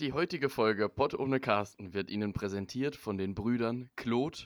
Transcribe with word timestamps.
Die 0.00 0.12
heutige 0.14 0.48
Folge 0.48 0.88
Pott 0.88 1.12
ohne 1.12 1.40
Carsten 1.40 1.92
wird 1.92 2.08
Ihnen 2.08 2.32
präsentiert 2.32 2.96
von 2.96 3.18
den 3.18 3.34
Brüdern 3.34 3.90
Claude 3.96 4.38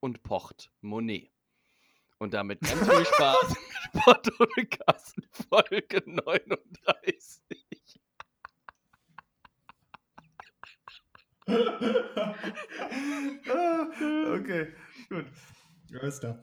und 0.00 0.22
Pocht 0.22 0.70
Monet. 0.82 1.30
Und 2.18 2.34
damit 2.34 2.60
ganz 2.60 2.86
viel 2.86 3.04
Spaß 3.06 3.48
mit 3.48 3.58
Pott 4.04 4.28
ohne 4.38 4.66
Carsten 4.66 5.22
Folge 5.48 6.02
39. 6.04 6.76
okay, 14.34 14.74
gut. 15.08 15.24
Alles 16.02 16.20
klar. 16.20 16.38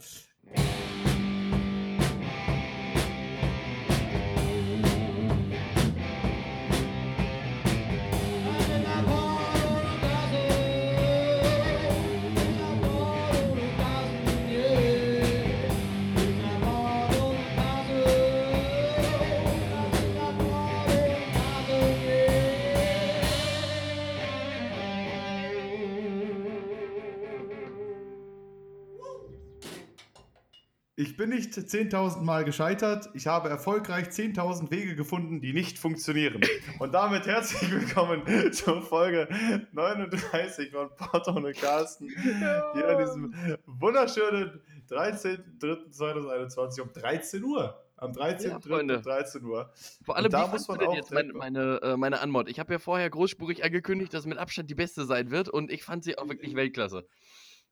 Ich 30.97 31.17
bin 31.17 31.27
nicht 31.29 31.51
10.000 31.51 32.21
Mal 32.21 32.45
gescheitert. 32.45 33.09
Ich 33.13 33.27
habe 33.27 33.49
erfolgreich 33.49 34.07
10.000 34.07 34.71
Wege 34.71 34.95
gefunden, 34.95 35.41
die 35.41 35.51
nicht 35.51 35.77
funktionieren. 35.77 36.39
Und 36.79 36.93
damit 36.93 37.27
herzlich 37.27 37.69
willkommen 37.69 38.21
zur 38.53 38.81
Folge 38.81 39.27
39 39.73 40.71
von 40.71 40.87
Porto 40.95 41.31
und 41.31 41.53
Carsten. 41.53 42.07
Hier 42.07 42.87
an 42.87 42.97
diesem 42.97 43.35
wunderschönen 43.65 44.61
13.03.2021 44.89 46.81
um 46.81 46.93
13 46.93 47.43
Uhr. 47.43 47.77
Am 47.97 48.13
13.03. 48.13 48.47
Ja, 48.47 48.55
um 48.95 49.01
13 49.01 49.43
Uhr. 49.43 49.73
Vor 50.01 50.15
allem, 50.15 50.25
Und 50.27 50.33
da 50.33 50.47
wie 50.47 50.51
muss 50.51 50.65
man 50.69 50.79
denn 50.79 50.87
auch 50.87 50.95
jetzt 50.95 51.11
meine, 51.11 51.33
meine, 51.33 51.81
äh, 51.81 51.97
meine 51.97 52.21
Anmod? 52.21 52.47
Ich 52.47 52.57
habe 52.57 52.71
ja 52.71 52.79
vorher 52.79 53.09
großspurig 53.09 53.65
angekündigt, 53.65 54.13
dass 54.13 54.25
mit 54.25 54.37
Abstand 54.37 54.69
die 54.69 54.75
beste 54.75 55.03
sein 55.03 55.29
wird 55.29 55.49
und 55.49 55.71
ich 55.71 55.83
fand 55.83 56.05
sie 56.05 56.17
auch 56.17 56.29
wirklich 56.29 56.55
Weltklasse. 56.55 57.05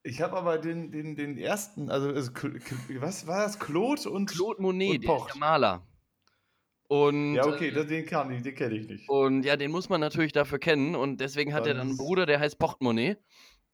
Ich 0.03 0.21
habe 0.21 0.35
aber 0.37 0.57
den, 0.57 0.91
den, 0.91 1.15
den 1.15 1.37
ersten, 1.37 1.89
also, 1.89 2.09
also 2.09 2.31
was 2.99 3.25
war 3.25 3.43
das? 3.45 3.57
Claude 3.57 4.09
und. 4.09 4.29
Claude 4.29 4.61
Monet, 4.61 4.99
Und 4.99 5.05
Pocht. 5.05 5.33
der 5.33 5.39
Maler. 5.39 5.87
Und, 6.89 7.35
Ja, 7.35 7.45
okay, 7.47 7.69
äh, 7.69 7.71
das- 7.71 7.87
den 7.87 8.05
kann 8.05 8.29
ich, 8.31 8.41
den 8.43 8.53
kenne 8.53 8.75
ich 8.75 8.87
nicht. 8.87 9.09
und 9.09 9.43
ja, 9.43 9.55
den 9.55 9.71
muss 9.71 9.89
man 9.89 10.01
natürlich 10.01 10.33
dafür 10.33 10.59
kennen 10.59 10.95
und 10.95 11.21
deswegen 11.21 11.53
hat 11.53 11.65
er 11.65 11.73
Dann 11.73 11.87
einen 11.87 11.97
Bruder, 11.97 12.25
der 12.25 12.39
heißt 12.39 12.59
Portemonnaie. 12.59 13.15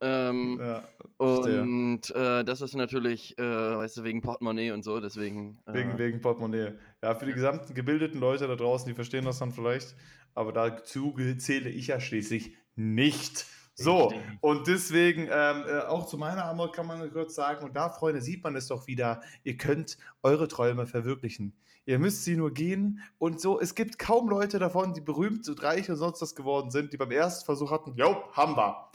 Ähm, 0.01 0.57
Ja, 0.61 0.87
und 1.17 2.09
äh, 2.15 2.45
das 2.45 2.61
ist 2.61 2.75
natürlich, 2.75 3.37
äh, 3.37 3.43
weißt 3.43 3.97
du, 3.97 4.03
wegen 4.03 4.21
Portemonnaie 4.21 4.71
und 4.71 4.83
so, 4.83 5.01
deswegen. 5.01 5.59
Äh, 5.65 5.73
Wegen, 5.73 5.97
wegen 5.97 6.21
Portemonnaie. 6.21 6.73
Ja, 7.03 7.15
für 7.15 7.25
die 7.25 7.33
gesamten 7.33 7.73
gebildeten 7.73 8.19
Leute 8.21 8.47
da 8.47 8.55
draußen, 8.55 8.87
die 8.87 8.93
verstehen 8.95 9.25
das 9.25 9.39
dann 9.39 9.51
vielleicht. 9.51 9.95
Aber 10.35 10.53
dazu 10.53 11.13
zähle 11.39 11.69
ich 11.69 11.87
ja 11.87 11.99
schließlich 11.99 12.55
nicht. 12.75 13.45
So, 13.79 14.11
und 14.41 14.67
deswegen, 14.67 15.29
ähm, 15.31 15.63
äh, 15.67 15.79
auch 15.87 16.05
zu 16.05 16.17
meiner 16.17 16.45
Antwort 16.45 16.75
kann 16.75 16.85
man 16.85 17.11
kurz 17.11 17.35
sagen, 17.35 17.65
und 17.65 17.75
da, 17.75 17.89
Freunde, 17.89 18.21
sieht 18.21 18.43
man 18.43 18.55
es 18.55 18.67
doch 18.67 18.87
wieder, 18.87 19.21
ihr 19.43 19.57
könnt 19.57 19.97
eure 20.21 20.47
Träume 20.49 20.85
verwirklichen. 20.85 21.53
Ihr 21.85 21.97
müsst 21.97 22.23
sie 22.25 22.35
nur 22.35 22.53
gehen 22.53 23.01
und 23.17 23.39
so, 23.39 23.59
es 23.59 23.73
gibt 23.75 23.97
kaum 23.97 24.29
Leute 24.29 24.59
davon, 24.59 24.93
die 24.93 25.01
berühmt 25.01 25.47
und 25.47 25.63
reich 25.63 25.89
und 25.89 25.95
sonst 25.95 26.21
was 26.21 26.35
geworden 26.35 26.71
sind, 26.71 26.93
die 26.93 26.97
beim 26.97 27.11
ersten 27.11 27.45
Versuch 27.45 27.71
hatten, 27.71 27.95
jo, 27.95 28.23
haben 28.33 28.57
wir. 28.57 28.91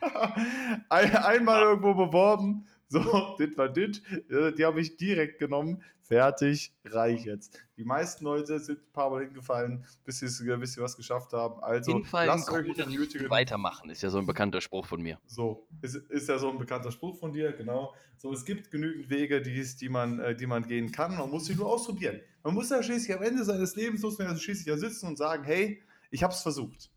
Ein, 0.88 1.16
einmal 1.16 1.62
irgendwo 1.62 1.94
beworben, 1.94 2.66
so, 2.90 3.36
dit 3.38 3.56
war 3.56 3.68
dit, 3.68 4.02
äh, 4.28 4.52
die 4.52 4.64
habe 4.64 4.80
ich 4.80 4.96
direkt 4.96 5.38
genommen, 5.38 5.82
fertig, 6.02 6.74
reich 6.84 7.24
jetzt. 7.24 7.56
Die 7.76 7.84
meisten 7.84 8.24
Leute 8.24 8.58
sind 8.58 8.80
ein 8.80 8.92
paar 8.92 9.10
Mal 9.10 9.24
hingefallen, 9.26 9.86
bis 10.04 10.18
sie, 10.18 10.56
bis 10.56 10.72
sie 10.74 10.80
was 10.80 10.96
geschafft 10.96 11.32
haben. 11.32 11.62
Also, 11.62 11.92
Hinfallen, 11.92 12.26
lasst 12.26 12.50
euch 12.50 12.66
nicht 12.66 13.30
weitermachen, 13.30 13.90
ist 13.90 14.02
ja 14.02 14.10
so 14.10 14.18
ein 14.18 14.26
bekannter 14.26 14.60
Spruch 14.60 14.86
von 14.86 15.00
mir. 15.00 15.18
So, 15.26 15.68
ist, 15.82 15.94
ist 15.94 16.28
ja 16.28 16.38
so 16.38 16.50
ein 16.50 16.58
bekannter 16.58 16.90
Spruch 16.90 17.16
von 17.16 17.32
dir, 17.32 17.52
genau. 17.52 17.94
So, 18.16 18.32
es 18.32 18.44
gibt 18.44 18.72
genügend 18.72 19.08
Wege, 19.08 19.40
die, 19.40 19.64
die, 19.80 19.88
man, 19.88 20.18
äh, 20.18 20.34
die 20.34 20.46
man 20.46 20.66
gehen 20.66 20.90
kann. 20.90 21.16
Man 21.16 21.30
muss 21.30 21.46
sie 21.46 21.54
nur 21.54 21.66
ausprobieren. 21.66 22.20
Man 22.42 22.54
muss 22.54 22.70
ja 22.70 22.82
schließlich 22.82 23.16
am 23.16 23.22
Ende 23.22 23.44
seines 23.44 23.76
Lebens, 23.76 24.02
muss 24.02 24.18
man 24.18 24.26
ja 24.26 24.36
schließlich 24.36 24.66
ja 24.66 24.76
sitzen 24.76 25.06
und 25.06 25.16
sagen, 25.16 25.44
hey, 25.44 25.80
ich 26.10 26.24
habe 26.24 26.34
es 26.34 26.42
versucht. 26.42 26.90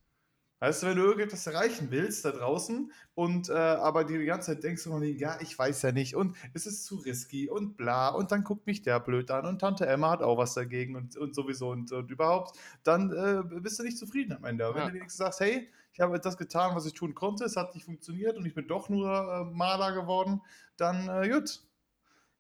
Weißt 0.64 0.82
du, 0.82 0.88
wenn 0.88 0.96
du 0.96 1.04
irgendetwas 1.04 1.46
erreichen 1.46 1.88
willst 1.92 2.24
da 2.24 2.32
draußen 2.32 2.90
und 3.16 3.50
äh, 3.50 3.54
aber 3.54 4.06
dir 4.06 4.18
die 4.18 4.26
ganze 4.26 4.54
Zeit 4.54 4.64
denkst 4.64 4.86
du 4.86 4.92
mal, 4.92 5.04
ja, 5.04 5.38
ich 5.42 5.60
weiß 5.60 5.82
ja 5.82 5.92
nicht 5.92 6.16
und 6.16 6.38
es 6.54 6.66
ist 6.66 6.86
zu 6.86 6.96
risky 6.96 7.50
und 7.50 7.76
bla 7.76 8.08
und 8.08 8.32
dann 8.32 8.46
guckt 8.46 8.66
mich 8.66 8.82
der 8.82 9.02
blöd 9.02 9.30
an 9.30 9.46
und 9.46 9.60
Tante 9.60 9.86
Emma 9.86 10.12
hat 10.12 10.22
auch 10.22 10.38
was 10.38 10.54
dagegen 10.54 10.96
und, 10.96 11.18
und 11.18 11.36
sowieso 11.36 11.72
und, 11.72 11.92
und 11.92 12.10
überhaupt, 12.10 12.58
dann 12.86 13.12
äh, 13.12 13.60
bist 13.60 13.78
du 13.78 13.84
nicht 13.84 13.98
zufrieden 13.98 14.38
am 14.38 14.46
Ende. 14.46 14.64
Ja. 14.64 14.74
Wenn 14.74 14.88
du 14.88 14.94
wenigstens 14.94 15.18
sagst, 15.18 15.42
hey, 15.42 15.70
ich 15.92 16.00
habe 16.00 16.18
das 16.18 16.38
getan, 16.38 16.74
was 16.78 16.86
ich 16.86 16.94
tun 16.94 17.14
konnte, 17.14 17.44
es 17.44 17.58
hat 17.58 17.76
nicht 17.76 17.84
funktioniert 17.84 18.38
und 18.38 18.46
ich 18.46 18.56
bin 18.56 18.66
doch 18.66 18.88
nur 18.88 19.12
äh, 19.12 19.54
Maler 19.54 19.92
geworden, 19.92 20.40
dann 20.78 21.10
äh, 21.10 21.28
gut. 21.28 21.60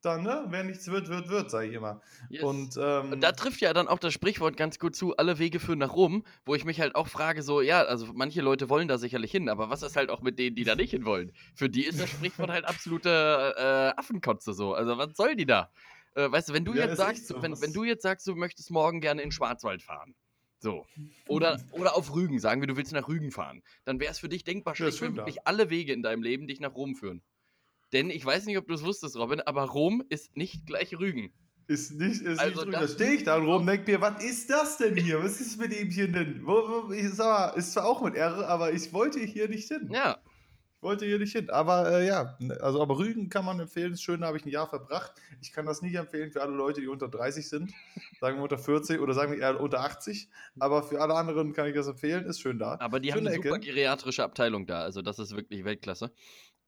Dann, 0.03 0.23
ne, 0.23 0.45
wer 0.49 0.65
nichts 0.65 0.87
wird, 0.89 1.07
wird, 1.07 1.29
wird, 1.29 1.49
sage 1.49 1.69
ich 1.69 1.73
immer. 1.75 2.01
Yes. 2.29 2.43
Und, 2.43 2.77
ähm, 2.77 3.13
Und 3.13 3.21
da 3.21 3.31
trifft 3.31 3.61
ja 3.61 3.73
dann 3.73 3.87
auch 3.87 3.99
das 3.99 4.13
Sprichwort 4.13 4.57
ganz 4.57 4.77
gut 4.77 4.97
zu, 4.97 5.15
alle 5.15 5.39
Wege 5.39 5.61
führen 5.61 5.79
nach 5.79 5.93
Rom, 5.93 6.25
wo 6.45 6.55
ich 6.55 6.65
mich 6.65 6.81
halt 6.81 6.95
auch 6.95 7.07
frage, 7.07 7.41
so, 7.41 7.61
ja, 7.61 7.81
also 7.83 8.11
manche 8.13 8.41
Leute 8.41 8.67
wollen 8.69 8.89
da 8.89 8.97
sicherlich 8.97 9.31
hin, 9.31 9.47
aber 9.47 9.69
was 9.69 9.81
ist 9.81 9.95
halt 9.95 10.09
auch 10.09 10.21
mit 10.21 10.37
denen, 10.39 10.57
die 10.57 10.65
da 10.65 10.75
nicht 10.75 10.91
hin 10.91 11.05
wollen? 11.05 11.31
Für 11.55 11.69
die 11.69 11.85
ist 11.85 12.01
das 12.01 12.09
Sprichwort 12.09 12.49
halt 12.49 12.65
absolute 12.65 13.55
äh, 13.57 13.97
Affenkotze 13.97 14.53
so. 14.53 14.73
Also 14.73 14.97
was 14.97 15.15
soll 15.15 15.37
die 15.37 15.45
da? 15.45 15.71
Äh, 16.15 16.29
weißt 16.29 16.49
du, 16.49 16.53
wenn 16.53 16.65
du 16.65 16.73
Ja, 16.73 16.85
jetzt 16.85 16.97
sagst, 16.97 17.27
so, 17.27 17.41
wenn, 17.41 17.59
wenn 17.61 17.71
du 17.71 17.85
jetzt 17.85 18.03
sagst, 18.03 18.27
du 18.27 18.35
möchtest 18.35 18.71
morgen 18.71 18.99
gerne 18.99 19.21
in 19.21 19.31
Schwarzwald 19.31 19.81
fahren. 19.81 20.15
So. 20.59 20.85
Oder, 21.27 21.59
oder 21.71 21.95
auf 21.95 22.13
Rügen, 22.13 22.39
sagen 22.39 22.61
wir, 22.61 22.67
du 22.67 22.77
willst 22.77 22.93
nach 22.93 23.07
Rügen 23.07 23.31
fahren. 23.31 23.63
Dann 23.85 23.99
wäre 23.99 24.11
es 24.11 24.19
für 24.19 24.29
dich 24.29 24.43
denkbar 24.43 24.75
schlecht, 24.75 24.95
ist 24.95 25.01
wenn 25.01 25.15
wirklich 25.15 25.45
alle 25.45 25.69
Wege 25.69 25.93
in 25.93 26.03
deinem 26.03 26.23
Leben 26.23 26.47
dich 26.47 26.59
nach 26.59 26.75
Rom 26.75 26.95
führen. 26.95 27.21
Denn 27.93 28.09
ich 28.09 28.25
weiß 28.25 28.45
nicht, 28.45 28.57
ob 28.57 28.67
du 28.67 28.73
es 28.73 28.83
wusstest, 28.83 29.15
Robin, 29.15 29.39
aber 29.41 29.63
Rom 29.63 30.03
ist 30.09 30.35
nicht 30.35 30.65
gleich 30.65 30.97
Rügen. 30.97 31.31
Ist 31.67 31.93
nicht, 31.93 32.21
ist 32.21 32.39
Also 32.39 32.55
nicht 32.55 32.65
drüber. 32.65 32.79
Da 32.79 32.87
stehe 32.87 33.11
ich 33.13 33.23
da 33.23 33.37
rum, 33.37 33.65
denk 33.65 33.87
mir, 33.87 34.01
was 34.01 34.21
ist 34.23 34.49
das 34.49 34.77
denn 34.77 34.97
hier? 34.97 35.23
Was 35.23 35.39
ist 35.39 35.57
mit 35.59 35.71
ihm 35.79 35.89
hier 35.89 36.11
denn? 36.11 36.41
Wo, 36.45 36.51
wo, 36.87 36.91
ich 36.91 37.09
sag 37.11 37.53
mal, 37.53 37.57
ist 37.57 37.71
zwar 37.71 37.85
auch 37.85 38.01
mit 38.01 38.15
R, 38.15 38.49
aber 38.49 38.73
ich 38.73 38.91
wollte 38.91 39.19
hier 39.21 39.47
nicht 39.47 39.69
hin. 39.69 39.89
Ja, 39.93 40.17
Ich 40.75 40.83
wollte 40.83 41.05
hier 41.05 41.19
nicht 41.19 41.31
hin. 41.31 41.49
Aber 41.49 41.89
äh, 41.89 42.05
ja, 42.07 42.37
also 42.59 42.81
aber 42.81 42.97
Rügen 42.97 43.29
kann 43.29 43.45
man 43.45 43.59
empfehlen. 43.61 43.93
Ist 43.93 44.03
schön, 44.03 44.19
da 44.19 44.27
habe 44.27 44.37
ich 44.37 44.45
ein 44.45 44.49
Jahr 44.49 44.67
verbracht. 44.67 45.13
Ich 45.41 45.53
kann 45.53 45.65
das 45.65 45.81
nicht 45.81 45.95
empfehlen 45.95 46.31
für 46.31 46.41
alle 46.41 46.51
Leute, 46.53 46.81
die 46.81 46.87
unter 46.89 47.07
30 47.07 47.47
sind. 47.47 47.71
Sagen 48.19 48.35
wir 48.37 48.43
unter 48.43 48.57
40 48.57 48.99
oder 48.99 49.13
sagen 49.13 49.31
wir 49.31 49.39
eher 49.39 49.61
unter 49.61 49.79
80. 49.79 50.27
Aber 50.59 50.83
für 50.83 50.99
alle 50.99 51.13
anderen 51.13 51.53
kann 51.53 51.67
ich 51.67 51.75
das 51.75 51.87
empfehlen. 51.87 52.25
Ist 52.25 52.41
schön 52.41 52.59
da. 52.59 52.75
Aber 52.81 52.99
die 52.99 53.13
haben 53.13 53.19
Schöne 53.19 53.29
eine 53.29 53.37
super 53.37 53.55
Ecke. 53.55 53.67
geriatrische 53.67 54.23
Abteilung 54.25 54.65
da. 54.65 54.81
Also 54.81 55.01
das 55.01 55.19
ist 55.19 55.33
wirklich 55.33 55.63
Weltklasse. 55.63 56.11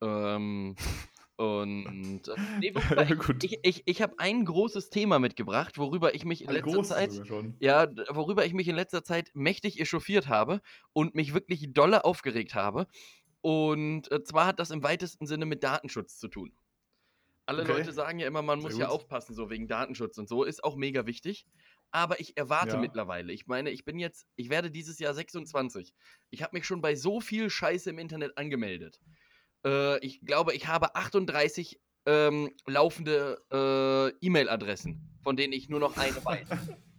Ähm, 0.02 0.78
und 1.38 2.28
äh, 2.28 2.38
nee, 2.62 2.72
wobei, 2.76 3.06
Ja, 3.08 3.16
ich, 3.42 3.60
ich, 3.64 3.84
ich 3.86 4.02
habe 4.02 4.16
ein 4.20 4.46
großes 4.46 4.90
Thema 4.90 5.20
mitgebracht, 5.20 5.78
worüber 5.78 6.16
ich 6.16 6.26
mich 6.26 6.44
in 6.44 6.50
Ein 6.50 6.54
letzter 6.54 6.82
Zeit, 6.82 7.22
ja, 7.60 7.88
worüber 8.10 8.46
ich 8.46 8.54
mich 8.54 8.68
in 8.68 8.76
letzter 8.76 9.04
Zeit 9.04 9.32
mächtig 9.34 9.80
echauffiert 9.80 10.28
habe 10.28 10.62
und 10.94 11.16
mich 11.16 11.34
wirklich 11.34 11.74
dolle 11.74 12.06
aufgeregt 12.06 12.56
habe. 12.56 12.88
Und 13.42 14.12
äh, 14.12 14.24
zwar 14.24 14.48
hat 14.48 14.60
das 14.60 14.72
im 14.72 14.84
weitesten 14.84 15.28
Sinne 15.28 15.46
mit 15.46 15.64
Datenschutz 15.64 16.18
zu 16.20 16.28
tun. 16.30 16.58
Alle 17.48 17.64
Okay. 17.64 17.66
Leute 17.66 17.94
sagen 17.94 18.20
ja 18.20 18.28
immer, 18.28 18.42
man 18.42 18.60
Sehr 18.60 18.62
muss 18.62 18.78
ja 18.78 18.88
aufpassen, 18.88 19.36
so 19.36 19.50
wegen 19.52 19.68
Datenschutz 19.68 20.18
und 20.18 20.28
so, 20.28 20.44
ist 20.44 20.64
auch 20.64 20.76
mega 20.76 21.06
wichtig. 21.06 21.48
Aber 21.92 22.20
ich 22.20 22.38
erwarte 22.38 22.76
Ja. 22.76 22.78
mittlerweile, 22.78 23.32
ich 23.34 23.46
meine, 23.48 23.70
ich 23.70 23.86
bin 23.86 24.00
jetzt, 24.00 24.28
ich 24.36 24.50
werde 24.50 24.72
dieses 24.72 25.00
Jahr 25.00 25.14
26. 25.14 25.94
Ich 26.32 26.42
habe 26.44 26.56
mich 26.58 26.66
schon 26.66 26.82
bei 26.82 26.96
so 26.96 27.22
viel 27.22 27.50
Scheiße 27.50 27.92
im 27.92 28.00
Internet 28.00 28.38
angemeldet. 28.38 29.00
Äh, 29.66 30.00
ich 30.06 30.22
glaube, 30.22 30.54
ich 30.54 30.68
habe 30.68 30.96
38 30.96 31.82
ähm, 32.06 32.52
laufende 32.68 33.42
äh, 33.52 34.26
E-Mail-Adressen, 34.26 35.20
von 35.24 35.36
denen 35.36 35.54
ich 35.54 35.70
nur 35.70 35.80
noch 35.80 35.98
eine 35.98 36.24
weiß. 36.24 36.48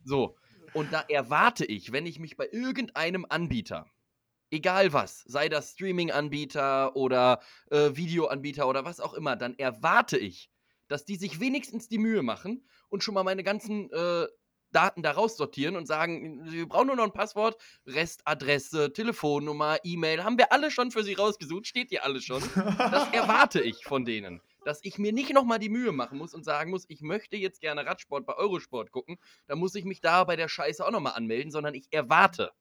So. 0.05 0.37
Und 0.73 0.93
da 0.93 1.01
erwarte 1.09 1.65
ich, 1.65 1.93
wenn 1.93 2.07
ich 2.07 2.19
mich 2.19 2.37
bei 2.37 2.49
irgendeinem 2.53 3.25
Anbieter, 3.29 3.87
egal 4.51 4.93
was, 4.93 5.23
sei 5.23 5.49
das 5.49 5.73
Streaming-Anbieter 5.73 6.95
oder 6.97 7.41
äh, 7.71 7.91
Videoanbieter 7.95 8.69
oder 8.69 8.85
was 8.85 9.01
auch 9.01 9.15
immer, 9.15 9.37
dann 9.37 9.59
erwarte 9.59 10.19
ich, 10.19 10.51
dass 10.89 11.05
die 11.05 11.17
sich 11.17 11.41
wenigstens 11.41 11.89
die 11.89 11.99
Mühe 11.99 12.23
machen 12.23 12.69
und 12.89 13.03
schon 13.03 13.15
mal 13.15 13.25
meine 13.25 13.43
ganzen 13.43 13.91
äh, 13.91 14.27
Daten 14.77 15.03
da 15.03 15.13
raussortieren 15.13 15.75
und 15.75 15.87
sagen, 15.87 16.41
wir 16.45 16.69
brauchen 16.69 16.89
nur 16.89 16.97
noch 16.97 17.05
ein 17.05 17.13
Passwort, 17.13 17.57
Restadresse, 17.87 18.93
Telefonnummer, 18.93 19.79
E-Mail, 19.85 20.23
haben 20.23 20.37
wir 20.37 20.53
alle 20.53 20.71
schon 20.71 20.91
für 20.91 21.03
sie 21.03 21.15
rausgesucht, 21.15 21.67
steht 21.67 21.89
hier 21.89 22.05
alles 22.05 22.25
schon. 22.25 22.43
Das 22.55 23.09
erwarte 23.13 23.63
ich 23.63 23.85
von 23.85 24.05
denen. 24.05 24.43
Dass 24.67 24.81
ich 24.83 24.99
mir 24.99 25.15
nicht 25.15 25.33
nochmal 25.33 25.59
die 25.59 25.71
Mühe 25.71 25.93
machen 25.93 26.19
muss 26.19 26.35
und 26.35 26.45
sagen 26.45 26.71
muss, 26.71 26.85
ich 26.89 27.01
möchte 27.01 27.37
jetzt 27.37 27.63
gerne 27.63 27.87
Radsport 27.87 28.27
bei 28.27 28.35
Eurosport 28.35 28.93
gucken, 28.93 29.17
da 29.47 29.57
muss 29.57 29.75
ich 29.75 29.87
mich 29.87 30.03
da 30.03 30.25
bei 30.25 30.37
der 30.37 30.49
Scheiße 30.49 30.85
auch 30.87 30.91
nochmal 30.91 31.15
anmelden, 31.15 31.51
sondern 31.51 31.73
ich 31.73 31.89
erwarte 31.91 32.53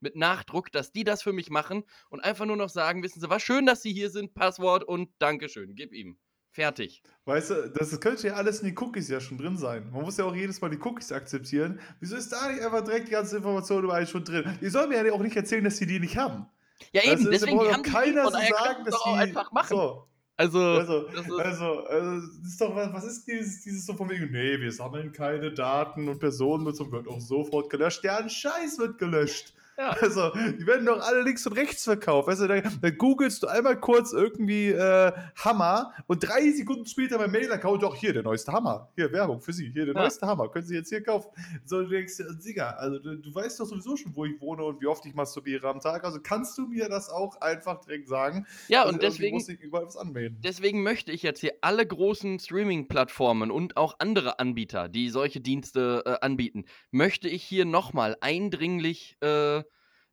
mit 0.00 0.14
Nachdruck, 0.14 0.70
dass 0.72 0.92
die 0.92 1.04
das 1.04 1.22
für 1.22 1.32
mich 1.32 1.48
machen 1.48 1.84
und 2.10 2.20
einfach 2.20 2.44
nur 2.44 2.56
noch 2.56 2.68
sagen, 2.68 3.02
wissen 3.02 3.20
Sie 3.20 3.30
was, 3.30 3.42
schön, 3.42 3.64
dass 3.64 3.80
Sie 3.80 3.94
hier 3.94 4.10
sind, 4.10 4.34
Passwort 4.34 4.84
und 4.84 5.10
Dankeschön, 5.18 5.74
gib 5.74 5.94
ihm. 5.94 6.18
Fertig. 6.56 7.02
Weißt 7.26 7.50
du, 7.50 7.68
das 7.68 8.00
könnte 8.00 8.28
ja 8.28 8.32
alles 8.32 8.60
in 8.60 8.68
den 8.68 8.78
Cookies 8.78 9.10
ja 9.10 9.20
schon 9.20 9.36
drin 9.36 9.58
sein. 9.58 9.90
Man 9.92 10.00
muss 10.00 10.16
ja 10.16 10.24
auch 10.24 10.34
jedes 10.34 10.58
Mal 10.62 10.70
die 10.70 10.78
Cookies 10.78 11.12
akzeptieren. 11.12 11.80
Wieso 12.00 12.16
ist 12.16 12.32
da 12.32 12.50
nicht 12.50 12.64
einfach 12.64 12.82
direkt 12.82 13.08
die 13.08 13.12
ganze 13.12 13.36
Information 13.36 13.84
überall 13.84 14.06
schon 14.06 14.24
drin? 14.24 14.58
Die 14.62 14.70
sollen 14.70 14.88
mir 14.88 15.04
ja 15.04 15.12
auch 15.12 15.20
nicht 15.20 15.36
erzählen, 15.36 15.62
dass 15.62 15.76
sie 15.76 15.84
die 15.84 16.00
nicht 16.00 16.16
haben. 16.16 16.46
Ja, 16.92 17.02
eben, 17.04 17.24
du, 17.24 17.30
deswegen 17.30 17.58
die 17.58 17.70
haben 17.70 17.82
die 17.82 17.90
keiner 17.90 18.24
zu 18.24 18.30
daher 18.30 18.54
sagen, 18.54 18.84
dass 18.86 19.02
die 19.04 19.10
einfach 19.10 19.52
machen. 19.52 19.68
So, 19.68 20.08
Also, 20.38 20.58
also, 20.60 21.08
das 21.08 21.26
ist, 21.26 21.32
also, 21.32 21.64
also, 21.84 22.26
das 22.42 22.48
ist 22.48 22.60
doch, 22.62 22.74
was 22.74 22.92
was 22.94 23.04
ist 23.04 23.26
dieses, 23.26 23.60
dieses 23.60 23.84
so 23.84 23.92
von 23.92 24.08
wegen, 24.08 24.32
nee, 24.32 24.58
wir 24.58 24.72
sammeln 24.72 25.12
keine 25.12 25.52
Daten 25.52 26.08
und 26.08 26.18
Personenbezug 26.18 26.90
wird 26.90 27.06
auch 27.06 27.20
sofort 27.20 27.68
gelöscht. 27.68 28.02
Ja, 28.02 28.16
ein 28.16 28.30
Scheiß 28.30 28.78
wird 28.78 28.96
gelöscht. 28.96 29.52
Ja. 29.78 29.94
Also, 30.00 30.30
die 30.30 30.66
werden 30.66 30.86
doch 30.86 31.00
alle 31.06 31.22
links 31.22 31.46
und 31.46 31.52
rechts 31.54 31.84
verkauft. 31.84 32.28
Du, 32.28 32.46
da, 32.48 32.60
da 32.60 32.90
googelst 32.90 33.42
du 33.42 33.46
einmal 33.46 33.78
kurz 33.78 34.12
irgendwie 34.12 34.68
äh, 34.68 35.12
Hammer 35.36 35.92
und 36.06 36.20
drei 36.26 36.50
Sekunden 36.52 36.86
später 36.86 37.18
beim 37.18 37.30
Mail-Account, 37.30 37.82
doch 37.82 37.94
hier, 37.94 38.12
der 38.12 38.22
neueste 38.22 38.52
Hammer. 38.52 38.90
Hier, 38.94 39.10
Werbung 39.12 39.40
für 39.40 39.52
Sie. 39.52 39.70
Hier, 39.72 39.84
der 39.84 39.94
Ja. 39.94 40.00
neueste 40.02 40.26
Hammer. 40.26 40.48
Können 40.48 40.66
Sie 40.66 40.74
jetzt 40.76 40.88
hier 40.88 41.02
kaufen. 41.02 41.28
So, 41.64 41.82
du 41.82 41.88
denkst, 41.88 42.16
dir, 42.16 42.26
Digga, 42.44 42.70
also 42.70 42.98
du, 42.98 43.16
du 43.16 43.34
weißt 43.34 43.58
doch 43.60 43.66
sowieso 43.66 43.96
schon, 43.96 44.14
wo 44.14 44.24
ich 44.24 44.40
wohne 44.40 44.64
und 44.64 44.80
wie 44.80 44.86
oft 44.86 45.04
ich 45.06 45.14
masturbiere 45.14 45.68
am 45.68 45.80
Tag. 45.80 46.04
Also 46.04 46.20
kannst 46.22 46.56
du 46.58 46.66
mir 46.66 46.88
das 46.88 47.10
auch 47.10 47.40
einfach 47.40 47.80
direkt 47.84 48.08
sagen? 48.08 48.46
ja, 48.68 48.82
Also 48.82 48.94
und 48.94 49.02
deswegen, 49.02 49.36
muss 49.36 49.48
ich 49.48 49.60
überall 49.60 49.86
was 49.86 49.96
anmelden. 49.96 50.38
deswegen 50.42 50.82
möchte 50.82 51.12
ich 51.12 51.22
jetzt 51.22 51.40
hier 51.40 51.52
alle 51.60 51.86
großen 51.86 52.38
Streaming-Plattformen 52.38 53.50
und 53.50 53.76
auch 53.76 53.96
andere 53.98 54.38
Anbieter, 54.38 54.88
die 54.88 55.10
solche 55.10 55.40
Dienste 55.40 56.02
äh, 56.06 56.24
anbieten, 56.24 56.64
möchte 56.90 57.28
ich 57.28 57.42
hier 57.42 57.64
nochmal 57.64 58.16
eindringlich 58.20 59.16
äh, 59.20 59.62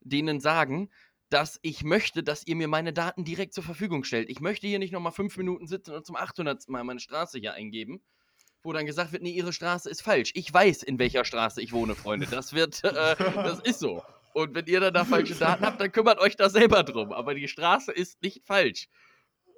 denen 0.04 0.40
sagen, 0.40 0.90
dass 1.30 1.60
ich 1.64 1.84
möchte, 1.84 2.22
dass 2.24 2.46
ihr 2.46 2.56
mir 2.56 2.68
meine 2.68 2.94
Daten 2.94 3.24
direkt 3.24 3.54
zur 3.54 3.64
Verfügung 3.64 4.04
stellt. 4.04 4.30
Ich 4.30 4.40
möchte 4.40 4.68
hier 4.68 4.80
nicht 4.80 4.92
nochmal 4.92 5.12
fünf 5.12 5.36
Minuten 5.38 5.66
sitzen 5.68 5.94
und 5.94 6.06
zum 6.06 6.16
800. 6.16 6.70
Mal 6.70 6.84
meine 6.84 7.00
Straße 7.00 7.40
hier 7.40 7.54
eingeben, 7.54 8.04
wo 8.62 8.72
dann 8.72 8.86
gesagt 8.86 9.14
wird, 9.14 9.24
nee, 9.24 9.32
ihre 9.32 9.52
Straße 9.52 9.90
ist 9.90 10.04
falsch. 10.04 10.32
Ich 10.36 10.54
weiß, 10.54 10.84
in 10.84 11.00
welcher 11.00 11.26
Straße 11.26 11.62
ich 11.62 11.74
wohne, 11.74 11.96
Freunde. 11.96 12.28
Das 12.30 12.54
wird, 12.54 12.84
äh, 12.84 13.16
das 13.18 13.60
ist 13.62 13.80
so. 13.80 14.04
Und 14.34 14.54
wenn 14.54 14.66
ihr 14.68 14.80
dann 14.80 14.94
da 14.94 15.06
falsche 15.06 15.36
Daten 15.36 15.66
habt, 15.66 15.82
dann 15.82 15.92
kümmert 15.92 16.20
euch 16.20 16.36
da 16.36 16.50
selber 16.50 16.84
drum. 16.84 17.12
Aber 17.12 17.34
die 17.34 17.48
Straße 17.48 17.92
ist 17.92 18.22
nicht 18.22 18.46
falsch. 18.46 18.88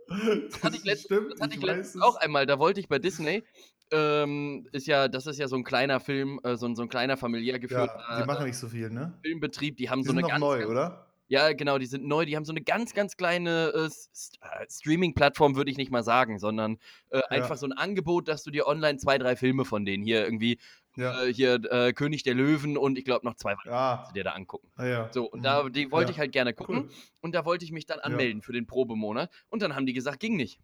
Das 0.08 0.64
hatte 0.64 0.78
ich, 0.78 0.84
letzt, 0.84 1.06
stimmt, 1.06 1.34
das 1.34 1.42
hatte 1.42 1.56
ich 1.56 1.62
weiß 1.62 1.78
letztens 1.78 2.04
auch 2.04 2.16
einmal. 2.18 2.46
Da 2.46 2.60
wollte 2.60 2.80
ich 2.80 2.88
bei 2.88 3.00
Disney, 3.00 3.44
ähm, 3.92 4.68
ist 4.72 4.88
ja, 4.88 5.08
das 5.08 5.28
ist 5.28 5.38
ja 5.40 5.48
so 5.48 5.56
ein 5.56 5.64
kleiner 5.64 6.00
Film, 6.00 6.40
äh, 6.44 6.56
so, 6.56 6.66
ein- 6.66 6.76
so 6.76 6.82
ein 6.82 6.90
kleiner 6.90 7.18
familiär 7.18 7.60
geführter 7.60 8.00
Ja, 8.10 8.22
die 8.22 8.26
machen 8.28 8.46
nicht 8.46 8.58
so 8.58 8.68
viel, 8.68 8.90
ne? 8.90 9.14
Filmbetrieb. 9.24 9.78
Die 9.78 9.90
haben 9.90 10.00
Die 10.02 10.08
so 10.08 10.10
sind 10.14 10.18
eine 10.20 10.22
noch 10.24 10.30
ganz, 10.30 10.40
neu, 10.42 10.60
ganz, 10.60 10.72
oder? 10.72 11.08
ja, 11.28 11.54
genau, 11.54 11.78
die 11.78 11.86
sind 11.86 12.06
neu. 12.06 12.26
Die 12.26 12.36
haben 12.36 12.46
so 12.46 12.52
eine 12.54 12.62
ganz, 12.62 12.94
ganz 12.94 13.16
kleine 13.18 13.72
äh, 13.76 13.86
äh, 13.86 14.66
Streaming-Plattform, 14.70 15.56
würde 15.56 15.72
ich 15.72 15.78
nicht 15.78 15.92
mal 15.92 16.04
sagen, 16.04 16.40
sondern 16.40 16.78
äh, 17.10 17.22
einfach 17.30 17.58
so 17.58 17.66
ein 17.66 17.74
Angebot, 17.74 18.28
dass 18.28 18.44
du 18.44 18.52
dir 18.52 18.68
online 18.68 18.98
zwei, 18.98 19.18
drei 19.18 19.36
Filme 19.36 19.66
von 19.66 19.86
denen 19.86 20.04
hier 20.04 20.24
irgendwie, 20.24 20.60
Ja. 20.98 21.24
äh, 21.24 21.34
hier 21.34 21.60
äh, 21.72 21.94
König 21.94 22.24
der 22.24 22.34
Löwen 22.36 22.78
und 22.78 22.98
ich 22.98 23.06
glaube 23.06 23.26
noch 23.26 23.36
zwei 23.36 23.54
weitere 23.54 23.70
Ja. 23.74 24.08
dir 24.16 24.24
da 24.24 24.32
angucken. 24.32 24.68
Ah, 24.78 24.86
ja. 24.86 25.10
So, 25.12 25.26
und 25.30 25.44
da, 25.44 25.68
die 25.70 25.92
wollte 25.92 26.12
Ja. 26.12 26.14
ich 26.16 26.20
halt 26.20 26.32
gerne 26.32 26.54
gucken. 26.54 26.78
Cool. 26.86 26.90
Und 27.22 27.36
da 27.36 27.46
wollte 27.46 27.66
ich 27.66 27.72
mich 27.72 27.86
dann 27.86 28.00
anmelden 28.00 28.42
für 28.42 28.54
den 28.54 28.66
Probemonat. 28.68 29.30
Und 29.50 29.62
dann 29.62 29.76
haben 29.76 29.86
die 29.86 29.94
gesagt, 29.94 30.20
ging 30.20 30.36
nicht. 30.38 30.60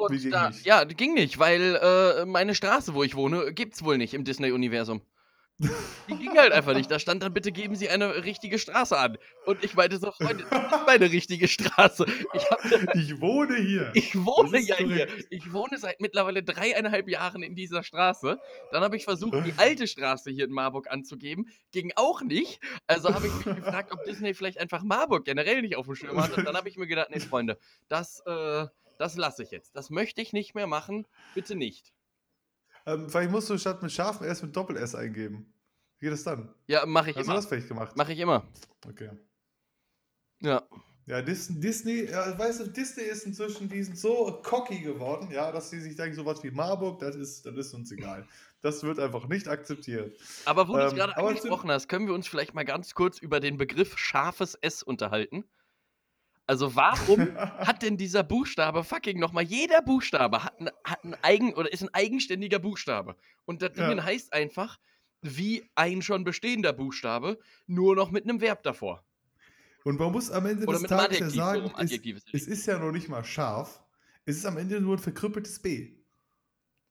Und 0.00 0.20
ging 0.20 0.30
da, 0.30 0.48
nicht? 0.50 0.64
Ja, 0.66 0.84
ging 0.84 1.14
nicht, 1.14 1.38
weil 1.38 1.76
äh, 1.76 2.26
meine 2.26 2.54
Straße, 2.54 2.94
wo 2.94 3.02
ich 3.02 3.14
wohne, 3.14 3.52
gibt's 3.52 3.84
wohl 3.84 3.98
nicht 3.98 4.14
im 4.14 4.24
Disney-Universum. 4.24 5.02
Die 6.08 6.16
ging 6.16 6.38
halt 6.38 6.52
einfach 6.52 6.74
nicht. 6.74 6.90
Da 6.90 6.98
stand 6.98 7.22
dann, 7.22 7.34
bitte 7.34 7.52
geben 7.52 7.74
Sie 7.76 7.90
eine 7.90 8.24
richtige 8.24 8.58
Straße 8.58 8.96
an. 8.96 9.18
Und 9.44 9.62
ich 9.62 9.74
meinte 9.74 9.98
so, 9.98 10.10
Freunde, 10.10 10.46
das 10.48 10.72
ist 10.72 10.86
meine 10.86 11.12
richtige 11.12 11.48
Straße. 11.48 12.06
Ich, 12.32 12.50
hab, 12.50 12.94
Ich 12.94 13.20
wohne 13.20 13.56
hier. 13.56 13.90
ich 13.94 14.14
wohne 14.16 14.58
ja 14.58 14.76
hier. 14.76 15.06
Ich 15.28 15.52
wohne 15.52 15.76
seit 15.76 16.00
mittlerweile 16.00 16.42
dreieinhalb 16.42 17.08
Jahren 17.08 17.42
in 17.42 17.54
dieser 17.54 17.82
Straße. 17.82 18.38
Dann 18.72 18.82
habe 18.82 18.96
ich 18.96 19.04
versucht, 19.04 19.44
die 19.44 19.52
alte 19.58 19.86
Straße 19.86 20.30
hier 20.30 20.46
in 20.46 20.52
Marburg 20.52 20.90
anzugeben. 20.90 21.46
Ging 21.72 21.92
auch 21.96 22.22
nicht. 22.22 22.60
Also 22.86 23.14
habe 23.14 23.26
ich 23.26 23.44
mich 23.44 23.56
gefragt, 23.56 23.92
ob 23.92 24.02
Disney 24.04 24.32
vielleicht 24.32 24.58
einfach 24.58 24.82
Marburg 24.82 25.26
generell 25.26 25.60
nicht 25.60 25.76
auf 25.76 25.84
dem 25.84 25.94
Schirm 25.94 26.22
hat. 26.22 26.36
Und 26.38 26.46
dann 26.46 26.56
habe 26.56 26.70
ich 26.70 26.78
mir 26.78 26.86
gedacht, 26.86 27.08
nee, 27.10 27.20
Freunde, 27.20 27.58
das, 27.88 28.22
äh, 28.26 28.66
das 29.00 29.16
lasse 29.16 29.42
ich 29.42 29.50
jetzt. 29.50 29.74
Das 29.76 29.90
möchte 29.90 30.20
ich 30.22 30.32
nicht 30.32 30.54
mehr 30.54 30.66
machen. 30.66 31.06
Bitte 31.34 31.54
nicht. 31.56 31.92
Ähm, 32.86 33.08
vielleicht 33.08 33.30
musst 33.30 33.50
du 33.50 33.58
statt 33.58 33.82
mit 33.82 33.92
scharfem 33.92 34.26
S 34.26 34.42
mit 34.42 34.54
Doppel-S 34.56 34.94
eingeben. 34.94 35.52
Wie 35.98 36.06
geht 36.06 36.12
das 36.12 36.24
dann? 36.24 36.54
Ja, 36.66 36.86
mache 36.86 37.10
ich 37.10 37.16
Hast 37.16 37.26
du 37.26 37.30
immer. 37.30 37.36
das 37.40 37.46
vielleicht 37.46 37.68
gemacht? 37.68 37.96
Mache 37.96 38.12
ich 38.12 38.18
immer. 38.18 38.46
Okay. 38.86 39.10
Ja. 40.40 40.62
Ja, 41.06 41.20
Dis 41.22 41.48
Disney, 41.50 42.04
ja, 42.08 42.38
weißt 42.38 42.60
du, 42.60 42.66
Disney 42.68 43.02
ist 43.02 43.26
inzwischen, 43.26 43.68
die 43.68 43.82
sind 43.82 43.98
so 43.98 44.40
cocky 44.44 44.78
geworden, 44.78 45.28
ja, 45.32 45.50
dass 45.50 45.70
sie 45.70 45.80
sich 45.80 45.96
denken, 45.96 46.14
sowas 46.14 46.42
wie 46.44 46.50
Marburg, 46.52 47.00
das 47.00 47.16
ist, 47.16 47.44
das 47.46 47.54
ist 47.56 47.74
uns 47.74 47.90
egal. 47.90 48.28
Das 48.60 48.82
wird 48.84 49.00
einfach 49.00 49.26
nicht 49.26 49.48
akzeptiert. 49.48 50.16
Aber 50.44 50.68
wo 50.68 50.74
du 50.74 50.78
es 50.84 50.92
Ähm, 50.92 50.98
gerade 50.98 51.16
angesprochen 51.16 51.70
hast, 51.70 51.88
können 51.88 52.06
wir 52.06 52.14
uns 52.14 52.28
vielleicht 52.28 52.54
mal 52.54 52.64
ganz 52.64 52.94
kurz 52.94 53.18
über 53.18 53.40
den 53.40 53.56
Begriff 53.56 53.98
scharfes 53.98 54.54
S 54.54 54.82
unterhalten? 54.82 55.44
Also 56.50 56.74
warum 56.74 57.32
hat 57.36 57.80
denn 57.82 57.96
dieser 57.96 58.24
Buchstabe 58.24 58.82
fucking 58.82 59.20
nochmal, 59.20 59.44
jeder 59.44 59.82
Buchstabe 59.82 60.42
hat, 60.42 60.58
ein, 60.60 60.68
hat 60.82 61.04
ein 61.04 61.14
eigen 61.22 61.54
oder 61.54 61.72
ist 61.72 61.80
ein 61.84 61.94
eigenständiger 61.94 62.58
Buchstabe. 62.58 63.14
Und 63.44 63.62
das 63.62 63.76
Ja. 63.76 63.88
Ding 63.88 64.02
heißt 64.02 64.32
einfach 64.32 64.80
wie 65.22 65.70
ein 65.76 66.02
schon 66.02 66.24
bestehender 66.24 66.72
Buchstabe, 66.72 67.38
nur 67.68 67.94
noch 67.94 68.10
mit 68.10 68.24
einem 68.24 68.40
Verb 68.40 68.64
davor. 68.64 69.04
Und 69.84 70.00
man 70.00 70.10
muss 70.10 70.28
am 70.32 70.44
Ende 70.44 70.66
Oder 70.66 70.80
des 70.80 70.88
Tages 70.88 71.20
ja 71.20 71.30
so 71.30 71.36
sagen, 71.36 71.72
es, 71.78 71.92
es 72.32 72.48
ist 72.48 72.66
ja 72.66 72.80
noch 72.80 72.90
nicht 72.90 73.08
mal 73.08 73.22
scharf. 73.22 73.80
Es 74.24 74.36
ist 74.36 74.44
am 74.44 74.56
Ende 74.56 74.80
nur 74.80 74.96
ein 74.96 74.98
verkrüppeltes 74.98 75.62
B. 75.62 75.99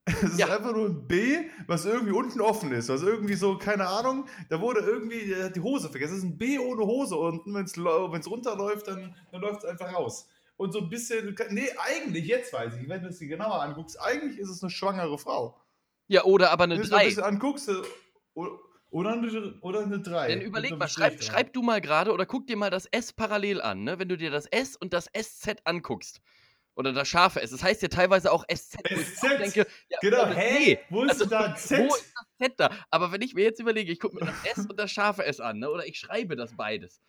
Es 0.23 0.23
ist 0.23 0.39
Ja. 0.39 0.47
einfach 0.47 0.73
nur 0.73 0.87
ein 0.87 1.07
B, 1.07 1.37
was 1.67 1.85
irgendwie 1.85 2.11
unten 2.13 2.41
offen 2.41 2.71
ist. 2.71 2.89
Was 2.89 3.03
irgendwie 3.03 3.35
so, 3.35 3.57
keine 3.57 3.87
Ahnung, 3.87 4.25
da 4.49 4.59
wurde 4.59 4.79
irgendwie 4.79 5.27
der 5.27 5.45
hat 5.45 5.55
die 5.55 5.61
Hose 5.61 5.89
vergessen. 5.89 6.13
Es 6.13 6.19
ist 6.19 6.25
ein 6.25 6.37
B 6.37 6.57
ohne 6.59 6.83
Hose 6.83 7.15
unten. 7.15 7.53
Wenn 7.53 7.65
es 7.65 8.29
runterläuft, 8.29 8.87
dann, 8.87 9.15
dann 9.31 9.41
läuft 9.41 9.63
es 9.63 9.69
einfach 9.69 9.93
raus. 9.93 10.27
Und 10.57 10.73
so 10.73 10.79
ein 10.79 10.89
bisschen, 10.89 11.35
nee, 11.51 11.69
eigentlich, 11.77 12.25
jetzt 12.25 12.51
weiß 12.51 12.73
ich, 12.81 12.89
wenn 12.89 13.01
du 13.01 13.09
es 13.09 13.19
dir 13.19 13.29
genauer 13.29 13.61
anguckst, 13.61 13.99
eigentlich 14.01 14.37
ist 14.39 14.49
es 14.49 14.61
eine 14.61 14.69
schwangere 14.69 15.17
Frau. 15.17 15.55
Ja, 16.07 16.23
oder 16.25 16.51
aber 16.51 16.65
eine 16.65 16.73
Wenn 16.73 16.81
du 16.81 16.83
es 16.85 16.89
3. 16.89 17.05
bisschen 17.05 17.23
anguckst, 17.23 17.69
äh, 17.69 17.73
oder, 18.33 18.51
oder, 18.89 19.11
eine, 19.13 19.59
oder 19.61 19.79
eine 19.81 19.99
3. 20.01 20.27
Denn 20.27 20.41
überleg 20.41 20.77
mal, 20.77 20.87
schreib, 20.89 21.23
schreib 21.23 21.53
du 21.53 21.61
mal 21.61 21.79
gerade 21.79 22.11
oder 22.11 22.25
guck 22.25 22.47
dir 22.47 22.57
mal 22.57 22.71
das 22.71 22.87
S 22.87 23.13
parallel 23.13 23.61
an, 23.61 23.83
ne? 23.83 23.99
Wenn 23.99 24.09
du 24.09 24.17
dir 24.17 24.31
das 24.31 24.47
S 24.47 24.75
und 24.75 24.91
das 24.91 25.05
SZ 25.15 25.61
anguckst. 25.63 26.19
Oder 26.79 26.93
das 26.93 27.09
scharfe 27.09 27.41
S. 27.41 27.51
Das 27.51 27.61
heißt 27.61 27.81
ja 27.81 27.89
teilweise 27.89 28.31
auch 28.31 28.45
SZ. 28.47 28.77
ich 28.89 29.05
SZ? 29.05 29.23
auch 29.25 29.37
denke, 29.37 29.67
ja, 29.89 29.97
Genau, 30.01 30.27
nee, 30.33 30.79
Wo 30.89 31.03
ist 31.03 31.09
also, 31.11 31.25
da 31.25 31.53
Z? 31.53 31.77
Wo 31.77 31.93
ist 31.93 32.13
das 32.15 32.47
Z 32.47 32.53
da? 32.57 32.69
Aber 32.89 33.11
wenn 33.11 33.21
ich 33.21 33.33
mir 33.33 33.43
jetzt 33.43 33.59
überlege, 33.59 33.91
ich 33.91 33.99
gucke 33.99 34.15
mir 34.15 34.25
das 34.25 34.57
S 34.57 34.65
und 34.65 34.79
das 34.79 34.89
scharfe 34.89 35.25
S 35.25 35.41
an, 35.41 35.59
ne? 35.59 35.69
oder 35.69 35.85
ich 35.85 35.99
schreibe 35.99 36.37
das 36.37 36.55
beides, 36.55 37.01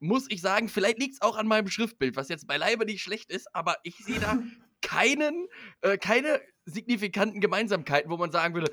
muss 0.00 0.26
ich 0.28 0.40
sagen, 0.40 0.68
vielleicht 0.68 0.98
liegt 0.98 1.14
es 1.14 1.22
auch 1.22 1.36
an 1.36 1.46
meinem 1.46 1.68
Schriftbild, 1.68 2.16
was 2.16 2.28
jetzt 2.28 2.48
beileibe 2.48 2.84
nicht 2.86 3.00
schlecht 3.00 3.30
ist, 3.30 3.46
aber 3.54 3.76
ich 3.84 3.94
sehe 3.98 4.18
da 4.18 4.36
keinen, 4.82 5.46
äh, 5.82 5.96
keine 5.96 6.40
signifikanten 6.64 7.40
Gemeinsamkeiten, 7.40 8.10
wo 8.10 8.16
man 8.16 8.32
sagen 8.32 8.54
würde, 8.54 8.72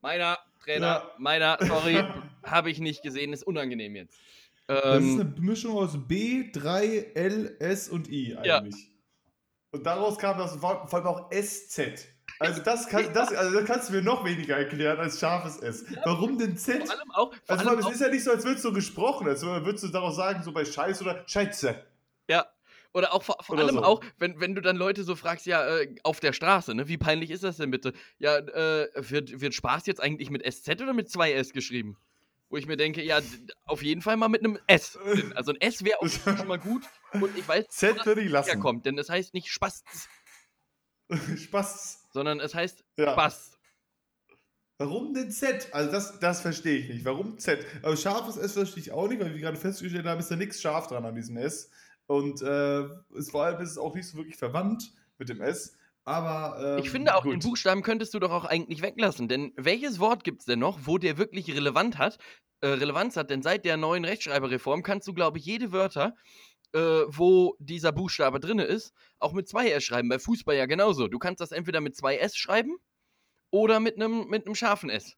meiner 0.00 0.38
Trainer, 0.64 0.86
Ja. 0.86 1.14
meiner, 1.18 1.56
sorry, 1.60 2.02
habe 2.44 2.68
ich 2.72 2.80
nicht 2.80 3.02
gesehen, 3.02 3.32
ist 3.32 3.44
unangenehm 3.44 3.94
jetzt. 3.94 4.18
Das 4.66 5.04
ist 5.04 5.14
Ähm, 5.18 5.20
eine 5.20 5.40
Mischung 5.40 5.76
aus 5.76 5.96
B, 6.08 6.50
3, 6.52 7.12
L, 7.14 7.56
S 7.60 7.88
und 7.88 8.08
I 8.08 8.36
Ja. 8.44 8.62
Und 9.72 9.84
daraus 9.84 10.18
kam 10.18 10.38
das 10.38 10.60
Wort, 10.62 10.90
vor 10.90 10.98
allem 10.98 11.08
auch 11.08 11.30
SZ. 11.30 12.06
Also 12.38 12.62
das, 12.62 12.88
kann, 12.88 13.12
das, 13.12 13.32
also 13.34 13.58
das 13.58 13.64
kannst 13.66 13.88
du 13.88 13.94
mir 13.94 14.02
noch 14.02 14.24
weniger 14.24 14.56
erklären 14.56 14.98
als 14.98 15.20
scharfes 15.20 15.58
S. 15.58 15.84
Warum 16.04 16.38
denn 16.38 16.56
Z? 16.56 16.86
vor 16.86 16.98
allem 16.98 17.10
auch, 17.10 17.34
vor 17.34 17.40
Also 17.46 17.68
allem 17.68 17.84
auch 17.84 17.88
es 17.88 17.94
ist 17.96 18.00
ja 18.00 18.08
nicht 18.08 18.24
so, 18.24 18.30
als 18.30 18.44
würdest 18.44 18.64
du 18.64 18.72
gesprochen, 18.72 19.28
als 19.28 19.42
würdest 19.42 19.84
du 19.84 19.88
daraus 19.88 20.16
sagen, 20.16 20.42
so 20.42 20.52
bei 20.52 20.64
Scheiß 20.64 21.02
oder 21.02 21.22
Scheiße. 21.26 21.84
Ja. 22.28 22.46
Oder 22.92 23.14
auch 23.14 23.22
vor, 23.22 23.36
vor 23.42 23.54
Oder 23.54 23.66
allem 23.66 23.76
so. 23.76 23.82
auch, 23.84 24.00
wenn, 24.18 24.40
wenn 24.40 24.56
du 24.56 24.60
dann 24.60 24.76
Leute 24.76 25.04
so 25.04 25.14
fragst, 25.14 25.46
ja, 25.46 25.78
äh, 25.78 25.94
auf 26.02 26.18
der 26.18 26.32
Straße, 26.32 26.74
ne? 26.74 26.88
Wie 26.88 26.98
peinlich 26.98 27.30
ist 27.30 27.44
das 27.44 27.58
denn 27.58 27.70
bitte? 27.70 27.92
Ja, 28.18 28.38
äh, 28.38 28.88
wird, 28.96 29.40
wird 29.40 29.54
Spaß 29.54 29.86
jetzt 29.86 30.02
eigentlich 30.02 30.30
mit 30.30 30.44
SZ 30.44 30.70
oder 30.82 30.92
mit 30.92 31.08
zwei 31.08 31.32
S 31.32 31.52
geschrieben? 31.52 31.96
Wo 32.50 32.56
ich 32.56 32.66
mir 32.66 32.76
denke, 32.76 33.02
ja, 33.02 33.20
auf 33.66 33.82
jeden 33.82 34.02
Fall 34.02 34.16
mal 34.16 34.28
mit 34.28 34.40
einem 34.44 34.58
S. 34.66 34.92
drin. 34.92 35.32
Also 35.34 35.52
ein 35.52 35.60
S 35.60 35.84
wäre 35.84 35.98
Fall 36.08 36.36
schon 36.36 36.48
mal 36.48 36.58
gut. 36.58 36.82
Und 37.12 37.36
ich 37.38 37.46
weiß, 37.48 37.64
wo 37.66 37.70
Z 37.70 37.96
das 37.98 38.06
würde 38.06 38.20
ich 38.22 38.30
lassen. 38.30 38.50
herkommt, 38.50 38.84
denn 38.86 38.98
es 38.98 39.08
heißt 39.08 39.32
nicht 39.34 39.48
Spaß, 39.50 39.82
Spaß. 41.36 42.08
sondern 42.12 42.40
es 42.40 42.54
heißt 42.54 42.84
Ja. 42.98 43.12
Spaß. 43.12 43.52
Warum 44.78 45.12
denn 45.12 45.30
Z? 45.30 45.68
Also 45.72 45.90
das, 45.92 46.18
das 46.20 46.40
verstehe 46.40 46.78
ich 46.78 46.88
nicht. 46.88 47.04
Warum 47.04 47.38
Z? 47.38 47.66
Aber 47.82 47.96
scharfes 47.96 48.36
S 48.38 48.52
verstehe 48.54 48.82
ich 48.82 48.92
auch 48.92 49.08
nicht, 49.08 49.20
weil 49.20 49.32
wir 49.34 49.40
gerade 49.40 49.58
festgestellt 49.58 50.06
haben, 50.06 50.18
ist 50.20 50.30
da 50.30 50.36
nichts 50.36 50.60
scharf 50.60 50.86
dran 50.86 51.04
an 51.04 51.14
diesem 51.14 51.36
S. 51.36 51.70
Und 52.06 52.40
äh, 52.42 52.80
es, 53.16 53.30
vor 53.30 53.44
allem 53.44 53.60
ist 53.60 53.72
es 53.72 53.78
auch 53.78 53.94
nicht 53.94 54.08
so 54.08 54.16
wirklich 54.16 54.36
verwandt 54.36 54.92
mit 55.18 55.28
dem 55.28 55.40
S. 55.42 55.76
Aber. 56.04 56.76
Ähm, 56.76 56.78
ich 56.78 56.90
finde 56.90 57.14
auch, 57.14 57.22
gut. 57.22 57.32
den 57.32 57.40
Buchstaben 57.40 57.82
könntest 57.82 58.14
du 58.14 58.18
doch 58.18 58.30
auch 58.30 58.44
eigentlich 58.44 58.82
weglassen. 58.82 59.28
Denn 59.28 59.52
welches 59.56 59.98
Wort 59.98 60.24
gibt 60.24 60.40
es 60.40 60.46
denn 60.46 60.58
noch, 60.58 60.80
wo 60.84 60.98
der 60.98 61.18
wirklich 61.18 61.50
relevant 61.54 61.98
hat, 61.98 62.18
äh, 62.60 62.68
Relevanz 62.68 63.16
hat? 63.16 63.30
Denn 63.30 63.42
seit 63.42 63.64
der 63.64 63.76
neuen 63.76 64.04
Rechtschreiberreform 64.04 64.82
kannst 64.82 65.06
du, 65.08 65.14
glaube 65.14 65.38
ich, 65.38 65.44
jede 65.44 65.72
Wörter, 65.72 66.14
äh, 66.72 66.78
wo 66.78 67.56
dieser 67.58 67.92
Buchstabe 67.92 68.40
drin 68.40 68.58
ist, 68.58 68.92
auch 69.18 69.32
mit 69.32 69.48
zwei 69.48 69.70
S 69.70 69.84
schreiben. 69.84 70.08
Bei 70.08 70.18
Fußball 70.18 70.56
ja 70.56 70.66
genauso. 70.66 71.08
Du 71.08 71.18
kannst 71.18 71.40
das 71.40 71.52
entweder 71.52 71.80
mit 71.80 71.96
zwei 71.96 72.16
S 72.16 72.36
schreiben 72.36 72.76
oder 73.50 73.80
mit 73.80 73.96
einem 73.96 74.28
mit 74.28 74.46
einem 74.46 74.54
scharfen 74.54 74.90
S. 74.90 75.16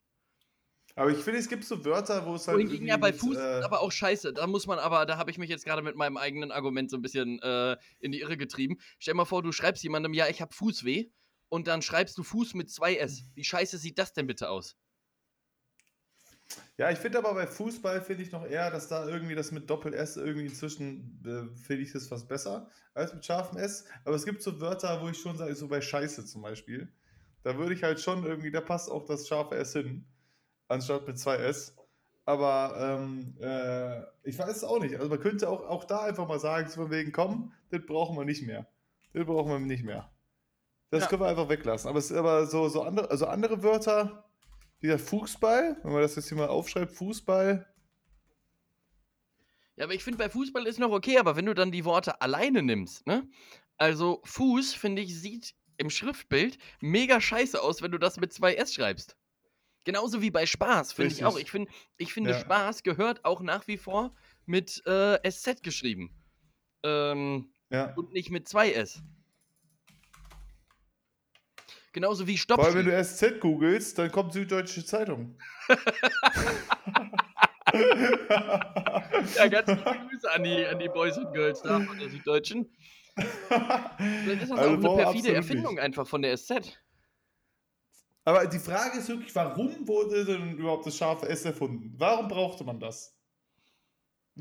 Aber 0.94 1.10
ich 1.10 1.18
finde, 1.18 1.40
es 1.40 1.48
gibt 1.48 1.64
so 1.64 1.84
Wörter, 1.84 2.26
wo 2.26 2.34
es 2.34 2.46
halt. 2.46 2.58
Wohingegen 2.58 2.86
ja 2.86 2.96
bei 2.96 3.12
Fuß 3.12 3.36
äh, 3.36 3.62
aber 3.64 3.80
auch 3.80 3.90
scheiße. 3.90 4.32
Da 4.34 4.46
muss 4.46 4.66
man 4.66 4.78
aber, 4.78 5.06
da 5.06 5.16
habe 5.16 5.30
ich 5.30 5.38
mich 5.38 5.48
jetzt 5.48 5.64
gerade 5.64 5.82
mit 5.82 5.96
meinem 5.96 6.16
eigenen 6.16 6.52
Argument 6.52 6.90
so 6.90 6.96
ein 6.96 7.02
bisschen 7.02 7.40
äh, 7.40 7.76
in 8.00 8.12
die 8.12 8.20
Irre 8.20 8.36
getrieben. 8.36 8.76
Stell 8.98 9.14
mal 9.14 9.24
vor, 9.24 9.42
du 9.42 9.52
schreibst 9.52 9.82
jemandem, 9.82 10.12
ja, 10.12 10.28
ich 10.28 10.42
habe 10.42 10.54
Fußweh 10.54 11.06
und 11.48 11.66
dann 11.66 11.82
schreibst 11.82 12.18
du 12.18 12.22
Fuß 12.22 12.54
mit 12.54 12.70
zwei 12.70 12.96
S. 12.96 13.24
Wie 13.34 13.44
scheiße 13.44 13.78
sieht 13.78 13.98
das 13.98 14.12
denn 14.12 14.26
bitte 14.26 14.50
aus? 14.50 14.76
Ja, 16.76 16.90
ich 16.90 16.98
finde 16.98 17.18
aber 17.18 17.34
bei 17.34 17.46
Fußball 17.46 18.02
finde 18.02 18.22
ich 18.22 18.32
noch 18.32 18.44
eher, 18.44 18.70
dass 18.70 18.88
da 18.88 19.06
irgendwie 19.08 19.34
das 19.34 19.52
mit 19.52 19.70
Doppel-S 19.70 20.16
irgendwie 20.16 20.46
inzwischen, 20.46 21.22
äh, 21.24 21.56
finde 21.58 21.82
ich 21.82 21.92
das 21.92 22.08
fast 22.08 22.28
besser 22.28 22.68
als 22.92 23.14
mit 23.14 23.24
scharfem 23.24 23.58
S. 23.58 23.86
Aber 24.04 24.16
es 24.16 24.24
gibt 24.24 24.42
so 24.42 24.60
Wörter, 24.60 25.00
wo 25.02 25.08
ich 25.08 25.18
schon 25.18 25.36
sage, 25.36 25.54
so 25.54 25.68
bei 25.68 25.80
Scheiße 25.80 26.26
zum 26.26 26.42
Beispiel. 26.42 26.92
Da 27.42 27.56
würde 27.56 27.74
ich 27.74 27.82
halt 27.82 28.00
schon 28.00 28.24
irgendwie, 28.24 28.50
da 28.50 28.60
passt 28.60 28.90
auch 28.90 29.04
das 29.06 29.26
scharfe 29.26 29.56
S 29.56 29.72
hin, 29.72 30.04
anstatt 30.72 31.06
mit 31.06 31.18
zwei 31.18 31.36
S. 31.36 31.76
Aber 32.24 32.74
ähm, 32.78 33.36
äh, 33.40 34.02
ich 34.28 34.38
weiß 34.38 34.56
es 34.56 34.64
auch 34.64 34.78
nicht. 34.80 34.94
Also 34.96 35.08
man 35.08 35.20
könnte 35.20 35.48
auch, 35.48 35.62
auch 35.68 35.84
da 35.84 36.02
einfach 36.02 36.28
mal 36.28 36.38
sagen, 36.38 36.68
von 36.68 36.90
wegen, 36.90 37.10
komm, 37.12 37.52
das 37.70 37.84
brauchen 37.84 38.16
wir 38.16 38.24
nicht 38.24 38.42
mehr. 38.46 38.68
Das 39.12 39.26
brauchen 39.26 39.50
wir 39.50 39.58
nicht 39.58 39.84
mehr. 39.84 40.10
Das 40.90 41.02
Ja. 41.04 41.08
können 41.08 41.22
wir 41.22 41.28
einfach 41.28 41.48
weglassen. 41.48 41.88
Aber, 41.88 41.98
es, 41.98 42.12
aber 42.12 42.46
so, 42.46 42.68
so 42.68 42.82
andere, 42.82 43.10
also 43.10 43.26
andere 43.26 43.62
Wörter, 43.62 44.28
dieser 44.82 44.98
Fußball, 44.98 45.78
wenn 45.82 45.92
man 45.92 46.02
das 46.02 46.16
jetzt 46.16 46.28
hier 46.28 46.38
mal 46.38 46.48
aufschreibt, 46.48 46.92
Fußball, 46.92 47.66
Ja, 49.76 49.84
aber 49.84 49.94
ich 49.94 50.04
finde, 50.04 50.18
bei 50.18 50.28
Fußball 50.28 50.66
ist 50.66 50.78
noch 50.78 50.90
okay, 50.90 51.18
aber 51.18 51.34
wenn 51.36 51.46
du 51.46 51.54
dann 51.54 51.72
die 51.72 51.84
Worte 51.84 52.20
alleine 52.20 52.62
nimmst, 52.62 53.06
ne? 53.06 53.26
Also, 53.78 54.20
Fuß, 54.24 54.74
finde 54.74 55.02
ich, 55.02 55.18
sieht 55.18 55.54
im 55.78 55.88
Schriftbild 55.90 56.58
mega 56.80 57.20
scheiße 57.20 57.60
aus, 57.60 57.80
wenn 57.82 57.90
du 57.90 57.98
das 57.98 58.20
mit 58.20 58.32
zwei 58.32 58.54
S 58.54 58.74
schreibst. 58.74 59.16
Genauso 59.84 60.22
wie 60.22 60.30
bei 60.30 60.46
Spaß, 60.46 60.92
finde 60.92 61.12
ich 61.14 61.24
auch. 61.24 61.38
Ich, 61.38 61.50
find, 61.50 61.68
ich 61.96 62.12
finde, 62.12 62.30
Ja. 62.30 62.38
Spaß 62.38 62.82
gehört 62.84 63.24
auch 63.24 63.40
nach 63.40 63.66
wie 63.66 63.76
vor 63.78 64.14
mit 64.46 64.82
äh, 64.86 65.18
SZ 65.30 65.62
geschrieben. 65.62 66.10
Ähm, 66.84 67.52
ja. 67.70 67.92
und 67.94 68.12
nicht 68.12 68.30
mit 68.30 68.48
zwei 68.48 68.72
S. 68.72 69.02
Genauso 71.92 72.26
wie 72.26 72.38
Vor 72.38 72.58
allem, 72.64 72.74
wenn 72.74 72.82
Stopp. 73.04 73.30
du 73.30 73.34
SZ 73.36 73.40
googelst, 73.40 73.98
dann 73.98 74.10
kommt 74.10 74.32
Süddeutsche 74.32 74.84
Zeitung. 74.84 75.36
Ja, 79.36 79.46
ganz 79.48 79.68
liebe 79.68 79.82
Grüße 80.10 80.30
an 80.32 80.44
die, 80.44 80.66
an 80.66 80.78
die 80.78 80.88
Boys 80.88 81.16
und 81.16 81.32
Girls 81.32 81.62
da 81.62 81.80
von 81.80 81.98
der 81.98 82.10
Süddeutschen. 82.10 82.70
Vielleicht 83.16 84.42
ist 84.42 84.50
das 84.50 84.58
Also, 84.58 84.88
auch 84.88 84.94
eine 84.94 85.04
perfide 85.04 85.34
Erfindung 85.34 85.74
nicht. 85.74 85.82
einfach 85.82 86.06
von 86.06 86.22
der 86.22 86.36
SZ. 86.36 86.78
Aber 88.24 88.46
die 88.46 88.58
Frage 88.58 88.98
ist 88.98 89.08
wirklich, 89.08 89.34
warum 89.34 89.86
wurde 89.86 90.24
denn 90.24 90.56
überhaupt 90.56 90.86
das 90.86 90.96
scharfe 90.96 91.28
S 91.28 91.44
erfunden? 91.44 91.94
Warum 91.98 92.28
brauchte 92.28 92.64
man 92.64 92.78
das? 92.78 93.16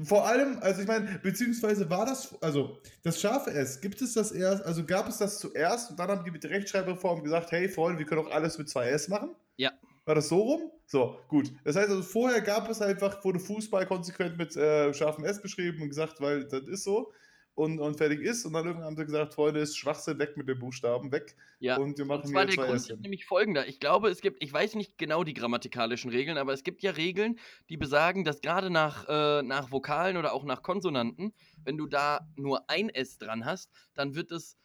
Vor 0.04 0.26
allem, 0.26 0.60
also 0.62 0.82
ich 0.82 0.88
meine, 0.88 1.20
beziehungsweise 1.22 1.90
war 1.90 2.06
das, 2.06 2.42
also 2.42 2.78
das 3.04 3.20
scharfe 3.20 3.52
S, 3.52 3.82
gibt 3.82 4.02
es 4.02 4.14
das 4.14 4.32
erst, 4.32 4.64
also 4.64 4.86
gab 4.86 5.10
es 5.10 5.18
das 5.18 5.40
zuerst 5.40 5.92
und 5.92 6.00
dann 6.00 6.10
haben 6.10 6.24
die 6.24 6.32
mit 6.32 6.44
der 6.44 6.52
Rechtschreibreform 6.52 7.24
gesagt, 7.24 7.52
hey 7.52 7.68
Freunde, 7.68 8.00
wir 8.00 8.06
können 8.06 8.26
auch 8.26 8.32
alles 8.32 8.58
mit 8.58 8.70
zwei 8.70 8.88
S 8.88 9.10
machen? 9.10 9.36
Ja. 9.58 9.74
War 10.06 10.16
das 10.16 10.30
so 10.30 10.40
rum? 10.40 10.72
So, 10.86 11.20
gut. 11.28 11.52
Das 11.66 11.76
heißt 11.76 11.90
also, 11.90 12.04
vorher 12.04 12.42
gab 12.42 12.70
es 12.70 12.82
einfach, 12.82 13.24
wurde 13.26 13.40
Fußball 13.40 13.86
konsequent 13.86 14.38
mit 14.38 14.56
äh, 14.56 14.94
scharfem 14.94 15.26
S 15.26 15.42
beschrieben 15.42 15.82
und 15.82 15.90
gesagt, 15.90 16.22
weil 16.22 16.46
das 16.46 16.64
ist 16.68 16.84
so 16.84 17.12
und, 17.56 17.80
und 17.80 17.98
fertig 17.98 18.22
ist. 18.22 18.46
Und 18.46 18.54
dann 18.54 18.66
irgendwann 18.66 18.86
haben 18.86 18.96
sie 18.96 19.06
gesagt, 19.06 19.34
Freunde, 19.34 19.60
ist 19.60 19.78
Schwachsinn, 19.78 20.20
weg 20.20 20.38
mit 20.38 20.48
den 20.48 20.60
Buchstaben, 20.60 21.12
weg. 21.12 21.36
Ja. 21.60 21.78
Und 21.78 21.98
wir 21.98 22.06
machen 22.06 22.24
Und 22.24 22.30
zwar 22.30 22.48
hier 22.48 22.56
der 22.56 22.66
Grund 22.66 22.78
ist 22.78 23.00
nämlich 23.00 23.26
folgender. 23.26 23.68
Ich 23.68 23.80
glaube, 23.80 24.10
es 24.10 24.22
gibt, 24.22 24.42
ich 24.44 24.52
weiß 24.52 24.76
nicht 24.76 24.98
genau 24.98 25.24
die 25.24 25.34
grammatikalischen 25.34 26.12
Regeln, 26.12 26.38
aber 26.38 26.54
es 26.54 26.64
gibt 26.64 26.82
ja 26.82 26.92
Regeln, 26.92 27.40
die 27.70 27.78
besagen, 27.78 28.24
dass 28.24 28.42
gerade 28.42 28.70
nach, 28.70 29.08
äh, 29.08 29.44
nach 29.44 29.72
Vokalen 29.72 30.18
oder 30.18 30.34
auch 30.34 30.44
nach 30.44 30.62
Konsonanten, 30.62 31.34
wenn 31.64 31.78
du 31.78 31.88
da 31.88 32.28
nur 32.36 32.70
ein 32.70 32.90
S 32.90 33.18
dran 33.18 33.46
hast, 33.46 33.72
dann 33.94 34.16
wird 34.16 34.32
es, 34.32 34.58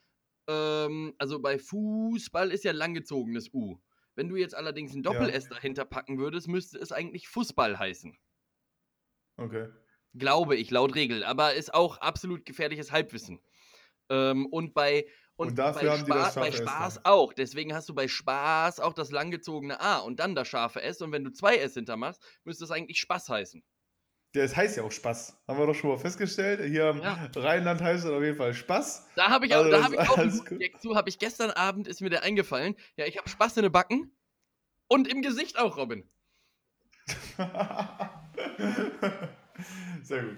ähm, 0.49 1.15
also 1.19 1.41
bei 1.41 1.59
Fußball 1.59 2.51
ist 2.51 2.65
ja 2.65 2.73
langgezogenes 2.73 3.53
U. 3.53 3.79
Wenn 4.15 4.29
du 4.29 4.37
jetzt 4.37 4.55
allerdings 4.55 4.95
ein 4.95 5.03
Doppel-S 5.03 5.49
dahinter 5.49 5.85
packen 5.85 6.19
würdest, 6.19 6.49
müsste 6.49 6.79
es 6.79 6.91
eigentlich 6.91 7.29
Fußball 7.29 7.79
heißen. 7.79 8.17
Okay. 9.37 9.69
Glaube 10.19 10.57
ich, 10.57 10.71
laut 10.71 10.95
Regel. 10.95 11.25
Aber 11.25 11.55
ist 11.55 11.75
auch 11.75 11.99
absolut 11.99 12.45
gefährliches 12.47 12.93
Halbwissen. 12.93 13.41
Ähm, 14.09 14.47
und 14.47 14.73
bei, 14.75 15.07
und 15.37 15.49
Und 15.49 15.59
dafür 15.59 15.91
bei, 15.91 15.97
haben 15.97 16.05
die 16.05 16.11
das 16.11 16.35
bei 16.35 16.53
Spaß 16.53 17.05
auch. 17.05 17.33
Deswegen 17.33 17.75
hast 17.75 17.89
du 17.89 17.95
bei 17.95 18.09
Spaß 18.09 18.81
auch 18.81 18.95
das 18.95 19.11
langgezogene 19.11 19.81
A 19.81 19.99
und 19.99 20.21
dann 20.21 20.35
das 20.35 20.49
scharfe 20.49 20.83
S. 20.83 21.03
Und 21.03 21.13
wenn 21.13 21.25
du 21.25 21.31
zwei 21.33 21.57
S 21.57 21.75
hintermachst, 21.75 22.23
müsste 22.45 22.65
es 22.65 22.71
eigentlich 22.71 22.99
Spaß 22.99 23.29
heißen. 23.29 23.63
Ja, 24.35 24.43
es 24.43 24.55
heißt 24.55 24.77
ja 24.77 24.83
auch 24.83 24.93
Spaß. 24.93 25.37
Haben 25.49 25.59
wir 25.59 25.67
doch 25.67 25.75
schon 25.75 25.91
mal 25.91 25.99
festgestellt. 25.99 26.61
Hier 26.71 26.91
im 26.91 27.01
Ja. 27.01 27.31
Rheinland 27.37 27.81
heißt 27.81 28.05
es 28.05 28.11
auf 28.11 28.23
jeden 28.23 28.37
Fall 28.37 28.53
Spaß. 28.55 29.09
Da 29.17 29.31
habe 29.31 29.47
ich 29.47 29.55
auch, 29.55 29.65
Also 29.65 29.71
da 29.71 29.77
das 29.79 29.87
hab 29.87 29.93
ich 29.95 29.99
auch 30.01 30.19
einen. 30.19 30.59
Gag 30.59 30.81
zu. 30.81 30.95
Habe 30.95 31.09
ich 31.09 31.19
gestern 31.19 31.51
Abend, 31.51 31.89
ist 31.89 32.01
mir 32.03 32.11
der 32.11 32.23
eingefallen. 32.23 32.77
Ja, 32.97 33.07
ich 33.07 33.17
habe 33.17 33.29
Spaß 33.29 33.57
in 33.57 33.63
den 33.63 33.73
Backen. 33.73 34.13
Und 34.89 35.09
im 35.09 35.23
Gesicht 35.23 35.59
auch, 35.59 35.77
Robin. 35.79 36.09
Sehr 40.07 40.23
gut. 40.23 40.37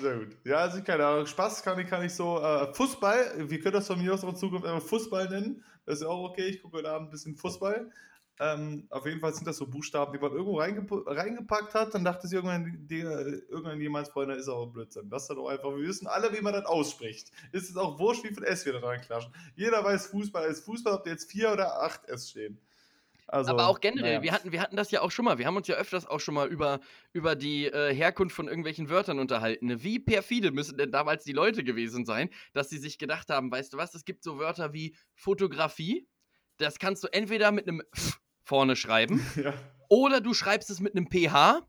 Sehr 0.00 0.18
gut. 0.18 0.36
Ja, 0.44 0.56
also 0.56 0.82
keine 0.82 1.06
Ahnung. 1.06 1.26
Spaß 1.26 1.62
kann 1.62 1.78
ich, 1.78 1.88
kann 1.88 2.04
ich 2.04 2.12
so. 2.12 2.38
Äh, 2.38 2.72
Fußball, 2.74 3.48
wir 3.48 3.60
können 3.60 3.74
das 3.74 3.86
von 3.86 3.98
mir 3.98 4.12
aus 4.12 4.22
auch 4.22 4.28
in 4.28 4.36
Zukunft 4.36 4.66
einfach 4.66 4.86
Fußball 4.86 5.28
nennen. 5.30 5.64
Das 5.86 6.00
ist 6.00 6.06
auch 6.06 6.30
okay. 6.30 6.48
Ich 6.48 6.62
gucke 6.62 6.78
heute 6.78 6.90
Abend 6.90 7.08
ein 7.08 7.10
bisschen 7.10 7.34
Fußball. 7.34 7.90
Ähm, 8.40 8.86
auf 8.90 9.06
jeden 9.06 9.20
Fall 9.20 9.32
sind 9.32 9.46
das 9.46 9.56
so 9.56 9.66
Buchstaben, 9.66 10.12
die 10.12 10.18
man 10.18 10.32
irgendwo 10.32 10.58
reingepa 10.58 11.02
reingepackt 11.06 11.74
hat. 11.74 11.94
Dann 11.94 12.04
dachte 12.04 12.28
sich 12.28 12.36
irgendwann, 12.36 12.86
die, 12.86 13.00
irgendwann 13.00 13.80
jemals, 13.80 14.10
Freunde, 14.10 14.34
ist 14.34 14.48
auch 14.48 14.66
Blödsinn. 14.66 15.08
Das 15.08 15.28
doch 15.28 15.48
einfach. 15.48 15.70
Wir 15.70 15.88
wissen 15.88 16.06
alle, 16.06 16.30
wie 16.36 16.42
man 16.42 16.52
das 16.52 16.66
ausspricht. 16.66 17.30
Ist 17.52 17.70
es 17.70 17.76
auch 17.76 17.98
wurscht, 17.98 18.24
wie 18.24 18.34
viel 18.34 18.44
S 18.44 18.66
wir 18.66 18.74
da 18.74 18.80
dran 18.80 19.00
klatschen. 19.00 19.32
Jeder 19.56 19.82
weiß 19.82 20.08
Fußball 20.08 20.46
ist 20.48 20.64
Fußball, 20.66 20.92
ob 20.92 21.04
da 21.04 21.10
jetzt 21.10 21.30
vier 21.30 21.52
oder 21.52 21.80
acht 21.82 22.04
S 22.06 22.28
stehen. 22.28 22.60
Also, 23.26 23.50
Aber 23.52 23.68
auch 23.68 23.80
generell, 23.80 24.18
naja. 24.18 24.22
wir, 24.22 24.32
hatten, 24.32 24.52
wir 24.52 24.60
hatten 24.60 24.76
das 24.76 24.90
ja 24.90 25.00
auch 25.00 25.10
schon 25.10 25.24
mal. 25.24 25.38
Wir 25.38 25.46
haben 25.46 25.56
uns 25.56 25.66
ja 25.66 25.76
öfters 25.76 26.06
auch 26.06 26.20
schon 26.20 26.34
mal 26.34 26.48
über, 26.48 26.80
über 27.12 27.34
die 27.34 27.66
äh, 27.66 27.94
Herkunft 27.94 28.36
von 28.36 28.48
irgendwelchen 28.48 28.90
Wörtern 28.90 29.18
unterhalten. 29.18 29.82
Wie 29.82 29.98
perfide 29.98 30.50
müssen 30.50 30.76
denn 30.76 30.92
damals 30.92 31.24
die 31.24 31.32
Leute 31.32 31.64
gewesen 31.64 32.04
sein, 32.04 32.28
dass 32.52 32.68
sie 32.68 32.78
sich 32.78 32.98
gedacht 32.98 33.30
haben, 33.30 33.50
weißt 33.50 33.72
du 33.72 33.78
was, 33.78 33.94
es 33.94 34.04
gibt 34.04 34.22
so 34.24 34.38
Wörter 34.38 34.72
wie 34.74 34.94
Fotografie. 35.14 36.06
Das 36.58 36.78
kannst 36.78 37.02
du 37.02 37.08
entweder 37.12 37.50
mit 37.50 37.66
einem 37.66 37.82
F 37.92 38.20
vorne 38.44 38.76
schreiben 38.76 39.24
Ja. 39.42 39.54
oder 39.88 40.20
du 40.20 40.34
schreibst 40.34 40.68
es 40.70 40.80
mit 40.80 40.94
einem 40.94 41.08
PH 41.10 41.66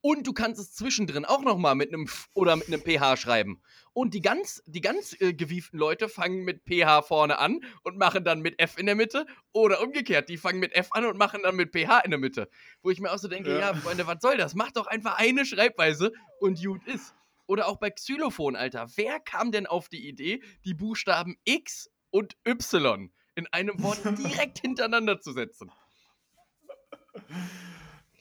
und 0.00 0.26
du 0.26 0.32
kannst 0.32 0.60
es 0.60 0.72
zwischendrin 0.74 1.24
auch 1.24 1.42
nochmal 1.42 1.74
mit 1.74 1.92
einem 1.92 2.04
F 2.04 2.28
oder 2.34 2.56
mit 2.56 2.68
einem 2.68 2.80
PH 2.80 3.16
schreiben. 3.16 3.60
Und 3.92 4.14
die 4.14 4.20
ganz, 4.20 4.62
die 4.66 4.80
ganz 4.80 5.20
äh, 5.20 5.34
gewieften 5.34 5.78
Leute 5.78 6.08
fangen 6.08 6.44
mit 6.44 6.62
PH 6.64 7.02
vorne 7.02 7.38
an 7.38 7.60
und 7.82 7.98
machen 7.98 8.22
dann 8.24 8.40
mit 8.40 8.60
F 8.60 8.78
in 8.78 8.86
der 8.86 8.94
Mitte 8.94 9.26
oder 9.52 9.82
umgekehrt, 9.82 10.28
die 10.28 10.36
fangen 10.36 10.60
mit 10.60 10.72
F 10.74 10.88
an 10.92 11.04
und 11.04 11.18
machen 11.18 11.40
dann 11.42 11.56
mit 11.56 11.72
PH 11.72 12.00
in 12.00 12.12
der 12.12 12.20
Mitte. 12.20 12.48
Wo 12.82 12.90
ich 12.90 13.00
mir 13.00 13.10
auch 13.12 13.18
so 13.18 13.28
denke, 13.28 13.50
ja, 13.50 13.58
Ja. 13.58 13.74
Freunde, 13.74 14.06
was 14.06 14.20
soll 14.20 14.36
das? 14.36 14.54
Macht 14.54 14.76
doch 14.76 14.86
einfach 14.86 15.18
eine 15.18 15.44
Schreibweise 15.44 16.12
und 16.40 16.62
gut 16.62 16.86
ist. 16.86 17.14
Oder 17.46 17.66
auch 17.66 17.78
bei 17.78 17.90
Xylophon, 17.90 18.56
Alter. 18.56 18.88
Wer 18.96 19.18
kam 19.20 19.50
denn 19.50 19.66
auf 19.66 19.88
die 19.88 20.06
Idee, 20.06 20.42
die 20.64 20.74
Buchstaben 20.74 21.36
X 21.44 21.90
und 22.10 22.36
Y 22.46 23.10
in 23.34 23.46
einem 23.48 23.82
Wort 23.82 23.98
direkt 24.18 24.60
hintereinander 24.60 25.20
zu 25.20 25.32
setzen? 25.32 25.72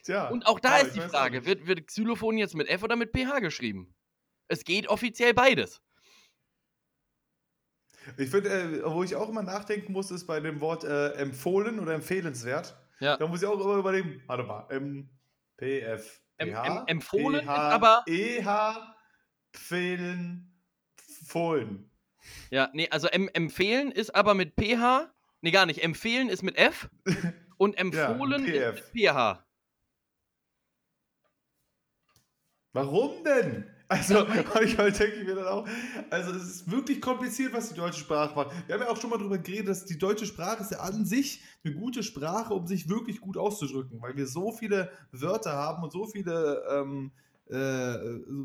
Tja. 0.08 0.30
Und 0.30 0.48
auch 0.48 0.62
da 0.62 0.78
ist 0.78 0.96
die 0.96 1.02
Frage, 1.02 1.46
wird, 1.46 1.68
wird 1.68 1.86
Xylophon 1.86 2.38
jetzt 2.38 2.56
mit 2.56 2.70
F 2.70 2.82
oder 2.82 2.96
mit 2.96 3.12
PH 3.12 3.40
geschrieben? 3.40 3.94
Es 4.48 4.64
geht 4.64 4.88
offiziell 4.88 5.34
beides. 5.34 5.82
Ich 8.16 8.30
finde, 8.30 8.50
äh, 8.50 8.82
wo 8.86 9.04
ich 9.04 9.18
auch 9.18 9.28
immer 9.28 9.44
nachdenken 9.44 9.92
muss, 9.92 10.12
ist 10.12 10.26
bei 10.26 10.40
dem 10.40 10.62
Wort 10.62 10.86
äh, 10.86 11.10
empfohlen 11.16 11.78
oder 11.80 11.94
empfehlenswert. 11.94 12.78
Ja. 13.02 13.18
Da 13.18 13.28
muss 13.28 13.42
ich 13.42 13.48
auch 13.50 13.60
immer 13.60 13.76
überlegen, 13.76 14.24
warte 14.28 14.44
mal, 14.44 14.66
M, 14.70 15.10
P, 15.58 15.82
F, 15.82 16.22
Em- 16.38 16.52
PH, 16.54 16.84
empfohlen 16.88 17.42
ist 17.42 17.48
aber- 17.50 18.04
EH, 18.08 18.96
Pfehlen, 19.52 20.58
Fohlen. 21.26 21.92
Ja, 22.50 22.70
nee, 22.72 22.88
also 22.90 23.08
em 23.10 23.28
empfehlen 23.34 23.92
ist 23.92 24.16
aber 24.16 24.34
mit 24.36 24.54
PH. 24.56 25.12
Nee, 25.42 25.52
gar 25.52 25.66
nicht. 25.66 25.84
Empfehlen 25.84 26.30
ist 26.30 26.44
mit 26.44 26.56
F 26.58 26.90
und 27.58 27.78
empfohlen 27.78 28.46
ist 28.46 28.52
PF. 28.54 28.94
mit 28.94 29.06
PH. 29.10 29.44
Warum 32.74 33.24
denn? 33.24 33.66
Also, 33.90 34.26
manchmal 34.54 34.92
denke 34.92 35.18
ich 35.18 35.26
mir 35.26 35.36
dann 35.36 35.48
auch, 35.48 35.68
also 36.10 36.32
es 36.32 36.44
ist 36.44 36.72
wirklich 36.72 37.02
kompliziert, 37.02 37.54
was 37.54 37.70
die 37.70 37.76
deutsche 37.76 38.02
Sprache 38.02 38.36
macht. 38.36 38.52
Wir 38.68 38.76
haben 38.76 38.82
ja 38.82 38.90
auch 38.90 39.00
schon 39.00 39.10
mal 39.10 39.18
darüber 39.18 39.38
geredet, 39.38 39.70
dass 39.70 39.86
die 39.86 39.98
deutsche 39.98 40.26
Sprache 40.26 40.62
ist 40.62 40.72
ja 40.72 40.80
an 40.80 41.06
sich 41.06 41.44
eine 41.64 41.74
gute 41.74 42.04
Sprache, 42.04 42.54
um 42.54 42.68
sich 42.68 42.90
wirklich 42.90 43.22
gut 43.22 43.38
auszudrücken, 43.38 44.02
weil 44.02 44.18
wir 44.18 44.28
so 44.28 44.52
viele 44.52 44.92
Wörter 45.12 45.54
haben 45.54 45.84
und 45.84 45.92
so 45.92 46.06
viele 46.06 46.64
ähm, 46.70 47.12
äh, 47.50 47.98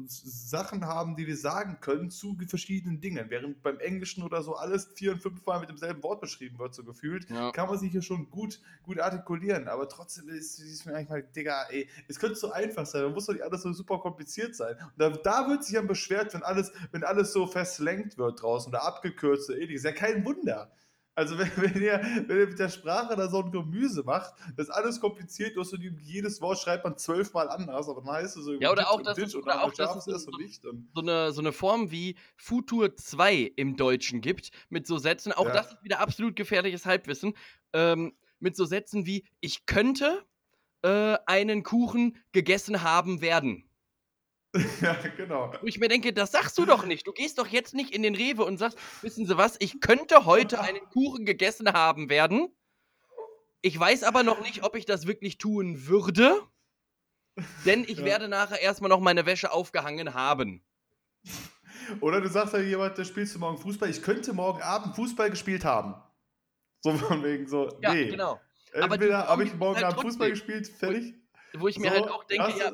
Sachen 0.06 0.86
haben, 0.86 1.16
die 1.16 1.26
wir 1.26 1.36
sagen 1.36 1.78
können 1.80 2.10
zu 2.10 2.36
verschiedenen 2.46 3.00
Dingen. 3.00 3.26
Während 3.30 3.62
beim 3.62 3.78
Englischen 3.80 4.22
oder 4.22 4.42
so 4.42 4.54
alles 4.54 4.88
vier 4.94 5.12
und 5.12 5.22
fünf 5.22 5.44
Mal 5.44 5.60
mit 5.60 5.68
demselben 5.68 6.02
Wort 6.02 6.20
beschrieben 6.20 6.58
wird, 6.58 6.74
so 6.74 6.84
gefühlt, 6.84 7.28
ja. 7.30 7.50
kann 7.50 7.68
man 7.68 7.78
sich 7.78 7.90
hier 7.90 8.02
schon 8.02 8.30
gut, 8.30 8.60
gut 8.82 9.00
artikulieren. 9.00 9.68
Aber 9.68 9.88
trotzdem 9.88 10.28
ist, 10.28 10.60
es 10.60 10.84
mir 10.84 10.94
eigentlich 10.94 11.24
Digga, 11.34 11.64
ey, 11.70 11.88
es 12.08 12.18
könnte 12.18 12.36
so 12.36 12.52
einfach 12.52 12.86
sein, 12.86 13.02
man 13.02 13.12
muss 13.12 13.26
doch 13.26 13.32
nicht 13.32 13.42
alles 13.42 13.62
so 13.62 13.72
super 13.72 13.98
kompliziert 13.98 14.54
sein. 14.54 14.76
Und 14.76 14.92
da, 14.98 15.10
da 15.10 15.48
wird 15.48 15.64
sich 15.64 15.74
dann 15.74 15.86
beschwert, 15.86 16.32
wenn 16.34 16.42
alles, 16.42 16.72
wenn 16.92 17.04
alles 17.04 17.32
so 17.32 17.46
festlenkt 17.46 18.18
wird 18.18 18.42
draußen 18.42 18.70
oder 18.70 18.84
abgekürzt 18.84 19.50
oder 19.50 19.58
ähnliches. 19.58 19.84
Ist 19.84 19.84
ja 19.84 19.92
kein 19.92 20.24
Wunder. 20.24 20.70
Also 21.14 21.38
wenn, 21.38 21.50
wenn, 21.56 21.82
ihr, 21.82 22.00
wenn 22.26 22.38
ihr 22.38 22.46
mit 22.46 22.58
der 22.58 22.68
Sprache 22.68 23.14
da 23.16 23.28
so 23.28 23.42
ein 23.42 23.50
Gemüse 23.50 24.02
macht, 24.02 24.32
das 24.56 24.68
ist 24.68 24.74
alles 24.74 25.00
kompliziert, 25.00 25.56
du 25.56 25.60
hast 25.60 25.76
jedes 26.00 26.40
Wort 26.40 26.58
schreibt 26.58 26.84
man 26.84 26.96
zwölfmal 26.96 27.48
anders, 27.48 27.88
aber 27.88 28.02
dann 28.02 28.14
heißt 28.14 28.36
es 28.36 28.44
so 28.44 28.52
Ja, 28.54 28.70
oder 28.70 28.90
auch, 28.90 29.02
das 29.02 29.18
ist, 29.18 29.34
oder 29.34 29.62
auch, 29.62 29.72
dass 29.72 29.96
es 29.96 30.04
so, 30.04 30.30
so, 30.94 31.00
eine, 31.00 31.32
so 31.32 31.40
eine 31.40 31.52
Form 31.52 31.90
wie 31.90 32.16
Futur 32.36 32.96
2 32.96 33.52
im 33.56 33.76
Deutschen 33.76 34.20
gibt, 34.20 34.50
mit 34.70 34.86
so 34.86 34.98
Sätzen, 34.98 35.32
auch 35.32 35.46
ja. 35.46 35.52
das 35.52 35.72
ist 35.72 35.84
wieder 35.84 36.00
absolut 36.00 36.36
gefährliches 36.36 36.86
Halbwissen, 36.86 37.34
ähm, 37.72 38.14
mit 38.38 38.56
so 38.56 38.64
Sätzen 38.64 39.06
wie, 39.06 39.24
ich 39.40 39.66
könnte 39.66 40.24
äh, 40.82 41.16
einen 41.26 41.62
Kuchen 41.62 42.16
gegessen 42.32 42.82
haben 42.82 43.20
werden. 43.20 43.64
Ja, 44.80 44.96
genau. 45.16 45.52
Wo 45.60 45.66
ich 45.66 45.78
mir 45.78 45.88
denke, 45.88 46.12
das 46.12 46.32
sagst 46.32 46.58
du 46.58 46.66
doch 46.66 46.84
nicht. 46.84 47.06
Du 47.06 47.12
gehst 47.12 47.38
doch 47.38 47.46
jetzt 47.46 47.74
nicht 47.74 47.90
in 47.90 48.02
den 48.02 48.14
Rewe 48.14 48.44
und 48.44 48.58
sagst, 48.58 48.78
wissen 49.00 49.26
Sie 49.26 49.36
was, 49.36 49.56
ich 49.60 49.80
könnte 49.80 50.24
heute 50.24 50.60
einen 50.62 50.84
Kuchen 50.90 51.24
gegessen 51.24 51.72
haben 51.72 52.10
werden. 52.10 52.54
Ich 53.62 53.78
weiß 53.78 54.02
aber 54.02 54.22
noch 54.22 54.40
nicht, 54.42 54.64
ob 54.64 54.76
ich 54.76 54.86
das 54.86 55.06
wirklich 55.06 55.38
tun 55.38 55.86
würde. 55.86 56.40
Denn 57.64 57.84
ich 57.84 57.98
ja. 57.98 58.04
werde 58.04 58.28
nachher 58.28 58.60
erstmal 58.60 58.90
noch 58.90 59.00
meine 59.00 59.24
Wäsche 59.24 59.52
aufgehangen 59.52 60.14
haben. 60.14 60.62
Oder 62.00 62.20
du 62.20 62.28
sagst 62.28 62.54
ja 62.54 62.60
jemand, 62.60 62.98
der 62.98 63.04
spielst 63.04 63.34
du 63.34 63.38
morgen 63.38 63.58
Fußball. 63.58 63.88
Ich 63.88 64.02
könnte 64.02 64.32
morgen 64.32 64.62
Abend 64.62 64.96
Fußball 64.96 65.30
gespielt 65.30 65.64
haben. 65.64 65.94
So 66.80 66.92
von 66.94 67.22
wegen 67.22 67.46
so, 67.46 67.78
ja, 67.80 67.94
nee. 67.94 68.08
genau. 68.08 68.40
Entweder 68.72 69.28
habe 69.28 69.44
ich 69.44 69.54
morgen 69.54 69.76
halt 69.76 69.86
Abend 69.86 70.02
Fußball 70.02 70.30
gespielt, 70.30 70.66
fertig. 70.66 71.14
Wo 71.54 71.68
ich 71.68 71.78
mir 71.78 71.90
so, 71.90 71.96
halt 71.96 72.10
auch 72.10 72.24
denke, 72.24 72.58
ja, 72.58 72.72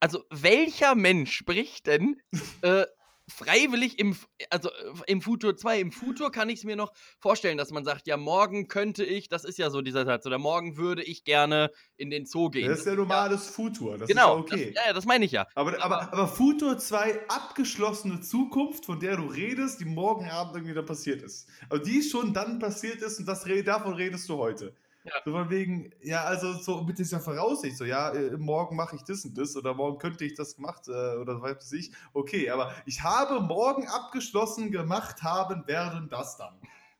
also 0.00 0.24
welcher 0.30 0.94
Mensch 0.94 1.32
spricht 1.32 1.86
denn 1.86 2.20
äh, 2.62 2.84
freiwillig 3.28 3.98
im, 3.98 4.16
also 4.50 4.70
äh, 4.70 4.72
im 5.06 5.20
Futur 5.20 5.56
2, 5.56 5.80
im 5.80 5.92
Futur 5.92 6.32
kann 6.32 6.48
ich 6.48 6.60
es 6.60 6.64
mir 6.64 6.76
noch 6.76 6.92
vorstellen, 7.20 7.58
dass 7.58 7.70
man 7.70 7.84
sagt, 7.84 8.06
ja, 8.06 8.16
morgen 8.16 8.68
könnte 8.68 9.04
ich, 9.04 9.28
das 9.28 9.44
ist 9.44 9.58
ja 9.58 9.70
so 9.70 9.82
dieser 9.82 10.04
Satz, 10.04 10.26
oder 10.26 10.38
morgen 10.38 10.76
würde 10.76 11.02
ich 11.02 11.24
gerne 11.24 11.70
in 11.96 12.10
den 12.10 12.26
Zoo 12.26 12.50
gehen. 12.50 12.68
Das 12.68 12.80
ist 12.80 12.86
ja 12.86 12.94
normales 12.94 13.46
ja, 13.46 13.52
Futur, 13.52 13.98
das 13.98 14.08
genau, 14.08 14.40
ist 14.40 14.50
ja 14.50 14.56
okay. 14.56 14.72
Das, 14.74 14.86
ja, 14.86 14.92
das 14.92 15.04
meine 15.04 15.24
ich 15.24 15.32
ja. 15.32 15.46
Aber, 15.54 15.82
aber, 15.82 16.12
aber 16.12 16.28
Futur 16.28 16.78
2, 16.78 17.28
abgeschlossene 17.28 18.20
Zukunft, 18.20 18.86
von 18.86 18.98
der 18.98 19.16
du 19.16 19.26
redest, 19.26 19.80
die 19.80 19.84
morgen 19.84 20.28
Abend 20.28 20.56
irgendwie 20.56 20.74
dann 20.74 20.86
passiert 20.86 21.22
ist. 21.22 21.48
Aber 21.68 21.78
die 21.78 22.02
schon 22.02 22.32
dann 22.32 22.58
passiert 22.58 23.02
ist 23.02 23.18
und 23.18 23.26
das, 23.26 23.44
davon 23.64 23.94
redest 23.94 24.28
du 24.28 24.36
heute. 24.36 24.74
Ja. 25.08 25.22
So 25.24 25.32
von 25.32 25.50
wegen, 25.50 25.90
ja, 26.02 26.24
also 26.24 26.52
so 26.54 26.82
mit 26.82 26.98
dieser 26.98 27.20
Voraussicht, 27.20 27.76
so, 27.76 27.84
ja, 27.84 28.10
äh, 28.10 28.36
morgen 28.36 28.76
mache 28.76 28.96
ich 28.96 29.02
das 29.02 29.24
und 29.24 29.36
das 29.36 29.56
oder 29.56 29.74
morgen 29.74 29.98
könnte 29.98 30.24
ich 30.24 30.34
das 30.34 30.56
gemacht 30.56 30.88
äh, 30.88 31.16
oder 31.16 31.40
weiß 31.40 31.72
ich. 31.72 31.92
Okay, 32.12 32.50
aber 32.50 32.72
ich 32.86 33.02
habe 33.02 33.40
morgen 33.40 33.86
abgeschlossen 33.88 34.70
gemacht 34.70 35.22
haben 35.22 35.66
werden 35.66 36.08
das 36.08 36.36
dann. 36.36 36.58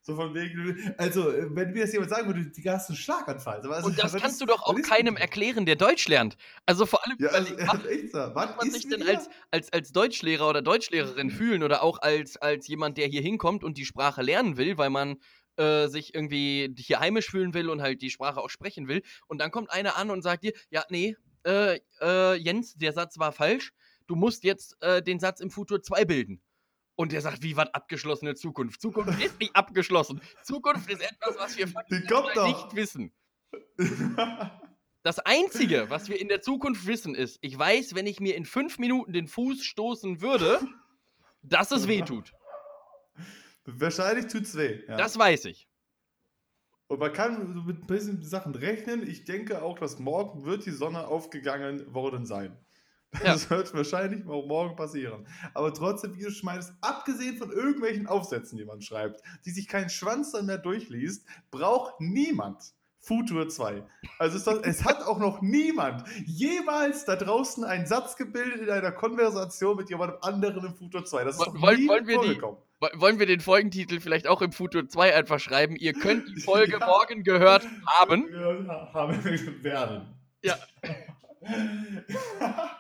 So 0.08 0.16
von 0.16 0.32
wegen, 0.32 0.94
also 0.96 1.30
äh, 1.30 1.54
wenn 1.54 1.72
mir 1.72 1.82
das 1.82 1.92
jemand 1.92 2.10
sagen 2.10 2.26
würde, 2.28 2.46
die 2.46 2.70
hast 2.70 2.88
einen 2.88 2.96
Schlaganfall. 2.96 3.60
Also, 3.70 3.88
und 3.88 3.98
das 3.98 4.12
kannst 4.12 4.24
das, 4.24 4.38
du 4.38 4.46
doch 4.46 4.62
auch 4.62 4.80
keinem 4.80 5.18
erklären, 5.18 5.66
der 5.66 5.76
Deutsch 5.76 6.08
lernt. 6.08 6.38
Also 6.64 6.86
vor 6.86 7.06
allem, 7.06 7.18
ja, 7.20 7.28
also, 7.28 7.54
was, 7.58 7.84
echt 7.84 8.12
so. 8.12 8.18
was 8.18 8.56
man 8.56 8.70
sich 8.70 8.88
denn 8.88 9.02
als, 9.02 9.28
als, 9.50 9.70
als 9.70 9.92
Deutschlehrer 9.92 10.48
oder 10.48 10.62
Deutschlehrerin 10.62 11.30
fühlen 11.30 11.62
oder 11.62 11.82
auch 11.82 12.00
als, 12.00 12.38
als 12.38 12.66
jemand, 12.68 12.97
der 12.97 13.08
hier 13.08 13.21
hinkommt 13.21 13.62
und 13.62 13.76
die 13.76 13.84
Sprache 13.84 14.23
lernen 14.23 14.56
will, 14.56 14.78
weil 14.78 14.88
man 14.88 15.18
äh, 15.58 15.88
sich 15.88 16.14
irgendwie 16.14 16.75
hier 16.78 17.00
heimisch 17.00 17.30
fühlen 17.30 17.54
will 17.54 17.68
und 17.68 17.82
halt 17.82 18.00
die 18.02 18.10
Sprache 18.10 18.40
auch 18.40 18.50
sprechen 18.50 18.88
will. 18.88 19.02
Und 19.26 19.38
dann 19.40 19.50
kommt 19.50 19.71
einer 19.71 19.97
an 19.97 20.10
und 20.10 20.23
sagt 20.23 20.44
dir, 20.44 20.52
ja, 20.71 20.84
nee, 20.90 21.16
äh, 21.44 21.80
äh, 22.00 22.34
Jens, 22.34 22.75
der 22.75 22.92
Satz 22.92 23.18
war 23.18 23.32
falsch. 23.32 23.73
Du 24.06 24.14
musst 24.14 24.44
jetzt 24.44 24.80
äh, 24.82 25.02
den 25.02 25.21
Satz 25.21 25.40
im 25.40 25.50
Futur 25.50 25.82
2 25.82 26.04
bilden. 26.04 26.42
Und 26.94 27.12
der 27.12 27.21
sagt, 27.21 27.42
wie 27.42 27.56
was 27.56 27.73
abgeschlossene 27.75 28.34
Zukunft? 28.34 28.80
Zukunft 28.80 29.23
ist 29.23 29.38
nicht 29.38 29.54
abgeschlossen. 29.54 30.21
Zukunft 30.42 30.90
ist 30.90 31.00
etwas, 31.00 31.36
was 31.38 31.56
wir 31.56 31.66
nicht 31.66 32.75
wissen. 32.75 33.12
Das 35.04 35.21
Einzige, 35.21 35.88
was 35.90 36.08
wir 36.08 36.21
in 36.21 36.28
der 36.28 36.42
Zukunft 36.42 36.86
wissen, 36.86 37.14
ist, 37.14 37.38
ich 37.40 37.56
weiß, 37.56 37.94
wenn 37.94 38.06
ich 38.06 38.21
mir 38.21 38.34
in 38.34 38.44
fünf 38.44 38.78
Minuten 38.78 39.12
den 39.12 39.28
Fuß 39.28 39.64
stoßen 39.64 40.21
würde, 40.21 40.60
dass 41.42 41.71
es 41.71 41.86
weh 41.86 42.02
tut. 42.02 42.32
Wahrscheinlich 43.76 44.28
tut 44.28 44.43
es 44.43 44.57
weh. 44.57 44.83
Ja. 44.89 44.97
Das 44.97 45.19
weiß 45.19 45.45
ich. 45.47 45.69
Und 46.87 47.00
man 47.00 47.13
kann 47.13 47.67
mit 47.67 47.83
ein 47.83 47.87
bisschen 47.87 48.23
Sachen 48.23 48.54
rechnen. 48.54 49.07
Ich 49.07 49.25
denke 49.25 49.63
auch, 49.63 49.78
dass 49.78 49.99
morgen 49.99 50.47
wird 50.47 50.65
die 50.65 50.71
Sonne 50.71 51.07
aufgegangen 51.07 51.93
worden 51.93 52.25
sein. 52.25 52.57
Das 53.11 53.45
ja. 53.45 53.50
wird 53.57 53.75
wahrscheinlich 53.75 54.25
morgen 54.25 54.75
passieren. 54.75 55.26
Aber 55.52 55.73
trotzdem, 55.75 56.17
wie 56.17 56.23
du 56.23 56.31
schmeißt, 56.31 56.73
abgesehen 56.81 57.37
von 57.37 57.52
irgendwelchen 57.52 58.07
Aufsätzen, 58.07 58.57
die 58.57 58.65
man 58.65 58.81
schreibt, 58.81 59.23
die 59.45 59.50
sich 59.50 59.69
kein 59.69 59.91
Schwanz 59.91 60.33
dann 60.33 60.47
mehr 60.47 60.59
durchliest, 60.59 61.26
braucht 61.50 62.00
niemand 62.00 62.75
Futur 63.00 63.49
2. 63.49 63.84
Also 64.19 64.37
es, 64.37 64.45
das, 64.45 64.58
es, 64.63 64.84
hat 64.84 65.02
auch 65.02 65.19
noch 65.19 65.41
niemand 65.41 66.04
jemals 66.26 67.04
da 67.04 67.17
draußen 67.17 67.65
einen 67.65 67.87
Satz 67.87 68.17
gebildet 68.17 68.63
in 68.63 68.71
einer 68.71 68.93
Konversation 68.93 69.76
mit 69.76 69.89
jemandem 69.89 70.19
anderen 70.21 70.65
im 70.67 70.75
Futur 70.75 71.04
2. 71.04 71.25
Das 71.25 71.37
ist 71.37 71.47
doch 71.47 71.61
wollen, 71.61 71.89
wollen 71.89 72.06
wir 72.06 72.17
vorgekommen. 72.17 72.58
Die, 72.82 73.00
wollen 73.00 73.19
wir 73.19 73.26
den 73.26 73.41
Folgentitel 73.41 74.00
vielleicht 74.00 74.28
auch 74.28 74.43
im 74.43 74.52
Futur 74.52 74.89
2 74.89 75.15
einfach 75.15 75.41
schreiben? 75.41 75.76
Ihr 75.76 75.95
könnt 75.95 76.28
die 76.28 76.41
Folge 76.41 76.73
ja. 76.80 76.87
morgen 76.87 77.23
gehört 77.25 77.67
haben. 77.87 78.28
Ja, 78.32 78.93
haben 78.93 79.63
werden. 79.63 80.15
Ja. 80.43 80.56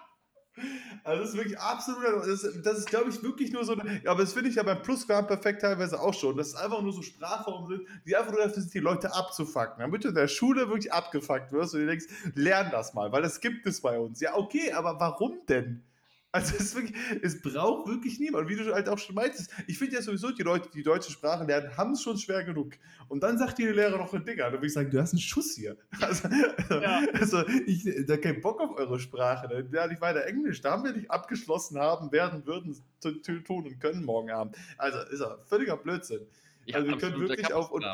Also 1.04 1.22
das 1.22 1.30
ist 1.30 1.36
wirklich 1.36 1.58
absolut, 1.58 2.04
das 2.04 2.26
ist, 2.26 2.66
das 2.66 2.78
ist 2.78 2.88
glaube 2.88 3.10
ich 3.10 3.22
wirklich 3.22 3.52
nur 3.52 3.64
so, 3.64 3.72
eine, 3.72 4.00
aber 4.06 4.20
das 4.20 4.32
finde 4.32 4.50
ich 4.50 4.56
ja 4.56 4.62
beim 4.62 4.82
Plusquamperfekt 4.82 5.62
teilweise 5.62 6.00
auch 6.00 6.14
schon, 6.14 6.36
dass 6.36 6.48
es 6.48 6.54
einfach 6.54 6.82
nur 6.82 6.92
so 6.92 7.02
Sprachformen 7.02 7.68
sind, 7.68 7.88
die 8.06 8.16
einfach 8.16 8.32
nur 8.32 8.42
dafür 8.42 8.62
sind, 8.62 8.74
die 8.74 8.80
Leute 8.80 9.14
abzufacken. 9.14 9.80
Damit 9.80 10.04
du 10.04 10.08
in 10.08 10.14
der 10.14 10.28
Schule 10.28 10.68
wirklich 10.68 10.92
abgefuckt 10.92 11.52
wirst 11.52 11.74
und 11.74 11.80
du 11.80 11.86
denkst, 11.86 12.06
lern 12.34 12.70
das 12.70 12.94
mal, 12.94 13.12
weil 13.12 13.22
das 13.22 13.40
gibt 13.40 13.66
es 13.66 13.80
bei 13.80 13.98
uns. 13.98 14.20
Ja, 14.20 14.36
okay, 14.36 14.72
aber 14.72 14.98
warum 15.00 15.38
denn? 15.48 15.82
Also 16.30 16.56
es, 16.58 16.74
wirklich, 16.74 16.94
es 17.22 17.40
braucht 17.40 17.88
wirklich 17.88 18.18
niemand. 18.20 18.44
Und 18.44 18.50
wie 18.50 18.56
du 18.56 18.74
halt 18.74 18.88
auch 18.88 18.98
schon 18.98 19.14
meintest, 19.14 19.50
ich 19.66 19.78
finde 19.78 19.94
ja 19.94 20.02
sowieso, 20.02 20.30
die 20.30 20.42
Leute, 20.42 20.68
die 20.70 20.82
deutsche 20.82 21.10
Sprache 21.10 21.44
lernen, 21.44 21.74
haben 21.76 21.92
es 21.92 22.02
schon 22.02 22.18
schwer 22.18 22.44
genug. 22.44 22.74
Und 23.08 23.22
dann 23.22 23.38
sagt 23.38 23.56
dir 23.56 23.68
die 23.68 23.72
Lehrer 23.72 23.96
noch 23.96 24.12
ein 24.12 24.24
Digga, 24.24 24.44
dann 24.44 24.54
würde 24.54 24.66
ich 24.66 24.74
sagen, 24.74 24.90
du 24.90 25.00
hast 25.00 25.12
einen 25.12 25.20
Schuss 25.20 25.54
hier. 25.54 25.76
Also, 26.00 26.28
ja. 26.80 27.02
also 27.14 27.46
ich 27.66 28.06
da 28.06 28.16
keinen 28.18 28.40
Bock 28.42 28.60
auf 28.60 28.76
eure 28.76 29.00
Sprache. 29.00 29.48
Da 29.48 29.58
lerne 29.58 29.94
ich 29.94 30.00
weiter 30.00 30.24
Englisch. 30.26 30.60
Da 30.60 30.72
haben 30.72 30.84
wir 30.84 30.92
nicht 30.92 31.10
abgeschlossen 31.10 31.78
haben, 31.78 32.12
werden, 32.12 32.44
würden, 32.46 32.76
tun 33.00 33.66
und 33.66 33.80
können 33.80 34.04
morgen 34.04 34.30
Abend. 34.30 34.56
Also 34.76 34.98
ist 35.10 35.20
ja 35.20 35.38
völliger 35.46 35.76
Blödsinn. 35.76 36.26
Ja, 36.66 36.76
also 36.76 36.88
wir 36.88 36.98
können 36.98 37.20
wirklich 37.20 37.52
auf. 37.54 37.70
Und, 37.70 37.84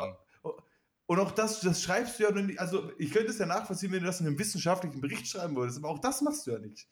und 1.07 1.19
auch 1.19 1.31
das, 1.31 1.61
das 1.61 1.81
schreibst 1.81 2.19
du 2.19 2.23
ja 2.23 2.31
nicht. 2.31 2.59
Also 2.59 2.91
ich 2.97 3.11
könnte 3.11 3.29
es 3.29 3.37
ja 3.37 3.45
nachvollziehen, 3.45 3.91
wenn 3.91 4.01
du 4.01 4.07
das 4.07 4.19
in 4.19 4.27
einem 4.27 4.37
wissenschaftlichen 4.39 4.99
Bericht 4.99 5.27
schreiben 5.27 5.55
würdest, 5.55 5.77
aber 5.77 5.89
auch 5.89 5.99
das 5.99 6.21
machst 6.21 6.47
du 6.47 6.51
ja 6.51 6.59
nicht. 6.59 6.87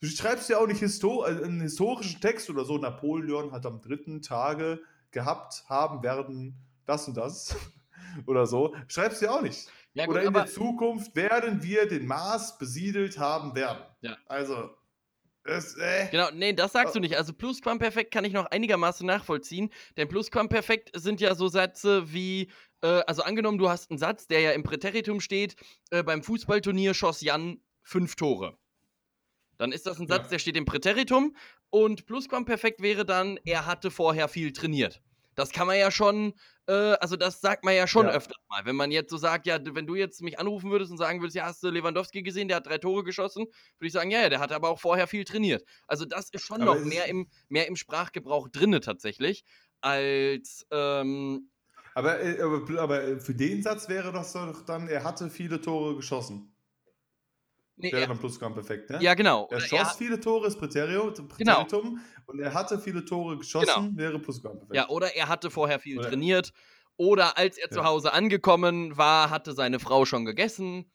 Du 0.00 0.06
schreibst 0.06 0.48
ja 0.48 0.58
auch 0.58 0.66
nicht 0.66 0.80
Histo 0.80 1.24
äh, 1.24 1.44
einen 1.44 1.60
historischen 1.60 2.20
Text 2.20 2.48
oder 2.50 2.64
so. 2.64 2.78
Napoleon 2.78 3.52
hat 3.52 3.66
am 3.66 3.80
dritten 3.80 4.22
Tage 4.22 4.80
gehabt, 5.10 5.64
haben, 5.68 6.02
werden 6.02 6.54
das 6.86 7.08
und 7.08 7.16
das 7.16 7.56
oder 8.26 8.46
so. 8.46 8.74
Schreibst 8.86 9.20
du 9.20 9.26
ja 9.26 9.32
auch 9.32 9.42
nicht. 9.42 9.68
Ja, 9.94 10.06
gut, 10.06 10.14
oder 10.14 10.24
in 10.24 10.32
der 10.32 10.46
Zukunft 10.46 11.16
werden 11.16 11.62
wir 11.62 11.88
den 11.88 12.06
Mars 12.06 12.58
besiedelt 12.58 13.18
haben 13.18 13.56
werden. 13.56 13.82
Ja. 14.00 14.16
Also, 14.26 14.70
das, 15.42 15.76
äh. 15.76 16.08
Genau, 16.10 16.28
nee, 16.32 16.52
das 16.52 16.72
sagst 16.72 16.94
du 16.94 17.00
nicht. 17.00 17.16
Also 17.16 17.32
Plusquamperfekt 17.32 18.12
kann 18.12 18.24
ich 18.24 18.32
noch 18.32 18.46
einigermaßen 18.46 19.06
nachvollziehen. 19.06 19.70
Denn 19.96 20.06
Plusquamperfekt 20.06 20.90
sind 20.94 21.20
ja 21.20 21.34
so 21.34 21.48
Sätze 21.48 22.12
wie, 22.12 22.50
äh, 22.82 23.02
also 23.06 23.22
angenommen, 23.22 23.58
du 23.58 23.68
hast 23.68 23.90
einen 23.90 23.98
Satz, 23.98 24.26
der 24.26 24.40
ja 24.40 24.52
im 24.52 24.62
Präteritum 24.62 25.20
steht, 25.20 25.56
äh, 25.90 26.02
beim 26.02 26.22
Fußballturnier 26.22 26.94
schoss 26.94 27.22
Jan 27.22 27.60
fünf 27.82 28.14
Tore. 28.14 28.58
Dann 29.58 29.72
ist 29.72 29.86
das 29.86 29.98
ein 30.00 30.06
Satz, 30.08 30.24
ja. 30.24 30.28
der 30.30 30.38
steht 30.38 30.56
im 30.56 30.64
Präteritum 30.64 31.36
und 31.70 32.06
Plusquamperfekt 32.06 32.80
wäre 32.80 33.04
dann, 33.04 33.38
er 33.44 33.66
hatte 33.66 33.90
vorher 33.90 34.28
viel 34.28 34.52
trainiert. 34.52 35.02
Das 35.34 35.50
kann 35.50 35.68
man 35.68 35.78
ja 35.78 35.92
schon, 35.92 36.32
äh, 36.66 36.72
also 36.72 37.14
das 37.14 37.40
sagt 37.40 37.64
man 37.64 37.74
ja 37.74 37.86
schon 37.86 38.06
Ja. 38.06 38.12
öfter 38.12 38.34
mal. 38.48 38.64
Wenn 38.64 38.74
man 38.74 38.90
jetzt 38.90 39.10
so 39.10 39.16
sagt, 39.18 39.46
ja, 39.46 39.58
wenn 39.62 39.86
du 39.86 39.94
jetzt 39.94 40.20
mich 40.20 40.36
anrufen 40.38 40.70
würdest 40.72 40.90
und 40.90 40.96
sagen 40.98 41.20
würdest, 41.20 41.36
ja, 41.36 41.44
hast 41.44 41.62
du 41.62 41.68
Lewandowski 41.70 42.22
gesehen, 42.22 42.48
der 42.48 42.56
hat 42.56 42.66
drei 42.66 42.78
Tore 42.78 43.04
geschossen, 43.04 43.44
würde 43.44 43.86
ich 43.86 43.92
sagen, 43.92 44.10
ja, 44.10 44.20
ja, 44.22 44.28
der 44.30 44.40
hat 44.40 44.50
aber 44.50 44.68
auch 44.68 44.80
vorher 44.80 45.06
viel 45.06 45.24
trainiert. 45.24 45.62
Also 45.86 46.04
das 46.06 46.30
ist 46.30 46.42
schon 46.42 46.62
Aber 46.62 46.74
noch 46.74 46.80
es 46.80 46.86
mehr 46.86 47.04
ist- 47.04 47.10
im, 47.10 47.28
mehr 47.48 47.68
im 47.68 47.76
Sprachgebrauch 47.76 48.48
drinne 48.48 48.80
tatsächlich, 48.80 49.44
als, 49.80 50.66
ähm, 50.72 51.50
Aber, 51.94 52.20
äh, 52.20 52.40
aber, 52.40 52.80
aber 52.80 53.02
äh, 53.04 53.20
für 53.20 53.34
den 53.34 53.62
Satz 53.62 53.88
wäre 53.88 54.12
das 54.12 54.32
doch 54.32 54.64
dann, 54.64 54.88
er 54.88 55.04
hatte 55.04 55.30
viele 55.30 55.60
Tore 55.60 55.94
geschossen. 55.96 56.52
Nee, 57.78 57.90
Wäre 57.92 58.02
er, 58.02 58.08
dann 58.08 58.18
Plusquamperfekt, 58.18 58.90
ne? 58.90 58.98
ja, 59.00 59.14
genau. 59.14 59.48
Er 59.50 59.60
schoss 59.60 59.78
er, 59.78 59.86
viele 59.96 60.20
Tore, 60.20 60.46
ist 60.46 60.58
Präterium, 60.58 61.12
Genau. 61.38 61.66
Und 62.26 62.40
er 62.40 62.52
hatte 62.54 62.78
viele 62.78 63.04
Tore 63.04 63.38
geschossen, 63.38 63.96
wäre 63.96 64.18
Plusquamperfekt. 64.18 64.74
ja, 64.74 64.88
oder 64.88 65.14
er 65.16 65.28
hatte 65.28 65.50
vorher 65.50 65.78
viel 65.78 65.98
Oder- 65.98 66.08
trainiert. 66.10 66.52
Oder 67.00 67.38
als 67.38 67.56
er 67.58 67.70
zu 67.70 67.78
Ja. 67.78 67.84
Hause 67.84 68.12
angekommen 68.12 68.96
war, 68.98 69.30
hatte 69.30 69.52
seine 69.52 69.78
Frau 69.78 70.04
schon 70.04 70.24
gegessen. 70.24 70.90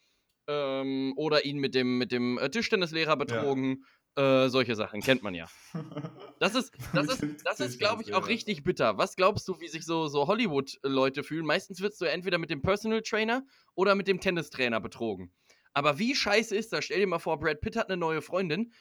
Ähm, 0.48 1.14
oder 1.16 1.46
ihn 1.46 1.58
mit 1.60 1.74
dem, 1.74 1.98
mit 1.98 2.12
dem 2.12 2.38
äh, 2.38 2.50
Tischtennislehrer 2.50 3.16
betrogen. 3.16 3.86
Äh, 4.16 4.50
solche 4.50 4.76
Sachen 4.76 5.02
kennt 5.02 5.24
man 5.24 5.34
ja. 5.34 5.48
Das 6.40 6.54
ist, 6.56 6.72
das 6.94 7.08
ist, 7.08 7.24
das 7.46 7.60
ist 7.62 7.80
glaube 7.80 8.04
ich, 8.04 8.14
auch 8.14 8.28
richtig 8.28 8.64
bitter. 8.66 8.98
Was 8.98 9.16
glaubst 9.16 9.48
du, 9.48 9.60
wie 9.62 9.70
sich 9.70 9.86
so, 9.86 10.08
so 10.08 10.28
Hollywood-Leute 10.28 11.24
fühlen? 11.24 11.46
Meistens 11.46 11.80
wirst 11.82 12.02
du 12.02 12.06
entweder 12.06 12.38
mit 12.38 12.50
dem 12.50 12.62
Personal 12.62 13.02
Trainer 13.02 13.44
oder 13.76 13.96
mit 13.96 14.10
dem 14.10 14.20
Tennistrainer 14.20 14.82
betrogen. 14.82 15.32
Aber 15.74 16.00
wie 16.00 16.16
scheiße 16.16 16.56
ist 16.56 16.74
das? 16.74 16.86
Stell 16.86 17.00
dir 17.00 17.08
mal 17.08 17.20
vor, 17.20 17.40
Brad 17.40 17.62
Pitt 17.62 17.76
hat 17.76 17.90
eine 17.90 17.98
neue 17.98 18.22
Freundin 18.22 18.72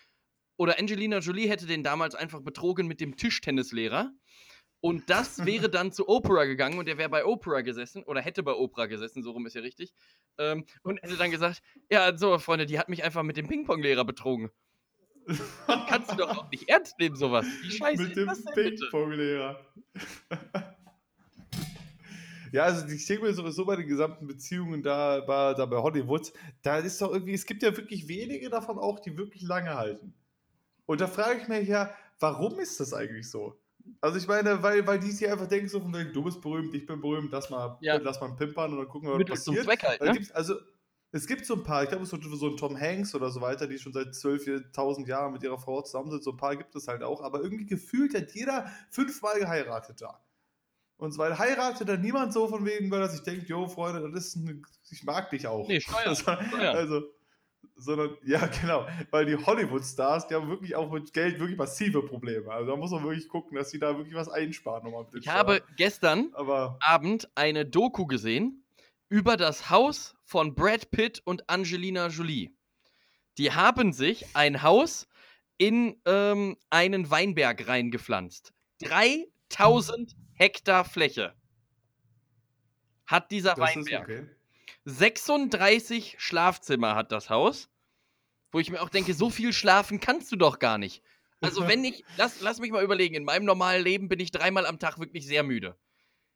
oder 0.56 0.78
Angelina 0.78 1.18
Jolie 1.18 1.48
hätte 1.48 1.66
den 1.66 1.82
damals 1.82 2.14
einfach 2.14 2.40
betrogen 2.40 2.86
mit 2.86 3.00
dem 3.00 3.16
Tischtennislehrer. 3.16 4.12
Und 4.80 5.08
das 5.08 5.38
wäre 5.46 5.70
dann 5.70 5.92
zu 5.92 6.08
Oprah 6.08 6.44
gegangen 6.44 6.78
und 6.78 6.88
er 6.88 6.98
wäre 6.98 7.08
bei 7.08 7.24
Oprah 7.24 7.62
gesessen 7.62 8.02
oder 8.04 8.20
hätte 8.20 8.42
bei 8.42 8.52
Oprah 8.52 8.86
gesessen, 8.86 9.22
so 9.22 9.30
rum 9.30 9.46
ist 9.46 9.54
ja 9.54 9.62
richtig. 9.62 9.94
Ähm, 10.38 10.66
und 10.82 11.00
hätte 11.02 11.16
dann 11.16 11.30
gesagt: 11.30 11.62
Ja, 11.90 12.16
so, 12.16 12.38
Freunde, 12.38 12.66
die 12.66 12.78
hat 12.78 12.88
mich 12.88 13.04
einfach 13.04 13.22
mit 13.22 13.36
dem 13.36 13.46
Ping-Pong-Lehrer 13.46 14.04
betrogen. 14.04 14.50
Kannst 15.88 16.10
du 16.10 16.16
doch 16.16 16.36
auch 16.36 16.50
nicht 16.50 16.68
ernst 16.68 16.98
nehmen, 16.98 17.14
sowas. 17.14 17.46
Wie 17.62 17.70
scheiße 17.78 18.02
Mit 18.02 18.10
ist 18.10 18.16
dem 18.16 18.26
das 18.26 18.44
denn 18.44 18.54
bitte? 18.54 18.88
Ping-Pong-Lehrer. 18.90 19.64
ja, 22.52 22.64
also 22.64 22.86
ich 22.86 23.06
denke 23.06 23.24
mir 23.24 23.34
sowieso 23.34 23.64
bei 23.64 23.76
den 23.76 23.88
gesamten 23.88 24.26
Beziehungen 24.26 24.82
da, 24.82 25.20
bei, 25.20 25.54
da 25.54 25.66
bei 25.66 25.78
Hollywood, 25.78 26.32
da 26.62 26.78
ist 26.78 27.00
doch 27.00 27.12
irgendwie, 27.12 27.34
es 27.34 27.46
gibt 27.46 27.62
ja 27.62 27.76
wirklich 27.76 28.08
wenige 28.08 28.50
davon 28.50 28.78
auch, 28.78 29.00
die 29.00 29.16
wirklich 29.16 29.42
lange 29.42 29.74
halten. 29.74 30.14
Und 30.86 31.00
da 31.00 31.06
frage 31.06 31.40
ich 31.40 31.48
mich 31.48 31.68
ja, 31.68 31.90
warum 32.20 32.60
ist 32.60 32.78
das 32.80 32.92
eigentlich 32.92 33.30
so? 33.30 33.56
Also 34.00 34.18
ich 34.18 34.28
meine, 34.28 34.62
weil, 34.62 34.86
weil 34.86 35.00
die 35.00 35.10
sich 35.10 35.28
einfach 35.28 35.48
denken 35.48 35.68
so 35.68 35.80
von 35.80 35.92
wegen, 35.94 36.12
du 36.12 36.22
bist 36.22 36.40
berühmt, 36.40 36.74
ich 36.74 36.86
bin 36.86 37.00
berühmt, 37.00 37.32
lass 37.32 37.50
mal, 37.50 37.78
Ja. 37.80 37.96
lass 37.96 38.20
mal 38.20 38.34
pimpern 38.36 38.72
und 38.72 38.78
dann 38.78 38.88
gucken 38.88 39.08
wir, 39.08 39.18
was 39.28 39.44
zum 39.44 39.54
passiert. 39.56 39.64
Zweck 39.64 39.82
halt, 39.82 40.00
Da 40.00 40.12
ne? 40.12 40.26
also, 40.34 40.54
es 41.14 41.26
gibt 41.26 41.44
so 41.44 41.54
ein 41.54 41.62
paar, 41.62 41.82
ich 41.82 41.90
glaube, 41.90 42.06
so, 42.06 42.16
so 42.20 42.48
ein 42.48 42.56
Tom 42.56 42.78
Hanks 42.78 43.14
oder 43.14 43.30
so 43.30 43.40
weiter, 43.40 43.66
die 43.66 43.78
schon 43.78 43.92
seit 43.92 44.08
12.000 44.14 45.06
Jahren 45.06 45.32
mit 45.32 45.42
ihrer 45.42 45.58
Frau 45.58 45.82
zusammen 45.82 46.10
sind. 46.10 46.22
So 46.24 46.30
ein 46.30 46.36
paar 46.38 46.56
gibt 46.56 46.74
es 46.74 46.88
halt 46.88 47.02
auch, 47.02 47.22
aber 47.22 47.42
irgendwie 47.42 47.66
gefühlt 47.66 48.14
hat 48.14 48.32
jeder 48.32 48.70
fünfmal 48.90 49.38
geheiratet 49.38 50.00
da. 50.00 50.22
Und 51.02 51.18
weil 51.18 51.36
heiratet 51.36 51.88
dann 51.88 52.00
niemand 52.00 52.32
so 52.32 52.46
von 52.46 52.64
wegen, 52.64 52.88
weil 52.92 53.00
er 53.00 53.08
sich 53.08 53.24
denkt, 53.24 53.48
jo, 53.48 53.66
Freunde, 53.66 54.08
das 54.08 54.26
ist 54.26 54.36
ein, 54.36 54.64
ich 54.88 55.02
mag 55.02 55.30
dich 55.30 55.48
auch. 55.48 55.66
Nee, 55.66 55.80
Steuern. 55.80 55.98
Also, 56.06 56.22
Steuern. 56.22 56.76
also, 56.76 57.02
sondern, 57.74 58.16
ja, 58.24 58.46
genau, 58.46 58.86
weil 59.10 59.26
die 59.26 59.34
Hollywood-Stars, 59.34 60.28
die 60.28 60.36
haben 60.36 60.48
wirklich 60.48 60.76
auch 60.76 60.92
mit 60.92 61.12
Geld 61.12 61.40
wirklich 61.40 61.58
massive 61.58 62.04
Probleme. 62.04 62.52
Also 62.52 62.70
da 62.70 62.76
muss 62.76 62.92
man 62.92 63.02
wirklich 63.02 63.28
gucken, 63.28 63.56
dass 63.56 63.70
sie 63.70 63.80
da 63.80 63.96
wirklich 63.98 64.14
was 64.14 64.28
einsparen 64.28 64.84
den 64.84 65.20
Ich 65.20 65.26
habe 65.26 65.56
Steuern. 65.56 65.74
gestern 65.76 66.30
Aber, 66.34 66.78
Abend 66.78 67.28
eine 67.34 67.66
Doku 67.66 68.06
gesehen 68.06 68.64
über 69.08 69.36
das 69.36 69.70
Haus 69.70 70.14
von 70.22 70.54
Brad 70.54 70.92
Pitt 70.92 71.20
und 71.24 71.50
Angelina 71.50 72.06
Jolie. 72.06 72.50
Die 73.38 73.50
haben 73.50 73.92
sich 73.92 74.24
ein 74.36 74.62
Haus 74.62 75.08
in 75.58 76.00
ähm, 76.06 76.56
einen 76.70 77.10
Weinberg 77.10 77.66
reingepflanzt. 77.66 78.52
3000 78.84 80.14
Hektar 80.42 80.84
Fläche 80.84 81.36
hat 83.06 83.30
dieser 83.30 83.54
das 83.54 83.76
Weinberg. 83.76 84.02
okay. 84.02 84.26
36 84.86 86.16
Schlafzimmer 86.18 86.96
hat 86.96 87.12
das 87.12 87.30
Haus, 87.30 87.70
wo 88.50 88.58
ich 88.58 88.68
mir 88.68 88.82
auch 88.82 88.88
denke, 88.88 89.14
so 89.14 89.30
viel 89.30 89.52
schlafen 89.52 90.00
kannst 90.00 90.32
du 90.32 90.36
doch 90.36 90.58
gar 90.58 90.78
nicht. 90.78 91.04
Also 91.40 91.64
wenn 91.68 91.84
ich, 91.84 92.04
lass, 92.16 92.40
lass 92.40 92.58
mich 92.58 92.72
mal 92.72 92.82
überlegen, 92.82 93.14
in 93.14 93.22
meinem 93.22 93.44
normalen 93.44 93.84
Leben 93.84 94.08
bin 94.08 94.18
ich 94.18 94.32
dreimal 94.32 94.66
am 94.66 94.80
Tag 94.80 94.98
wirklich 94.98 95.24
sehr 95.28 95.44
müde. 95.44 95.78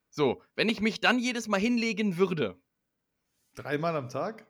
So, 0.09 0.41
wenn 0.55 0.69
ich 0.69 0.81
mich 0.81 1.01
dann 1.01 1.19
jedes 1.19 1.49
Mal 1.49 1.59
hinlegen 1.59 2.17
würde, 2.17 2.57
Dreimal 3.57 3.97
am 3.97 4.09
Tag? 4.09 4.47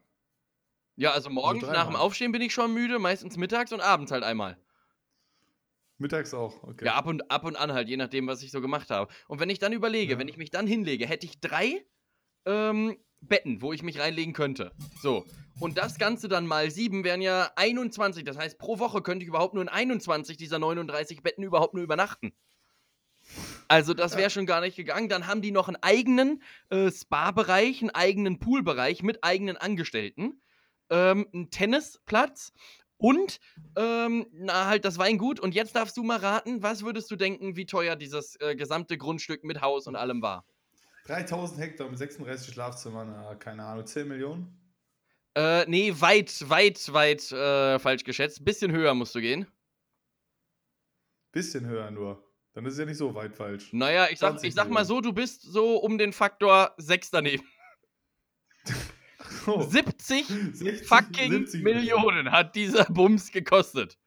ja, 0.96 1.12
also 1.12 1.30
morgens 1.30 1.62
dreimal. 1.62 1.78
nach 1.78 1.86
dem 1.86 1.96
Aufstehen 1.96 2.32
bin 2.32 2.42
ich 2.42 2.52
schon 2.52 2.74
müde, 2.74 2.98
meistens 2.98 3.38
mittags 3.38 3.72
und 3.72 3.80
abends 3.80 4.12
halt 4.12 4.22
einmal. 4.22 4.58
Mittags 5.98 6.34
auch, 6.34 6.62
okay. 6.62 6.84
Ja, 6.86 6.94
ab 6.94 7.06
und, 7.06 7.30
ab 7.30 7.44
und 7.44 7.56
an 7.56 7.72
halt, 7.72 7.88
je 7.88 7.96
nachdem, 7.96 8.26
was 8.26 8.42
ich 8.42 8.50
so 8.50 8.60
gemacht 8.60 8.90
habe. 8.90 9.12
Und 9.28 9.40
wenn 9.40 9.48
ich 9.50 9.58
dann 9.58 9.72
überlege, 9.72 10.12
Ja. 10.12 10.18
wenn 10.18 10.28
ich 10.28 10.36
mich 10.36 10.50
dann 10.50 10.66
hinlege, 10.66 11.06
hätte 11.06 11.26
ich 11.26 11.40
drei 11.40 11.84
ähm, 12.44 12.96
Betten, 13.20 13.62
wo 13.62 13.72
ich 13.72 13.82
mich 13.82 13.98
reinlegen 13.98 14.34
könnte. 14.34 14.72
So. 15.00 15.24
Und 15.58 15.78
das 15.78 15.98
Ganze 15.98 16.28
dann 16.28 16.46
mal 16.46 16.70
sieben 16.70 17.02
wären 17.02 17.22
ja 17.22 17.50
21. 17.56 18.24
Das 18.24 18.36
heißt, 18.36 18.58
pro 18.58 18.78
Woche 18.78 19.00
könnte 19.00 19.22
ich 19.24 19.28
überhaupt 19.28 19.54
nur 19.54 19.62
in 19.62 19.70
21 19.70 20.36
dieser 20.36 20.58
39 20.58 21.22
Betten 21.22 21.42
überhaupt 21.42 21.72
nur 21.74 21.82
übernachten. 21.82 22.32
Also, 23.68 23.94
das 23.94 24.12
wäre 24.12 24.22
Ja. 24.24 24.30
schon 24.30 24.46
gar 24.46 24.60
nicht 24.60 24.76
gegangen. 24.76 25.08
Dann 25.08 25.26
haben 25.26 25.42
die 25.42 25.50
noch 25.50 25.66
einen 25.66 25.78
eigenen 25.82 26.42
äh, 26.70 26.90
Spa-Bereich, 26.92 27.80
einen 27.80 27.90
eigenen 27.90 28.38
Poolbereich 28.38 29.02
mit 29.02 29.24
eigenen 29.24 29.56
Angestellten, 29.56 30.40
ähm, 30.90 31.26
einen 31.32 31.50
Tennisplatz 31.50 32.52
und 32.98 33.38
ähm, 33.76 34.26
na, 34.32 34.66
halt 34.66 34.84
das 34.84 34.98
Weingut. 34.98 35.40
Und 35.40 35.54
jetzt 35.54 35.76
darfst 35.76 35.96
du 35.96 36.02
mal 36.02 36.18
raten, 36.18 36.62
was 36.62 36.82
würdest 36.82 37.10
du 37.10 37.16
denken, 37.16 37.56
wie 37.56 37.66
teuer 37.66 37.96
dieses 37.96 38.36
äh, 38.40 38.56
gesamte 38.56 38.96
Grundstück 38.98 39.44
mit 39.44 39.60
Haus 39.60 39.86
und 39.86 39.96
allem 39.96 40.22
war? 40.22 40.46
3000 41.06 41.60
Hektar 41.60 41.88
mit 41.88 41.98
36 41.98 42.52
Schlafzimmern, 42.52 43.10
na, 43.10 43.34
keine 43.36 43.64
Ahnung, 43.64 43.86
10 43.86 44.08
Millionen? 44.08 44.60
Äh, 45.36 45.66
nee, 45.68 45.92
weit, 45.98 46.48
weit, 46.48 46.92
weit 46.92 47.30
äh, 47.30 47.78
falsch 47.78 48.04
geschätzt. 48.04 48.44
Bisschen 48.44 48.72
höher 48.72 48.94
musst 48.94 49.14
du 49.14 49.20
gehen. 49.20 49.46
Bisschen 51.30 51.66
höher 51.66 51.90
nur. 51.90 52.24
Dann 52.54 52.64
ist 52.64 52.72
es 52.72 52.78
ja 52.78 52.86
nicht 52.86 52.96
so 52.96 53.14
weit 53.14 53.34
falsch. 53.34 53.70
Naja, 53.74 54.08
ich 54.10 54.18
sag, 54.18 54.30
20 54.30 54.48
ich 54.48 54.54
sag 54.54 54.70
mal 54.70 54.86
so, 54.86 55.02
du 55.02 55.12
bist 55.12 55.42
so 55.42 55.76
um 55.76 55.98
den 55.98 56.14
Faktor 56.14 56.72
6 56.78 57.10
daneben. 57.10 57.44
Oh, 59.46 59.62
70 59.62 60.26
60, 60.52 60.86
fucking 60.86 61.32
70 61.32 61.62
Millionen 61.62 62.32
hat 62.32 62.54
dieser 62.54 62.84
Bums 62.84 63.30
gekostet. 63.30 63.98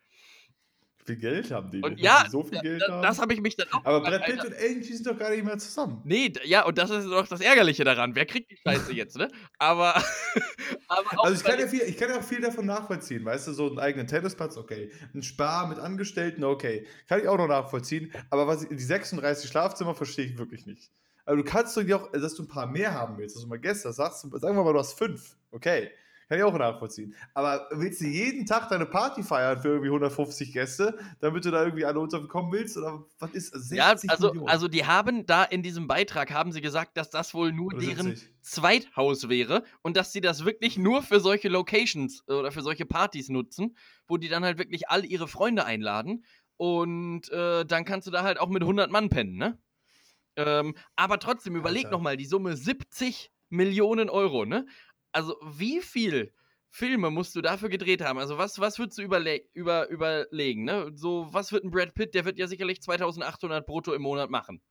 Wie 0.99 1.13
viel 1.13 1.15
Geld 1.15 1.51
haben 1.51 1.71
die? 1.71 1.81
Und 1.81 1.99
ja, 1.99 2.25
so 2.29 2.43
viel 2.43 2.59
Geld 2.59 2.83
haben? 2.87 3.01
das 3.01 3.19
habe 3.19 3.33
ich 3.33 3.41
mich 3.41 3.55
dann 3.55 3.67
auch 3.71 3.83
Aber 3.85 4.01
Brad 4.01 4.25
Pitt 4.25 4.43
und 4.43 4.53
Angie 4.53 4.93
sind 4.93 5.07
doch 5.07 5.17
gar 5.17 5.31
nicht 5.31 5.43
mehr 5.43 5.57
zusammen. 5.57 6.01
Nee, 6.03 6.33
ja, 6.43 6.65
und 6.65 6.77
das 6.77 6.89
ist 6.89 7.05
doch 7.05 7.27
das 7.27 7.41
Ärgerliche 7.41 7.83
daran. 7.83 8.13
Wer 8.15 8.25
kriegt 8.25 8.51
die 8.51 8.57
Scheiße 8.57 8.93
jetzt, 8.93 9.17
ne? 9.17 9.29
Aber, 9.57 9.95
aber 10.87 11.23
Also 11.23 11.35
ich 11.35 11.43
kann, 11.43 11.59
ja 11.59 11.67
viel, 11.67 11.81
ich 11.81 11.97
kann 11.97 12.09
ja 12.09 12.19
auch 12.19 12.23
viel 12.23 12.41
davon 12.41 12.65
nachvollziehen, 12.65 13.25
weißt 13.25 13.47
du, 13.47 13.53
so 13.53 13.67
einen 13.67 13.79
eigenen 13.79 14.07
Tennisplatz, 14.07 14.57
okay. 14.57 14.91
Ein 15.15 15.23
Spar 15.23 15.67
mit 15.67 15.79
Angestellten, 15.79 16.43
okay. 16.43 16.85
Kann 17.07 17.21
ich 17.21 17.27
auch 17.27 17.37
noch 17.37 17.47
nachvollziehen. 17.47 18.11
Aber 18.29 18.45
was 18.47 18.67
die 18.67 18.77
36 18.77 19.49
Schlafzimmer 19.49 19.95
verstehe 19.95 20.25
ich 20.25 20.37
wirklich 20.37 20.65
nicht. 20.65 20.91
Also 21.29 21.43
du 21.43 21.47
kannst 21.47 21.77
doch 21.77 21.91
auch, 21.91 22.11
dass 22.11 22.33
du 22.33 22.41
ein 22.41 22.47
paar 22.47 22.65
mehr 22.65 22.91
haben 22.91 23.15
willst, 23.19 23.35
dass 23.35 23.43
du 23.43 23.49
mal 23.49 23.59
Gäste 23.59 23.89
hast, 23.89 23.97
sagst, 23.97 24.21
sagen 24.21 24.57
wir 24.57 24.63
mal, 24.63 24.73
du 24.73 24.79
hast 24.79 24.93
fünf, 24.93 25.37
okay. 25.51 25.91
Kann 26.27 26.39
ich 26.39 26.43
auch 26.43 26.57
nachvollziehen. 26.57 27.15
Aber 27.35 27.67
willst 27.71 28.01
du 28.01 28.05
jeden 28.05 28.47
Tag 28.47 28.69
deine 28.69 28.87
Party 28.87 29.21
feiern 29.21 29.59
für 29.59 29.69
irgendwie 29.69 29.89
150 29.89 30.53
Gäste, 30.53 30.97
damit 31.19 31.45
du 31.45 31.51
da 31.51 31.63
irgendwie 31.63 31.85
alle 31.85 31.99
unterkommen 31.99 32.51
willst? 32.51 32.77
Oder 32.77 33.03
was 33.19 33.31
ist 33.31 33.51
60 33.51 33.77
ja, 33.77 33.95
also, 34.11 34.27
Millionen? 34.29 34.47
also 34.47 34.67
die 34.67 34.85
haben 34.85 35.27
da 35.27 35.43
in 35.43 35.61
diesem 35.61 35.87
Beitrag 35.87 36.31
haben 36.31 36.51
sie 36.51 36.61
gesagt, 36.61 36.97
dass 36.97 37.11
das 37.11 37.35
wohl 37.35 37.51
nur 37.51 37.73
Oder 37.73 37.79
deren 37.79 38.07
70? 38.07 38.29
Zweithaus 38.41 39.29
wäre 39.29 39.63
und 39.83 39.97
dass 39.97 40.11
sie 40.11 40.21
das 40.21 40.45
wirklich 40.45 40.79
nur 40.79 41.03
für 41.03 41.19
solche 41.19 41.49
Locations 41.49 42.23
äh, 42.27 42.33
oder 42.33 42.51
für 42.51 42.63
solche 42.63 42.87
Partys 42.87 43.29
nutzen, 43.29 43.75
wo 44.07 44.17
die 44.17 44.29
dann 44.29 44.43
halt 44.43 44.57
wirklich 44.57 44.89
all 44.89 45.05
ihre 45.05 45.27
Freunde 45.27 45.65
einladen 45.65 46.25
und 46.57 47.29
äh, 47.31 47.65
dann 47.65 47.85
kannst 47.85 48.07
du 48.07 48.11
da 48.11 48.23
halt 48.23 48.39
auch 48.39 48.49
mit 48.49 48.63
100 48.63 48.91
Mann 48.91 49.09
pennen, 49.09 49.35
ne? 49.35 49.59
Ähm, 50.35 50.75
aber 50.95 51.19
trotzdem, 51.19 51.55
überleg 51.55 51.85
Alter. 51.85 51.97
nochmal, 51.97 52.17
die 52.17 52.25
Summe 52.25 52.55
70 52.55 53.31
Millionen 53.49 54.09
Euro, 54.09 54.45
ne? 54.45 54.65
Also 55.11 55.35
wie 55.43 55.81
viel 55.81 56.33
Filme 56.71 57.09
musst 57.09 57.35
du 57.35 57.41
dafür 57.41 57.69
gedreht 57.69 58.01
haben? 58.01 58.19
Also 58.19 58.37
was, 58.37 58.59
was 58.59 58.77
würdest 58.79 58.97
du 58.99 59.01
überle 59.03 59.41
über, 59.53 59.89
überlegen, 59.89 60.63
ne? 60.65 60.91
So, 60.95 61.27
was 61.31 61.51
wird 61.51 61.63
ein 61.65 61.71
Brad 61.71 61.93
Pitt, 61.95 62.13
der 62.15 62.25
wird 62.25 62.37
ja 62.37 62.47
sicherlich 62.47 62.81
2800 62.81 63.65
brutto 63.65 63.93
im 63.93 64.01
Monat 64.03 64.29
machen. 64.29 64.61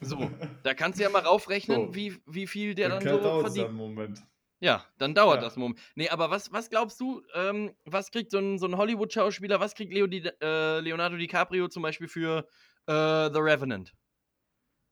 So, 0.00 0.30
da 0.62 0.74
kannst 0.74 0.98
du 0.98 1.02
ja 1.04 1.08
mal 1.08 1.22
raufrechnen, 1.22 1.86
So. 1.86 1.94
wie, 1.94 2.16
wie 2.26 2.46
viel 2.46 2.74
der 2.74 2.88
Dann 2.90 3.04
dann 3.04 3.22
so 3.22 3.40
verdient. 3.40 3.72
Moment. 3.72 4.22
Ja, 4.60 4.86
dann 4.98 5.14
dauert 5.14 5.42
Ja. 5.42 5.42
das 5.42 5.56
Moment. 5.56 5.80
Nee, 5.96 6.08
aber 6.08 6.30
was, 6.30 6.52
was 6.52 6.70
glaubst 6.70 6.98
du, 7.00 7.22
ähm, 7.34 7.72
was 7.84 8.10
kriegt 8.10 8.30
so 8.30 8.38
ein, 8.38 8.58
so 8.58 8.66
ein 8.66 8.76
Hollywood-Schauspieler, 8.76 9.60
was 9.60 9.74
kriegt 9.74 9.92
Leo 9.92 10.06
Di, 10.06 10.18
äh, 10.42 10.80
Leonardo 10.80 11.16
DiCaprio 11.16 11.68
zum 11.68 11.82
Beispiel 11.82 12.08
für 12.08 12.46
äh, 12.86 13.30
The 13.32 13.38
Revenant? 13.40 13.94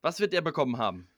Was 0.02 0.20
wird 0.20 0.32
der 0.32 0.40
bekommen 0.42 0.78
haben? 0.78 1.08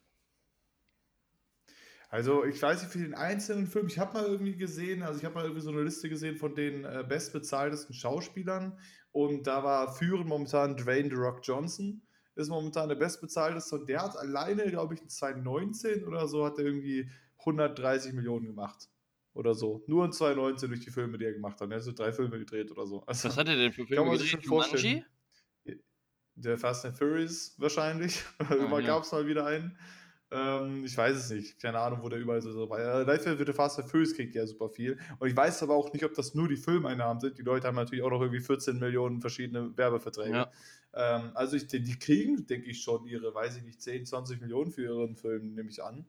Also, 2.08 2.44
ich 2.44 2.62
weiß 2.62 2.82
nicht 2.82 2.92
für 2.92 2.98
den 3.00 3.14
einzelnen 3.14 3.66
Film, 3.66 3.88
ich 3.88 3.98
habe 3.98 4.14
mal 4.14 4.26
irgendwie 4.26 4.56
gesehen, 4.56 5.02
also 5.02 5.18
ich 5.18 5.24
habe 5.24 5.34
mal 5.34 5.42
irgendwie 5.44 5.62
so 5.62 5.70
eine 5.70 5.82
Liste 5.82 6.08
gesehen 6.08 6.36
von 6.36 6.54
den 6.54 6.84
äh, 6.84 7.04
bestbezahltesten 7.06 7.94
Schauspielern 7.94 8.78
und 9.10 9.46
da 9.46 9.64
war 9.64 9.92
führend 9.92 10.28
momentan 10.28 10.76
Dwayne 10.76 11.08
The 11.10 11.16
Rock 11.16 11.40
Johnson, 11.42 12.02
ist 12.36 12.48
momentan 12.48 12.88
der 12.88 12.96
bestbezahlteste 12.96 13.74
und 13.76 13.88
der 13.88 14.02
hat 14.02 14.16
alleine, 14.16 14.70
glaube 14.70 14.94
ich, 14.94 15.02
in 15.02 15.08
2019 15.08 16.04
oder 16.06 16.28
so, 16.28 16.44
hat 16.46 16.58
er 16.58 16.64
irgendwie 16.66 17.10
130 17.38 18.12
Millionen 18.12 18.46
gemacht 18.46 18.88
oder 19.34 19.54
so. 19.54 19.82
Nur 19.88 20.04
in 20.04 20.12
2019 20.12 20.68
durch 20.68 20.80
die 20.84 20.90
Filme, 20.90 21.18
die 21.18 21.24
er 21.24 21.32
gemacht 21.32 21.60
hat. 21.60 21.70
Er 21.70 21.76
hat 21.76 21.82
so 21.84 21.92
drei 21.92 22.12
Filme 22.12 22.38
gedreht 22.38 22.70
oder 22.70 22.86
so. 22.86 23.02
Also, 23.06 23.28
Was 23.28 23.36
hat 23.36 23.48
er 23.48 23.56
denn 23.56 23.72
für 23.72 23.86
kann 23.92 24.04
Filme 24.04 24.06
man 24.06 24.16
sich 24.18 24.30
gedreht? 24.30 24.30
schon 24.30 24.42
vorstellen. 24.42 24.94
Der 26.36 26.58
Fast 26.58 26.84
and 26.84 26.96
Furious 26.96 27.54
wahrscheinlich. 27.58 28.22
Ah, 28.38 28.54
Immer 28.54 28.80
ja. 28.80 28.86
gab 28.88 29.02
es 29.02 29.12
mal 29.12 29.26
wieder 29.26 29.46
einen. 29.46 29.76
Ähm, 30.30 30.84
ich 30.84 30.96
weiß 30.96 31.16
es 31.16 31.30
nicht. 31.30 31.60
Keine 31.60 31.78
Ahnung, 31.78 32.00
wo 32.02 32.08
der 32.08 32.18
überall 32.18 32.42
so 32.42 32.52
so 32.52 32.68
war. 32.68 32.80
Ja, 32.80 33.04
Dafür 33.04 33.38
wird 33.38 33.48
der 33.48 33.54
Fast 33.54 33.78
and 33.78 33.88
Furious 33.90 34.12
kriegt 34.14 34.34
ja 34.34 34.46
super 34.46 34.68
viel. 34.68 34.98
Und 35.18 35.28
ich 35.28 35.36
weiß 35.36 35.62
aber 35.62 35.74
auch 35.74 35.92
nicht, 35.92 36.04
ob 36.04 36.14
das 36.14 36.34
nur 36.34 36.48
die 36.48 36.56
Filmeinnahmen 36.56 37.20
sind. 37.20 37.38
Die 37.38 37.42
Leute 37.42 37.66
haben 37.68 37.76
natürlich 37.76 38.04
auch 38.04 38.10
noch 38.10 38.20
irgendwie 38.20 38.40
14 38.40 38.78
Millionen 38.78 39.20
verschiedene 39.20 39.76
Werbeverträge. 39.76 40.36
Ja. 40.36 40.50
Ähm, 40.94 41.30
also 41.34 41.56
ich, 41.56 41.66
die 41.68 41.98
kriegen, 41.98 42.46
denke 42.46 42.68
ich, 42.68 42.82
schon 42.82 43.06
ihre, 43.06 43.32
weiß 43.34 43.56
ich 43.56 43.62
nicht, 43.62 43.80
10, 43.80 44.04
20 44.04 44.40
Millionen 44.40 44.72
für 44.72 44.82
ihren 44.82 45.16
Film, 45.16 45.54
nehme 45.54 45.70
ich 45.70 45.82
an. 45.82 46.04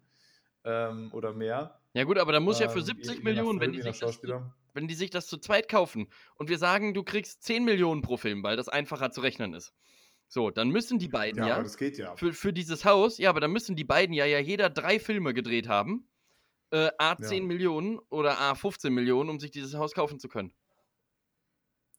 Ähm, 0.65 1.09
oder 1.13 1.31
mehr. 1.33 1.79
Ja 1.93 2.03
gut, 2.03 2.17
aber 2.17 2.31
da 2.33 2.39
muss 2.39 2.59
ja 2.59 2.67
für 2.69 2.79
Ähm, 2.79 2.85
70 2.85 3.05
je- 3.05 3.11
je 3.11 3.17
nach 3.17 3.23
Millionen, 3.23 3.59
wenn 3.61 3.71
die, 3.71 3.81
sich 3.81 3.99
das, 3.99 4.19
wenn 4.73 4.87
die 4.87 4.95
sich 4.95 5.09
das 5.09 5.27
zu 5.27 5.37
zweit 5.37 5.69
kaufen 5.69 6.07
und 6.35 6.49
wir 6.49 6.57
sagen, 6.57 6.93
du 6.93 7.03
kriegst 7.03 7.43
10 7.43 7.63
Millionen 7.63 8.01
pro 8.01 8.17
Film, 8.17 8.43
weil 8.43 8.57
das 8.57 8.67
einfacher 8.67 9.11
zu 9.11 9.21
rechnen 9.21 9.53
ist. 9.53 9.73
So, 10.27 10.51
dann 10.51 10.69
müssen 10.69 10.99
die 10.99 11.07
beiden 11.07 11.41
Ja, 11.41 11.47
ja, 11.47 11.63
das 11.63 11.77
geht 11.77 11.97
ja. 11.97 12.15
für, 12.15 12.33
für 12.33 12.53
dieses 12.53 12.83
Haus, 12.85 13.17
ja, 13.17 13.29
aber 13.29 13.39
dann 13.39 13.51
müssen 13.51 13.75
die 13.75 13.85
beiden 13.85 14.13
ja, 14.13 14.25
ja 14.25 14.39
jeder 14.39 14.69
drei 14.69 14.99
Filme 14.99 15.33
gedreht 15.33 15.67
haben. 15.67 16.09
Äh, 16.71 16.89
A 16.97 17.17
10 17.19 17.43
Ja. 17.43 17.47
Millionen 17.47 17.99
oder 18.09 18.39
A 18.39 18.55
15 18.55 18.93
Millionen, 18.93 19.29
um 19.29 19.39
sich 19.39 19.51
dieses 19.51 19.75
Haus 19.75 19.93
kaufen 19.93 20.19
zu 20.19 20.27
können. 20.29 20.53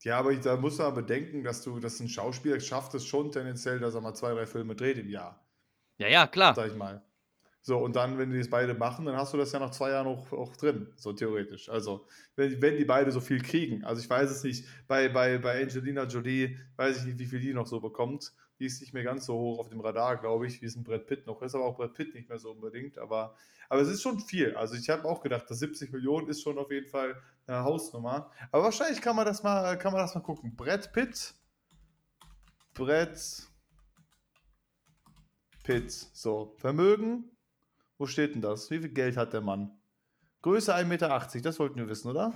Ja, 0.02 0.18
aber 0.18 0.32
ich, 0.32 0.40
da 0.40 0.56
du 0.56 0.82
aber 0.82 1.02
bedenken, 1.02 1.42
dass 1.44 1.62
du, 1.62 1.78
dass 1.80 2.00
ein 2.00 2.08
Schauspieler 2.08 2.60
schafft 2.60 2.94
es 2.94 3.04
schon 3.06 3.30
tendenziell, 3.32 3.78
dass 3.80 3.94
er 3.94 4.00
mal 4.00 4.14
zwei, 4.14 4.32
drei 4.32 4.46
Filme 4.46 4.74
dreht 4.76 4.98
im 4.98 5.08
Jahr. 5.08 5.44
Ja, 5.98 6.08
ja, 6.08 6.26
klar. 6.26 6.54
sag 6.54 6.68
ich 6.70 6.76
mal. 6.76 7.07
So, 7.68 7.76
und 7.76 7.96
dann, 7.96 8.16
wenn 8.16 8.30
die 8.30 8.38
das 8.38 8.48
beide 8.48 8.72
machen, 8.72 9.04
dann 9.04 9.14
hast 9.14 9.34
du 9.34 9.36
das 9.36 9.52
ja 9.52 9.58
nach 9.58 9.72
zwei 9.72 9.90
Jahren 9.90 10.06
auch, 10.06 10.32
auch 10.32 10.56
drin, 10.56 10.90
so 10.96 11.12
theoretisch. 11.12 11.68
Also, 11.68 12.06
wenn, 12.34 12.62
wenn 12.62 12.78
die 12.78 12.86
beide 12.86 13.12
so 13.12 13.20
viel 13.20 13.42
kriegen. 13.42 13.84
Also, 13.84 14.00
ich 14.00 14.08
weiß 14.08 14.30
es 14.30 14.42
nicht, 14.42 14.64
bei, 14.86 15.10
bei, 15.10 15.36
bei 15.36 15.60
Angelina 15.60 16.04
Jolie 16.04 16.56
weiß 16.76 17.00
ich 17.00 17.04
nicht, 17.04 17.18
wie 17.18 17.26
viel 17.26 17.40
die 17.40 17.52
noch 17.52 17.66
so 17.66 17.78
bekommt. 17.78 18.32
Die 18.58 18.64
ist 18.64 18.80
nicht 18.80 18.94
mehr 18.94 19.02
ganz 19.02 19.26
so 19.26 19.34
hoch 19.34 19.58
auf 19.58 19.68
dem 19.68 19.80
Radar, 19.80 20.16
glaube 20.16 20.46
ich, 20.46 20.62
wie 20.62 20.64
es 20.64 20.76
ein 20.76 20.82
Brad 20.82 21.06
Pitt 21.06 21.26
noch 21.26 21.42
ist, 21.42 21.54
aber 21.54 21.66
auch 21.66 21.76
Brad 21.76 21.92
Pitt 21.92 22.14
nicht 22.14 22.30
mehr 22.30 22.38
so 22.38 22.52
unbedingt. 22.52 22.96
Aber, 22.96 23.34
aber 23.68 23.82
es 23.82 23.88
ist 23.88 24.00
schon 24.00 24.18
viel. 24.18 24.56
Also, 24.56 24.74
ich 24.74 24.88
habe 24.88 25.04
auch 25.04 25.20
gedacht, 25.20 25.50
dass 25.50 25.58
70 25.58 25.92
Millionen 25.92 26.26
ist 26.28 26.40
schon 26.40 26.56
auf 26.56 26.70
jeden 26.70 26.88
Fall 26.88 27.20
eine 27.46 27.64
Hausnummer. 27.64 28.30
Aber 28.50 28.64
wahrscheinlich 28.64 29.02
kann 29.02 29.14
man 29.14 29.26
das 29.26 29.42
mal, 29.42 29.76
kann 29.76 29.92
man 29.92 30.00
das 30.00 30.14
mal 30.14 30.22
gucken. 30.22 30.56
Brad 30.56 30.90
Pitt. 30.94 31.34
Brad 32.72 33.20
Pitt. 35.64 35.92
So, 35.92 36.54
Vermögen. 36.56 37.30
Wo 37.98 38.06
steht 38.06 38.34
denn 38.34 38.42
das? 38.42 38.70
Wie 38.70 38.78
viel 38.78 38.90
Geld 38.90 39.16
hat 39.16 39.32
der 39.32 39.40
Mann? 39.40 39.76
Größe 40.42 40.74
1,80 40.74 40.84
Meter, 40.84 41.28
das 41.42 41.58
wollten 41.58 41.76
wir 41.76 41.88
wissen, 41.88 42.08
oder? 42.08 42.32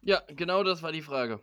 Ja, 0.00 0.22
genau 0.28 0.64
das 0.64 0.82
war 0.82 0.90
die 0.90 1.02
Frage. 1.02 1.40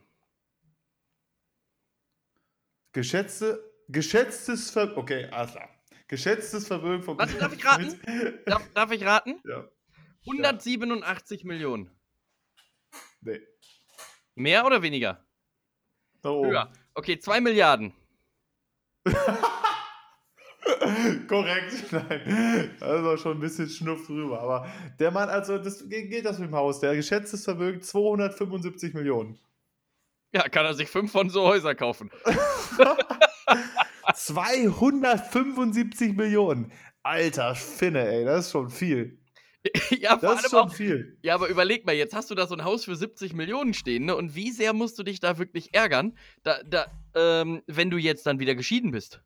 Geschätzte, 2.93 3.63
geschätztes 3.87 4.71
Vermögen. 4.71 4.97
Okay, 4.99 5.25
alles 5.29 5.51
klar. 5.51 5.69
Geschätztes 6.07 6.65
Vermögen 6.65 7.03
von 7.03 7.17
Warte, 7.19 7.37
darf 7.37 7.53
ich 7.53 7.63
raten? 7.63 7.99
Darf, 8.45 8.73
darf 8.73 8.91
ich 8.91 9.05
raten? 9.05 9.39
Ja. 9.47 9.69
187 10.25 11.45
Millionen. 11.45 11.89
Nee. 13.21 13.39
Mehr 14.35 14.65
oder 14.65 14.81
weniger? 14.81 15.25
Da 16.21 16.31
oben. 16.31 16.49
Höher. 16.49 16.73
Okay, 16.95 17.17
2 17.19 17.39
Milliarden. 17.39 17.93
Korrekt, 21.27 21.91
nein. 21.91 22.71
Auch 22.81 23.17
schon 23.17 23.37
ein 23.37 23.39
bisschen 23.39 23.69
Schnuff 23.69 24.07
drüber. 24.07 24.41
Aber 24.41 24.67
der 24.99 25.11
Mann, 25.11 25.29
also, 25.29 25.57
das 25.57 25.87
geht 25.89 26.25
das 26.25 26.39
mit 26.39 26.49
dem 26.49 26.55
Haus. 26.55 26.79
Der 26.79 26.95
geschätztes 26.95 27.43
Vermögen 27.43 27.81
275 27.81 28.93
Millionen. 28.93 29.39
Ja, 30.33 30.47
kann 30.49 30.65
er 30.65 30.73
sich 30.73 30.89
fünf 30.89 31.11
von 31.11 31.29
so 31.29 31.43
Häuser 31.43 31.75
kaufen. 31.75 32.11
275 34.13 36.15
Millionen. 36.15 36.71
Alter 37.03 37.55
Finne, 37.55 38.07
ey, 38.07 38.25
das 38.25 38.47
ist 38.47 38.51
schon 38.51 38.69
viel. 38.69 39.19
ja, 39.99 40.15
Das 40.17 40.43
ist 40.43 40.51
schon 40.51 40.69
auch. 40.69 40.73
viel. 40.73 41.17
Ja, 41.21 41.35
aber 41.35 41.47
überleg 41.47 41.85
mal, 41.85 41.95
jetzt 41.95 42.13
hast 42.13 42.29
du 42.29 42.35
da 42.35 42.47
so 42.47 42.55
ein 42.55 42.63
Haus 42.63 42.85
für 42.85 42.95
70 42.95 43.33
Millionen 43.33 43.73
stehen, 43.73 44.05
ne? 44.05 44.15
Und 44.15 44.35
wie 44.35 44.51
sehr 44.51 44.73
musst 44.73 44.97
du 44.99 45.03
dich 45.03 45.19
da 45.19 45.37
wirklich 45.37 45.73
ärgern, 45.73 46.17
da, 46.43 46.61
da, 46.63 46.85
ähm, 47.15 47.61
wenn 47.67 47.89
du 47.89 47.97
jetzt 47.97 48.25
dann 48.25 48.39
wieder 48.39 48.55
geschieden 48.55 48.91
bist? 48.91 49.21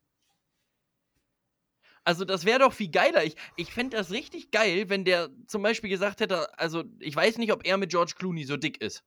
Also, 2.04 2.26
das 2.26 2.46
wäre 2.46 2.60
doch 2.60 2.74
viel 2.74 2.90
geiler. 2.90 3.24
Ich, 3.24 3.36
ich 3.58 3.72
fände 3.72 3.98
das 3.98 4.12
richtig 4.12 4.52
geil, 4.52 4.90
wenn 4.90 5.06
der 5.06 5.30
zum 5.48 5.62
Beispiel 5.62 5.90
gesagt 5.90 6.22
hätte, 6.22 6.58
also, 6.58 6.84
ich 7.00 7.16
weiß 7.16 7.38
nicht, 7.38 7.52
ob 7.52 7.66
er 7.66 7.78
mit 7.78 7.92
George 7.92 8.14
Clooney 8.18 8.44
so 8.44 8.58
dick 8.58 8.82
ist. 8.82 9.04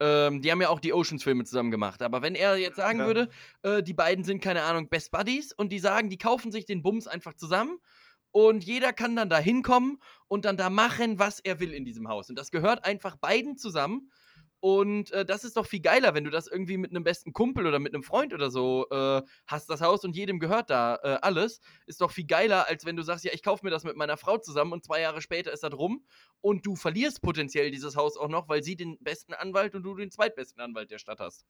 Ähm, 0.00 0.42
die 0.42 0.52
haben 0.52 0.60
ja 0.60 0.68
auch 0.68 0.80
die 0.80 0.92
Oceans-Filme 0.92 1.44
zusammen 1.44 1.70
gemacht. 1.70 2.02
Aber 2.02 2.22
wenn 2.22 2.34
er 2.34 2.56
jetzt 2.56 2.76
sagen 2.76 3.00
Ja. 3.00 3.06
würde, 3.06 3.28
äh, 3.62 3.82
die 3.82 3.94
beiden 3.94 4.24
sind, 4.24 4.40
keine 4.42 4.62
Ahnung, 4.62 4.88
Best 4.88 5.10
Buddies 5.10 5.52
und 5.52 5.72
die 5.72 5.80
sagen, 5.80 6.08
die 6.08 6.18
kaufen 6.18 6.52
sich 6.52 6.66
den 6.66 6.82
Bums 6.82 7.08
einfach 7.08 7.34
zusammen 7.34 7.78
und 8.30 8.62
jeder 8.62 8.92
kann 8.92 9.16
dann 9.16 9.28
da 9.28 9.38
hinkommen 9.38 9.98
und 10.28 10.44
dann 10.44 10.56
da 10.56 10.70
machen, 10.70 11.18
was 11.18 11.40
er 11.40 11.58
will 11.58 11.72
in 11.72 11.84
diesem 11.84 12.08
Haus. 12.08 12.28
Und 12.30 12.38
das 12.38 12.50
gehört 12.50 12.84
einfach 12.84 13.16
beiden 13.16 13.56
zusammen. 13.56 14.12
Und 14.60 15.12
äh, 15.12 15.24
das 15.24 15.44
ist 15.44 15.56
doch 15.56 15.66
viel 15.66 15.80
geiler, 15.80 16.14
wenn 16.14 16.24
du 16.24 16.30
das 16.30 16.48
irgendwie 16.48 16.76
mit 16.76 16.90
einem 16.90 17.04
besten 17.04 17.32
Kumpel 17.32 17.66
oder 17.66 17.78
mit 17.78 17.94
einem 17.94 18.02
Freund 18.02 18.34
oder 18.34 18.50
so 18.50 18.86
äh, 18.90 19.22
hast, 19.46 19.70
das 19.70 19.80
Haus 19.80 20.04
und 20.04 20.16
jedem 20.16 20.40
gehört 20.40 20.70
da 20.70 20.98
äh, 21.02 21.18
alles. 21.22 21.60
Ist 21.86 22.00
doch 22.00 22.10
viel 22.10 22.26
geiler, 22.26 22.66
als 22.68 22.84
wenn 22.84 22.96
du 22.96 23.02
sagst, 23.02 23.24
ja, 23.24 23.32
ich 23.32 23.42
kaufe 23.42 23.64
mir 23.64 23.70
das 23.70 23.84
mit 23.84 23.96
meiner 23.96 24.16
Frau 24.16 24.38
zusammen 24.38 24.72
und 24.72 24.84
zwei 24.84 25.00
Jahre 25.00 25.22
später 25.22 25.52
ist 25.52 25.62
das 25.62 25.72
rum 25.74 26.04
und 26.40 26.66
du 26.66 26.74
verlierst 26.74 27.22
potenziell 27.22 27.70
dieses 27.70 27.96
Haus 27.96 28.16
auch 28.16 28.28
noch, 28.28 28.48
weil 28.48 28.62
sie 28.62 28.76
den 28.76 28.98
besten 29.00 29.34
Anwalt 29.34 29.74
und 29.74 29.82
du 29.84 29.94
den 29.94 30.10
zweitbesten 30.10 30.60
Anwalt 30.60 30.90
der 30.90 30.98
Stadt 30.98 31.20
hast. 31.20 31.46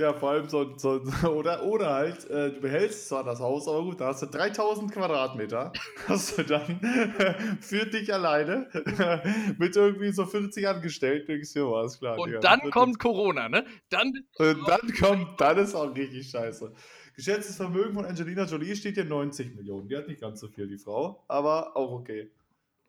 Ja, 0.00 0.14
vor 0.14 0.30
allem 0.30 0.48
so, 0.48 0.78
so 0.78 0.98
oder, 1.30 1.62
oder 1.62 1.90
halt, 1.92 2.24
äh, 2.30 2.52
du 2.52 2.60
behältst 2.62 3.08
zwar 3.08 3.22
das 3.22 3.38
Haus, 3.38 3.68
aber 3.68 3.82
gut, 3.82 4.00
da 4.00 4.06
hast 4.06 4.22
du 4.22 4.26
3000 4.26 4.90
Quadratmeter, 4.90 5.74
hast 6.08 6.38
du 6.38 6.42
dann 6.42 6.80
für 7.60 7.84
dich 7.84 8.10
alleine 8.10 8.66
mit 9.58 9.76
irgendwie 9.76 10.10
so 10.12 10.24
40 10.24 10.66
Angestellten, 10.66 11.26
denkst 11.26 11.52
du, 11.52 11.74
alles 11.74 11.98
klar. 11.98 12.18
Und 12.18 12.30
Digga, 12.30 12.40
dann 12.40 12.70
kommt 12.70 12.98
Corona, 12.98 13.50
ne? 13.50 13.66
Dann 13.90 14.10
Und 14.38 14.66
dann 14.66 14.90
kommt, 14.98 15.38
dann 15.38 15.58
ist 15.58 15.74
auch 15.74 15.94
richtig 15.94 16.30
scheiße. 16.30 16.72
Geschätztes 17.14 17.56
Vermögen 17.56 17.92
von 17.92 18.06
Angelina 18.06 18.44
Jolie 18.44 18.74
steht 18.74 18.94
hier 18.94 19.04
90 19.04 19.54
Millionen. 19.54 19.86
Die 19.86 19.96
hat 19.98 20.08
nicht 20.08 20.22
ganz 20.22 20.40
so 20.40 20.48
viel, 20.48 20.66
die 20.66 20.78
Frau, 20.78 21.22
aber 21.28 21.76
auch 21.76 21.92
okay. 21.92 22.30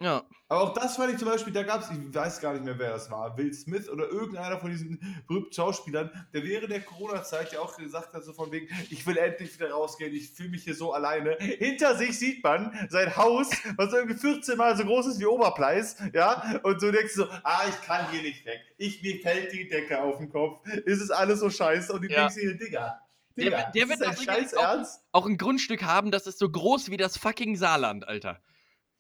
Ja. 0.02 0.24
Aber 0.50 0.62
auch 0.64 0.74
das 0.74 0.98
fand 0.98 1.14
ich 1.14 1.18
zum 1.18 1.30
Beispiel, 1.30 1.54
da 1.54 1.64
gab 1.64 1.82
es, 1.82 1.90
ich 1.92 2.14
weiß 2.14 2.42
gar 2.42 2.52
nicht 2.52 2.66
mehr, 2.66 2.78
wer 2.78 2.92
das 2.92 3.10
war, 3.10 3.38
Will 3.38 3.54
Smith 3.54 3.88
oder 3.88 4.10
irgendeiner 4.10 4.60
von 4.60 4.70
diesen 4.70 5.24
berühmten 5.26 5.54
Schauspielern, 5.54 6.10
der 6.34 6.44
während 6.44 6.72
der 6.72 6.82
Corona-Zeit 6.82 7.54
ja 7.54 7.62
auch 7.62 7.78
gesagt 7.78 8.14
hat, 8.14 8.24
so 8.26 8.34
von 8.34 8.52
wegen, 8.52 8.68
ich 8.90 9.08
will 9.08 9.16
endlich 9.16 9.54
wieder 9.58 9.72
rausgehen, 9.72 10.14
ich 10.14 10.32
fühle 10.32 10.50
mich 10.50 10.66
hier 10.66 10.76
so 10.76 10.92
alleine. 10.92 11.38
Hinter 11.40 11.96
sich 11.96 12.20
sieht 12.20 12.44
man 12.44 12.74
sein 12.90 13.16
Haus, 13.16 13.50
was 13.78 13.94
irgendwie 13.94 14.16
14 14.18 14.58
Mal 14.58 14.76
so 14.76 14.84
groß 14.84 15.08
ist 15.08 15.20
wie 15.22 15.26
Oberpleis, 15.26 15.96
ja, 16.14 16.60
und 16.64 16.82
du 16.82 16.92
denkst 16.92 17.14
so, 17.14 17.28
ah, 17.44 17.62
ich 17.70 17.82
kann 17.88 18.10
hier 18.12 18.22
nicht 18.24 18.46
weg. 18.46 18.60
Ich, 18.78 19.02
mir 19.02 19.22
fällt 19.22 19.54
die 19.54 19.70
Decke 19.70 20.02
auf 20.02 20.18
den 20.18 20.30
Kopf, 20.30 20.68
ist 20.86 21.00
es 21.02 21.12
alles 21.12 21.40
so 21.40 21.50
scheiße 21.50 21.94
und 21.94 22.02
du 22.04 22.10
Ja. 22.10 22.28
denkst 22.28 22.36
dir, 22.36 22.58
Digga, 22.58 23.00
Der 23.38 23.46
Digga, 23.46 23.58
wird- 23.58 23.76
der 23.76 23.84
ist 23.84 24.20
wird 24.28 24.52
das 24.52 24.54
auch-? 24.54 25.00
Auch 25.14 25.26
ein 25.28 25.38
Grundstück 25.38 25.84
haben, 25.84 26.12
das 26.12 26.28
ist 26.28 26.40
so 26.40 26.50
groß 26.50 26.90
wie 26.92 26.98
das 26.98 27.16
fucking 27.18 27.56
Saarland, 27.56 28.06
Alter. 28.06 28.42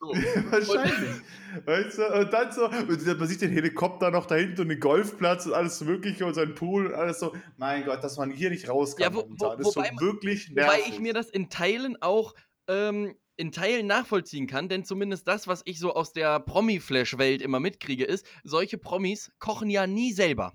So. 0.02 0.08
Wahrscheinlich. 0.50 1.22
weißt 1.66 1.98
du, 2.00 2.20
und 2.20 2.34
dann 2.34 2.52
so, 2.52 2.66
und 2.66 3.20
man 3.20 3.28
sieht 3.28 3.42
den 3.42 3.52
Helikopter 3.52 4.10
noch 4.10 4.26
da 4.26 4.34
hinten 4.36 4.62
und 4.62 4.70
den 4.70 4.80
Golfplatz 4.80 5.46
und 5.46 5.54
alles 5.54 5.80
Mögliche 5.82 6.26
und 6.26 6.34
seinen 6.34 6.56
Pool 6.56 6.88
und 6.88 6.96
alles 6.96 7.20
so. 7.20 7.36
Mein 7.58 7.86
Gott, 7.86 8.04
dass 8.04 8.18
man 8.18 8.32
hier 8.32 8.50
nicht 8.50 8.68
raus 8.68 8.96
kann 8.96 9.14
Ja, 9.14 9.16
wo- 9.16 9.28
wo- 9.30 9.52
ist 9.54 9.74
schon 9.74 9.84
wobei- 9.84 10.02
wirklich 10.02 10.50
nervig. 10.50 10.80
Wobei 10.80 10.90
ich 10.90 11.00
mir 11.00 11.14
das 11.14 11.30
in 11.30 11.50
Teilen 11.50 12.02
auch 12.02 12.34
ähm, 12.68 13.16
in 13.38 13.52
Teilen 13.52 13.86
nachvollziehen 13.88 14.48
kann, 14.48 14.70
denn 14.70 14.84
zumindest 14.86 15.28
das, 15.28 15.48
was 15.48 15.62
ich 15.66 15.80
so 15.80 15.94
aus 15.94 16.14
der 16.14 16.40
Promi-Flash-Welt 16.40 17.42
immer 17.42 17.60
mitkriege, 17.60 18.04
ist, 18.06 18.26
solche 18.44 18.78
Promis 18.78 19.32
kochen 19.40 19.70
ja 19.70 19.86
nie 19.88 20.14
selber. 20.14 20.54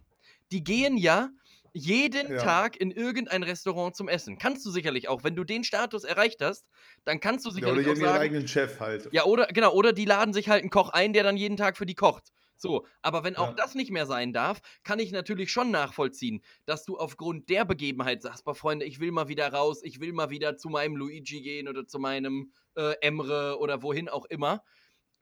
Die 0.52 0.62
gehen 0.64 0.96
ja 0.96 1.30
jeden 1.76 2.36
Ja. 2.36 2.36
Tag 2.36 2.76
in 2.76 2.90
irgendein 2.90 3.42
Restaurant 3.42 3.94
zum 3.96 4.08
Essen. 4.08 4.38
Kannst 4.38 4.64
du 4.66 4.70
sicherlich 4.70 5.08
auch. 5.08 5.24
Wenn 5.24 5.36
du 5.36 5.44
den 5.44 5.64
Status 5.64 6.04
erreicht 6.04 6.40
hast, 6.42 6.66
dann 7.04 7.20
kannst 7.20 7.44
du 7.46 7.50
ja, 7.56 7.68
oder 7.68 7.82
sicherlich 7.82 7.88
auch 7.88 7.96
sagen, 7.96 8.18
eigenen 8.20 8.46
Chef 8.48 8.80
halt. 8.80 9.10
ja, 9.10 9.24
oder 9.24 9.46
genau, 9.48 9.72
oder 9.72 9.92
die 9.92 10.04
laden 10.04 10.34
sich 10.34 10.48
halt 10.48 10.62
einen 10.62 10.70
Koch 10.70 10.90
ein, 10.90 11.12
der 11.12 11.22
dann 11.22 11.36
jeden 11.36 11.56
Tag 11.56 11.76
für 11.76 11.86
die 11.86 11.94
kocht. 11.94 12.32
So, 12.56 12.86
aber 13.02 13.22
wenn 13.24 13.36
auch 13.36 13.52
Ja. 13.52 13.56
das 13.56 13.74
nicht 13.74 13.90
mehr 13.90 14.06
sein 14.06 14.32
darf, 14.32 14.60
kann 14.82 14.98
ich 14.98 15.12
natürlich 15.12 15.52
schon 15.52 15.70
nachvollziehen, 15.70 16.42
dass 16.64 16.84
du 16.84 16.98
aufgrund 16.98 17.50
der 17.50 17.64
Begebenheit 17.66 18.22
sagst, 18.22 18.44
boah, 18.44 18.54
Freunde, 18.54 18.86
ich 18.86 18.98
will 19.00 19.12
mal 19.12 19.28
wieder 19.28 19.52
raus, 19.52 19.80
ich 19.82 20.00
will 20.00 20.12
mal 20.12 20.30
wieder 20.30 20.56
zu 20.56 20.70
meinem 20.70 20.96
Luigi 20.96 21.42
gehen 21.42 21.68
oder 21.68 21.86
zu 21.86 21.98
meinem 21.98 22.52
äh, 22.76 22.94
Emre 23.02 23.58
oder 23.58 23.82
wohin 23.82 24.08
auch 24.08 24.24
immer. 24.26 24.64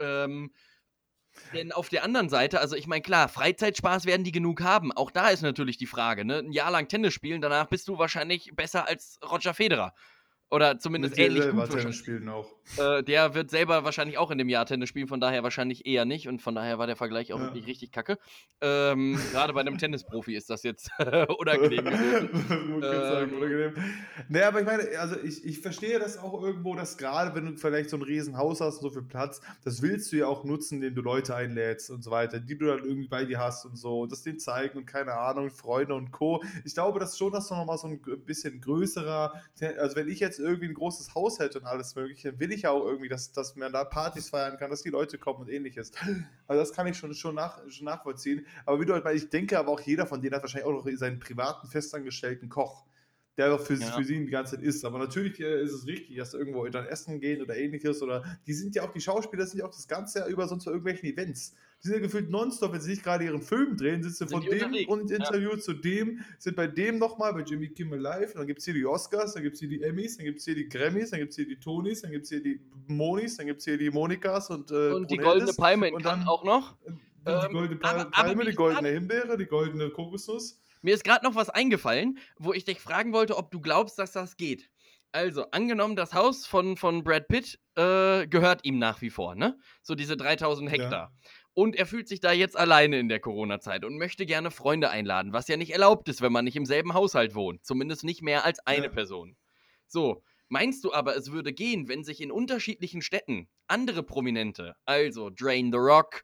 Ähm, 0.00 0.52
denn 1.52 1.72
auf 1.72 1.88
der 1.88 2.04
anderen 2.04 2.28
Seite, 2.28 2.60
also 2.60 2.76
ich 2.76 2.86
meine, 2.86 3.02
klar, 3.02 3.28
Freizeitspaß 3.28 4.06
werden 4.06 4.24
die 4.24 4.32
genug 4.32 4.62
haben. 4.62 4.92
Auch 4.92 5.10
da 5.10 5.28
ist 5.28 5.42
natürlich 5.42 5.76
die 5.76 5.86
Frage, 5.86 6.24
ne? 6.24 6.38
Ein 6.38 6.52
Jahr 6.52 6.70
lang 6.70 6.88
Tennis 6.88 7.14
spielen, 7.14 7.40
danach 7.40 7.66
bist 7.66 7.88
du 7.88 7.98
wahrscheinlich 7.98 8.52
besser 8.54 8.86
als 8.88 9.18
Roger 9.22 9.54
Federer. 9.54 9.94
Oder 10.50 10.78
zumindest 10.78 11.16
Mit 11.16 11.26
ähnlich 11.26 11.40
gut. 11.40 11.44
selber 11.44 11.58
wahrscheinlich. 11.58 11.82
Tennis 11.82 11.96
spielen 11.96 12.28
auch. 12.28 12.52
Äh, 12.78 13.02
der 13.02 13.34
wird 13.34 13.50
selber 13.50 13.84
wahrscheinlich 13.84 14.18
auch 14.18 14.30
in 14.30 14.38
dem 14.38 14.48
Jahr 14.48 14.66
Tennis 14.66 14.88
spielen, 14.88 15.06
von 15.06 15.20
daher 15.20 15.42
wahrscheinlich 15.42 15.86
eher 15.86 16.04
nicht. 16.04 16.28
Und 16.28 16.40
von 16.42 16.54
daher 16.54 16.78
war 16.78 16.86
der 16.86 16.96
Vergleich 16.96 17.32
auch 17.32 17.38
Ja. 17.38 17.44
wirklich 17.46 17.66
richtig 17.66 17.92
kacke. 17.92 18.18
Ähm, 18.60 19.16
Gerade 19.32 19.52
bei 19.52 19.60
einem 19.60 19.78
Tennisprofi 19.78 20.34
ist 20.34 20.50
das 20.50 20.62
jetzt 20.62 20.90
unangenehm 21.38 21.84
sagen, 22.80 23.30
Ähm. 23.32 23.36
unangenehm. 23.36 23.74
Nee, 24.28 24.42
aber 24.42 24.60
ich 24.60 24.66
meine, 24.66 24.88
also 24.98 25.16
ich, 25.22 25.44
ich 25.44 25.60
verstehe 25.60 25.98
das 25.98 26.18
auch 26.18 26.42
irgendwo, 26.42 26.74
dass 26.74 26.96
gerade 26.96 27.34
wenn 27.34 27.46
du 27.46 27.56
vielleicht 27.56 27.90
so 27.90 27.96
ein 27.96 28.02
Riesenhaus 28.02 28.60
hast 28.60 28.76
und 28.78 28.82
so 28.82 28.90
viel 28.90 29.02
Platz, 29.08 29.40
das 29.64 29.82
willst 29.82 30.12
du 30.12 30.16
ja 30.16 30.26
auch 30.26 30.44
nutzen, 30.44 30.76
indem 30.76 30.94
du 30.94 31.02
Leute 31.02 31.34
einlädst 31.34 31.90
und 31.90 32.02
so 32.02 32.10
weiter, 32.10 32.40
die 32.40 32.56
du 32.56 32.66
dann 32.66 32.84
irgendwie 32.84 33.08
bei 33.08 33.24
dir 33.24 33.38
hast 33.38 33.64
und 33.66 33.76
so, 33.76 34.00
und 34.00 34.12
das 34.12 34.22
denen 34.22 34.38
zeigen 34.38 34.78
und 34.78 34.86
keine 34.86 35.12
Ahnung, 35.14 35.50
Freunde 35.50 35.94
und 35.94 36.10
Co. 36.12 36.42
Ich 36.64 36.74
glaube, 36.74 36.98
das 36.98 37.18
schon, 37.18 37.32
dass 37.32 37.48
du 37.48 37.54
nochmal 37.54 37.78
so 37.78 37.88
ein 37.88 38.00
bisschen 38.24 38.60
größerer, 38.60 39.34
also 39.78 39.96
wenn 39.96 40.08
ich 40.08 40.20
jetzt 40.20 40.38
irgendwie 40.38 40.66
ein 40.68 40.74
großes 40.74 41.14
Haus 41.14 41.38
hätte 41.38 41.58
und 41.60 41.66
alles 41.66 41.94
mögliche, 41.94 42.38
will 42.40 42.52
ich 42.54 42.62
ja 42.62 42.70
auch 42.70 42.84
irgendwie, 42.86 43.08
dass, 43.08 43.32
dass 43.32 43.56
man 43.56 43.72
da 43.72 43.84
Partys 43.84 44.28
feiern 44.30 44.56
kann, 44.56 44.70
dass 44.70 44.82
die 44.82 44.90
Leute 44.90 45.18
kommen 45.18 45.40
und 45.40 45.48
ähnliches. 45.50 45.92
Also 46.46 46.60
das 46.60 46.72
kann 46.72 46.86
ich 46.86 46.96
schon, 46.96 47.14
schon, 47.14 47.34
nach, 47.34 47.60
schon 47.70 47.86
nachvollziehen. 47.86 48.46
Aber 48.66 48.80
wie 48.80 48.84
du 48.86 48.92
halt, 48.94 49.06
ich 49.16 49.30
denke, 49.30 49.58
aber 49.58 49.70
auch 49.72 49.80
jeder 49.80 50.06
von 50.06 50.20
denen 50.20 50.34
hat 50.34 50.42
wahrscheinlich 50.42 50.66
auch 50.66 50.84
noch 50.84 50.88
seinen 50.96 51.18
privaten, 51.18 51.68
festangestellten 51.68 52.48
Koch, 52.48 52.84
der 53.36 53.58
für, 53.58 53.74
Ja. 53.74 53.92
für 53.92 54.04
sie 54.04 54.24
die 54.24 54.30
ganze 54.30 54.56
Zeit 54.56 54.64
isst. 54.64 54.84
Aber 54.84 54.98
natürlich 54.98 55.40
äh, 55.40 55.62
ist 55.62 55.72
es 55.72 55.86
richtig, 55.86 56.16
dass 56.16 56.34
irgendwo 56.34 56.66
dann 56.68 56.86
essen 56.86 57.20
gehen 57.20 57.42
oder 57.42 57.56
ähnliches. 57.56 58.02
Oder 58.02 58.24
die 58.46 58.52
sind 58.54 58.74
ja 58.74 58.82
auch, 58.84 58.92
die 58.92 59.00
Schauspieler 59.00 59.46
sind 59.46 59.58
ja 59.60 59.66
auch 59.66 59.74
das 59.74 59.88
ganze 59.88 60.20
Jahr 60.20 60.28
über 60.28 60.46
sonst 60.46 60.64
bei 60.64 60.70
irgendwelchen 60.70 61.08
Events. 61.08 61.54
Die 61.84 61.88
sind 61.88 61.96
ja 61.96 62.02
gefühlt 62.02 62.30
nonstop, 62.30 62.72
wenn 62.72 62.80
sie 62.80 62.92
nicht 62.92 63.02
gerade 63.02 63.24
ihren 63.26 63.42
Film 63.42 63.76
drehen, 63.76 64.02
sitzen 64.02 64.26
von 64.26 64.40
dem 64.40 64.52
unterwegs, 64.54 64.90
und 64.90 65.10
ja. 65.10 65.16
Interview 65.18 65.54
zu 65.56 65.74
dem, 65.74 66.24
sind 66.38 66.56
bei 66.56 66.66
dem 66.66 66.96
nochmal, 66.98 67.34
bei 67.34 67.42
Jimmy 67.42 67.68
Kimmel 67.68 68.00
Live, 68.00 68.30
und 68.32 68.38
dann 68.38 68.46
gibt 68.46 68.60
es 68.60 68.64
hier 68.64 68.72
die 68.72 68.86
Oscars, 68.86 69.34
dann 69.34 69.42
gibt 69.42 69.54
es 69.54 69.60
hier 69.60 69.68
die 69.68 69.82
Emmys, 69.82 70.16
dann 70.16 70.24
gibt 70.24 70.38
es 70.38 70.46
hier 70.46 70.54
die 70.54 70.66
Grammys, 70.66 71.10
dann 71.10 71.20
gibt 71.20 71.30
es 71.32 71.36
hier 71.36 71.46
die 71.46 71.56
Tonys, 71.60 72.00
dann 72.00 72.10
gibt 72.12 72.24
es 72.24 72.30
hier 72.30 72.42
die 72.42 72.58
Monis, 72.86 73.36
dann 73.36 73.46
gibt 73.46 73.58
es 73.58 73.64
hier 73.66 73.76
die 73.76 73.90
Monikas 73.90 74.48
und, 74.48 74.70
äh, 74.70 74.92
Und 74.92 75.10
die 75.10 75.18
goldene 75.18 75.52
Palme 75.52 75.88
in 75.88 75.94
und 75.94 76.06
dann- 76.06 76.26
auch 76.26 76.42
noch. 76.42 76.74
Die 76.86 77.30
Ähm, 77.30 77.52
goldene 77.52 77.80
aber- 77.84 78.04
Palme, 78.06 78.30
aber 78.32 78.40
wie 78.40 78.50
die 78.50 78.56
goldene 78.56 78.88
Himbeere, 78.88 79.36
die 79.36 79.46
goldene 79.46 79.90
Kokosnuss. 79.90 80.62
Mir 80.80 80.94
ist 80.94 81.04
gerade 81.04 81.24
noch 81.26 81.34
was 81.34 81.50
eingefallen, 81.50 82.18
wo 82.38 82.54
ich 82.54 82.64
dich 82.64 82.80
fragen 82.80 83.12
wollte, 83.12 83.36
ob 83.36 83.50
du 83.50 83.60
glaubst, 83.60 83.98
dass 83.98 84.12
das 84.12 84.36
geht. 84.38 84.70
Also, 85.12 85.44
angenommen, 85.52 85.94
das 85.96 86.12
Haus 86.12 86.44
von, 86.44 86.76
von 86.76 87.04
Brad 87.04 87.28
Pitt 87.28 87.60
äh, 87.76 88.26
gehört 88.26 88.64
ihm 88.64 88.78
nach 88.78 89.00
wie 89.00 89.10
vor, 89.10 89.34
ne? 89.36 89.56
So 89.82 89.94
diese 89.94 90.16
3000 90.16 90.70
Ja. 90.70 91.12
Und 91.54 91.76
er 91.76 91.86
fühlt 91.86 92.08
sich 92.08 92.20
da 92.20 92.32
jetzt 92.32 92.56
alleine 92.56 92.98
in 92.98 93.08
der 93.08 93.20
Corona-Zeit 93.20 93.84
und 93.84 93.96
möchte 93.96 94.26
gerne 94.26 94.50
Freunde 94.50 94.90
einladen, 94.90 95.32
was 95.32 95.46
ja 95.48 95.56
nicht 95.56 95.72
erlaubt 95.72 96.08
ist, 96.08 96.20
wenn 96.20 96.32
man 96.32 96.44
nicht 96.44 96.56
im 96.56 96.66
selben 96.66 96.94
Haushalt 96.94 97.34
wohnt. 97.34 97.64
Zumindest 97.64 98.02
nicht 98.02 98.22
mehr 98.22 98.44
als 98.44 98.58
eine 98.66 98.86
Ja. 98.86 98.90
Person. 98.90 99.36
So, 99.86 100.24
meinst 100.48 100.82
du 100.84 100.92
aber, 100.92 101.16
es 101.16 101.30
würde 101.30 101.52
gehen, 101.52 101.88
wenn 101.88 102.02
sich 102.02 102.20
in 102.20 102.32
unterschiedlichen 102.32 103.02
Städten 103.02 103.48
andere 103.68 104.02
Prominente, 104.02 104.74
also 104.84 105.30
Drain 105.30 105.70
the 105.70 105.78
Rock 105.78 106.22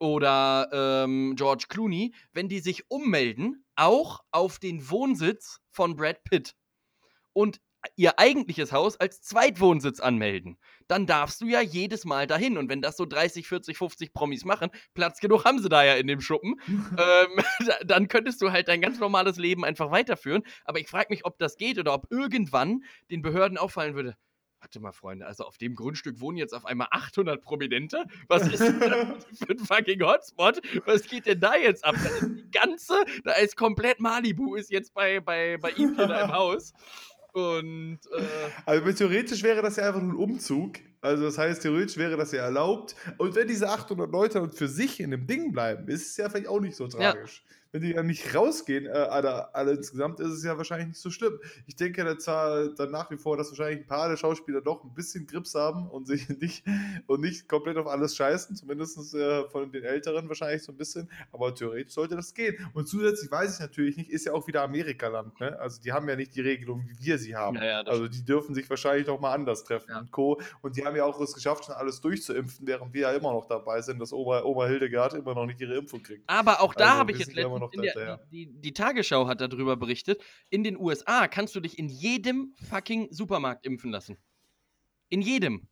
oder 0.00 0.68
ähm, 0.72 1.34
George 1.36 1.66
Clooney, 1.68 2.12
wenn 2.32 2.48
die 2.48 2.58
sich 2.58 2.90
ummelden, 2.90 3.64
auch 3.76 4.20
auf 4.32 4.58
den 4.58 4.90
Wohnsitz 4.90 5.60
von 5.70 5.94
Brad 5.94 6.24
Pitt 6.24 6.56
und 7.32 7.60
ihr 7.96 8.18
eigentliches 8.18 8.72
Haus 8.72 8.96
als 8.98 9.22
Zweitwohnsitz 9.22 10.00
anmelden, 10.00 10.58
dann 10.88 11.06
darfst 11.06 11.40
du 11.40 11.46
ja 11.46 11.60
jedes 11.60 12.04
Mal 12.04 12.26
dahin. 12.26 12.58
Und 12.58 12.68
wenn 12.68 12.82
das 12.82 12.96
so 12.96 13.06
30, 13.06 13.46
40, 13.48 13.76
50 13.78 14.12
Promis 14.12 14.44
machen, 14.44 14.70
Platz 14.94 15.20
genug 15.20 15.44
haben 15.44 15.60
sie 15.60 15.68
da 15.68 15.84
ja 15.84 15.94
in 15.94 16.06
dem 16.06 16.20
Schuppen, 16.20 16.60
ähm, 16.68 17.44
da- 17.66 17.84
dann 17.84 18.08
könntest 18.08 18.40
du 18.42 18.52
halt 18.52 18.68
dein 18.68 18.80
ganz 18.80 18.98
normales 19.00 19.36
Leben 19.36 19.64
einfach 19.64 19.90
weiterführen. 19.90 20.42
Aber 20.64 20.78
ich 20.80 20.88
frage 20.88 21.08
mich, 21.10 21.24
ob 21.24 21.38
das 21.38 21.56
geht 21.56 21.78
oder 21.78 21.94
ob 21.94 22.06
irgendwann 22.10 22.84
den 23.10 23.22
Behörden 23.22 23.58
auffallen 23.58 23.94
würde. 23.94 24.16
Warte 24.60 24.78
mal, 24.78 24.92
Freunde, 24.92 25.26
also 25.26 25.42
auf 25.44 25.58
dem 25.58 25.74
Grundstück 25.74 26.20
wohnen 26.20 26.38
jetzt 26.38 26.54
auf 26.54 26.66
einmal 26.66 26.86
800 26.92 27.42
Prominente. 27.42 28.04
Was 28.28 28.46
ist 28.46 28.60
denn 28.60 28.78
das 28.78 29.08
für 29.44 29.50
ein 29.50 29.58
fucking 29.58 30.00
Hotspot? 30.04 30.60
Was 30.86 31.02
geht 31.02 31.26
denn 31.26 31.40
da 31.40 31.56
jetzt 31.56 31.84
ab? 31.84 31.96
Da 32.00 32.08
ist 32.08 32.28
die 32.28 32.50
ganze, 32.52 32.94
da 33.24 33.32
ist 33.32 33.56
komplett 33.56 33.98
Malibu, 33.98 34.54
ist 34.54 34.70
jetzt 34.70 34.94
bei, 34.94 35.18
bei, 35.18 35.56
bei 35.60 35.70
ihm 35.70 35.96
hier 35.96 36.04
im 36.04 36.32
Haus. 36.32 36.74
Und 37.32 37.98
äh, 38.14 38.22
Also 38.66 38.92
theoretisch 38.92 39.42
wäre 39.42 39.62
das 39.62 39.76
ja 39.76 39.88
einfach 39.88 40.02
nur 40.02 40.12
ein 40.12 40.16
Umzug. 40.16 40.78
Also 41.00 41.24
das 41.24 41.38
heißt, 41.38 41.62
theoretisch 41.62 41.96
wäre 41.96 42.16
das 42.16 42.32
ja 42.32 42.42
erlaubt. 42.44 42.94
Und 43.18 43.34
wenn 43.34 43.48
diese 43.48 43.68
800 43.68 44.10
Leute 44.10 44.40
dann 44.40 44.52
für 44.52 44.68
sich 44.68 45.00
in 45.00 45.10
dem 45.10 45.26
Ding 45.26 45.52
bleiben, 45.52 45.88
ist 45.88 46.10
es 46.12 46.16
ja 46.16 46.28
vielleicht 46.28 46.48
auch 46.48 46.60
nicht 46.60 46.76
so 46.76 46.86
tragisch. 46.88 47.42
Wenn 47.72 47.80
die 47.82 47.92
ja 47.92 48.02
nicht 48.02 48.34
rausgehen, 48.34 48.86
äh, 48.86 48.90
alle, 48.90 49.54
alle 49.54 49.72
insgesamt, 49.72 50.20
ist 50.20 50.28
es 50.32 50.44
ja 50.44 50.56
wahrscheinlich 50.58 50.88
nicht 50.88 51.00
so 51.00 51.10
schlimm. 51.10 51.38
Ich 51.66 51.74
denke 51.74 52.04
da 52.04 52.18
zwar 52.18 52.68
dann 52.68 52.90
nach 52.90 53.10
wie 53.10 53.16
vor, 53.16 53.36
dass 53.38 53.48
wahrscheinlich 53.50 53.80
ein 53.80 53.86
paar 53.86 54.08
der 54.10 54.16
Schauspieler 54.18 54.60
doch 54.60 54.84
ein 54.84 54.92
bisschen 54.94 55.26
Grips 55.26 55.54
haben 55.54 55.88
und 55.88 56.06
sich 56.06 56.28
nicht 56.40 56.64
und 57.06 57.22
nicht 57.22 57.48
komplett 57.48 57.78
auf 57.78 57.86
alles 57.86 58.14
scheißen, 58.14 58.56
zumindest 58.56 59.14
äh, 59.14 59.48
von 59.48 59.72
den 59.72 59.84
Älteren 59.84 60.28
wahrscheinlich 60.28 60.62
so 60.62 60.72
ein 60.72 60.76
bisschen. 60.76 61.10
Aber 61.32 61.54
theoretisch 61.54 61.94
sollte 61.94 62.14
das 62.14 62.34
gehen. 62.34 62.56
Und 62.74 62.88
zusätzlich 62.88 63.30
weiß 63.30 63.54
ich 63.54 63.60
natürlich 63.60 63.96
nicht, 63.96 64.10
ist 64.10 64.26
ja 64.26 64.34
auch 64.34 64.46
wieder 64.46 64.62
Amerikaland. 64.62 65.40
Ne? 65.40 65.58
Also 65.58 65.80
die 65.80 65.92
haben 65.92 66.06
ja 66.08 66.16
nicht 66.16 66.34
die 66.36 66.42
Regelung, 66.42 66.84
wie 66.86 67.06
wir 67.06 67.18
sie 67.18 67.34
haben. 67.34 67.56
Ja, 67.56 67.64
ja, 67.64 67.80
also 67.82 68.06
die 68.06 68.22
dürfen 68.24 68.54
sich 68.54 68.68
wahrscheinlich 68.68 69.06
noch 69.06 69.18
mal 69.18 69.32
anders 69.32 69.64
treffen 69.64 69.90
Ja. 69.90 70.00
und 70.00 70.10
Co. 70.10 70.40
Und 70.60 70.76
die 70.76 70.84
haben 70.84 70.94
ja 70.96 71.04
auch 71.04 71.18
es 71.20 71.32
geschafft, 71.32 71.64
schon 71.64 71.74
alles 71.74 72.00
durchzuimpfen, 72.02 72.66
während 72.66 72.92
wir 72.92 73.00
ja 73.02 73.12
immer 73.12 73.32
noch 73.32 73.46
dabei 73.46 73.80
sind, 73.80 73.98
dass 73.98 74.12
Oma, 74.12 74.42
Oma 74.42 74.66
Hildegard 74.66 75.14
immer 75.14 75.34
noch 75.34 75.46
nicht 75.46 75.60
ihre 75.60 75.74
Impfung 75.76 76.02
kriegt. 76.02 76.22
Aber 76.28 76.60
auch 76.60 76.74
da 76.74 76.84
Also, 76.84 76.98
habe 76.98 77.12
ich 77.12 77.18
jetzt 77.18 77.32
letztens 77.34 77.61
noch 77.62 77.72
in 77.72 77.82
der, 77.82 77.94
dahinterher. 77.94 78.26
die, 78.30 78.46
die, 78.46 78.60
die 78.60 78.72
Tagesschau 78.74 79.26
hat 79.28 79.40
darüber 79.40 79.76
berichtet. 79.76 80.22
In 80.50 80.64
den 80.64 80.76
USA 80.78 81.28
kannst 81.28 81.54
du 81.54 81.60
dich 81.60 81.78
in 81.78 81.88
jedem 81.88 82.54
fucking 82.68 83.08
Supermarkt 83.12 83.66
impfen 83.66 83.90
lassen. 83.90 84.18
In 85.08 85.22
jedem. 85.22 85.68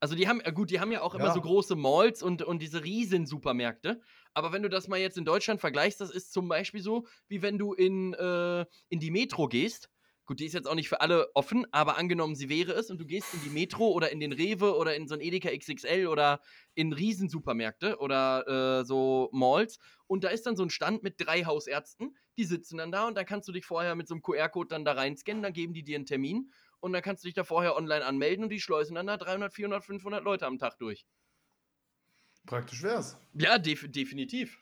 Also 0.00 0.16
die 0.16 0.26
haben, 0.28 0.40
äh, 0.40 0.52
gut, 0.52 0.70
die 0.70 0.80
haben 0.80 0.92
ja 0.92 1.02
auch 1.02 1.14
immer 1.14 1.26
Ja. 1.26 1.34
so 1.34 1.40
große 1.40 1.76
Malls 1.76 2.22
und, 2.22 2.42
und 2.42 2.60
diese 2.60 2.82
riesen 2.84 3.26
Supermärkte. 3.26 4.00
Aber 4.34 4.52
wenn 4.52 4.62
du 4.62 4.68
das 4.68 4.88
mal 4.88 4.98
jetzt 4.98 5.16
in 5.18 5.24
Deutschland 5.24 5.60
vergleichst, 5.60 6.00
das 6.00 6.10
ist 6.10 6.32
zum 6.32 6.48
Beispiel 6.48 6.82
so, 6.82 7.06
wie 7.28 7.42
wenn 7.42 7.58
du 7.58 7.72
in, 7.72 8.12
äh, 8.14 8.66
in 8.88 9.00
die 9.00 9.10
Metro 9.12 9.46
gehst. 9.48 9.90
Gut, 10.24 10.38
die 10.38 10.46
ist 10.46 10.52
jetzt 10.52 10.68
auch 10.68 10.76
nicht 10.76 10.88
für 10.88 11.00
alle 11.00 11.34
offen, 11.34 11.66
aber 11.72 11.98
angenommen, 11.98 12.36
sie 12.36 12.48
wäre 12.48 12.72
es 12.72 12.90
und 12.90 12.98
du 13.00 13.04
gehst 13.04 13.34
in 13.34 13.40
die 13.42 13.50
Metro 13.50 13.90
oder 13.90 14.12
in 14.12 14.20
den 14.20 14.32
Rewe 14.32 14.76
oder 14.76 14.94
in 14.94 15.08
so 15.08 15.14
ein 15.14 15.20
Edeka 15.20 15.50
XXL 15.50 16.06
oder 16.06 16.40
in 16.74 16.92
Riesensupermärkte 16.92 17.98
oder 17.98 18.80
äh, 18.80 18.84
so 18.84 19.30
Malls 19.32 19.78
und 20.06 20.22
da 20.22 20.28
ist 20.28 20.46
dann 20.46 20.54
so 20.54 20.62
ein 20.62 20.70
Stand 20.70 21.02
mit 21.02 21.14
drei 21.18 21.44
Hausärzten, 21.44 22.16
die 22.38 22.44
sitzen 22.44 22.78
dann 22.78 22.92
da 22.92 23.08
und 23.08 23.16
dann 23.16 23.26
kannst 23.26 23.48
du 23.48 23.52
dich 23.52 23.66
vorher 23.66 23.96
mit 23.96 24.06
so 24.06 24.14
einem 24.14 24.22
QR-Code 24.22 24.68
dann 24.68 24.84
da 24.84 24.92
reinscannen, 24.92 25.42
dann 25.42 25.52
geben 25.52 25.74
die 25.74 25.82
dir 25.82 25.96
einen 25.96 26.06
Termin 26.06 26.52
und 26.78 26.92
dann 26.92 27.02
kannst 27.02 27.24
du 27.24 27.28
dich 27.28 27.34
da 27.34 27.42
vorher 27.42 27.76
online 27.76 28.04
anmelden 28.04 28.44
und 28.44 28.50
die 28.50 28.60
schleusen 28.60 28.94
dann 28.94 29.08
da 29.08 29.16
300, 29.16 29.52
400, 29.52 29.84
500 29.84 30.22
Leute 30.22 30.46
am 30.46 30.58
Tag 30.58 30.78
durch. 30.78 31.04
Praktisch 32.46 32.82
wär's. 32.82 33.18
Ja, 33.34 33.58
def 33.58 33.90
definitiv. 33.90 34.58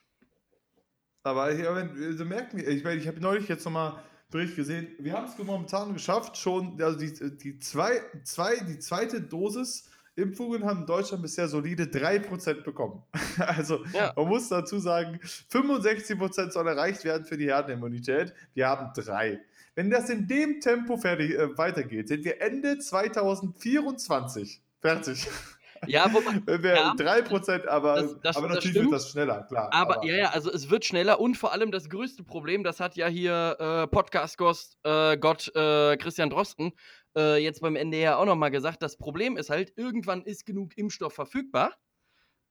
Aber 1.22 1.52
ich, 1.52 1.66
also 1.66 2.24
merken 2.24 2.58
wir, 2.58 2.68
ich, 2.68 2.82
meine, 2.82 3.00
ich 3.00 3.06
habe 3.06 3.20
neulich 3.20 3.48
jetzt 3.48 3.64
nochmal 3.64 4.02
Bericht 4.30 4.56
gesehen, 4.56 4.88
wir 4.98 5.12
haben 5.12 5.26
es 5.26 5.36
momentan 5.38 5.92
geschafft, 5.92 6.36
schon, 6.36 6.80
also 6.80 6.98
die, 6.98 7.12
die, 7.36 7.58
zwei, 7.58 8.00
zwei, 8.24 8.56
die 8.56 8.78
zweite 8.78 9.20
Dosis 9.20 9.88
Impfungen 10.16 10.64
haben 10.64 10.80
in 10.80 10.86
Deutschland 10.86 11.22
bisher 11.22 11.48
solide 11.48 11.84
3% 11.84 12.62
bekommen. 12.62 13.02
Also 13.38 13.84
Ja. 13.92 14.12
man 14.16 14.28
muss 14.28 14.48
dazu 14.48 14.78
sagen, 14.78 15.18
65% 15.50 16.50
soll 16.50 16.66
erreicht 16.68 17.04
werden 17.04 17.24
für 17.24 17.36
die 17.38 17.46
Herdenimmunität. 17.46 18.34
Wir 18.54 18.68
haben 18.68 18.92
drei. 18.94 19.40
Wenn 19.74 19.88
das 19.88 20.10
in 20.10 20.26
dem 20.26 20.60
Tempo 20.60 20.96
fertig 20.96 21.32
äh, 21.38 21.56
weitergeht, 21.56 22.08
sind 22.08 22.24
wir 22.24 22.40
Ende 22.42 22.78
2024 22.78 24.60
fertig. 24.80 25.28
Ja, 25.86 26.12
Wenn 26.46 26.62
wir 26.62 26.74
Ja, 26.74 26.92
3%, 26.94 27.66
aber, 27.66 27.94
das- 28.02 28.20
das- 28.20 28.36
aber 28.36 28.48
das 28.48 28.56
natürlich 28.56 28.76
stimmt. 28.76 28.90
wird 28.90 29.00
das 29.00 29.10
schneller, 29.10 29.42
klar. 29.44 29.72
Aber, 29.72 30.04
ja, 30.04 30.14
ja, 30.14 30.30
also 30.30 30.50
es 30.52 30.68
wird 30.70 30.84
schneller 30.84 31.20
und 31.20 31.36
vor 31.36 31.52
allem 31.52 31.70
das 31.70 31.88
größte 31.88 32.22
Problem, 32.22 32.62
das 32.64 32.80
hat 32.80 32.96
ja 32.96 33.06
hier 33.08 33.56
äh, 33.58 33.86
Podcast-Gott 33.86 34.58
äh, 34.84 35.16
Gott, 35.16 35.50
äh, 35.54 35.96
Christian 35.96 36.28
Drosten 36.30 36.72
äh, 37.16 37.42
jetzt 37.42 37.60
beim 37.60 37.76
NDR 37.76 38.18
auch 38.18 38.26
nochmal 38.26 38.50
gesagt. 38.50 38.82
Das 38.82 38.96
Problem 38.98 39.36
ist 39.36 39.48
halt, 39.50 39.72
irgendwann 39.76 40.22
ist 40.22 40.44
genug 40.46 40.76
Impfstoff 40.76 41.14
verfügbar. 41.14 41.74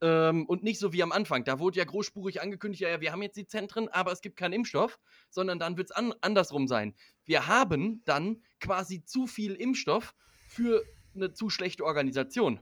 Ähm, 0.01 0.45
und 0.45 0.63
nicht 0.63 0.80
so 0.80 0.93
wie 0.93 1.03
am 1.03 1.11
Anfang. 1.11 1.43
Da 1.43 1.59
wurde 1.59 1.77
ja 1.77 1.84
großspurig 1.84 2.41
angekündigt, 2.41 2.82
ja, 2.82 2.88
ja, 2.89 3.01
wir 3.01 3.11
haben 3.11 3.21
jetzt 3.21 3.36
die 3.36 3.45
Zentren, 3.45 3.89
aber 3.89 4.13
es 4.13 4.21
gibt 4.21 4.38
keinen 4.38 4.53
Impfstoff, 4.53 4.97
sondern 5.30 5.59
dann 5.59 5.75
wird 5.77 5.89
es 5.89 5.95
an 5.95 6.13
andersrum 6.21 6.67
sein. 6.69 6.95
Wir 7.25 7.47
haben 7.47 8.01
dann 8.05 8.41
quasi 8.61 9.03
zu 9.03 9.27
viel 9.27 9.55
Impfstoff 9.55 10.15
für 10.47 10.84
eine 11.15 11.34
zu 11.34 11.49
schlechte 11.49 11.84
Organisation. 11.84 12.61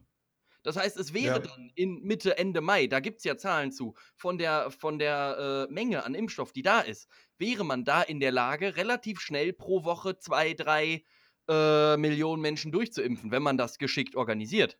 Das 0.67 0.75
heißt, 0.75 0.97
es 0.97 1.13
wäre 1.13 1.39
Ja. 1.39 1.41
dann 1.41 1.71
in 1.75 2.01
Mitte, 2.01 2.37
Ende 2.37 2.59
Mai, 2.59 2.87
da 2.87 2.99
gibt 2.99 3.19
es 3.19 3.23
ja 3.23 3.37
Zahlen 3.37 3.71
zu, 3.71 3.95
von 4.17 4.37
der, 4.37 4.69
von 4.69 4.99
der 4.99 5.67
äh, 5.69 5.73
Menge 5.73 6.03
an 6.03 6.13
Impfstoff, 6.13 6.51
die 6.51 6.61
da 6.61 6.81
ist, 6.81 7.07
wäre 7.37 7.63
man 7.63 7.85
da 7.85 8.01
in 8.01 8.19
der 8.19 8.33
Lage, 8.33 8.75
relativ 8.75 9.21
schnell 9.21 9.53
pro 9.53 9.85
Woche 9.85 10.17
zwei, 10.19 10.53
drei 10.53 11.03
äh, 11.49 11.95
Millionen 11.95 12.41
Menschen 12.41 12.73
durchzuimpfen, 12.73 13.31
wenn 13.31 13.43
man 13.43 13.57
das 13.57 13.77
geschickt 13.77 14.17
organisiert. 14.17 14.77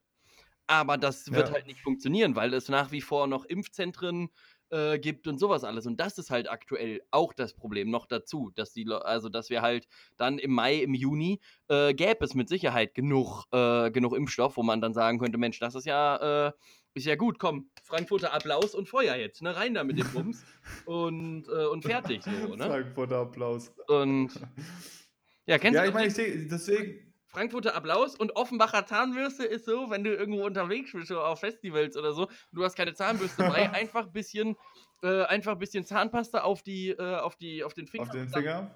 Aber 0.67 0.97
das 0.97 1.33
wird 1.33 1.49
Ja. 1.49 1.51
halt 1.51 1.65
nicht 1.65 1.81
funktionieren, 1.81 2.35
weil 2.35 2.53
es 2.53 2.67
nach 2.69 2.91
wie 2.91 3.01
vor 3.01 3.27
noch 3.27 3.45
Impfzentren 3.45 4.29
äh, 4.69 4.99
gibt 4.99 5.27
und 5.27 5.39
sowas 5.39 5.63
alles. 5.63 5.85
Und 5.85 5.99
das 5.99 6.17
ist 6.17 6.29
halt 6.29 6.49
aktuell 6.49 7.01
auch 7.11 7.33
das 7.33 7.53
Problem 7.53 7.89
noch 7.89 8.05
dazu, 8.05 8.51
dass 8.55 8.73
die, 8.73 8.87
also 8.89 9.29
dass 9.29 9.49
wir 9.49 9.61
halt 9.61 9.87
dann 10.17 10.39
im 10.39 10.51
Mai, 10.51 10.75
im 10.75 10.93
Juni 10.93 11.39
äh, 11.69 11.93
gäbe 11.93 12.23
es 12.25 12.33
mit 12.35 12.49
Sicherheit 12.49 12.93
genug, 12.93 13.45
äh, 13.51 13.91
genug 13.91 14.15
Impfstoff, 14.15 14.57
wo 14.57 14.63
man 14.63 14.81
dann 14.81 14.93
sagen 14.93 15.19
könnte, 15.19 15.37
Mensch, 15.37 15.59
das 15.59 15.75
ist 15.75 15.85
ja, 15.85 16.47
äh, 16.47 16.51
ist 16.93 17.05
ja 17.05 17.15
gut, 17.15 17.39
komm, 17.39 17.69
Frankfurter 17.83 18.33
Applaus 18.33 18.73
und 18.73 18.89
Feuer 18.89 19.15
jetzt, 19.15 19.41
ne? 19.41 19.55
Rein 19.55 19.75
da 19.75 19.83
mit 19.83 19.99
dem 19.99 20.11
Bums 20.11 20.43
und, 20.85 21.47
äh, 21.47 21.65
und 21.67 21.83
fertig 21.83 22.23
so, 22.23 22.55
ne? 22.55 22.65
Frankfurter 22.65 23.17
Applaus. 23.17 23.71
Und 23.87 24.31
ja, 25.45 25.57
kennst 25.59 25.75
Ja, 25.75 25.83
du 25.83 25.89
ich 25.89 25.93
meine, 25.93 26.07
ich 26.07 26.47
deswegen, 26.49 27.06
Frankfurter 27.27 27.75
Applaus 27.75 28.15
und 28.15 28.35
Offenbacher 28.35 28.85
Zahnbürste 28.85 29.43
ist 29.45 29.65
so, 29.65 29.89
wenn 29.89 30.03
du 30.03 30.13
irgendwo 30.15 30.45
unterwegs 30.45 30.91
bist, 30.93 31.07
so 31.09 31.19
auf 31.19 31.39
Festivals 31.41 31.95
oder 31.97 32.13
so, 32.13 32.27
du 32.53 32.63
hast 32.63 32.75
keine 32.75 32.93
Zahnbürste 32.93 33.43
dabei, 33.43 33.69
einfach 33.73 34.07
bisschen, 34.07 34.55
äh, 35.03 35.23
einfach 35.23 35.55
bisschen 35.57 35.85
Zahnpasta 35.85 36.41
auf 36.41 36.63
die, 36.63 36.89
äh, 36.89 37.15
auf 37.17 37.35
die, 37.35 37.63
auf 37.63 37.73
den 37.73 37.87
Finger. 37.87 38.03
auf 38.03 38.09
den 38.11 38.21
und 38.23 38.29
Finger 38.33 38.71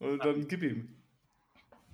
und 0.00 0.24
dann 0.24 0.46
gib 0.48 0.62
ihm. 0.62 0.88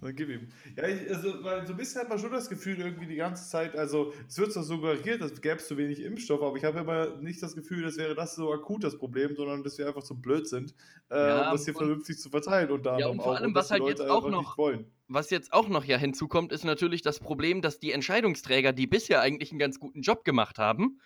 Dann 0.00 0.16
gib 0.16 0.30
ihm. 0.30 0.48
Ja, 0.76 0.88
ich, 0.88 1.08
also, 1.08 1.44
weil 1.44 1.64
so 1.64 1.74
ein 1.74 1.76
bisschen 1.76 2.00
hat 2.00 2.08
man 2.08 2.18
schon 2.18 2.32
das 2.32 2.48
Gefühl, 2.48 2.76
irgendwie 2.80 3.06
die 3.06 3.14
ganze 3.14 3.48
Zeit, 3.48 3.76
also 3.76 4.12
es 4.26 4.36
wird 4.36 4.52
zwar 4.52 4.64
suggeriert, 4.64 5.20
es 5.20 5.40
gäbe 5.40 5.58
zu 5.58 5.76
wenig 5.76 6.00
Impfstoff, 6.02 6.42
aber 6.42 6.56
ich 6.56 6.64
habe 6.64 6.80
immer 6.80 7.16
nicht 7.18 7.40
das 7.40 7.54
Gefühl, 7.54 7.84
das 7.84 7.96
wäre 7.96 8.16
das 8.16 8.34
so 8.34 8.52
akut 8.52 8.82
das 8.82 8.98
Problem, 8.98 9.36
sondern 9.36 9.62
dass 9.62 9.78
wir 9.78 9.86
einfach 9.86 10.02
zu 10.02 10.20
blöd 10.20 10.48
sind, 10.48 10.74
äh, 11.08 11.14
Ja, 11.28 11.44
um 11.50 11.52
das 11.56 11.64
hier 11.66 11.76
und- 11.76 11.84
vernünftig 11.86 12.18
zu 12.18 12.30
verteilen. 12.30 12.72
Unter 12.72 12.90
Ja, 12.98 13.06
anderem 13.06 13.12
und 13.18 13.22
vor 13.22 13.32
auch, 13.34 13.36
allem, 13.40 13.54
was 13.54 13.70
halt 13.70 13.78
Leute 13.80 14.02
jetzt 14.02 14.10
auch 14.10 14.28
noch- 14.28 14.40
nicht 14.40 14.58
wollen. 14.58 14.90
Was 15.14 15.28
jetzt 15.28 15.52
auch 15.52 15.68
noch 15.68 15.84
ja 15.84 15.98
hinzukommt, 15.98 16.52
ist 16.52 16.64
natürlich 16.64 17.02
das 17.02 17.20
Problem, 17.20 17.60
dass 17.60 17.78
die 17.78 17.92
Entscheidungsträger, 17.92 18.72
die 18.72 18.86
bisher 18.86 19.20
eigentlich 19.20 19.50
einen 19.50 19.58
ganz 19.58 19.78
guten 19.78 20.00
Job 20.00 20.24
gemacht 20.24 20.58
haben, 20.58 21.00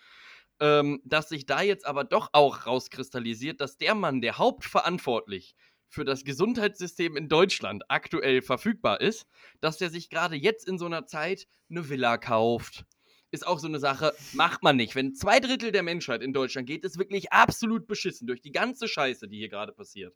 ähm, 0.61 1.01
dass 1.03 1.27
sich 1.27 1.45
da 1.45 1.61
jetzt 1.61 1.85
aber 1.85 2.05
doch 2.05 2.29
auch 2.31 2.65
rauskristallisiert, 2.65 3.59
dass 3.59 3.77
der 3.77 3.95
Mann, 3.95 4.21
der 4.21 4.37
hauptverantwortlich 4.37 5.55
für 5.89 6.05
das 6.05 6.23
Gesundheitssystem 6.23 7.17
in 7.17 7.27
Deutschland 7.27 7.83
aktuell 7.89 8.41
verfügbar 8.41 9.01
ist, 9.01 9.27
dass 9.59 9.77
der 9.77 9.89
sich 9.89 10.09
gerade 10.09 10.37
jetzt 10.37 10.65
in 10.65 10.77
so 10.77 10.85
einer 10.85 11.05
Zeit 11.05 11.45
eine 11.69 11.89
Villa 11.89 12.17
kauft. 12.17 12.85
Ist 13.31 13.45
auch 13.45 13.59
so 13.59 13.67
eine 13.67 13.79
Sache, 13.79 14.13
macht 14.31 14.63
man 14.63 14.77
nicht. 14.77 14.95
Wenn 14.95 15.15
zwei 15.15 15.41
Drittel 15.41 15.73
der 15.73 15.83
Menschheit 15.83 16.21
in 16.21 16.31
Deutschland 16.31 16.65
geht, 16.65 16.85
ist 16.85 16.97
wirklich 16.97 17.33
absolut 17.33 17.87
beschissen 17.87 18.25
durch 18.25 18.41
die 18.41 18.53
ganze 18.53 18.87
Scheiße, 18.87 19.27
die 19.27 19.37
hier 19.37 19.49
gerade 19.49 19.73
passiert. 19.73 20.15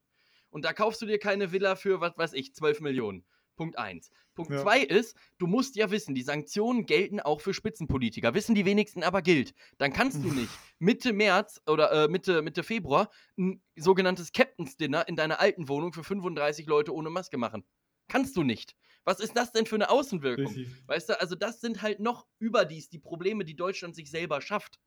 Und 0.49 0.63
da 0.63 0.71
kaufst 0.71 1.01
du 1.01 1.05
dir 1.05 1.19
keine 1.19 1.51
Villa 1.51 1.75
für, 1.75 1.99
was 1.99 2.17
weiß 2.17 2.31
ich, 2.33 2.53
12 2.55 2.79
Millionen. 2.79 3.25
Punkt 3.61 3.77
1. 3.77 4.09
Punkt 4.33 4.51
Ja. 4.53 4.61
2 4.63 4.79
ist, 4.81 5.15
du 5.37 5.45
musst 5.45 5.75
ja 5.75 5.91
wissen, 5.91 6.15
die 6.15 6.23
Sanktionen 6.23 6.87
gelten 6.87 7.19
auch 7.19 7.41
für 7.41 7.53
Spitzenpolitiker. 7.53 8.33
Wissen 8.33 8.55
die 8.55 8.65
wenigsten 8.65 9.03
aber 9.03 9.21
gilt. 9.21 9.53
Dann 9.77 9.93
kannst 9.93 10.23
du 10.23 10.29
nicht 10.33 10.59
Mitte 10.79 11.13
März 11.13 11.61
oder 11.67 11.91
äh, 11.91 12.07
Mitte, 12.07 12.41
Mitte 12.41 12.63
Februar 12.63 13.11
ein 13.37 13.61
sogenanntes 13.75 14.31
Captain's 14.31 14.77
Dinner 14.77 15.07
in 15.07 15.15
deiner 15.15 15.39
alten 15.39 15.67
Wohnung 15.69 15.93
für 15.93 16.03
35 16.03 16.65
Leute 16.65 16.91
ohne 16.91 17.11
Maske 17.11 17.37
machen. 17.37 17.63
Kannst 18.07 18.35
du 18.35 18.41
nicht. 18.41 18.75
Was 19.03 19.19
ist 19.19 19.37
das 19.37 19.51
denn 19.51 19.67
für 19.67 19.75
eine 19.75 19.91
Außenwirkung? 19.91 20.47
Richtig. 20.55 20.69
Weißt 20.87 21.09
du, 21.09 21.21
also 21.21 21.35
das 21.35 21.61
sind 21.61 21.83
halt 21.83 21.99
noch 21.99 22.25
überdies 22.39 22.89
die 22.89 22.97
Probleme, 22.99 23.45
die 23.45 23.55
Deutschland 23.55 23.95
sich 23.95 24.09
selber 24.09 24.41
schafft. 24.41 24.79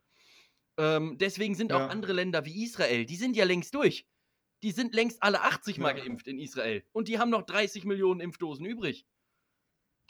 Ähm, 0.76 1.16
deswegen 1.18 1.54
sind 1.54 1.70
Ja. 1.70 1.86
auch 1.86 1.90
andere 1.90 2.12
Länder 2.12 2.44
wie 2.44 2.64
Israel, 2.64 3.06
die 3.06 3.16
sind 3.16 3.36
ja 3.36 3.44
längst 3.44 3.72
durch. 3.74 4.04
Die 4.62 4.70
sind 4.70 4.94
längst 4.94 5.22
alle 5.22 5.42
80 5.42 5.78
Mal 5.78 5.96
Ja. 5.96 6.04
geimpft 6.04 6.26
in 6.28 6.38
Israel. 6.38 6.82
Und 6.92 7.08
die 7.08 7.18
haben 7.18 7.30
noch 7.30 7.42
30 7.42 7.84
Millionen 7.84 8.20
Impfdosen 8.20 8.64
übrig. 8.64 9.06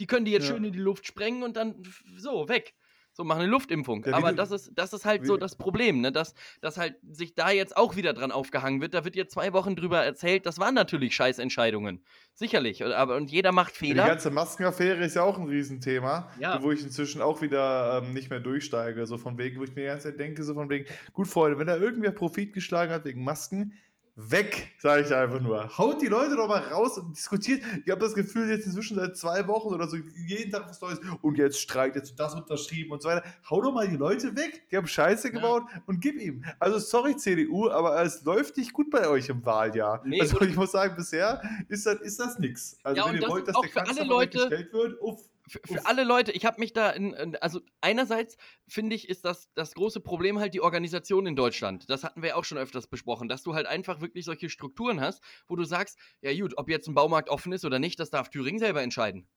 Die 0.01 0.07
können 0.07 0.25
die 0.25 0.33
jetzt 0.33 0.49
Ja. 0.49 0.55
schön 0.55 0.65
in 0.65 0.73
die 0.73 0.79
Luft 0.79 1.07
sprengen 1.07 1.43
und 1.43 1.57
dann 1.57 1.83
so, 2.17 2.49
weg. 2.49 2.75
So, 3.17 3.23
machen 3.23 3.43
eine 3.43 3.49
Luftimpfung. 3.51 4.05
Ja, 4.05 4.15
Aber 4.15 4.33
das 4.33 4.51
ist, 4.51 4.73
das 4.75 4.93
ist 4.93 5.05
halt 5.05 5.25
so 5.25 5.37
das 5.37 5.55
Problem, 5.55 6.01
ne? 6.01 6.11
Dass, 6.11 6.35
dass 6.61 6.79
halt 6.79 6.97
sich 7.09 7.37
da 7.37 7.51
jetzt 7.53 7.77
auch 7.77 7.95
wieder 7.95 8.13
dran 8.13 8.33
aufgehangen 8.33 8.81
wird. 8.81 8.93
Da 8.93 9.05
wird 9.05 9.15
jetzt 9.15 9.35
zwei 9.35 9.53
Wochen 9.53 9.77
drüber 9.77 10.05
erzählt, 10.05 10.47
das 10.47 10.59
waren 10.59 10.75
natürlich 10.75 11.15
Scheißentscheidungen. 11.15 12.05
Sicherlich. 12.33 12.85
Aber, 12.85 13.15
und 13.15 13.31
jeder 13.31 13.53
macht 13.53 13.77
Fehler. 13.77 14.03
Die 14.03 14.09
ganze 14.09 14.33
Maskenaffäre 14.33 15.05
ist 15.05 15.15
ja 15.15 15.23
auch 15.23 15.39
ein 15.39 15.47
Riesenthema, 15.47 16.29
Ja. 16.41 16.61
wo 16.61 16.73
ich 16.73 16.83
inzwischen 16.83 17.23
auch 17.23 17.41
wieder 17.41 18.03
ähm, 18.03 18.15
nicht 18.15 18.31
mehr 18.31 18.41
durchsteige. 18.41 19.07
So 19.07 19.17
von 19.17 19.39
wegen, 19.39 19.61
wo 19.61 19.63
ich 19.63 19.77
mir 19.77 19.83
die 19.83 19.87
ganze 19.87 20.09
Zeit 20.09 20.19
denke, 20.19 20.43
so 20.43 20.55
von 20.55 20.69
wegen, 20.69 20.87
gut, 21.13 21.29
Freunde, 21.29 21.57
wenn 21.61 21.69
da 21.69 21.77
irgendwer 21.77 22.11
Profit 22.11 22.53
geschlagen 22.53 22.91
hat 22.91 23.05
wegen 23.05 23.23
Masken, 23.23 23.75
weg, 24.17 24.73
sage 24.79 25.03
ich 25.03 25.15
einfach 25.15 25.41
nur. 25.41 25.77
Haut 25.77 26.01
die 26.01 26.07
Leute 26.07 26.37
doch 26.37 26.47
mal 26.47 26.61
raus 26.61 26.99
und 26.99 27.17
diskutiert. 27.17 27.63
Ich 27.85 27.91
habe 27.91 28.01
das 28.01 28.15
Gefühl, 28.15 28.49
jetzt 28.49 28.67
inzwischen 28.67 28.97
seit 28.97 29.17
zwei 29.17 29.47
Wochen 29.49 29.75
oder 29.75 29.89
so, 29.89 29.97
jeden 29.97 30.53
Tag 30.53 30.69
was 30.69 30.81
Neues. 30.81 31.01
Und 31.21 31.37
jetzt 31.37 31.61
streikt, 31.61 31.97
jetzt 31.97 32.19
das 32.19 32.35
unterschrieben 32.35 32.93
und 32.93 33.03
so 33.03 33.09
weiter. 33.09 33.25
Hau 33.51 33.61
doch 33.61 33.73
mal 33.73 33.89
die 33.89 33.97
Leute 33.97 34.37
weg. 34.37 34.63
Die 34.71 34.77
haben 34.77 34.87
Scheiße 34.87 35.29
Ja. 35.29 35.35
gebaut 35.35 35.65
und 35.87 36.01
gib 36.01 36.21
ihm. 36.21 36.45
Also, 36.61 36.79
sorry, 36.79 37.17
CDU, 37.17 37.71
aber 37.71 38.01
es 38.03 38.23
läuft 38.25 38.57
nicht 38.57 38.73
gut 38.73 38.91
bei 38.91 39.09
euch 39.09 39.29
im 39.29 39.45
Wahljahr. 39.45 40.03
Nee, 40.05 40.21
also, 40.21 40.41
ich 40.43 40.55
muss 40.55 40.73
sagen, 40.73 40.95
bisher 40.97 41.43
ist 41.69 41.87
das, 41.87 42.01
ist 42.01 42.21
das 42.21 42.39
nix. 42.39 42.79
Also, 42.85 43.01
Ja, 43.01 43.09
wenn 43.09 43.15
ihr 43.17 43.21
das 43.23 43.31
wollt, 43.31 43.49
dass 43.49 43.61
der 43.61 43.71
Kanzler 43.71 44.27
gestellt 44.27 44.73
wird, 44.73 45.01
uff. 45.01 45.21
Für, 45.47 45.61
für 45.65 45.87
alle 45.87 46.05
Leute, 46.05 46.33
ich 46.33 46.45
habe 46.45 46.61
mich 46.61 46.73
da 46.73 46.91
in, 46.91 47.13
in, 47.13 47.37
also 47.37 47.61
einerseits 47.81 48.37
finde 48.67 48.97
ich, 48.97 49.09
ist 49.09 49.25
das 49.25 49.53
das 49.55 49.75
große 49.75 50.01
Problem 50.01 50.39
halt 50.39 50.55
die 50.55 50.61
Organisation 50.61 51.27
in 51.27 51.37
Deutschland. 51.37 51.89
Das 51.91 52.05
hatten 52.05 52.23
wir 52.23 52.31
ja 52.31 52.35
auch 52.37 52.45
schon 52.45 52.59
öfters 52.59 52.87
besprochen, 52.87 53.29
dass 53.29 53.43
du 53.43 53.55
halt 53.55 53.67
einfach 53.67 54.01
wirklich 54.01 54.25
solche 54.25 54.49
Strukturen 54.49 55.01
hast, 55.01 55.23
wo 55.47 55.57
du 55.57 55.65
sagst, 55.65 55.99
ja 56.23 56.33
gut, 56.39 56.57
ob 56.57 56.69
jetzt 56.71 56.89
ein 56.89 56.95
Baumarkt 56.95 57.29
offen 57.29 57.53
ist 57.53 57.65
oder 57.65 57.79
nicht, 57.79 58.01
das 58.01 58.11
darf 58.11 58.31
Thüringen 58.31 58.59
selber 58.59 58.83
entscheiden. 58.83 59.29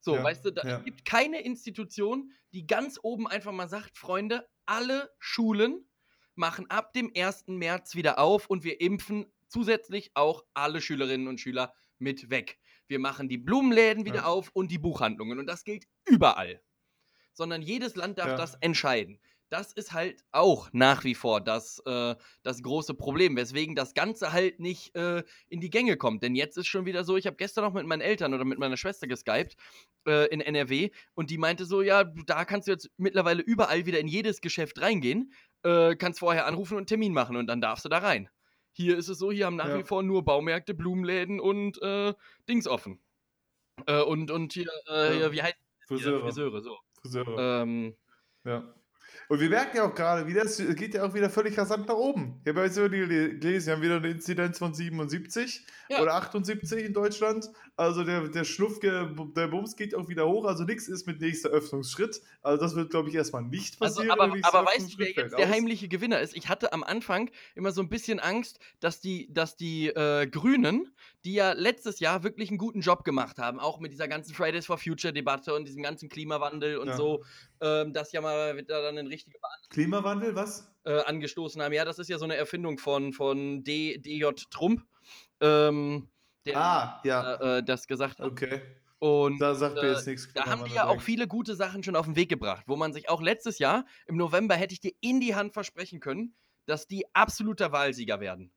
So, 0.00 0.14
Ja, 0.14 0.22
weißt 0.22 0.44
du, 0.44 0.52
da 0.52 0.62
ja. 0.62 0.78
es 0.78 0.84
gibt 0.84 1.04
keine 1.04 1.40
Institution, 1.40 2.30
die 2.52 2.66
ganz 2.66 2.98
oben 3.02 3.26
einfach 3.26 3.52
mal 3.52 3.68
sagt, 3.68 3.98
Freunde, 3.98 4.48
alle 4.66 5.10
Schulen 5.18 5.88
machen 6.34 6.70
ab 6.70 6.92
dem 6.92 7.10
1. 7.16 7.44
März 7.48 7.94
wieder 7.94 8.18
auf 8.18 8.48
und 8.48 8.64
wir 8.64 8.80
impfen 8.80 9.26
zusätzlich 9.48 10.10
auch 10.14 10.44
alle 10.54 10.80
Schülerinnen 10.80 11.28
und 11.28 11.40
Schüler 11.40 11.74
mit 11.98 12.30
weg. 12.30 12.58
Wir 12.88 12.98
machen 12.98 13.28
die 13.28 13.38
Blumenläden 13.38 14.04
wieder 14.04 14.16
Ja. 14.20 14.24
auf 14.26 14.50
und 14.52 14.70
die 14.70 14.78
Buchhandlungen. 14.78 15.38
Und 15.38 15.46
das 15.46 15.64
gilt 15.64 15.84
überall. 16.06 16.60
Sondern 17.32 17.62
jedes 17.62 17.96
Land 17.96 18.18
darf 18.18 18.28
Ja. 18.28 18.36
das 18.36 18.54
entscheiden. 18.60 19.18
Das 19.48 19.72
ist 19.72 19.92
halt 19.92 20.24
auch 20.32 20.70
nach 20.72 21.04
wie 21.04 21.14
vor 21.14 21.40
das, 21.40 21.80
äh, 21.86 22.16
das 22.42 22.62
große 22.64 22.94
Problem, 22.94 23.36
weswegen 23.36 23.76
das 23.76 23.94
Ganze 23.94 24.32
halt 24.32 24.58
nicht 24.58 24.96
äh, 24.96 25.22
in 25.48 25.60
die 25.60 25.70
Gänge 25.70 25.96
kommt. 25.96 26.24
Denn 26.24 26.34
jetzt 26.34 26.56
ist 26.58 26.66
schon 26.66 26.84
wieder 26.84 27.04
so, 27.04 27.16
ich 27.16 27.26
habe 27.28 27.36
gestern 27.36 27.62
noch 27.62 27.72
mit 27.72 27.86
meinen 27.86 28.00
Eltern 28.00 28.34
oder 28.34 28.44
mit 28.44 28.58
meiner 28.58 28.76
Schwester 28.76 29.06
geskypt 29.06 29.54
äh, 30.08 30.26
in 30.30 30.40
NRW 30.40 30.90
und 31.14 31.30
die 31.30 31.38
meinte 31.38 31.64
so, 31.64 31.80
ja, 31.80 32.02
da 32.26 32.44
kannst 32.44 32.66
du 32.66 32.72
jetzt 32.72 32.90
mittlerweile 32.96 33.40
überall 33.42 33.86
wieder 33.86 34.00
in 34.00 34.08
jedes 34.08 34.40
Geschäft 34.40 34.80
reingehen, 34.80 35.32
äh, 35.62 35.94
kannst 35.94 36.18
vorher 36.18 36.46
anrufen 36.46 36.74
und 36.74 36.78
einen 36.78 36.86
Termin 36.88 37.12
machen 37.12 37.36
und 37.36 37.46
dann 37.46 37.60
darfst 37.60 37.84
du 37.84 37.88
da 37.88 37.98
rein. 37.98 38.28
Hier 38.76 38.98
ist 38.98 39.08
es 39.08 39.18
so, 39.18 39.32
hier 39.32 39.46
haben 39.46 39.56
nach 39.56 39.68
Ja. 39.68 39.78
wie 39.78 39.84
vor 39.84 40.02
nur 40.02 40.22
Baumärkte, 40.22 40.74
Blumenläden 40.74 41.40
und 41.40 41.80
äh, 41.80 42.12
Dings 42.46 42.68
offen. 42.68 43.00
Äh, 43.86 44.02
und, 44.02 44.30
und 44.30 44.52
hier, 44.52 44.68
äh, 44.88 45.06
Ja. 45.06 45.12
hier, 45.12 45.32
wie 45.32 45.42
heißt 45.42 45.56
Friseure. 45.86 46.20
Friseure, 46.20 46.50
Friseure 46.52 46.60
so. 46.60 46.78
Friseure. 47.00 47.62
Ähm, 47.62 47.96
Ja. 48.44 48.74
Und 49.28 49.40
wir 49.40 49.48
merken 49.48 49.78
ja 49.78 49.88
auch 49.88 49.94
gerade 49.94 50.26
wieder, 50.26 50.44
es 50.44 50.58
geht 50.76 50.94
ja 50.94 51.04
auch 51.04 51.14
wieder 51.14 51.30
völlig 51.30 51.56
rasant 51.58 51.88
nach 51.88 51.94
oben. 51.96 52.40
Ich 52.44 52.50
habe 52.50 52.62
jetzt 52.62 52.76
über 52.76 52.88
die 52.88 52.98
gelesen, 53.40 53.66
wir 53.68 53.74
haben 53.74 53.82
wieder 53.82 53.96
eine 53.96 54.08
Inzidenz 54.10 54.58
von 54.58 54.74
77 54.74 55.66
Ja. 55.88 56.00
oder 56.02 56.14
78 56.14 56.84
in 56.84 56.92
Deutschland. 56.92 57.50
Also 57.78 58.04
der, 58.04 58.28
der 58.28 58.44
Schnuff, 58.44 58.80
der 58.80 59.04
Bums 59.48 59.76
geht 59.76 59.94
auch 59.94 60.08
wieder 60.08 60.26
hoch. 60.26 60.46
Also 60.46 60.64
nichts 60.64 60.88
ist 60.88 61.06
mit 61.06 61.20
nächster 61.20 61.50
Öffnungsschritt. 61.50 62.22
Also 62.40 62.62
das 62.62 62.74
wird, 62.74 62.88
glaube 62.90 63.10
ich, 63.10 63.14
erstmal 63.14 63.42
nicht 63.42 63.80
Also, 63.82 63.96
passieren. 63.96 64.10
aber, 64.18 64.26
Der 64.28 64.36
nächste 64.36 64.54
aber 64.56 64.66
weißt 64.66 64.94
du, 64.94 64.98
wer 64.98 65.12
jetzt 65.12 65.36
der 65.36 65.48
heimliche 65.50 65.86
Gewinner 65.88 66.20
ist? 66.20 66.34
Ich 66.34 66.48
hatte 66.48 66.72
am 66.72 66.82
Anfang 66.82 67.30
immer 67.54 67.72
so 67.72 67.82
ein 67.82 67.90
bisschen 67.90 68.18
Angst, 68.18 68.60
dass 68.80 69.00
die, 69.00 69.30
dass 69.30 69.56
die 69.56 69.88
äh, 69.88 70.26
Grünen, 70.26 70.90
die 71.26 71.34
ja 71.34 71.52
letztes 71.52 72.00
Jahr 72.00 72.22
wirklich 72.22 72.48
einen 72.48 72.56
guten 72.56 72.80
Job 72.80 73.04
gemacht 73.04 73.36
haben, 73.36 73.60
auch 73.60 73.78
mit 73.78 73.92
dieser 73.92 74.08
ganzen 74.08 74.34
Fridays 74.34 74.64
for 74.64 74.78
Future 74.78 75.12
Debatte 75.12 75.54
und 75.54 75.68
diesem 75.68 75.82
ganzen 75.82 76.08
Klimawandel 76.08 76.78
und 76.78 76.88
Ja. 76.88 76.96
so, 76.96 77.24
ähm, 77.60 77.92
das 77.92 78.10
ja 78.12 78.22
mal 78.22 78.56
wieder 78.56 78.80
dann 78.80 78.96
eine 78.96 79.10
richtige 79.10 79.36
Klimawandel, 79.68 80.34
was? 80.34 80.72
äh, 80.84 81.00
angestoßen 81.00 81.60
haben. 81.60 81.74
Ja, 81.74 81.84
das 81.84 81.98
ist 81.98 82.08
ja 82.08 82.16
so 82.16 82.24
eine 82.24 82.36
Erfindung 82.36 82.78
von, 82.78 83.12
von 83.12 83.64
D, 83.64 83.98
DJ 83.98 84.30
Trump, 84.50 84.82
ähm, 85.40 86.08
der 86.46 86.56
Ah, 86.56 87.00
ja. 87.04 87.36
äh, 87.40 87.58
äh, 87.58 87.62
das 87.64 87.86
gesagt 87.86 88.20
hat. 88.20 88.26
Okay. 88.26 88.62
Und 88.98 89.40
Da 89.40 89.54
sagt 89.54 89.82
mir 89.82 89.88
äh, 89.88 89.90
jetzt 89.90 90.06
nichts. 90.06 90.28
da 90.34 90.46
haben 90.48 90.64
die 90.64 90.72
ja 90.74 90.86
auch 90.86 91.02
viele 91.02 91.28
gute 91.28 91.54
Sachen 91.56 91.82
schon 91.82 91.96
auf 91.96 92.06
den 92.06 92.16
Weg 92.16 92.28
gebracht, 92.30 92.64
wo 92.68 92.76
man 92.76 92.92
sich 92.92 93.08
auch 93.10 93.22
letztes 93.22 93.58
Jahr 93.58 93.86
im 94.06 94.16
November 94.16 94.54
hätte 94.56 94.74
ich 94.74 94.80
dir 94.80 94.92
in 95.00 95.20
die 95.20 95.34
Hand 95.34 95.54
versprechen 95.54 96.00
können, 96.00 96.36
dass 96.66 96.86
die 96.86 97.06
absoluter 97.14 97.72
Wahlsieger 97.72 98.20
werden. 98.20 98.52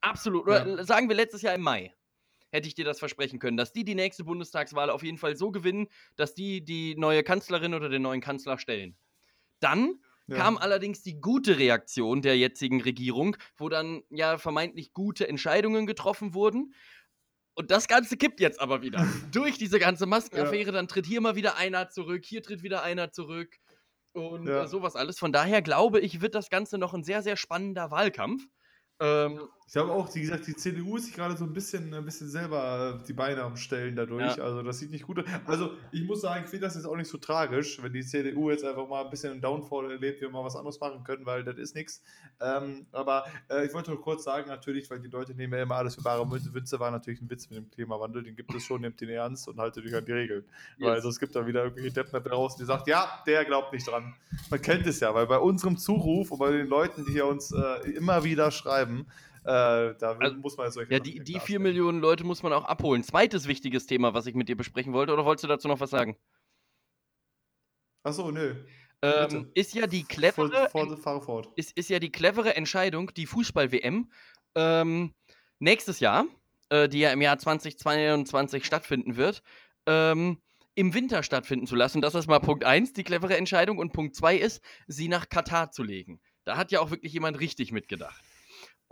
Absolut. 0.00 0.42
Oder 0.44 0.64
Ja. 0.76 0.84
sagen 0.84 1.08
wir 1.08 1.16
letztes 1.16 1.42
Jahr 1.42 1.54
im 1.54 1.62
Mai. 1.62 1.94
hätte 2.52 2.68
ich 2.68 2.74
dir 2.74 2.84
das 2.86 3.00
versprechen 3.00 3.38
können, 3.40 3.56
dass 3.58 3.72
die 3.72 3.84
die 3.84 3.94
nächste 3.96 4.24
Bundestagswahl 4.24 4.90
auf 4.90 5.02
jeden 5.02 5.18
Fall 5.18 5.36
so 5.36 5.50
gewinnen, 5.52 5.88
dass 6.16 6.34
die 6.34 6.64
die 6.64 6.96
neue 6.96 7.22
Kanzlerin 7.24 7.74
oder 7.74 7.88
den 7.90 8.02
neuen 8.02 8.20
Kanzler 8.22 8.58
stellen. 8.58 8.96
Dann 9.60 10.00
Ja. 10.26 10.36
kam 10.38 10.58
allerdings 10.58 11.02
die 11.02 11.20
gute 11.20 11.58
Reaktion 11.58 12.22
der 12.22 12.38
jetzigen 12.38 12.80
Regierung, 12.82 13.36
wo 13.56 13.68
dann 13.68 14.02
ja 14.10 14.38
vermeintlich 14.38 14.92
gute 14.94 15.28
Entscheidungen 15.28 15.86
getroffen 15.86 16.34
wurden. 16.34 16.74
Und 17.54 17.70
das 17.70 17.86
Ganze 17.88 18.16
kippt 18.16 18.40
jetzt 18.40 18.60
aber 18.60 18.82
wieder. 18.82 18.98
Durch 19.32 19.58
diese 19.58 19.78
ganze 19.78 20.06
Maskenaffäre, 20.06 20.72
dann 20.72 20.88
tritt 20.88 21.06
hier 21.06 21.20
mal 21.20 21.36
wieder 21.36 21.56
einer 21.56 21.90
zurück, 21.90 22.24
hier 22.24 22.42
tritt 22.42 22.62
wieder 22.62 22.82
einer 22.82 23.12
zurück 23.12 23.56
und 24.12 24.46
Ja. 24.46 24.64
äh, 24.64 24.68
sowas 24.68 24.96
alles. 24.96 25.18
Von 25.18 25.32
daher 25.32 25.62
glaube 25.62 26.00
ich, 26.00 26.20
wird 26.20 26.34
das 26.34 26.48
Ganze 26.50 26.78
noch 26.78 26.94
ein 26.94 27.04
sehr, 27.04 27.22
sehr 27.22 27.36
spannender 27.36 27.90
Wahlkampf. 27.90 28.44
Ähm, 29.00 29.48
Ich 29.68 29.76
habe 29.76 29.90
auch, 29.90 30.14
wie 30.14 30.20
gesagt, 30.20 30.46
die 30.46 30.54
CDU 30.54 30.96
ist 30.96 31.06
sich 31.06 31.14
gerade 31.14 31.36
so 31.36 31.44
ein 31.44 31.52
bisschen, 31.52 31.94
ein 31.94 32.04
bisschen 32.04 32.28
selber 32.28 33.00
äh, 33.00 33.06
die 33.06 33.12
Beine 33.12 33.42
am 33.42 33.56
Stellen 33.56 33.96
dadurch. 33.96 34.36
Ja. 34.36 34.44
Also 34.44 34.62
das 34.62 34.78
sieht 34.78 34.90
nicht 34.90 35.06
gut 35.06 35.20
aus. 35.20 35.24
Also 35.46 35.70
ich 35.92 36.04
muss 36.04 36.20
sagen, 36.20 36.44
ich 36.44 36.50
finde 36.50 36.66
das 36.66 36.74
jetzt 36.74 36.84
auch 36.84 36.96
nicht 36.96 37.08
so 37.08 37.18
tragisch, 37.18 37.82
wenn 37.82 37.92
die 37.92 38.04
CDU 38.04 38.50
jetzt 38.50 38.64
einfach 38.64 38.86
mal 38.86 39.04
ein 39.04 39.10
bisschen 39.10 39.32
einen 39.32 39.40
Downfall 39.40 39.90
erlebt, 39.90 40.20
wir 40.20 40.30
mal 40.30 40.44
was 40.44 40.56
anderes 40.56 40.78
machen 40.78 41.04
können, 41.04 41.24
weil 41.24 41.42
das 41.44 41.56
ist 41.56 41.74
nichts. 41.74 42.02
Ähm, 42.40 42.86
aber 42.92 43.24
äh, 43.48 43.64
ich 43.64 43.72
wollte 43.72 43.90
nur 43.90 44.00
kurz 44.02 44.24
sagen, 44.24 44.48
natürlich, 44.48 44.90
weil 44.90 45.00
die 45.00 45.08
Leute 45.08 45.34
nehmen 45.34 45.54
ja 45.54 45.62
immer 45.62 45.76
alles 45.76 45.94
für 45.94 46.02
bare. 46.02 46.22
Witze 46.30 46.78
war 46.78 46.90
natürlich 46.90 47.22
ein 47.22 47.30
Witz 47.30 47.48
mit 47.48 47.58
dem 47.58 47.70
Klimawandel, 47.70 48.22
den 48.22 48.36
gibt 48.36 48.54
es 48.54 48.64
schon, 48.64 48.80
nehmt 48.82 49.00
den 49.00 49.08
ernst 49.08 49.48
und 49.48 49.58
haltet 49.58 49.86
euch 49.86 49.94
an 49.94 50.04
die 50.04 50.12
Regeln. 50.12 50.44
Weil 50.78 50.96
yes. 50.96 51.04
es 51.04 51.18
gibt 51.18 51.34
da 51.34 51.46
wieder 51.46 51.64
irgendwelche 51.64 51.92
Deppen 51.92 52.12
da 52.12 52.20
draußen, 52.20 52.58
die 52.58 52.66
sagt, 52.66 52.88
ja, 52.88 53.22
der 53.26 53.44
glaubt 53.44 53.72
nicht 53.72 53.86
dran. 53.86 54.14
Man 54.50 54.60
kennt 54.60 54.86
es 54.86 55.00
ja, 55.00 55.14
weil 55.14 55.26
bei 55.26 55.38
unserem 55.38 55.76
Zuruf 55.76 56.30
und 56.30 56.38
bei 56.38 56.50
den 56.50 56.66
Leuten, 56.66 57.04
die 57.04 57.12
hier 57.12 57.26
uns 57.26 57.52
äh, 57.52 57.90
immer 57.90 58.24
wieder 58.24 58.50
schreiben, 58.50 59.06
äh, 59.44 59.94
da 59.98 60.16
Also, 60.18 60.36
muss 60.36 60.56
man 60.56 60.70
solche 60.70 60.92
Ja, 60.92 60.98
die, 61.00 61.12
die 61.12 61.18
klarstellen. 61.18 61.40
vier 61.40 61.58
Millionen 61.60 62.00
Leute 62.00 62.24
muss 62.24 62.42
man 62.42 62.52
auch 62.52 62.64
abholen. 62.64 63.02
Zweites 63.02 63.48
wichtiges 63.48 63.86
Thema, 63.86 64.14
was 64.14 64.26
ich 64.26 64.34
mit 64.34 64.48
dir 64.48 64.56
besprechen 64.56 64.92
wollte, 64.92 65.12
oder 65.12 65.24
wolltest 65.24 65.44
du 65.44 65.48
dazu 65.48 65.68
noch 65.68 65.80
was 65.80 65.90
sagen? 65.90 66.16
Achso, 68.04 68.30
nö. 68.30 68.54
Ähm, 69.02 69.50
ist 69.54 69.74
ja 69.74 69.86
die 69.86 70.04
clevere, 70.04 70.68
fahre 70.96 71.20
fort. 71.20 71.48
ist, 71.56 71.76
ist 71.76 71.90
ja 71.90 71.98
die 71.98 72.12
clevere 72.12 72.54
Entscheidung, 72.54 73.12
die 73.14 73.26
Fußball-WM 73.26 74.10
ähm, 74.54 75.14
nächstes 75.58 75.98
Jahr, 75.98 76.26
äh, 76.68 76.88
die 76.88 77.00
ja 77.00 77.10
im 77.12 77.20
Jahr 77.20 77.38
2022 77.38 78.64
stattfinden 78.64 79.16
wird, 79.16 79.42
ähm, 79.86 80.40
im 80.74 80.94
Winter 80.94 81.22
stattfinden 81.22 81.66
zu 81.66 81.74
lassen. 81.74 82.00
Das 82.00 82.14
ist 82.14 82.28
mal 82.28 82.38
Punkt 82.38 82.64
1, 82.64 82.92
die 82.92 83.02
clevere 83.02 83.36
Entscheidung. 83.36 83.78
Und 83.78 83.92
Punkt 83.92 84.14
2 84.14 84.36
ist, 84.36 84.62
sie 84.86 85.08
nach 85.08 85.28
Katar 85.28 85.70
zu 85.72 85.82
legen. 85.82 86.20
Da 86.44 86.56
hat 86.56 86.70
ja 86.72 86.80
auch 86.80 86.90
wirklich 86.90 87.12
jemand 87.12 87.40
richtig 87.40 87.72
mitgedacht. 87.72 88.22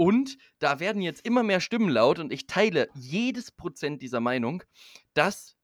Und 0.00 0.38
da 0.60 0.80
werden 0.80 1.02
jetzt 1.02 1.26
immer 1.26 1.42
mehr 1.42 1.60
Stimmen 1.60 1.90
laut 1.90 2.20
und 2.20 2.32
ich 2.32 2.46
teile 2.46 2.88
jedes 2.94 3.50
Prozent 3.50 4.00
dieser 4.00 4.20
Meinung, 4.20 4.62
dass 5.12 5.58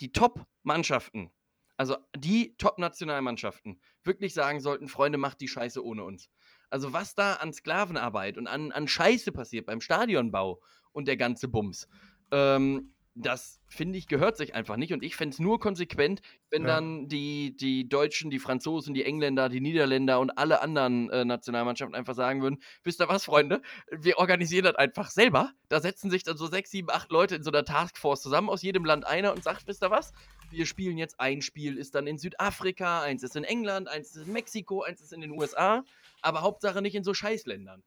die 0.00 0.12
Top-Mannschaften, 0.12 1.30
also 1.76 1.98
die 2.16 2.56
Top-Nationalmannschaften, 2.56 3.82
wirklich 4.02 4.32
sagen 4.32 4.60
sollten, 4.60 4.88
Freunde, 4.88 5.18
macht 5.18 5.42
die 5.42 5.48
Scheiße 5.48 5.84
ohne 5.84 6.04
uns. 6.04 6.30
Also 6.70 6.94
was 6.94 7.14
da 7.14 7.34
an 7.34 7.52
Sklavenarbeit 7.52 8.38
und 8.38 8.46
an, 8.46 8.72
an 8.72 8.88
Scheiße 8.88 9.30
passiert 9.30 9.66
beim 9.66 9.82
Stadionbau 9.82 10.62
und 10.92 11.06
der 11.06 11.18
ganze 11.18 11.48
Bums, 11.48 11.86
ähm, 12.30 12.94
das 13.14 13.60
finde 13.68 13.98
ich 13.98 14.06
gehört 14.06 14.36
sich 14.36 14.54
einfach 14.54 14.76
nicht. 14.76 14.92
Und 14.92 15.02
ich 15.02 15.16
fände 15.16 15.34
es 15.34 15.38
nur 15.38 15.60
konsequent, 15.60 16.22
wenn 16.50 16.62
Ja. 16.62 16.68
dann 16.68 17.08
die, 17.08 17.56
die 17.56 17.88
Deutschen, 17.88 18.30
die 18.30 18.38
Franzosen, 18.38 18.94
die 18.94 19.04
Engländer, 19.04 19.48
die 19.48 19.60
Niederländer 19.60 20.18
und 20.20 20.30
alle 20.38 20.62
anderen 20.62 21.10
äh, 21.10 21.24
Nationalmannschaften 21.24 21.94
einfach 21.94 22.14
sagen 22.14 22.42
würden, 22.42 22.62
wisst 22.84 23.00
ihr 23.00 23.08
was, 23.08 23.24
Freunde, 23.24 23.60
wir 23.90 24.18
organisieren 24.18 24.64
das 24.64 24.76
einfach 24.76 25.10
selber. 25.10 25.52
Da 25.68 25.80
setzen 25.80 26.10
sich 26.10 26.22
dann 26.22 26.36
so 26.36 26.46
sechs, 26.46 26.70
sieben, 26.70 26.90
acht 26.90 27.10
Leute 27.10 27.36
in 27.36 27.42
so 27.42 27.50
einer 27.50 27.64
Taskforce 27.64 28.22
zusammen, 28.22 28.48
aus 28.48 28.62
jedem 28.62 28.84
Land 28.84 29.06
einer 29.06 29.32
und 29.32 29.44
sagt, 29.44 29.66
wisst 29.66 29.82
ihr 29.82 29.90
was, 29.90 30.12
wir 30.50 30.66
spielen 30.66 30.98
jetzt 30.98 31.20
ein 31.20 31.42
Spiel, 31.42 31.76
ist 31.78 31.94
dann 31.94 32.06
in 32.06 32.18
Südafrika, 32.18 33.02
eins 33.02 33.22
ist 33.22 33.36
in 33.36 33.44
England, 33.44 33.88
eins 33.88 34.14
ist 34.16 34.26
in 34.26 34.32
Mexiko, 34.32 34.82
eins 34.82 35.00
ist 35.00 35.12
in 35.12 35.20
den 35.20 35.30
USA, 35.32 35.84
aber 36.20 36.42
Hauptsache 36.42 36.82
nicht 36.82 36.94
in 36.94 37.04
so 37.04 37.14
Scheißländern. 37.14 37.82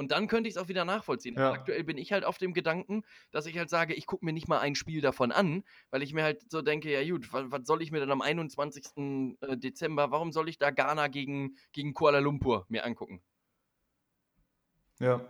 Und 0.00 0.12
dann 0.12 0.28
könnte 0.28 0.48
ich 0.48 0.56
es 0.56 0.62
auch 0.62 0.68
wieder 0.68 0.86
nachvollziehen. 0.86 1.34
Ja. 1.36 1.52
Aktuell 1.52 1.84
bin 1.84 1.98
ich 1.98 2.10
halt 2.10 2.24
auf 2.24 2.38
dem 2.38 2.54
Gedanken, 2.54 3.02
dass 3.32 3.44
ich 3.44 3.58
halt 3.58 3.68
sage, 3.68 3.92
ich 3.92 4.06
gucke 4.06 4.24
mir 4.24 4.32
nicht 4.32 4.48
mal 4.48 4.58
ein 4.58 4.74
Spiel 4.74 5.02
davon 5.02 5.30
an, 5.30 5.62
weil 5.90 6.02
ich 6.02 6.14
mir 6.14 6.22
halt 6.22 6.50
so 6.50 6.62
denke, 6.62 6.90
ja 6.90 7.06
gut, 7.12 7.30
was, 7.34 7.50
was 7.50 7.66
soll 7.66 7.82
ich 7.82 7.92
mir 7.92 8.00
dann 8.00 8.10
am 8.10 8.22
21. 8.22 9.36
äh, 9.42 9.58
Dezember, 9.58 10.10
warum 10.10 10.32
soll 10.32 10.48
ich 10.48 10.56
da 10.56 10.70
Ghana 10.70 11.08
gegen, 11.08 11.54
gegen 11.72 11.92
Kuala 11.92 12.20
Lumpur 12.20 12.64
mir 12.70 12.86
angucken? 12.86 13.20
Ja. 15.00 15.20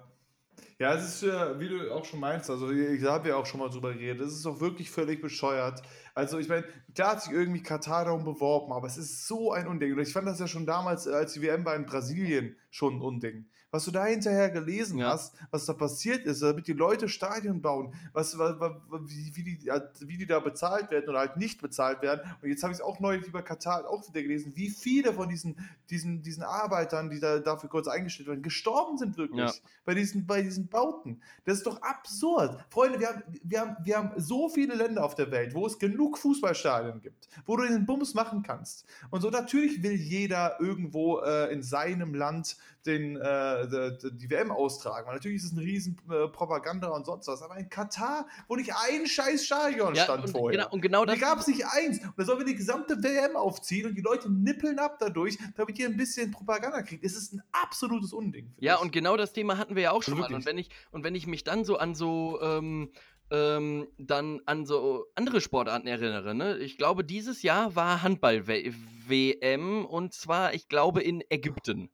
Ja, 0.79 0.95
es 0.95 1.05
ist, 1.05 1.23
äh, 1.25 1.59
wie 1.59 1.69
du 1.69 1.93
auch 1.93 2.05
schon 2.05 2.21
meinst, 2.21 2.49
also 2.49 2.71
ich 2.71 3.03
habe 3.03 3.31
ja 3.31 3.37
auch 3.37 3.47
schon 3.47 3.59
mal 3.59 3.71
drüber 3.71 3.93
geredet, 3.93 4.21
es 4.21 4.35
ist 4.35 4.47
auch 4.47 4.61
wirklich 4.61 4.89
völlig 4.89 5.21
bescheuert. 5.21 5.83
Also 6.15 6.39
ich 6.39 6.49
meine, 6.49 6.65
klar 6.95 7.13
hat 7.13 7.23
sich 7.23 7.33
irgendwie 7.33 7.63
Katar 7.63 8.05
darum 8.05 8.25
beworben, 8.25 8.73
aber 8.73 8.87
es 8.87 8.97
ist 8.97 9.27
so 9.27 9.53
ein 9.53 9.67
Unding. 9.67 9.95
Und 9.95 9.99
ich 9.99 10.13
fand 10.13 10.29
das 10.29 10.39
ja 10.39 10.47
schon 10.47 10.65
damals, 10.65 11.07
äh, 11.07 11.13
als 11.13 11.33
die 11.33 11.43
WM 11.43 11.65
war 11.65 11.75
in 11.75 11.87
Brasilien, 11.87 12.57
schon 12.71 12.99
ein 12.99 13.03
Unding. 13.03 13.51
Was 13.73 13.85
du 13.85 13.93
da 13.93 14.05
hinterher 14.05 14.51
gelesen 14.51 14.99
Ja. 14.99 15.11
hast, 15.13 15.37
was 15.53 15.65
da 15.65 15.73
passiert 15.75 16.27
ist, 16.27 16.43
damit 16.43 16.67
die 16.67 16.73
Leute 16.73 17.09
Stadien 17.09 17.63
bauen, 17.63 17.95
was, 18.13 18.37
wa- 18.37 18.59
wa- 18.59 18.81
wa- 18.89 19.01
wie, 19.05 19.31
wie, 19.37 19.45
die, 19.45 19.71
wie 20.09 20.17
die 20.19 20.27
da 20.27 20.41
bezahlt 20.41 20.91
werden 20.91 21.09
oder 21.09 21.21
halt 21.21 21.37
nicht 21.37 21.63
bezahlt 21.63 22.03
werden. 22.03 22.21
Und 22.43 22.49
jetzt 22.49 22.65
habe 22.65 22.73
ich 22.73 22.79
es 22.81 22.85
auch 22.85 22.99
neulich 22.99 23.27
über 23.29 23.43
Katar 23.43 23.89
auch 23.89 24.07
wieder 24.09 24.23
gelesen, 24.23 24.53
wie 24.57 24.71
viele 24.71 25.13
von 25.13 25.29
diesen, 25.29 25.57
diesen, 25.89 26.21
diesen 26.23 26.43
Arbeitern, 26.43 27.11
die 27.11 27.21
da 27.21 27.39
dafür 27.39 27.69
kurz 27.71 27.87
eingestellt 27.87 28.29
werden, 28.29 28.43
gestorben 28.43 28.99
sind 28.99 29.17
wirklich 29.17 29.39
Ja. 29.39 29.53
bei 29.85 29.95
diesen, 29.95 30.27
bei 30.27 30.43
diesen 30.43 30.67
Bauten. 30.69 31.21
Das 31.45 31.59
ist 31.59 31.67
doch 31.67 31.81
absurd. 31.83 32.59
Freunde, 32.71 32.99
wir 32.99 33.09
haben, 33.09 33.23
wir, 33.45 33.61
haben, 33.61 33.77
wir 33.85 33.97
haben 33.97 34.11
so 34.21 34.49
viele 34.49 34.75
Länder 34.75 35.05
auf 35.05 35.15
der 35.15 35.31
Welt, 35.31 35.55
wo 35.55 35.65
es 35.67 35.79
genug 35.79 36.19
Fußballstadien 36.19 37.01
gibt, 37.03 37.29
wo 37.47 37.57
du 37.57 37.63
den 37.69 37.87
Bums 37.87 38.15
machen 38.15 38.43
kannst. 38.43 38.85
Und 39.11 39.21
so 39.21 39.31
natürlich 39.31 39.81
will 39.83 39.93
jeder 39.95 40.61
irgendwo 40.61 41.21
äh, 41.21 41.53
in 41.53 41.63
seinem 41.63 42.15
Land 42.15 42.57
den, 42.87 43.17
äh, 43.17 43.99
die, 44.13 44.31
WM 44.31 44.51
austragen. 44.51 45.07
Weil 45.07 45.15
natürlich 45.15 45.39
ist 45.39 45.45
es 45.45 45.53
ein 45.53 45.59
riesen 45.59 45.97
äh, 46.11 46.29
Propaganda 46.29 46.89
und 46.89 47.05
sonst 47.05 47.27
was. 47.29 47.43
Aber 47.43 47.57
in 47.57 47.69
Katar, 47.69 48.27
wo 48.49 48.57
nicht 48.57 48.73
ein 48.75 49.07
scheiß 49.07 49.45
Stadion 49.45 49.95
Ja, 49.95 50.05
stand 50.05 50.25
und, 50.25 50.31
vorher. 50.31 50.59
genau, 50.59 50.73
und 50.73 50.81
genau 50.81 51.05
Da 51.05 51.17
gab 51.17 51.39
es 51.39 51.47
nicht 51.47 51.65
eins. 51.67 51.99
Und 52.01 52.15
da 52.17 52.25
sollen 52.25 52.39
wir 52.39 52.47
die 52.47 52.55
gesamte 52.55 53.03
WM 53.03 53.37
aufziehen 53.37 53.87
und 53.87 53.95
die 53.95 54.03
Leute 54.03 54.31
nippeln 54.31 54.79
ab 54.79 54.97
dadurch, 54.99 55.39
damit 55.57 55.79
ihr 55.79 55.87
ein 55.89 55.97
bisschen 55.97 56.31
Propaganda 56.31 56.83
kriegt. 56.83 57.05
Es 57.05 57.17
ist 57.17 57.35
ein 57.35 57.43
absolutes 57.53 58.13
Unding. 58.13 58.53
Ja, 58.59 58.77
ich. 58.77 58.83
und 58.83 58.93
genau 58.93 59.17
das 59.17 59.33
Thema 59.33 59.59
hatten 59.59 59.75
wir 59.75 59.83
ja 59.83 59.91
auch 59.93 60.03
schon 60.03 60.19
mal. 60.19 60.33
Und 60.33 60.47
wenn 60.47 60.59
ich, 60.59 60.71
und 60.91 61.05
wenn 61.05 61.15
ich 61.15 61.27
mich 61.27 61.45
dann 61.45 61.65
so 61.65 61.77
an 61.77 61.95
so, 61.95 62.41
ähm, 62.41 62.91
ähm, 63.31 63.87
dann 63.99 64.41
an 64.47 64.67
so 64.67 65.07
andere 65.15 65.41
Sportarten 65.41 65.87
erinnere, 65.87 66.35
ne? 66.35 66.59
Ich 66.59 66.79
glaube, 66.79 67.05
dieses 67.05 67.43
Jahr 67.43 67.77
war 67.77 68.03
Handball-WM 68.03 69.85
und 69.85 70.13
zwar, 70.13 70.55
ich 70.55 70.69
glaube, 70.69 71.03
in 71.03 71.23
Ägypten. 71.29 71.91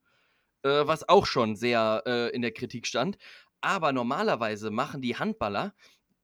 Äh, 0.67 0.87
was 0.89 1.09
auch 1.09 1.27
schon 1.27 1.55
sehr 1.55 2.03
äh, 2.07 2.35
in 2.35 2.43
der 2.43 2.51
Kritik 2.51 2.89
stand. 2.89 3.19
Aber 3.61 3.93
normalerweise 3.93 4.71
machen 4.73 5.01
die 5.01 5.17
Handballer 5.17 5.75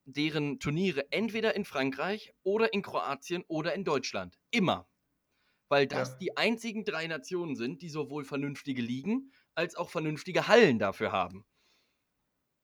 deren 0.05 0.59
Turniere 0.59 1.13
entweder 1.13 1.55
in 1.55 1.65
Frankreich 1.65 2.35
oder 2.43 2.73
in 2.73 2.83
Kroatien 2.83 3.45
oder 3.47 3.73
in 3.75 3.85
Deutschland. 3.85 4.41
Immer. 4.51 4.89
Weil 5.69 5.87
das 5.87 6.11
Ja. 6.11 6.19
die 6.19 6.37
einzigen 6.37 6.85
drei 6.85 7.07
Nationen 7.07 7.55
sind, 7.55 7.83
die 7.83 7.89
sowohl 7.89 8.25
vernünftige 8.25 8.83
Ligen 8.83 9.31
als 9.55 9.77
auch 9.77 9.91
vernünftige 9.91 10.49
Hallen 10.49 10.81
dafür 10.81 11.13
haben. 11.13 11.45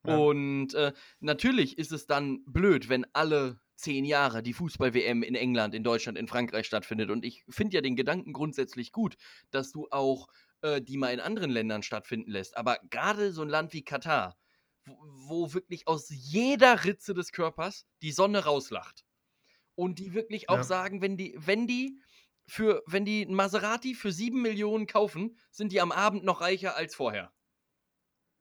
Ja. 0.04 0.16
Und 0.16 0.74
äh, 0.74 0.92
natürlich 1.20 1.78
ist 1.78 1.92
es 1.92 2.06
dann 2.06 2.42
blöd, 2.44 2.88
wenn 2.88 3.06
alle 3.12 3.60
zehn 3.76 4.04
Jahre 4.04 4.42
die 4.42 4.52
Fußball-WM 4.52 5.22
in 5.22 5.36
England, 5.36 5.74
in 5.74 5.84
Deutschland, 5.84 6.18
in 6.18 6.26
Frankreich 6.26 6.66
stattfindet. 6.66 7.10
Und 7.10 7.24
ich 7.24 7.44
finde 7.48 7.76
ja 7.76 7.80
den 7.80 7.94
Gedanken 7.94 8.32
grundsätzlich 8.32 8.90
gut, 8.90 9.16
dass 9.52 9.70
du 9.70 9.86
auch 9.90 10.26
äh, 10.62 10.80
die 10.82 10.96
mal 10.96 11.12
in 11.12 11.20
anderen 11.20 11.50
Ländern 11.50 11.82
stattfinden 11.82 12.30
lässt. 12.30 12.56
Aber 12.56 12.78
gerade 12.90 13.32
so 13.32 13.42
ein 13.42 13.48
Land 13.48 13.72
wie 13.72 13.84
Katar, 13.84 14.38
wo, 14.84 14.96
wo 15.28 15.54
wirklich 15.54 15.86
aus 15.88 16.08
jeder 16.10 16.84
Ritze 16.84 17.14
des 17.14 17.32
Körpers 17.32 17.86
die 18.02 18.12
Sonne 18.12 18.44
rauslacht. 18.44 19.04
Und 19.74 19.98
die 19.98 20.14
wirklich 20.14 20.50
auch 20.50 20.62
Ja. 20.62 20.64
sagen, 20.64 21.00
wenn 21.02 21.16
die, 21.16 21.34
wenn 21.38 21.66
die 21.66 22.00
für, 22.48 22.82
wenn 22.86 23.04
die 23.04 23.22
ein 23.24 23.34
Maserati 23.34 23.94
für 23.94 24.12
sieben 24.12 24.42
Millionen 24.42 24.86
kaufen, 24.86 25.36
sind 25.50 25.72
die 25.72 25.80
am 25.80 25.92
Abend 25.92 26.24
noch 26.24 26.40
reicher 26.40 26.76
als 26.76 26.94
vorher. 26.94 27.32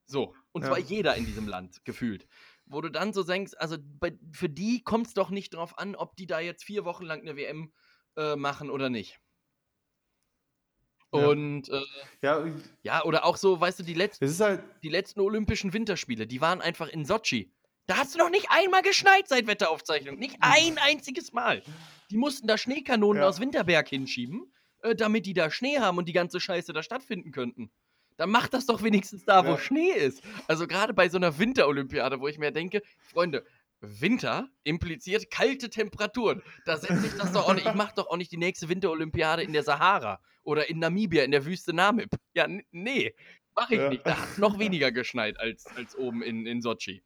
So. 0.05 0.35
Und 0.51 0.63
Ja. 0.63 0.65
zwar 0.65 0.77
jeder 0.79 1.15
in 1.15 1.25
diesem 1.25 1.47
Land, 1.47 1.83
gefühlt. 1.85 2.27
Wo 2.65 2.81
du 2.81 2.89
dann 2.89 3.13
so 3.13 3.23
denkst, 3.23 3.53
also 3.57 3.77
bei, 3.79 4.17
für 4.31 4.49
die 4.49 4.83
kommt 4.83 5.07
es 5.07 5.13
doch 5.13 5.29
nicht 5.29 5.53
drauf 5.53 5.77
an, 5.77 5.95
ob 5.95 6.15
die 6.15 6.27
da 6.27 6.39
jetzt 6.39 6.63
vier 6.63 6.85
Wochen 6.85 7.05
lang 7.05 7.21
eine 7.21 7.35
WM 7.35 7.73
äh, 8.15 8.35
machen 8.35 8.69
oder 8.69 8.89
nicht. 8.89 9.19
Und 11.09 11.69
äh, 11.69 11.81
Ja, 12.21 12.45
ja, 12.83 13.03
oder 13.05 13.25
auch 13.25 13.37
so, 13.37 13.59
weißt 13.59 13.79
du, 13.79 13.83
die 13.83 13.93
letzten, 13.93 14.27
halt, 14.39 14.61
die 14.83 14.89
letzten 14.89 15.21
Olympischen 15.21 15.73
Winterspiele, 15.73 16.27
die 16.27 16.41
waren 16.41 16.61
einfach 16.61 16.89
in 16.89 17.05
Sochi. 17.05 17.51
Da 17.85 17.97
hat 17.97 18.07
es 18.07 18.15
noch 18.17 18.29
nicht 18.29 18.47
einmal 18.49 18.81
geschneit 18.81 19.27
seit 19.29 19.47
Wetteraufzeichnung. 19.47 20.17
Nicht 20.19 20.35
ein 20.41 20.77
einziges 20.77 21.31
Mal. 21.31 21.63
Die 22.11 22.17
mussten 22.17 22.45
da 22.47 22.57
Schneekanonen 22.57 23.21
Ja. 23.23 23.29
aus 23.29 23.39
Winterberg 23.39 23.87
hinschieben, 23.87 24.51
äh, 24.81 24.93
damit 24.95 25.25
die 25.25 25.33
da 25.33 25.49
Schnee 25.49 25.79
haben 25.79 25.97
und 25.97 26.07
die 26.09 26.13
ganze 26.13 26.39
Scheiße 26.41 26.73
da 26.73 26.83
stattfinden 26.83 27.31
könnten. 27.31 27.71
Dann 28.17 28.29
macht 28.31 28.53
das 28.53 28.65
doch 28.65 28.83
wenigstens 28.83 29.23
da, 29.25 29.45
wo 29.45 29.51
Ja. 29.51 29.57
Schnee 29.57 29.91
ist. 29.91 30.21
Also 30.47 30.67
gerade 30.67 30.93
bei 30.93 31.07
so 31.07 31.17
einer 31.17 31.37
Winterolympiade, 31.39 32.19
wo 32.19 32.27
ich 32.27 32.37
mir 32.39 32.51
denke, 32.51 32.81
Freunde, 32.99 33.45
Winter 33.81 34.47
impliziert 34.63 35.29
kalte 35.29 35.69
Temperaturen. 35.69 36.41
Da 36.65 36.77
setze 36.77 37.05
ich 37.05 37.13
das 37.17 37.31
doch 37.31 37.47
auch 37.47 37.53
nicht. 37.53 37.67
Ich 37.67 37.73
mache 37.75 37.93
doch 37.95 38.07
auch 38.07 38.17
nicht 38.17 38.31
die 38.31 38.37
nächste 38.37 38.69
Winterolympiade 38.69 39.43
in 39.43 39.53
der 39.53 39.63
Sahara 39.63 40.19
oder 40.43 40.69
in 40.69 40.79
Namibia 40.79 41.23
in 41.23 41.31
der 41.31 41.45
Wüste 41.45 41.73
Namib. 41.73 42.09
Ja, 42.33 42.47
nee, 42.71 43.13
mache 43.55 43.75
ich 43.75 43.79
Ja. 43.81 43.89
nicht. 43.89 44.05
Da 44.07 44.17
hat 44.19 44.37
noch 44.37 44.57
weniger 44.59 44.91
geschneit 44.91 45.39
als, 45.39 45.65
als 45.75 45.95
oben 45.95 46.23
in, 46.23 46.45
in 46.47 46.61
Sochi. 46.61 47.03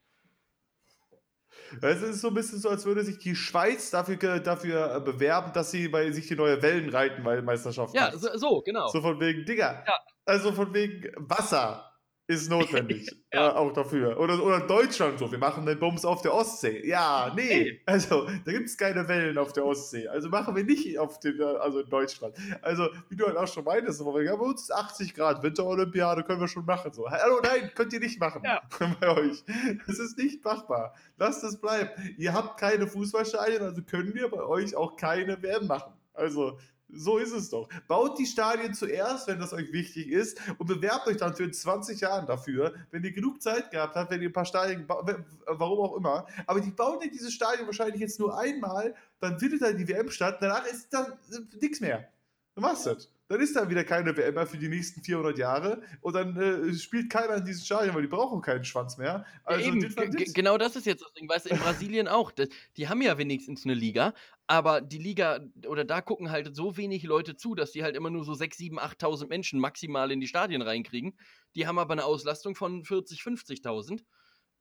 Es 1.82 2.02
ist 2.02 2.22
so 2.22 2.28
ein 2.30 2.34
bisschen 2.34 2.60
so, 2.60 2.70
als 2.70 2.86
würde 2.86 3.04
sich 3.04 3.18
die 3.18 3.36
Schweiz 3.36 3.92
dafür, 3.92 4.18
dafür 4.40 4.96
äh, 4.96 5.00
bewerben, 5.00 5.54
dass 5.54 5.72
sie 5.72 5.88
bei 5.88 6.12
sich 6.12 6.28
die 6.28 6.36
neue 6.36 6.62
Wellenreitenmeisterschaft 6.62 7.94
Ja, 7.96 8.12
macht. 8.12 8.20
so, 8.20 8.38
so 8.38 8.62
genau. 8.62 8.88
So 8.90 9.02
von 9.02 9.20
wegen, 9.22 9.46
Digga. 9.46 9.84
Ja. 9.88 10.00
Also 10.26 10.52
von 10.52 10.74
wegen 10.74 11.10
Wasser 11.18 11.91
ist 12.32 12.50
notwendig. 12.50 13.10
Ja. 13.34 13.50
äh, 13.50 13.54
auch 13.54 13.74
dafür. 13.74 14.20
Oder, 14.20 14.44
oder 14.44 14.62
Deutschland 14.62 15.20
so, 15.20 15.32
wir 15.32 15.38
machen 15.38 15.66
den 15.66 15.80
Bums 15.80 16.06
auf 16.06 16.22
der 16.22 16.34
Ostsee. 16.34 16.86
Ja, 16.88 17.32
nee. 17.36 17.82
Also, 17.86 18.28
da 18.46 18.52
gibt 18.52 18.68
es 18.68 18.78
keine 18.78 19.08
Wellen 19.08 19.38
auf 19.38 19.54
der 19.54 19.66
Ostsee. 19.66 20.08
Also 20.08 20.30
machen 20.30 20.56
wir 20.56 20.64
nicht 20.64 20.98
auf 20.98 21.20
den, 21.20 21.40
äh, 21.40 21.44
also 21.44 21.80
in 21.80 21.90
Deutschland. 21.90 22.36
Also, 22.62 22.88
wie 23.10 23.16
du 23.16 23.26
halt 23.26 23.38
auch 23.38 23.48
schon 23.48 23.64
meintest, 23.64 24.02
ja, 24.02 24.36
bei 24.36 24.46
uns 24.46 24.62
ist 24.62 24.74
80 24.74 25.14
Grad, 25.14 25.44
Winterolympiade 25.44 26.24
können 26.24 26.42
wir 26.42 26.48
schon 26.48 26.66
machen. 26.66 26.92
So, 26.94 27.10
hallo, 27.10 27.40
nein, 27.44 27.72
könnt 27.76 27.94
ihr 27.94 28.00
nicht 28.00 28.20
machen. 28.20 28.42
Ja. 28.44 28.62
Bei 29.00 29.16
euch. 29.16 29.44
Das 29.88 30.00
ist 30.00 30.18
nicht 30.18 30.44
machbar. 30.44 30.94
Lasst 31.18 31.44
es 31.44 31.60
bleiben. 31.60 31.90
Ihr 32.18 32.34
habt 32.34 32.60
keine 32.60 32.88
Fußballstadien, 32.88 33.62
also 33.62 33.82
können 33.84 34.14
wir 34.14 34.30
bei 34.30 34.44
euch 34.44 34.76
auch 34.76 34.96
keine 34.96 35.42
WM 35.42 35.68
machen. 35.68 35.94
Also, 36.14 36.58
so 36.94 37.18
ist 37.18 37.32
es 37.32 37.50
doch. 37.50 37.70
Baut 37.88 38.18
die 38.20 38.26
Stadien 38.26 38.74
zuerst, 38.74 39.28
wenn 39.28 39.40
das 39.40 39.54
euch 39.54 39.72
wichtig 39.72 40.08
ist, 40.08 40.40
und 40.58 40.68
bewerbt 40.68 41.08
euch 41.08 41.18
dann 41.18 41.36
für 41.36 41.44
in 41.44 41.54
20 41.54 42.02
Jahren 42.02 42.26
dafür, 42.26 42.74
wenn 42.92 43.04
ihr 43.04 43.12
genug 43.12 43.42
Zeit 43.42 43.72
gehabt 43.72 43.96
habt, 43.96 44.12
wenn 44.12 44.22
ihr 44.22 44.30
ein 44.30 44.34
paar 44.34 44.46
Stadien, 44.46 44.86
warum 44.88 45.80
auch 45.80 45.96
immer. 45.96 46.26
Aber 46.46 46.62
die 46.62 46.72
bauen 46.72 47.00
ja 47.02 47.08
diese 47.08 47.32
Stadien 47.32 47.66
wahrscheinlich 47.66 48.02
jetzt 48.02 48.20
nur 48.20 48.38
einmal, 48.38 48.96
dann 49.20 49.40
findet 49.40 49.62
dann 49.62 49.78
die 49.78 49.88
WM 49.88 50.10
statt, 50.10 50.38
danach 50.42 50.66
ist 50.66 50.94
dann 50.94 51.14
nichts 51.60 51.80
mehr. 51.80 52.10
Dann 52.56 52.64
war's 52.64 52.84
das. 52.84 53.10
Dann 53.32 53.40
ist 53.40 53.56
da 53.56 53.70
wieder 53.70 53.86
keine 53.86 54.18
WM 54.18 54.34
mehr 54.36 54.46
für 54.46 54.58
die 54.58 54.68
nächsten 54.68 55.02
400 55.02 55.38
Jahre 55.38 55.82
und 56.02 56.14
dann 56.14 56.36
äh, 56.36 56.74
spielt 56.74 57.10
keiner 57.10 57.38
in 57.38 57.46
diesen 57.46 57.64
Stadien, 57.64 57.96
weil 57.96 58.02
die 58.02 58.10
brauchen 58.10 58.42
keinen 58.42 58.66
Schwanz 58.66 58.98
mehr. 58.98 59.26
Also, 59.46 59.72
ja, 59.72 59.78
eben, 59.78 60.34
genau 60.34 60.58
das 60.58 60.76
ist 60.76 60.86
jetzt 60.86 61.02
das 61.02 61.14
Ding. 61.14 61.30
Weißt 61.30 61.46
du, 61.46 61.52
in 61.52 61.58
Brasilien 61.58 62.10
auch. 62.10 62.32
Das, 62.32 62.50
die 62.76 62.90
haben 62.90 63.02
ja 63.02 63.18
wenigstens 63.18 63.64
eine 63.64 63.74
Liga, 63.74 64.14
aber 64.48 64.82
die 64.82 64.98
Liga, 64.98 65.40
oder 65.66 65.86
da 65.86 66.02
gucken 66.02 66.30
halt 66.30 66.54
so 66.54 66.76
wenig 66.76 67.04
Leute 67.04 67.38
zu, 67.38 67.56
dass 67.56 67.72
die 67.72 67.84
halt 67.84 67.96
immer 67.96 68.10
nur 68.10 68.26
so 68.26 68.34
6, 68.34 68.58
7, 68.58 68.78
8.000 68.80 69.30
Menschen 69.30 69.62
maximal 69.62 70.12
in 70.12 70.20
die 70.20 70.28
Stadien 70.28 70.62
reinkriegen. 70.62 71.18
Die 71.56 71.68
haben 71.68 71.80
aber 71.80 71.94
eine 71.94 72.04
Auslastung 72.04 72.56
von 72.56 72.84
40, 72.84 73.22
50.000. 73.22 74.04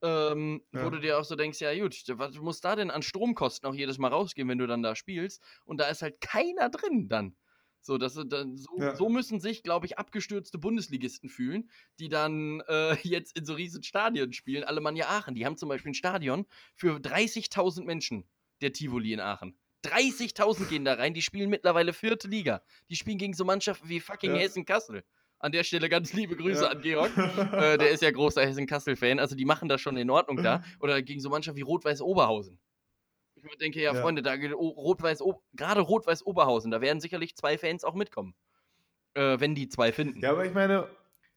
Ähm, 0.02 0.62
Wo 0.70 0.78
Ja. 0.78 0.90
du 0.90 1.00
dir 1.00 1.18
auch 1.18 1.24
so 1.24 1.34
denkst, 1.34 1.60
ja 1.60 1.76
gut, 1.76 2.04
was 2.12 2.36
muss 2.36 2.60
da 2.60 2.76
denn 2.76 2.92
an 2.92 3.02
Stromkosten 3.02 3.68
auch 3.68 3.74
jedes 3.74 3.98
Mal 3.98 4.08
rausgehen, 4.12 4.48
wenn 4.48 4.58
du 4.58 4.68
dann 4.68 4.82
da 4.84 4.94
spielst? 4.94 5.42
Und 5.64 5.78
da 5.78 5.88
ist 5.88 6.02
halt 6.02 6.20
keiner 6.20 6.70
drin 6.70 7.08
dann. 7.08 7.36
So, 7.82 7.96
dass, 7.98 8.14
dann, 8.26 8.56
so, 8.58 8.70
Ja. 8.78 8.94
so 8.94 9.08
müssen 9.08 9.40
sich, 9.40 9.62
glaube 9.62 9.86
ich, 9.86 9.98
abgestürzte 9.98 10.58
Bundesligisten 10.58 11.28
fühlen, 11.30 11.70
die 11.98 12.08
dann 12.08 12.60
äh, 12.68 12.94
jetzt 13.02 13.36
in 13.38 13.44
so 13.44 13.54
riesen 13.54 13.82
Stadien 13.82 14.32
spielen. 14.32 14.64
Alemannia 14.64 15.08
Aachen, 15.08 15.34
die 15.34 15.46
haben 15.46 15.56
zum 15.56 15.68
Beispiel 15.68 15.92
ein 15.92 15.94
Stadion 15.94 16.46
für 16.74 16.96
30.000 16.96 17.84
Menschen, 17.84 18.28
der 18.60 18.72
Tivoli 18.72 19.12
in 19.12 19.20
Aachen. 19.20 19.56
30.000 19.86 20.66
gehen 20.68 20.84
da 20.84 20.92
rein, 20.94 21.14
die 21.14 21.22
spielen 21.22 21.48
mittlerweile 21.48 21.94
vierte 21.94 22.28
Liga. 22.28 22.62
Die 22.90 22.96
spielen 22.96 23.16
gegen 23.16 23.32
so 23.32 23.44
Mannschaften 23.46 23.88
wie 23.88 24.00
fucking 24.00 24.32
Ja. 24.34 24.36
Hessen-Kassel. 24.40 25.02
An 25.38 25.52
der 25.52 25.64
Stelle 25.64 25.88
ganz 25.88 26.12
liebe 26.12 26.36
Grüße 26.36 26.64
Ja. 26.64 26.68
an 26.70 26.82
Georg. 26.82 27.10
Äh, 27.74 27.78
der 27.78 27.90
ist 27.90 28.02
ja 28.02 28.10
großer 28.10 28.42
Hessen-Kassel-Fan. 28.44 29.18
Also 29.18 29.34
die 29.36 29.46
machen 29.46 29.70
das 29.70 29.80
schon 29.80 29.96
in 29.96 30.10
Ordnung 30.10 30.42
da. 30.42 30.62
Oder 30.80 31.00
gegen 31.00 31.20
so 31.20 31.30
Mannschaften 31.30 31.56
wie 31.56 31.62
Rot-Weiß-Oberhausen. 31.62 32.58
Ich 33.42 33.50
mir 33.50 33.56
denke, 33.56 33.80
ja, 33.80 33.94
Ja. 33.94 34.00
Freunde, 34.00 34.22
da 34.22 34.34
Rot-Weiß, 34.34 35.22
gerade 35.54 35.80
Rot-Weiß-Oberhausen, 35.80 36.70
da 36.70 36.80
werden 36.80 37.00
sicherlich 37.00 37.36
zwei 37.36 37.56
Fans 37.56 37.84
auch 37.84 37.94
mitkommen. 37.94 38.34
Äh, 39.14 39.40
wenn 39.40 39.54
die 39.54 39.68
zwei 39.68 39.92
finden. 39.92 40.20
Ja, 40.20 40.30
aber 40.30 40.44
ich 40.44 40.54
meine, 40.54 40.86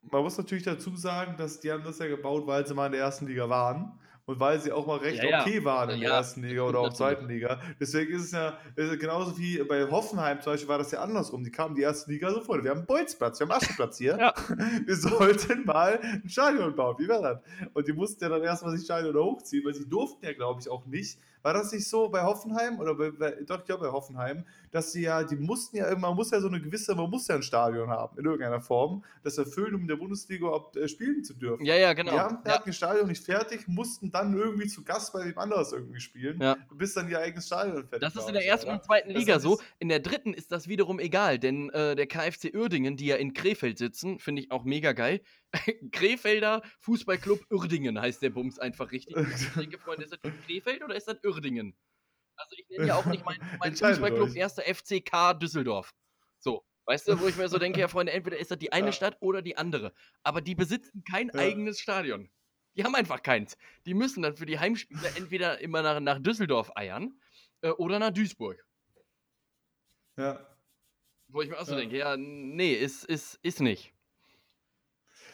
man 0.01 0.21
muss 0.21 0.37
natürlich 0.37 0.63
dazu 0.63 0.95
sagen, 0.95 1.35
dass 1.37 1.59
die 1.59 1.71
haben 1.71 1.83
das 1.83 1.97
ja 1.99 2.07
gebaut, 2.07 2.45
weil 2.45 2.67
sie 2.67 2.73
mal 2.73 2.87
in 2.87 2.91
der 2.91 3.01
ersten 3.01 3.25
Liga 3.25 3.49
waren 3.49 3.99
und 4.25 4.39
weil 4.39 4.59
sie 4.59 4.71
auch 4.71 4.85
mal 4.85 4.97
recht 4.97 5.21
Ja, 5.23 5.29
ja. 5.29 5.41
okay 5.41 5.63
waren 5.65 5.89
in 5.89 5.99
der 5.99 6.09
Ja, 6.09 6.17
ersten 6.17 6.43
Liga 6.43 6.61
oder 6.63 6.79
auch 6.79 6.93
zweiten 6.93 7.27
Liga. 7.27 7.59
Deswegen 7.79 8.13
ist 8.13 8.25
es 8.25 8.31
ja 8.31 8.57
ist 8.75 8.99
genauso 8.99 9.37
wie 9.37 9.57
bei 9.63 9.89
Hoffenheim 9.89 10.39
zum 10.41 10.53
Beispiel 10.53 10.69
war 10.69 10.77
das 10.77 10.91
ja 10.91 11.01
andersrum. 11.01 11.43
Die 11.43 11.51
kamen 11.51 11.75
die 11.75 11.81
erste 11.81 12.11
Liga 12.11 12.31
so 12.31 12.41
vor. 12.41 12.63
Wir 12.63 12.71
haben 12.71 12.79
einen 12.79 12.87
Bolzplatz, 12.87 13.39
wir 13.39 13.47
haben 13.47 13.57
Aschenplatz 13.57 13.97
hier. 13.97 14.17
Wir 14.85 14.95
sollten 14.95 15.65
mal 15.65 15.99
ein 16.01 16.29
Stadion 16.29 16.75
bauen. 16.75 16.95
Wie 16.99 17.07
wäre 17.07 17.21
das? 17.21 17.69
Und 17.73 17.87
die 17.87 17.93
mussten 17.93 18.23
ja 18.23 18.29
dann 18.29 18.43
erstmal 18.43 18.73
das 18.73 18.83
Stadion 18.83 19.13
da 19.13 19.19
hochziehen, 19.21 19.65
weil 19.65 19.73
sie 19.73 19.87
durften 19.89 20.25
ja, 20.25 20.33
glaube 20.33 20.61
ich, 20.61 20.69
auch 20.69 20.85
nicht. 20.85 21.19
War 21.43 21.53
das 21.53 21.71
nicht 21.71 21.87
so 21.87 22.09
bei 22.09 22.23
Hoffenheim? 22.23 22.79
Oder 22.79 22.95
bei, 22.95 23.11
bei 23.11 23.31
doch, 23.43 23.59
ich 23.59 23.65
glaube 23.65 23.85
bei 23.85 23.91
Hoffenheim, 23.91 24.45
dass 24.73 24.91
sie 24.91 25.03
ja, 25.03 25.23
die 25.23 25.35
mussten 25.35 25.77
ja, 25.77 25.95
man 25.95 26.15
muss 26.15 26.31
ja 26.31 26.41
so 26.41 26.47
eine 26.47 26.59
gewisse, 26.59 26.95
man 26.95 27.07
muss 27.09 27.27
ja 27.27 27.35
ein 27.35 27.43
Stadion 27.43 27.89
haben, 27.91 28.17
in 28.17 28.25
irgendeiner 28.25 28.59
Form, 28.59 29.03
das 29.23 29.37
erfüllen, 29.37 29.75
um 29.75 29.81
in 29.81 29.87
der 29.87 29.97
Bundesliga 29.97 30.47
überhaupt 30.47 30.75
äh, 30.75 30.87
spielen 30.87 31.23
zu 31.23 31.35
dürfen. 31.35 31.63
Ja, 31.63 31.75
ja, 31.75 31.93
genau. 31.93 32.11
Die 32.11 32.19
haben, 32.19 32.39
ja. 32.43 32.53
hatten 32.53 32.69
ihr 32.69 32.73
Stadion 32.73 33.07
nicht 33.07 33.23
fertig, 33.23 33.67
mussten 33.67 34.11
dann 34.11 34.35
irgendwie 34.35 34.67
zu 34.67 34.83
Gast 34.83 35.13
bei 35.13 35.23
dem 35.25 35.37
anderes 35.37 35.71
irgendwie 35.71 35.99
spielen, 35.99 36.41
Ja. 36.41 36.57
bis 36.73 36.95
dann 36.95 37.07
ihr 37.07 37.19
eigenes 37.19 37.45
Stadion 37.45 37.87
fertig 37.87 37.99
Das 37.99 38.15
ist 38.15 38.27
in 38.27 38.33
der 38.33 38.45
ersten 38.47 38.71
und 38.71 38.83
zweiten 38.83 39.11
Liga 39.11 39.39
so. 39.39 39.59
In 39.77 39.89
der 39.89 39.99
dritten 39.99 40.33
ist 40.33 40.51
das 40.51 40.67
wiederum 40.67 40.99
egal, 40.99 41.37
denn 41.37 41.69
äh, 41.69 41.95
der 41.95 42.07
KfC 42.07 42.55
Uerdingen, 42.55 42.97
die 42.97 43.05
ja 43.05 43.17
in 43.17 43.33
Krefeld 43.35 43.77
sitzen, 43.77 44.17
finde 44.17 44.41
ich 44.41 44.51
auch 44.51 44.63
mega 44.63 44.93
geil. 44.93 45.21
Krefelder 45.91 46.63
Fußballclub 46.79 47.45
Uerdingen 47.51 48.01
heißt 48.01 48.23
der 48.23 48.31
Bums 48.31 48.57
einfach 48.57 48.91
richtig. 48.91 49.15
Ich 49.43 49.49
denke, 49.53 49.77
Freunde, 49.77 50.03
ist 50.05 50.13
das 50.13 50.19
Krefeld 50.47 50.83
oder 50.83 50.95
ist 50.95 51.07
das 51.07 51.23
Uerdingen? 51.23 51.75
Also 52.35 52.55
ich 52.57 52.67
nenne 52.69 52.87
ja 52.87 52.95
auch 52.95 53.05
nicht 53.05 53.25
meinen 53.25 53.39
mein 53.59 53.75
Fußballclub 53.75 54.35
erster 54.35 54.63
FCK 54.63 55.33
Düsseldorf. 55.39 55.93
So, 56.39 56.65
weißt 56.85 57.07
du, 57.07 57.19
wo 57.19 57.27
ich 57.27 57.35
mir 57.37 57.47
so 57.47 57.57
denke, 57.59 57.79
ja 57.79 57.87
Freunde, 57.87 58.11
entweder 58.11 58.37
ist 58.37 58.51
das 58.51 58.59
die 58.59 58.71
eine 58.73 58.87
Ja. 58.87 58.91
Stadt 58.93 59.17
oder 59.21 59.41
die 59.41 59.57
andere. 59.57 59.93
Aber 60.23 60.41
die 60.41 60.55
besitzen 60.55 61.03
kein 61.03 61.29
Ja. 61.29 61.35
eigenes 61.35 61.79
Stadion. 61.79 62.29
Die 62.75 62.83
haben 62.83 62.95
einfach 62.95 63.21
keins. 63.21 63.57
Die 63.85 63.93
müssen 63.93 64.23
dann 64.23 64.35
für 64.35 64.45
die 64.47 64.59
Heimspiele 64.59 65.07
entweder 65.15 65.59
immer 65.59 65.81
nach, 65.83 65.99
nach 65.99 66.19
Düsseldorf 66.19 66.71
eiern 66.75 67.19
äh, 67.61 67.69
oder 67.69 67.99
nach 67.99 68.11
Duisburg. 68.11 68.65
Ja. 70.17 70.57
Wo 71.27 71.41
ich 71.41 71.49
mir 71.49 71.59
auch 71.59 71.65
so 71.65 71.73
Ja. 71.73 71.79
denke, 71.79 71.97
ja, 71.97 72.17
nee, 72.17 72.73
ist, 72.73 73.05
ist, 73.05 73.39
ist 73.43 73.59
nicht. 73.61 73.93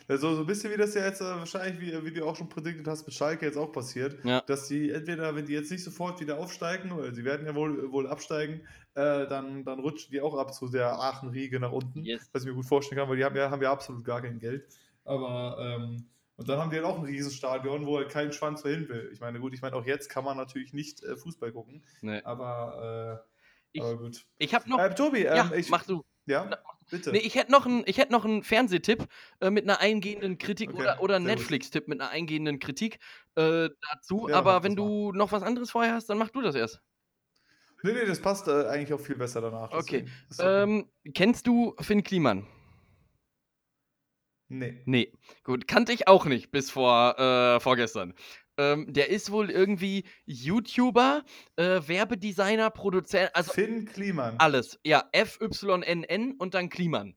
Also 0.09 0.33
so 0.33 0.41
ein 0.41 0.47
bisschen 0.47 0.73
wie 0.73 0.77
das 0.77 0.95
ja 0.95 1.05
jetzt 1.05 1.21
äh, 1.21 1.25
wahrscheinlich, 1.25 1.79
wie, 1.79 2.03
wie 2.05 2.11
du 2.11 2.25
auch 2.25 2.35
schon 2.35 2.49
prädiktet 2.49 2.87
hast, 2.87 3.05
mit 3.05 3.13
Schalke 3.13 3.45
jetzt 3.45 3.57
auch 3.57 3.71
passiert, 3.71 4.17
Ja. 4.25 4.41
dass 4.41 4.67
die 4.67 4.89
entweder, 4.89 5.35
wenn 5.35 5.45
die 5.45 5.53
jetzt 5.53 5.69
nicht 5.71 5.83
sofort 5.83 6.19
wieder 6.19 6.39
aufsteigen, 6.39 6.89
weil 6.97 7.13
sie 7.13 7.23
werden 7.23 7.45
ja 7.45 7.53
wohl, 7.53 7.91
wohl 7.91 8.07
absteigen, 8.07 8.61
äh, 8.95 9.27
dann, 9.27 9.63
dann 9.63 9.79
rutschen 9.79 10.11
die 10.11 10.19
auch 10.19 10.35
ab 10.35 10.51
zu 10.53 10.67
der 10.67 10.93
Aachen-Riege 10.99 11.59
nach 11.59 11.71
unten, 11.71 12.03
Yes. 12.03 12.27
was 12.33 12.41
ich 12.41 12.49
mir 12.49 12.55
gut 12.55 12.65
vorstellen 12.65 12.99
kann, 12.99 13.07
weil 13.07 13.17
die 13.17 13.23
haben 13.23 13.35
ja, 13.35 13.51
haben 13.51 13.61
ja 13.61 13.71
absolut 13.71 14.03
gar 14.03 14.21
kein 14.21 14.39
Geld. 14.39 14.67
Aber, 15.05 15.57
ähm, 15.59 16.07
und 16.37 16.49
dann 16.49 16.57
haben 16.57 16.71
die 16.71 16.77
halt 16.77 16.85
auch 16.85 16.97
ein 16.97 17.05
Riesenstadion, 17.05 17.85
wo 17.85 17.97
halt 17.97 18.09
kein 18.09 18.31
Schwanz 18.33 18.63
mehr 18.63 18.73
hin 18.73 18.89
will. 18.89 19.09
Ich 19.13 19.19
meine, 19.19 19.39
gut, 19.39 19.53
ich 19.53 19.61
meine, 19.61 19.75
auch 19.75 19.85
jetzt 19.85 20.09
kann 20.09 20.23
man 20.25 20.37
natürlich 20.37 20.73
nicht 20.73 21.03
äh, 21.03 21.17
Fußball 21.17 21.51
gucken, 21.51 21.83
Nee. 22.01 22.21
aber, 22.23 23.21
äh, 23.23 23.29
Ich- 23.73 23.83
aber 23.83 23.95
gut. 23.97 24.25
Ich 24.39 24.55
habe 24.55 24.67
noch. 24.67 24.79
Äh, 24.79 24.95
Tobi, 24.95 25.19
ähm, 25.25 25.35
ja, 25.35 25.51
ich, 25.53 25.69
mach 25.69 25.85
du. 25.85 26.03
ja, 26.25 26.49
bitte. 26.89 27.11
Nee, 27.11 27.19
ich 27.19 27.35
hätte 27.35 27.51
noch 27.51 27.65
einen 27.65 27.83
hätt 27.85 28.13
einen 28.13 28.43
Fernsehtipp 28.43 29.07
äh, 29.39 29.49
mit 29.49 29.63
einer 29.63 29.79
eingehenden 29.79 30.37
Kritik 30.37 30.69
Okay, 30.71 30.79
oder, 30.79 31.01
oder. 31.01 31.19
Netflix-Tipp 31.19 31.87
mit 31.87 32.01
einer 32.01 32.09
eingehenden 32.09 32.59
Kritik 32.59 32.99
äh, 33.35 33.69
dazu. 33.91 34.27
Ja, 34.29 34.37
Aber 34.37 34.63
wenn 34.63 34.75
du 34.75 35.11
noch 35.11 35.31
was 35.31 35.43
anderes 35.43 35.71
vorher 35.71 35.93
hast, 35.93 36.09
dann 36.09 36.17
mach 36.17 36.29
du 36.29 36.41
das 36.41 36.55
erst. 36.55 36.81
nee, 37.83 37.93
nee, 37.93 38.05
das 38.05 38.21
passt 38.21 38.47
äh, 38.47 38.67
eigentlich 38.67 38.93
auch 38.93 38.99
viel 38.99 39.15
besser 39.15 39.41
danach. 39.41 39.71
Okay. 39.71 40.05
Ähm, 40.39 40.89
kennst 41.13 41.47
du 41.47 41.75
Finn 41.79 42.03
Kliman? 42.03 42.45
nee. 44.49 44.81
Nee. 44.85 45.13
Gut, 45.43 45.67
kannte 45.67 45.93
ich 45.93 46.07
auch 46.07 46.25
nicht 46.25 46.51
bis 46.51 46.71
vor 46.71 47.17
äh, 47.19 47.59
vorgestern. 47.59 48.13
Ähm, 48.59 48.91
der 48.93 49.09
ist 49.09 49.31
wohl 49.31 49.49
irgendwie 49.49 50.05
YouTuber, 50.25 51.23
äh, 51.55 51.81
Werbedesigner, 51.87 52.69
Produzent, 52.71 53.31
also 53.35 53.53
Finn 53.53 53.85
Kliman. 53.85 54.35
Alles, 54.37 54.79
ja. 54.85 55.09
F-Y-N-N 55.13 56.33
und 56.37 56.53
dann 56.53 56.69
Kliman. 56.69 57.15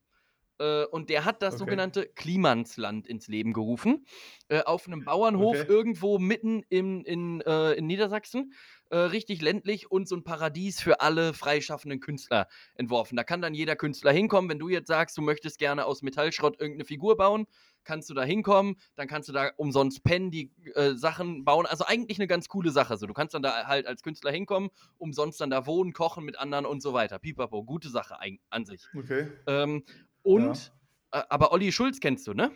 Äh, 0.59 0.84
und 0.86 1.11
der 1.11 1.24
hat 1.24 1.43
das 1.43 1.55
Okay. 1.55 1.61
sogenannte 1.61 2.07
Klimansland 2.07 3.07
ins 3.09 3.28
Leben 3.28 3.53
gerufen. 3.53 4.07
Äh, 4.49 4.62
auf 4.62 4.86
einem 4.86 5.05
Bauernhof 5.05 5.62
Okay. 5.62 5.68
irgendwo 5.68 6.18
mitten 6.18 6.62
in, 6.68 7.05
in, 7.05 7.40
äh, 7.43 7.72
in 7.74 7.86
Niedersachsen. 7.86 8.53
Äh, 8.90 8.99
richtig 8.99 9.40
ländlich 9.40 9.90
und 9.90 10.09
so 10.09 10.16
ein 10.16 10.24
Paradies 10.24 10.80
für 10.80 11.01
alle 11.01 11.32
freischaffenden 11.34 12.01
Künstler 12.01 12.49
entworfen. 12.74 13.16
Da 13.16 13.24
kann 13.24 13.40
dann 13.40 13.55
jeder 13.55 13.76
Künstler 13.76 14.12
hinkommen. 14.12 14.51
Wenn 14.51 14.59
du 14.59 14.68
jetzt 14.68 14.88
sagst, 14.88 15.16
du 15.16 15.22
möchtest 15.22 15.59
gerne 15.59 15.86
aus 15.86 16.03
Metallschrott 16.03 16.61
irgendeine 16.61 16.84
Figur 16.84 17.16
bauen, 17.16 17.47
kannst 17.85 18.09
du 18.11 18.14
da 18.14 18.22
hinkommen. 18.24 18.76
Dann 18.95 19.09
kannst 19.09 19.28
du 19.28 19.33
da 19.33 19.51
umsonst 19.57 20.03
pennen, 20.05 20.30
die 20.30 20.51
äh, 20.74 20.95
Sachen 20.95 21.45
bauen. 21.45 21.66
Also 21.66 21.85
eigentlich 21.87 22.18
eine 22.18 22.26
ganz 22.26 22.49
coole 22.49 22.70
Sache. 22.70 22.97
So, 22.97 23.07
du 23.07 23.14
kannst 23.14 23.35
dann 23.35 23.43
da 23.43 23.66
halt 23.66 23.87
als 23.87 24.03
Künstler 24.03 24.30
hinkommen, 24.30 24.70
umsonst 24.99 25.41
dann 25.41 25.51
da 25.51 25.66
wohnen, 25.66 25.93
kochen 25.93 26.24
mit 26.24 26.39
anderen 26.39 26.66
und 26.66 26.83
so 26.83 26.93
weiter. 26.93 27.18
Pipapo, 27.18 27.64
gute 27.64 27.89
Sache 27.89 28.16
an 28.51 28.64
sich. 28.64 28.87
Okay. 28.97 29.28
Ähm, 29.47 29.85
und, 30.22 30.72
äh, 31.12 31.22
aber 31.28 31.53
Olli 31.53 31.72
Schulz 31.72 32.01
kennst 32.01 32.26
du, 32.26 32.35
ne? 32.35 32.51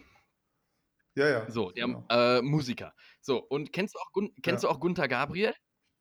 Ja, 1.15 1.29
ja. 1.29 1.51
So, 1.51 1.71
der 1.71 1.87
genau. 1.87 2.05
äh, 2.11 2.43
Musiker. 2.43 2.95
So, 3.21 3.39
und 3.43 3.73
kennst 3.73 3.95
du 3.95 3.99
auch, 3.99 4.13
Gun 4.13 4.33
kennst 4.43 4.65
Ja. 4.65 4.69
du 4.71 4.75
auch 4.75 4.81
Gunther 4.81 5.09
Gabriel? 5.09 5.55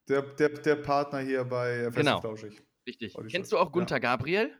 Der, 0.09 0.21
der, 0.21 0.49
der 0.49 0.75
Partner 0.75 1.19
hier 1.19 1.43
bei 1.45 1.85
Fest 1.91 1.95
Genau. 1.95 2.19
Richtig. 2.87 3.15
Olli 3.15 3.29
Kennst 3.31 3.49
Schulz. 3.49 3.49
du 3.49 3.57
auch 3.57 3.71
Gunther 3.71 3.99
Gabriel? 3.99 4.53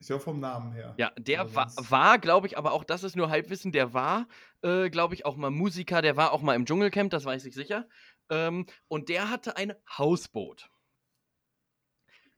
Ich 0.00 0.06
glaube 0.06 0.22
vom 0.22 0.40
Namen 0.40 0.72
her. 0.72 0.94
Ja, 0.96 1.12
der 1.18 1.40
Aber 1.42 1.54
war, 1.54 1.72
war 1.76 2.18
glaube 2.18 2.46
ich, 2.48 2.58
aber 2.58 2.72
auch 2.72 2.84
das 2.84 3.04
ist 3.04 3.14
nur 3.16 3.30
Halbwissen, 3.30 3.72
der 3.72 3.92
war, 3.94 4.26
äh, 4.62 4.90
glaube 4.90 5.14
ich, 5.14 5.24
auch 5.24 5.36
mal 5.36 5.50
Musiker, 5.50 6.02
der 6.02 6.16
war 6.16 6.32
auch 6.32 6.42
mal 6.42 6.54
im 6.56 6.66
Dschungelcamp, 6.66 7.10
das 7.10 7.24
weiß 7.24 7.44
ich 7.46 7.54
sicher. 7.54 7.88
Ähm, 8.30 8.66
und 8.88 9.08
der 9.08 9.30
hatte 9.30 9.56
ein 9.56 9.74
Hausboot 9.96 10.70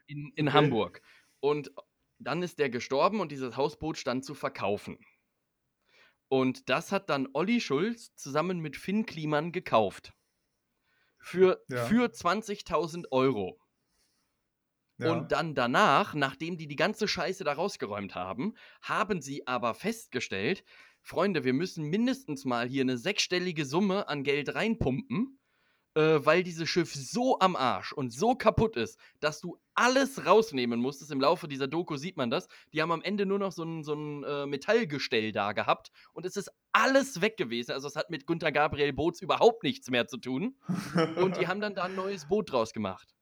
in, 0.07 0.33
in 0.37 0.53
Okay. 0.53 0.53
Hamburg. 0.53 1.03
Und 1.41 1.73
dann 2.19 2.43
ist 2.43 2.59
der 2.59 2.69
gestorben 2.71 3.21
und 3.21 3.33
dieses 3.33 3.57
Hausboot 3.57 3.97
stand 3.97 4.25
zu 4.25 4.35
verkaufen. 4.35 4.99
Und 6.29 6.71
das 6.71 6.93
hat 6.93 7.11
dann 7.11 7.29
Olli 7.35 7.61
Schulz 7.61 8.15
zusammen 8.17 8.61
mit 8.61 8.77
Finn 8.79 9.05
Kliman 9.05 9.53
gekauft. 9.53 10.15
Für, 11.19 11.65
Ja. 11.69 11.87
für 11.87 12.11
20.000 12.13 13.11
Euro. 13.13 13.59
Ja. 15.01 15.13
Und 15.13 15.33
dann 15.33 15.55
danach, 15.55 16.15
nachdem 16.15 16.59
die 16.59 16.67
die 16.67 16.77
ganze 16.77 17.09
Scheiße 17.09 17.43
da 17.45 17.55
rausgeräumt 17.55 18.15
haben, 18.15 18.55
haben 18.83 19.23
sie 19.23 19.47
aber 19.47 19.75
festgestellt, 19.75 20.63
Freunde, 21.03 21.45
wir 21.45 21.55
müssen 21.55 21.85
mindestens 21.85 22.45
mal 22.45 22.69
hier 22.69 22.83
eine 22.83 22.99
sechsstellige 22.99 23.65
Summe 23.65 24.09
an 24.09 24.23
Geld 24.23 24.55
reinpumpen, 24.55 25.39
äh, 25.95 26.19
weil 26.21 26.43
dieses 26.43 26.69
Schiff 26.69 26.93
so 26.95 27.39
am 27.41 27.57
Arsch 27.57 27.93
und 27.93 28.13
so 28.13 28.35
kaputt 28.35 28.77
ist, 28.77 28.99
dass 29.21 29.41
du 29.41 29.59
alles 29.75 30.27
rausnehmen 30.27 30.79
musstest. 30.79 31.11
Im 31.11 31.21
Laufe 31.21 31.49
dieser 31.49 31.67
Doku 31.67 31.97
sieht 31.97 32.19
man 32.19 32.29
das. 32.29 32.47
Die 32.75 32.83
haben 32.83 32.93
am 32.93 33.03
Ende 33.03 33.25
nur 33.25 33.39
noch 33.39 33.53
so 33.53 33.65
ein, 33.65 33.83
so 33.83 33.95
ein 33.95 34.23
äh, 34.25 34.47
Metallgestell 34.47 35.33
da 35.33 35.53
gehabt 35.53 35.91
und 36.13 36.27
es 36.27 36.37
ist 36.37 36.51
alles 36.73 37.23
weg 37.23 37.39
gewesen. 37.39 37.73
Also 37.73 37.89
es 37.89 37.97
hat 37.97 38.11
mit 38.11 38.27
Gunther 38.27 38.53
Gabriel 38.53 38.93
Boots 38.93 39.23
überhaupt 39.23 39.63
nichts 39.63 39.89
mehr 39.91 40.07
zu 40.07 40.19
tun. 40.19 40.57
Und 41.17 41.39
die 41.39 41.47
haben 41.49 41.61
dann 41.61 41.75
da 41.75 41.85
ein 41.85 41.97
neues 41.97 42.29
Boot 42.29 42.53
draus 42.53 42.73
gemacht. 42.73 43.15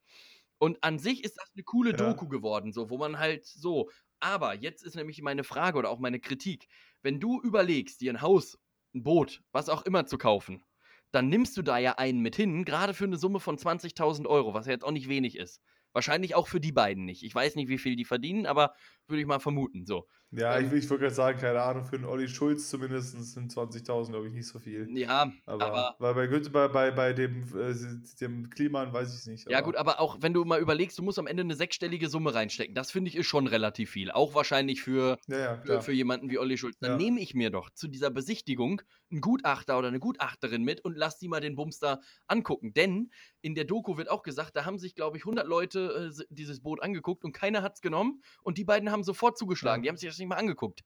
Und 0.59 0.83
an 0.83 0.99
sich 0.99 1.25
ist 1.25 1.37
das 1.37 1.51
eine 1.55 1.65
coole 1.65 1.91
Ja. 1.91 1.97
Doku 1.97 2.29
geworden, 2.29 2.73
so, 2.73 2.91
wo 2.91 2.99
man 2.99 3.19
halt 3.19 3.47
so. 3.47 3.91
Aber 4.21 4.55
jetzt 4.55 4.83
ist 4.83 4.97
nämlich 4.97 5.23
meine 5.23 5.45
Frage 5.45 5.79
oder 5.79 5.91
auch 5.91 6.01
meine 6.01 6.21
Kritik. 6.21 6.67
Wenn 7.03 7.21
du 7.21 7.41
überlegst, 7.41 8.01
dir 8.01 8.13
ein 8.13 8.21
Haus, 8.23 8.59
ein 8.95 9.03
Boot, 9.05 9.43
was 9.53 9.69
auch 9.69 9.83
immer 9.83 10.07
zu 10.07 10.19
kaufen, 10.19 10.65
dann 11.13 11.29
nimmst 11.29 11.57
du 11.57 11.63
da 11.63 11.79
ja 11.79 11.93
einen 11.99 12.21
mit 12.21 12.37
hin, 12.37 12.65
gerade 12.65 12.95
für 12.95 13.05
eine 13.05 13.17
Summe 13.17 13.41
von 13.41 13.57
20.000 13.59 14.27
Euro, 14.27 14.55
was 14.55 14.67
ja 14.67 14.73
jetzt 14.73 14.85
auch 14.85 14.91
nicht 14.91 15.09
wenig 15.09 15.37
ist. 15.37 15.61
Wahrscheinlich 15.93 16.35
auch 16.35 16.49
für 16.49 16.61
die 16.61 16.73
beiden 16.73 17.05
nicht. 17.05 17.23
Ich 17.23 17.35
weiß 17.35 17.55
nicht, 17.57 17.69
wie 17.69 17.79
viel 17.79 17.97
die 17.97 18.05
verdienen, 18.05 18.47
aber 18.47 18.75
würde 19.07 19.21
ich 19.21 19.27
mal 19.27 19.41
vermuten. 19.41 19.87
So. 19.87 20.07
Ja, 20.31 20.59
ich, 20.59 20.67
ähm, 20.71 20.77
ich 20.79 20.89
wollte 20.91 21.03
gerade 21.05 21.15
sagen, 21.15 21.39
keine 21.39 21.63
Ahnung, 21.63 21.85
für 21.85 21.97
einen 21.97 22.05
Olli 22.05 22.29
Schulz 22.29 22.69
zumindest 22.69 23.13
sind 23.33 23.51
20.000, 23.53 24.11
glaube 24.11 24.29
ich, 24.29 24.35
nicht 24.35 24.47
so 24.47 24.59
viel. 24.59 24.87
Ja, 24.97 25.33
Aber, 25.47 25.65
aber 25.67 25.95
weil 25.99 26.15
bei, 26.15 26.25
Günther- 26.27 26.51
bei, 26.51 26.69
bei, 26.69 26.91
bei 26.91 27.13
dem, 27.13 27.45
äh, 27.59 27.75
dem 28.21 28.51
Kliman 28.51 28.93
weiß 28.93 29.09
ich 29.15 29.21
es 29.21 29.27
nicht. 29.27 29.51
Ja, 29.51 29.61
gut, 29.63 29.77
aber 29.77 30.01
auch 30.01 30.19
wenn 30.21 30.35
du 30.35 30.45
mal 30.45 30.61
überlegst, 30.61 30.99
du 30.99 31.03
musst 31.03 31.19
am 31.19 31.27
Ende 31.27 31.43
eine 31.43 31.55
sechsstellige 31.55 32.09
Summe 32.09 32.35
reinstecken. 32.35 32.75
Das 32.75 32.91
finde 32.91 33.09
ich 33.09 33.17
ist 33.17 33.27
schon 33.27 33.47
relativ 33.47 33.91
viel. 33.91 34.11
Auch 34.11 34.35
wahrscheinlich 34.35 34.83
für, 34.83 35.19
Ja, 35.29 35.39
ja, 35.39 35.61
für, 35.63 35.81
für 35.81 35.93
jemanden 35.93 36.31
wie 36.31 36.39
Olli 36.39 36.59
Schulz. 36.59 36.77
Dann 36.81 36.93
Ja. 36.93 36.97
nehme 36.99 37.21
ich 37.21 37.35
mir 37.35 37.51
doch 37.51 37.71
zu 37.71 37.89
dieser 37.89 38.11
Besichtigung 38.11 38.83
einen 39.11 39.21
Gutachter 39.23 39.79
oder 39.79 39.89
eine 39.89 40.01
Gutachterin 40.01 40.63
mit 40.63 40.85
und 40.85 40.97
lass 40.97 41.19
die 41.19 41.29
mal 41.29 41.41
den 41.41 41.57
Bums 41.57 41.79
da 41.79 42.01
angucken. 42.27 42.75
Denn 42.75 43.11
in 43.41 43.55
der 43.55 43.65
Doku 43.65 43.97
wird 43.97 44.11
auch 44.11 44.23
gesagt, 44.23 44.57
da 44.57 44.65
haben 44.67 44.79
sich, 44.79 44.95
glaube 44.95 45.17
ich, 45.17 45.23
100 45.23 45.47
Leute 45.47 46.13
äh, 46.19 46.25
dieses 46.29 46.61
Boot 46.61 46.83
angeguckt 46.83 47.25
und 47.25 47.33
keiner 47.33 47.63
hat 47.63 47.77
es 47.77 47.81
genommen. 47.81 48.21
Und 48.43 48.59
die 48.59 48.65
beiden 48.65 48.91
haben 48.91 49.03
sofort 49.05 49.39
zugeschlagen. 49.39 49.83
Die 49.83 49.89
haben 49.89 49.97
sich 49.97 50.09
das 50.19 50.21
nicht 50.21 50.29
mal 50.29 50.37
angeguckt. 50.37 50.85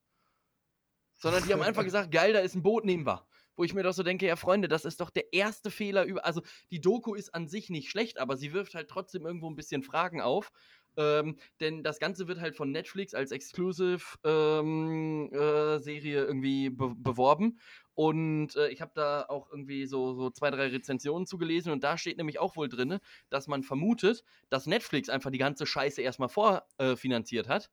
Sondern 1.16 1.46
die 1.46 1.52
haben 1.52 1.62
einfach 1.62 1.84
gesagt, 1.84 2.10
geil, 2.10 2.32
da 2.32 2.40
ist 2.40 2.54
ein 2.54 2.62
Boot, 2.62 2.84
nehmen 2.84 3.06
wir. 3.06 3.26
Wo 3.54 3.64
ich 3.64 3.74
mir 3.74 3.82
doch 3.82 3.92
so 3.92 4.02
denke, 4.02 4.26
ja, 4.26 4.36
Freunde, 4.36 4.66
das 4.66 4.84
ist 4.84 5.00
doch 5.00 5.10
der 5.10 5.32
erste 5.32 5.70
Fehler 5.70 6.04
über. 6.04 6.24
Also, 6.24 6.42
die 6.70 6.80
Doku 6.80 7.14
ist 7.14 7.34
an 7.34 7.48
sich 7.48 7.70
nicht 7.70 7.90
schlecht, 7.90 8.18
aber 8.18 8.36
sie 8.36 8.52
wirft 8.52 8.74
halt 8.74 8.88
trotzdem 8.88 9.26
irgendwo 9.26 9.48
ein 9.48 9.56
bisschen 9.56 9.82
Fragen 9.82 10.20
auf. 10.20 10.50
Ähm, 10.96 11.36
denn 11.60 11.82
das 11.82 11.98
Ganze 11.98 12.28
wird 12.28 12.40
halt 12.40 12.56
von 12.56 12.70
Netflix 12.70 13.14
als 13.14 13.30
Exclusive-Serie 13.30 16.24
irgendwie 16.24 16.70
be 16.70 16.94
beworben. 16.94 17.58
Und 17.94 18.56
äh, 18.56 18.68
ich 18.68 18.80
habe 18.80 18.92
da 18.94 19.26
auch 19.28 19.50
irgendwie 19.50 19.86
so, 19.86 20.14
so 20.14 20.30
zwei, 20.30 20.50
drei 20.50 20.68
Rezensionen 20.68 21.26
zugelesen 21.26 21.72
und 21.72 21.84
da 21.84 21.98
steht 21.98 22.16
nämlich 22.16 22.38
auch 22.38 22.56
wohl 22.56 22.68
drin, 22.68 22.98
dass 23.28 23.48
man 23.48 23.62
vermutet, 23.62 24.24
dass 24.48 24.66
Netflix 24.66 25.08
einfach 25.08 25.30
die 25.30 25.38
ganze 25.38 25.66
Scheiße 25.66 26.00
erstmal 26.00 26.30
vorfinanziert 26.30 27.48
hat. 27.48 27.70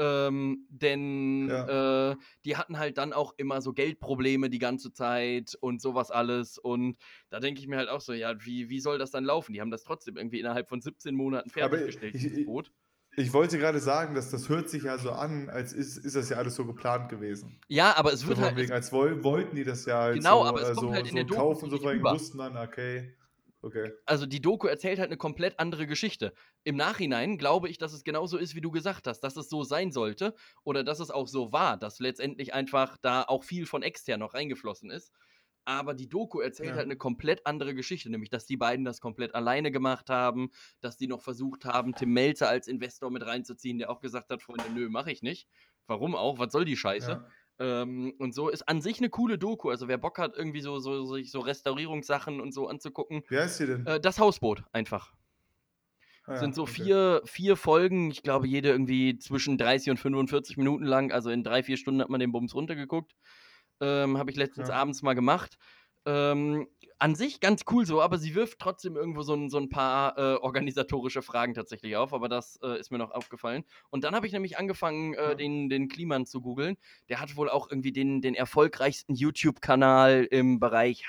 Ähm, 0.00 0.66
denn 0.70 1.58
äh, 1.66 2.16
die 2.46 2.56
hatten 2.56 2.78
halt 2.78 2.96
dann 2.98 3.12
auch 3.12 3.34
immer 3.36 3.60
so 3.60 3.72
Geldprobleme 3.74 4.48
die 4.50 4.58
ganze 4.58 4.92
Zeit 4.92 5.56
und 5.60 5.82
sowas 5.82 6.10
alles. 6.10 6.58
Und 6.58 6.96
da 7.28 7.38
denke 7.40 7.60
ich 7.60 7.66
mir 7.68 7.76
halt 7.76 7.90
auch 7.90 8.00
so, 8.00 8.12
ja, 8.14 8.34
wie, 8.44 8.70
wie 8.70 8.80
soll 8.80 8.98
das 8.98 9.10
dann 9.10 9.24
laufen? 9.24 9.52
Die 9.52 9.60
haben 9.60 9.70
das 9.70 9.84
trotzdem 9.84 10.16
irgendwie 10.16 10.40
innerhalb 10.40 10.68
von 10.68 10.80
17 10.80 11.14
Monaten 11.14 11.50
fertiggestellt, 11.50 12.16
ich- 12.16 12.22
dieses 12.22 12.40
Boot. 12.42 12.72
Ich 13.16 13.32
wollte 13.34 13.58
gerade 13.58 13.80
sagen, 13.80 14.14
dass 14.14 14.30
das 14.30 14.48
hört 14.48 14.70
sich 14.70 14.84
ja 14.84 14.98
so 14.98 15.12
an, 15.12 15.50
als 15.50 15.72
ist, 15.72 15.98
ist 15.98 16.16
das 16.16 16.30
ja 16.30 16.38
alles 16.38 16.54
so 16.56 16.66
geplant 16.66 17.08
gewesen. 17.10 17.60
Ja, 17.68 17.96
aber 17.96 18.12
es 18.12 18.26
So 18.26 18.26
wird 18.26 18.38
von 18.38 18.56
halt. 18.56 18.56
wegen, 18.56 18.72
als 18.72 18.92
woll, 18.92 19.24
wollten 19.24 19.56
die 19.56 19.64
das 19.64 19.86
ja 19.86 20.00
halt 20.00 20.22
Genau, 20.22 20.24
so, 20.24 20.44
aber 20.44 20.60
es 20.62 20.70
äh, 20.70 20.74
kommt 20.74 20.90
so, 20.90 20.92
halt 20.92 21.06
in 21.08 21.14
so 21.14 21.16
der 21.16 21.24
Doku 21.24 21.54
kaufen, 21.54 21.70
so 21.70 21.78
so 21.78 21.84
wussten 22.08 22.38
dann, 22.38 22.56
okay, 22.56 23.14
okay. 23.62 23.92
also 24.06 24.26
die 24.26 24.40
Doku 24.40 24.66
erzählt 24.66 24.98
halt 24.98 25.08
eine 25.08 25.16
komplett 25.16 25.58
andere 25.58 25.86
Geschichte. 25.86 26.32
Im 26.64 26.76
Nachhinein 26.76 27.38
glaube 27.38 27.68
ich, 27.68 27.78
dass 27.78 27.92
es 27.92 28.04
genauso 28.04 28.38
ist, 28.38 28.54
wie 28.54 28.60
du 28.60 28.70
gesagt 28.70 29.06
hast, 29.06 29.20
dass 29.20 29.36
es 29.36 29.48
so 29.48 29.62
sein 29.64 29.92
sollte 29.92 30.34
oder 30.64 30.84
dass 30.84 31.00
es 31.00 31.10
auch 31.10 31.28
so 31.28 31.52
war, 31.52 31.76
dass 31.76 31.98
letztendlich 32.00 32.54
einfach 32.54 32.96
da 32.98 33.22
auch 33.22 33.44
viel 33.44 33.66
von 33.66 33.82
extern 33.82 34.20
noch 34.20 34.34
reingeflossen 34.34 34.90
ist. 34.90 35.12
Aber 35.66 35.94
die 35.94 36.08
Doku 36.08 36.40
erzählt 36.40 36.70
Ja. 36.70 36.76
halt 36.76 36.86
eine 36.86 36.96
komplett 36.96 37.46
andere 37.46 37.74
Geschichte, 37.74 38.10
nämlich 38.10 38.30
dass 38.30 38.46
die 38.46 38.56
beiden 38.56 38.84
das 38.84 39.00
komplett 39.00 39.34
alleine 39.34 39.70
gemacht 39.70 40.08
haben, 40.08 40.50
dass 40.80 40.96
die 40.96 41.06
noch 41.06 41.20
versucht 41.20 41.64
haben, 41.64 41.94
Tim 41.94 42.12
Melzer 42.12 42.48
als 42.48 42.66
Investor 42.66 43.10
mit 43.10 43.24
reinzuziehen, 43.26 43.78
der 43.78 43.90
auch 43.90 44.00
gesagt 44.00 44.30
hat, 44.30 44.42
Freunde, 44.42 44.70
nö, 44.72 44.88
mache 44.88 45.12
ich 45.12 45.22
nicht. 45.22 45.48
Warum 45.86 46.16
auch? 46.16 46.38
Was 46.38 46.52
soll 46.52 46.64
die 46.64 46.76
Scheiße? 46.76 47.10
Ja. 47.10 47.28
Ähm, 47.60 48.14
und 48.18 48.34
so 48.34 48.48
ist 48.48 48.68
an 48.68 48.82
sich 48.82 48.98
eine 48.98 49.10
coole 49.10 49.38
Doku. 49.38 49.70
Also 49.70 49.88
wer 49.88 49.98
Bock 49.98 50.18
hat, 50.18 50.36
irgendwie 50.36 50.62
so, 50.62 50.80
so, 50.80 51.04
so, 51.04 51.22
so 51.22 51.40
Restaurierungssachen 51.40 52.40
und 52.40 52.52
so 52.54 52.68
anzugucken, 52.68 53.22
Wie 53.28 53.38
heißt 53.38 53.60
die 53.60 53.66
denn? 53.66 53.86
äh, 53.86 54.00
das 54.00 54.18
Hausboot 54.18 54.64
einfach. 54.72 55.14
Ah 56.26 56.32
sind 56.32 56.54
so 56.54 56.62
okay. 56.62 56.72
vier, 56.72 57.22
vier 57.24 57.56
Folgen, 57.56 58.10
ich 58.10 58.22
glaube, 58.22 58.46
jede 58.46 58.70
irgendwie 58.70 59.18
zwischen 59.18 59.58
30 59.58 59.90
und 59.90 59.96
45 59.98 60.56
Minuten 60.56 60.84
lang. 60.84 61.12
Also 61.12 61.30
in 61.30 61.42
drei, 61.42 61.62
vier 61.62 61.76
Stunden 61.76 62.00
hat 62.00 62.08
man 62.08 62.20
den 62.20 62.32
Bums 62.32 62.54
runtergeguckt. 62.54 63.12
Ähm, 63.80 64.18
Habe 64.18 64.30
ich 64.30 64.36
letztens 64.36 64.68
Ja. 64.68 64.74
abends 64.74 65.02
mal 65.02 65.14
gemacht. 65.14 65.56
Ähm, 66.06 66.68
an 67.00 67.14
sich 67.14 67.40
ganz 67.40 67.64
cool 67.70 67.86
so, 67.86 68.02
aber 68.02 68.18
sie 68.18 68.34
wirft 68.34 68.58
trotzdem 68.58 68.94
irgendwo 68.94 69.22
so 69.22 69.34
ein, 69.34 69.48
so 69.48 69.56
ein 69.56 69.70
paar 69.70 70.18
äh, 70.18 70.36
organisatorische 70.36 71.22
Fragen 71.22 71.54
tatsächlich 71.54 71.96
auf, 71.96 72.12
aber 72.12 72.28
das 72.28 72.60
äh, 72.62 72.78
ist 72.78 72.90
mir 72.90 72.98
noch 72.98 73.10
aufgefallen. 73.10 73.64
Und 73.88 74.04
dann 74.04 74.14
habe 74.14 74.26
ich 74.26 74.32
nämlich 74.34 74.58
angefangen, 74.58 75.14
äh, 75.14 75.34
den, 75.34 75.70
den 75.70 75.88
Kliman 75.88 76.26
zu 76.26 76.42
googeln. 76.42 76.76
Der 77.08 77.20
hat 77.20 77.36
wohl 77.36 77.48
auch 77.48 77.70
irgendwie 77.70 77.92
den, 77.92 78.20
den 78.20 78.34
erfolgreichsten 78.34 79.14
YouTube-Kanal 79.14 80.28
im 80.30 80.60
Bereich 80.60 81.04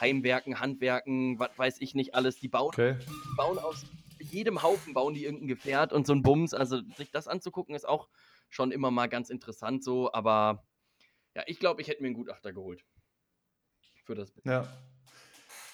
Heimwerken, 0.00 0.58
Handwerken, 0.58 1.38
was 1.38 1.50
weiß 1.56 1.80
ich 1.80 1.94
nicht 1.94 2.14
alles. 2.16 2.40
Die 2.40 2.48
bauen 2.48 2.68
Okay. 2.68 2.96
die 2.98 3.36
bauen 3.36 3.58
aus 3.58 3.86
jedem 4.18 4.62
Haufen 4.62 4.92
bauen 4.94 5.14
die 5.14 5.24
irgendein 5.24 5.48
Gefährt 5.48 5.92
und 5.92 6.06
so 6.06 6.12
ein 6.12 6.22
Bums. 6.22 6.52
Also 6.52 6.80
sich 6.96 7.12
das 7.12 7.28
anzugucken 7.28 7.76
ist 7.76 7.88
auch 7.88 8.08
schon 8.48 8.72
immer 8.72 8.90
mal 8.90 9.06
ganz 9.06 9.30
interessant 9.30 9.84
so, 9.84 10.12
aber 10.12 10.66
ja, 11.36 11.44
ich 11.46 11.60
glaube, 11.60 11.80
ich 11.80 11.88
hätte 11.88 12.02
mir 12.02 12.08
einen 12.08 12.16
Gutachter 12.16 12.52
geholt. 12.52 12.84
Für 14.04 14.16
das. 14.16 14.32
Ja. 14.44 14.66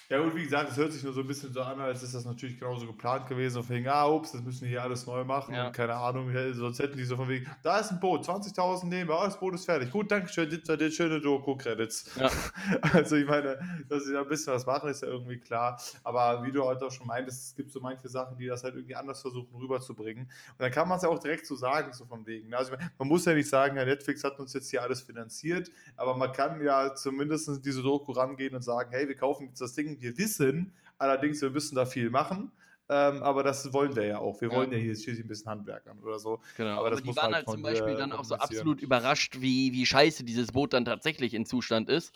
Ja, 0.07 0.21
und 0.21 0.35
wie 0.35 0.43
gesagt, 0.43 0.69
es 0.69 0.77
hört 0.77 0.93
sich 0.93 1.03
nur 1.03 1.13
so 1.13 1.21
ein 1.21 1.27
bisschen 1.27 1.51
so 1.51 1.61
an, 1.61 1.79
als 1.79 2.03
ist 2.03 2.13
das 2.13 2.25
natürlich 2.25 2.59
genauso 2.59 2.85
geplant 2.85 3.27
gewesen. 3.27 3.63
Von 3.63 3.75
wegen, 3.75 3.87
ah, 3.87 4.07
ups, 4.07 4.33
das 4.33 4.41
müssen 4.41 4.61
wir 4.61 4.69
hier 4.69 4.83
alles 4.83 5.07
neu 5.07 5.23
machen. 5.23 5.55
Ja. 5.55 5.67
Und 5.67 5.73
keine 5.73 5.95
Ahnung, 5.95 6.31
sonst 6.53 6.77
hätten 6.77 6.95
die 6.95 7.03
so 7.03 7.15
von 7.15 7.27
wegen, 7.27 7.49
da 7.63 7.79
ist 7.79 7.91
ein 7.91 7.99
Boot, 7.99 8.23
20.000 8.23 8.85
nehmen 8.85 9.09
wir, 9.09 9.15
ah, 9.15 9.25
das 9.25 9.39
Boot 9.39 9.55
ist 9.55 9.65
fertig. 9.65 9.89
Gut, 9.89 10.11
danke 10.11 10.31
schön, 10.31 10.49
das 10.49 10.77
das 10.77 10.93
schöne 10.93 11.19
Doku-Credits. 11.19 12.11
Ja. 12.19 12.29
Also, 12.81 13.15
ich 13.15 13.27
meine, 13.27 13.59
dass 13.89 14.05
sie 14.05 14.13
da 14.13 14.21
ein 14.21 14.27
bisschen 14.27 14.53
was 14.53 14.65
machen, 14.65 14.89
ist 14.89 15.01
ja 15.01 15.07
irgendwie 15.07 15.37
klar. 15.37 15.79
Aber 16.03 16.43
wie 16.43 16.51
du 16.51 16.63
heute 16.63 16.85
auch 16.85 16.91
schon 16.91 17.07
meintest, 17.07 17.49
es 17.49 17.55
gibt 17.55 17.71
so 17.71 17.79
manche 17.79 18.07
Sachen, 18.07 18.37
die 18.37 18.47
das 18.47 18.63
halt 18.63 18.75
irgendwie 18.75 18.95
anders 18.95 19.21
versuchen 19.21 19.55
rüberzubringen. 19.55 20.25
Und 20.25 20.59
dann 20.59 20.71
kann 20.71 20.87
man 20.87 20.97
es 20.97 21.03
ja 21.03 21.09
auch 21.09 21.19
direkt 21.19 21.45
so 21.45 21.55
sagen, 21.55 21.93
so 21.93 22.05
von 22.05 22.25
wegen. 22.25 22.49
ne? 22.49 22.57
Also, 22.57 22.71
meine, 22.71 22.91
man 22.97 23.07
muss 23.07 23.25
ja 23.25 23.33
nicht 23.33 23.49
sagen, 23.49 23.77
ja, 23.77 23.85
Netflix 23.85 24.23
hat 24.23 24.39
uns 24.39 24.53
jetzt 24.53 24.69
hier 24.69 24.81
alles 24.81 25.01
finanziert, 25.01 25.71
aber 25.95 26.15
man 26.15 26.31
kann 26.31 26.63
ja 26.63 26.93
zumindest 26.95 27.47
in 27.47 27.61
diese 27.61 27.81
Doku 27.81 28.11
rangehen 28.11 28.55
und 28.55 28.61
sagen, 28.61 28.91
hey, 28.91 29.07
wir 29.07 29.15
kaufen 29.15 29.47
jetzt 29.47 29.61
das 29.61 29.73
Ding, 29.73 29.94
wir 30.01 30.17
wissen, 30.17 30.75
allerdings, 30.97 31.41
wir 31.41 31.49
müssen 31.49 31.75
da 31.75 31.85
viel 31.85 32.09
machen. 32.09 32.51
Ähm, 32.87 33.23
aber 33.23 33.41
das 33.43 33.73
wollen 33.73 33.95
wir 33.95 34.05
ja 34.05 34.19
auch. 34.19 34.41
Wir 34.41 34.51
Ja. 34.51 34.53
wollen 34.53 34.71
ja 34.71 34.77
hier 34.77 34.93
schließlich 34.95 35.25
ein 35.25 35.27
bisschen 35.27 35.49
handwerkern 35.51 35.99
oder 35.99 36.19
so. 36.19 36.41
Genau. 36.53 36.79
Aber 36.79 36.89
Aber, 36.89 36.91
das 36.91 37.01
die 37.01 37.03
muss 37.03 37.17
waren 37.17 37.33
halt 37.33 37.35
halt 37.35 37.49
zum 37.49 37.61
Beispiel 37.61 37.95
dann 37.95 38.13
auch 38.13 38.23
so 38.23 38.35
absolut 38.35 38.79
überrascht, 38.81 39.41
wie, 39.41 39.73
wie 39.73 39.85
scheiße 39.85 40.23
dieses 40.23 40.51
Boot 40.53 40.71
dann 40.73 40.85
tatsächlich 40.85 41.33
in 41.33 41.45
Zustand 41.45 41.89
ist. 41.89 42.15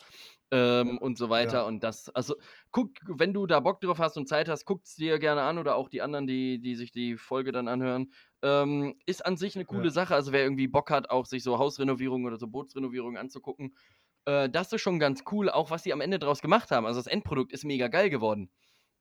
ähm, 0.52 0.98
und 0.98 1.18
so 1.18 1.30
weiter. 1.30 1.64
Ja. 1.64 1.66
Und 1.66 1.82
das, 1.84 2.10
also 2.10 2.36
guck, 2.72 2.92
wenn 3.08 3.32
du 3.34 3.46
da 3.46 3.60
Bock 3.60 3.80
drauf 3.80 3.98
hast 4.00 4.18
und 4.18 4.28
Zeit 4.28 4.48
hast, 4.50 4.66
guckt 4.66 4.86
es 4.86 4.96
dir 4.96 5.18
gerne 5.20 5.42
an 5.42 5.58
oder 5.58 5.76
auch 5.76 5.88
die 5.88 6.02
anderen, 6.02 6.26
die, 6.28 6.60
die 6.60 6.76
sich 6.76 6.92
die 6.92 7.16
Folge 7.16 7.52
dann 7.52 7.68
anhören. 7.68 8.12
Ähm, 8.42 8.96
ist 9.06 9.26
an 9.26 9.38
sich 9.38 9.56
eine 9.56 9.64
coole 9.66 9.90
Ja. 9.90 9.92
Sache. 9.92 10.14
Also 10.14 10.32
wer 10.32 10.42
irgendwie 10.44 10.68
Bock 10.68 10.90
hat, 10.90 11.10
auch 11.10 11.26
sich 11.26 11.42
so 11.44 11.58
Hausrenovierungen 11.58 12.26
oder 12.26 12.38
so 12.38 12.48
Bootsrenovierungen 12.48 13.16
anzugucken, 13.18 13.76
äh, 14.24 14.48
das 14.48 14.72
ist 14.72 14.80
schon 14.82 14.98
ganz 14.98 15.24
cool, 15.30 15.50
auch 15.50 15.70
was 15.70 15.82
sie 15.82 15.92
am 15.92 16.00
Ende 16.00 16.18
draus 16.18 16.40
gemacht 16.42 16.70
haben. 16.70 16.86
Also 16.86 17.00
das 17.00 17.06
Endprodukt 17.06 17.52
ist 17.52 17.64
mega 17.64 17.88
geil 17.88 18.10
geworden. 18.10 18.50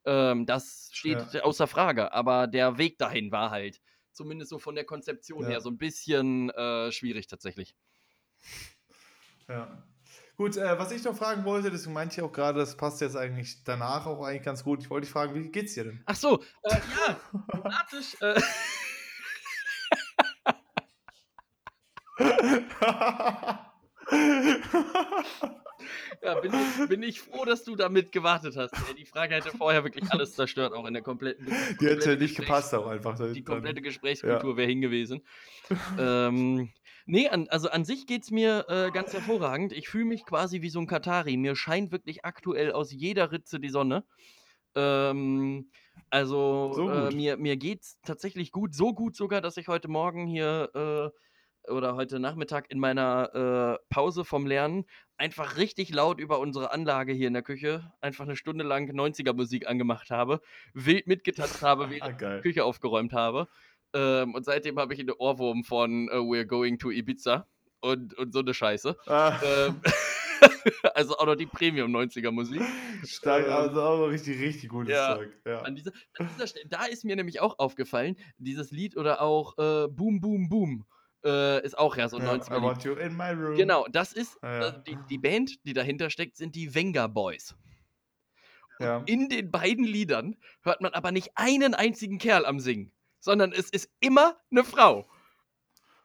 Ähm, 0.05 0.45
das 0.45 0.89
steht 0.93 1.33
Ja. 1.33 1.41
außer 1.41 1.67
Frage. 1.67 2.13
Aber 2.13 2.47
der 2.47 2.77
Weg 2.77 2.97
dahin 2.97 3.31
war 3.31 3.51
halt, 3.51 3.81
zumindest 4.11 4.49
so 4.49 4.59
von 4.59 4.75
der 4.75 4.85
Konzeption 4.85 5.43
Ja. 5.43 5.49
her, 5.49 5.61
so 5.61 5.69
ein 5.69 5.77
bisschen 5.77 6.49
äh, 6.51 6.91
schwierig 6.91 7.27
tatsächlich. 7.27 7.75
Ja. 9.47 9.83
Gut, 10.37 10.55
äh, 10.55 10.79
was 10.79 10.91
ich 10.91 11.03
noch 11.03 11.15
fragen 11.17 11.43
wollte, 11.43 11.69
deswegen 11.69 11.93
meinte 11.93 12.15
ich 12.15 12.21
auch 12.21 12.31
gerade, 12.31 12.59
das 12.59 12.77
passt 12.77 13.01
jetzt 13.01 13.17
eigentlich 13.17 13.63
danach 13.65 14.05
auch 14.05 14.23
eigentlich 14.23 14.43
ganz 14.43 14.63
gut. 14.63 14.81
Ich 14.81 14.89
wollte 14.89 15.05
dich 15.05 15.11
fragen, 15.11 15.35
wie 15.35 15.49
geht's 15.51 15.73
dir 15.73 15.83
denn? 15.83 16.01
Ach 16.05 16.15
so, 16.15 16.41
äh, 16.63 16.69
ja, 16.69 17.19
thematisch. 17.51 18.15
Äh, 18.21 18.39
ja, 26.23 26.39
bin 26.39 26.51
ich, 26.53 26.89
bin 26.89 27.03
ich 27.03 27.21
froh, 27.21 27.45
dass 27.45 27.63
du 27.63 27.75
damit 27.75 28.11
gewartet 28.11 28.55
hast. 28.57 28.73
Die 28.97 29.05
Frage 29.05 29.35
hätte 29.35 29.51
vorher 29.55 29.83
wirklich 29.83 30.11
alles 30.11 30.35
zerstört, 30.35 30.73
auch 30.73 30.85
in 30.85 30.93
der 30.93 31.03
kompletten. 31.03 31.45
Die 31.79 31.87
hätte 31.87 32.09
nicht 32.17 32.19
Gesprächs- 32.19 32.35
gepasst 32.35 32.75
auch 32.75 32.87
einfach. 32.87 33.17
Die 33.33 33.43
komplette 33.43 33.81
Gesprächskultur 33.81 34.57
wäre 34.57 34.67
hingewiesen. 34.67 35.21
ähm, 35.97 36.69
nee, 37.05 37.27
an, 37.29 37.47
also 37.49 37.69
an 37.69 37.85
sich 37.85 38.07
geht 38.07 38.23
es 38.23 38.31
mir 38.31 38.65
äh, 38.69 38.91
ganz 38.91 39.13
hervorragend. 39.13 39.71
Ich 39.73 39.89
fühle 39.89 40.05
mich 40.05 40.25
quasi 40.25 40.61
wie 40.61 40.69
so 40.69 40.79
ein 40.79 40.87
Katari. 40.87 41.37
Mir 41.37 41.55
scheint 41.55 41.91
wirklich 41.91 42.25
aktuell 42.25 42.71
aus 42.71 42.91
jeder 42.91 43.31
Ritze 43.31 43.59
die 43.59 43.69
Sonne. 43.69 44.03
Ähm, 44.75 45.71
also 46.09 46.71
So 46.73 46.89
äh, 46.89 47.13
mir, 47.13 47.37
mir 47.37 47.57
geht 47.57 47.83
es 47.83 47.99
tatsächlich 48.01 48.51
gut. 48.51 48.73
So 48.73 48.93
gut 48.93 49.15
sogar, 49.15 49.41
dass 49.41 49.57
ich 49.57 49.67
heute 49.67 49.87
Morgen 49.87 50.27
hier 50.27 50.69
äh, 50.73 51.09
oder 51.69 51.95
heute 51.95 52.19
Nachmittag 52.19 52.69
in 52.69 52.79
meiner 52.79 53.79
äh, 53.79 53.85
Pause 53.89 54.25
vom 54.25 54.45
Lernen 54.47 54.85
einfach 55.17 55.57
richtig 55.57 55.89
laut 55.93 56.19
über 56.19 56.39
unsere 56.39 56.71
Anlage 56.71 57.13
hier 57.13 57.27
in 57.27 57.33
der 57.33 57.43
Küche 57.43 57.91
einfach 58.01 58.25
eine 58.25 58.35
Stunde 58.35 58.63
lang 58.63 58.89
90er 58.89 59.33
Musik 59.33 59.67
angemacht 59.67 60.09
habe, 60.11 60.41
wild 60.73 61.07
mitgetanzt 61.07 61.61
habe, 61.61 61.89
während 61.89 62.03
Ah, 62.09 62.11
geil. 62.17 62.41
Küche 62.41 62.63
aufgeräumt 62.63 63.13
habe. 63.13 63.47
Ähm, 63.93 64.33
und 64.35 64.45
seitdem 64.45 64.79
habe 64.79 64.93
ich 64.93 64.99
einen 64.99 65.11
Ohrwurm 65.17 65.63
von 65.63 66.07
äh, 66.09 66.13
We're 66.15 66.45
Going 66.45 66.77
to 66.79 66.91
Ibiza 66.91 67.47
und, 67.81 68.13
und 68.17 68.33
so 68.33 68.39
eine 68.39 68.53
Scheiße. 68.53 68.95
Ah, 69.07 69.39
Ähm, 69.43 69.81
also 70.93 71.17
auch 71.17 71.25
noch 71.25 71.35
die 71.35 71.45
Premium 71.45 71.93
90er 71.95 72.31
Musik. 72.31 72.61
stark, 73.03 73.45
ähm, 73.45 73.51
also 73.51 73.81
auch 73.81 73.97
noch 73.99 74.07
richtig, 74.09 74.39
richtig 74.39 74.69
gutes 74.69 74.93
ja. 74.93 75.15
Zeug. 75.17 75.29
Ja. 75.45 75.61
An 75.61 75.75
dieser, 75.75 75.91
an 76.17 76.29
dieser 76.33 76.47
Stelle, 76.47 76.65
da 76.69 76.85
ist 76.85 77.03
mir 77.03 77.15
nämlich 77.15 77.41
auch 77.41 77.59
aufgefallen, 77.59 78.15
dieses 78.37 78.71
Lied 78.71 78.95
oder 78.95 79.21
auch 79.21 79.57
äh, 79.57 79.87
Boom 79.89 80.21
Boom 80.21 80.49
Boom 80.49 80.85
äh, 81.23 81.63
ist 81.63 81.77
auch 81.77 81.97
ja 81.97 82.09
so 82.09 82.17
ein 82.17 82.23
Ja, 82.23 82.33
90er 82.33 82.57
I 82.57 82.61
want 82.61 82.83
you 82.83 82.93
in 82.93 83.15
my 83.15 83.31
room. 83.31 83.55
Genau, 83.55 83.85
das 83.91 84.13
ist 84.13 84.37
Ja, 84.41 84.69
äh, 84.69 84.83
die, 84.87 84.97
die 85.09 85.17
Band, 85.17 85.65
die 85.65 85.73
dahinter 85.73 86.09
steckt, 86.09 86.37
sind 86.37 86.55
die 86.55 86.73
Venga 86.73 87.07
Boys. 87.07 87.55
Ja. 88.79 89.03
In 89.05 89.27
den 89.27 89.51
beiden 89.51 89.83
Liedern 89.83 90.37
hört 90.61 90.81
man 90.81 90.93
aber 90.93 91.11
nicht 91.11 91.31
einen 91.35 91.73
einzigen 91.73 92.17
Kerl 92.17 92.45
am 92.45 92.59
Singen, 92.59 92.93
sondern 93.19 93.51
es 93.51 93.69
ist 93.69 93.91
immer 93.99 94.37
eine 94.51 94.63
Frau. 94.63 95.09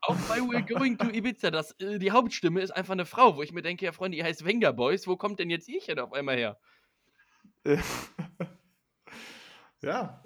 Auch 0.03 0.17
bei 0.29 0.39
We're 0.39 0.67
Going 0.79 0.99
to 0.99 1.09
Ibiza, 1.09 1.51
das, 1.51 1.73
äh, 1.81 1.99
die 1.99 2.11
Hauptstimme 2.11 2.61
ist 2.61 2.73
einfach 2.73 2.93
eine 2.93 3.07
Frau, 3.07 3.37
wo 3.37 3.43
ich 3.43 3.53
mir 3.53 3.63
denke, 3.63 3.85
ja 3.85 3.93
Freunde, 3.93 4.19
ihr 4.19 4.25
heißt 4.25 4.45
Venga 4.45 4.73
Boys, 4.73 5.07
wo 5.07 5.17
kommt 5.17 5.39
denn 5.39 5.51
jetzt 5.51 5.69
ihr 5.69 5.81
denn 5.87 6.01
auf 6.01 6.13
einmal 6.13 6.37
her? 6.37 6.59
ja. 9.81 10.24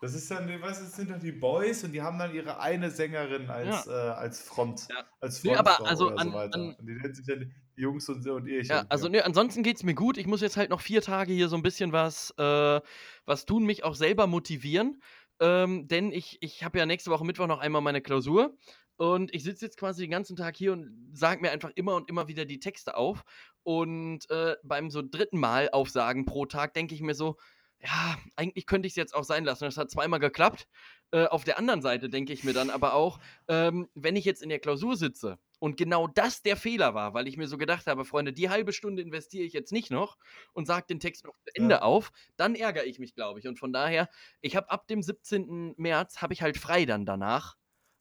Das 0.00 0.14
ist 0.14 0.30
dann, 0.30 0.48
was 0.62 0.80
das 0.80 0.96
sind 0.96 1.10
dann 1.10 1.20
die 1.20 1.32
Boys 1.32 1.84
und 1.84 1.92
die 1.92 2.00
haben 2.00 2.18
dann 2.18 2.34
ihre 2.34 2.58
eine 2.58 2.90
Sängerin 2.90 3.50
als, 3.50 3.86
äh, 3.86 3.90
als 3.90 4.40
Front. 4.40 4.86
Ja. 4.88 5.04
Als 5.20 5.44
Nee, 5.44 5.54
aber 5.54 5.86
also 5.86 6.06
oder 6.06 6.18
an- 6.18 6.28
so 6.28 6.34
weiter. 6.34 6.54
an- 6.54 6.74
und 6.78 6.88
die 6.88 6.94
nennen 6.94 7.14
sich 7.14 7.26
dann 7.26 7.52
die 7.76 7.80
Jungs 7.82 8.08
und, 8.08 8.26
und 8.26 8.46
ich. 8.46 8.68
Ja, 8.68 8.84
also 8.88 9.08
ne, 9.08 9.24
ansonsten 9.24 9.62
geht's 9.62 9.82
mir 9.82 9.94
gut. 9.94 10.16
Ich 10.16 10.26
muss 10.26 10.40
jetzt 10.40 10.56
halt 10.56 10.70
noch 10.70 10.80
vier 10.80 11.02
Tage 11.02 11.32
hier 11.34 11.48
so 11.48 11.56
ein 11.56 11.62
bisschen 11.62 11.92
was, 11.92 12.32
äh, 12.38 12.80
was 13.26 13.44
tun, 13.44 13.64
mich 13.64 13.84
auch 13.84 13.94
selber 13.94 14.26
motivieren. 14.26 15.02
Ähm, 15.38 15.86
denn 15.88 16.12
ich, 16.12 16.38
ich 16.42 16.64
habe 16.64 16.78
ja 16.78 16.86
nächste 16.86 17.10
Woche 17.10 17.24
Mittwoch 17.24 17.46
noch 17.46 17.60
einmal 17.60 17.82
meine 17.82 18.00
Klausur. 18.00 18.56
Und 18.96 19.34
ich 19.34 19.44
sitze 19.44 19.64
jetzt 19.64 19.78
quasi 19.78 20.02
den 20.02 20.10
ganzen 20.10 20.36
Tag 20.36 20.56
hier 20.56 20.72
und 20.74 21.10
sage 21.14 21.40
mir 21.40 21.50
einfach 21.50 21.70
immer 21.74 21.94
und 21.94 22.10
immer 22.10 22.28
wieder 22.28 22.44
die 22.44 22.58
Texte 22.60 22.96
auf. 22.96 23.22
Und 23.62 24.28
äh, 24.30 24.56
beim 24.62 24.90
so 24.90 25.02
dritten 25.02 25.38
Mal 25.40 25.70
aufsagen 25.70 26.24
pro 26.26 26.44
Tag 26.46 26.74
denke 26.74 26.94
ich 26.94 27.00
mir 27.00 27.14
so, 27.14 27.36
ja, 27.82 28.18
eigentlich 28.36 28.66
könnte 28.66 28.86
ich 28.86 28.92
es 28.92 28.96
jetzt 28.96 29.14
auch 29.14 29.24
sein 29.24 29.44
lassen. 29.44 29.64
Das 29.64 29.76
hat 29.76 29.90
zweimal 29.90 30.20
geklappt. 30.20 30.66
Äh, 31.12 31.26
auf 31.26 31.44
der 31.44 31.58
anderen 31.58 31.82
Seite 31.82 32.08
denke 32.10 32.32
ich 32.32 32.44
mir 32.44 32.52
dann 32.52 32.70
aber 32.70 32.94
auch, 32.94 33.18
ähm, 33.48 33.88
wenn 33.94 34.16
ich 34.16 34.24
jetzt 34.24 34.42
in 34.42 34.48
der 34.50 34.58
Klausur 34.60 34.96
sitze 34.96 35.38
und 35.58 35.76
genau 35.76 36.06
das 36.06 36.42
der 36.42 36.56
Fehler 36.56 36.94
war, 36.94 37.14
weil 37.14 37.26
ich 37.26 37.36
mir 37.36 37.48
so 37.48 37.58
gedacht 37.58 37.86
habe, 37.86 38.04
Freunde, 38.04 38.32
die 38.32 38.48
halbe 38.50 38.72
Stunde 38.72 39.02
investiere 39.02 39.44
ich 39.44 39.52
jetzt 39.54 39.72
nicht 39.72 39.90
noch 39.90 40.18
und 40.52 40.66
sage 40.66 40.86
den 40.88 41.00
Text 41.00 41.24
noch 41.24 41.34
zu 41.44 41.54
Ende 41.54 41.76
Ja. 41.76 41.82
auf, 41.82 42.12
dann 42.36 42.54
ärgere 42.54 42.84
ich 42.84 42.98
mich, 42.98 43.14
glaube 43.14 43.40
ich. 43.40 43.48
Und 43.48 43.58
von 43.58 43.72
daher, 43.72 44.08
ich 44.40 44.56
habe 44.56 44.70
ab 44.70 44.86
dem 44.86 45.02
17. 45.02 45.74
März, 45.76 46.22
habe 46.22 46.32
ich 46.34 46.42
halt 46.42 46.58
frei 46.58 46.84
dann 46.84 47.06
danach 47.06 47.56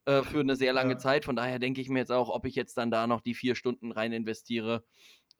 äh, 0.06 0.24
für 0.24 0.42
eine 0.42 0.56
sehr 0.56 0.74
lange 0.74 0.94
Ja. 0.94 0.98
Zeit. 0.98 1.26
Von 1.26 1.36
daher 1.36 1.58
denke 1.60 1.82
ich 1.82 1.90
mir 1.90 2.00
jetzt 2.00 2.12
auch, 2.12 2.30
ob 2.30 2.46
ich 2.46 2.56
jetzt 2.56 2.78
dann 2.78 2.92
da 2.92 3.08
noch 3.08 3.22
die 3.22 3.34
vier 3.34 3.56
Stunden 3.56 3.92
rein 3.92 4.12
investiere 4.14 4.86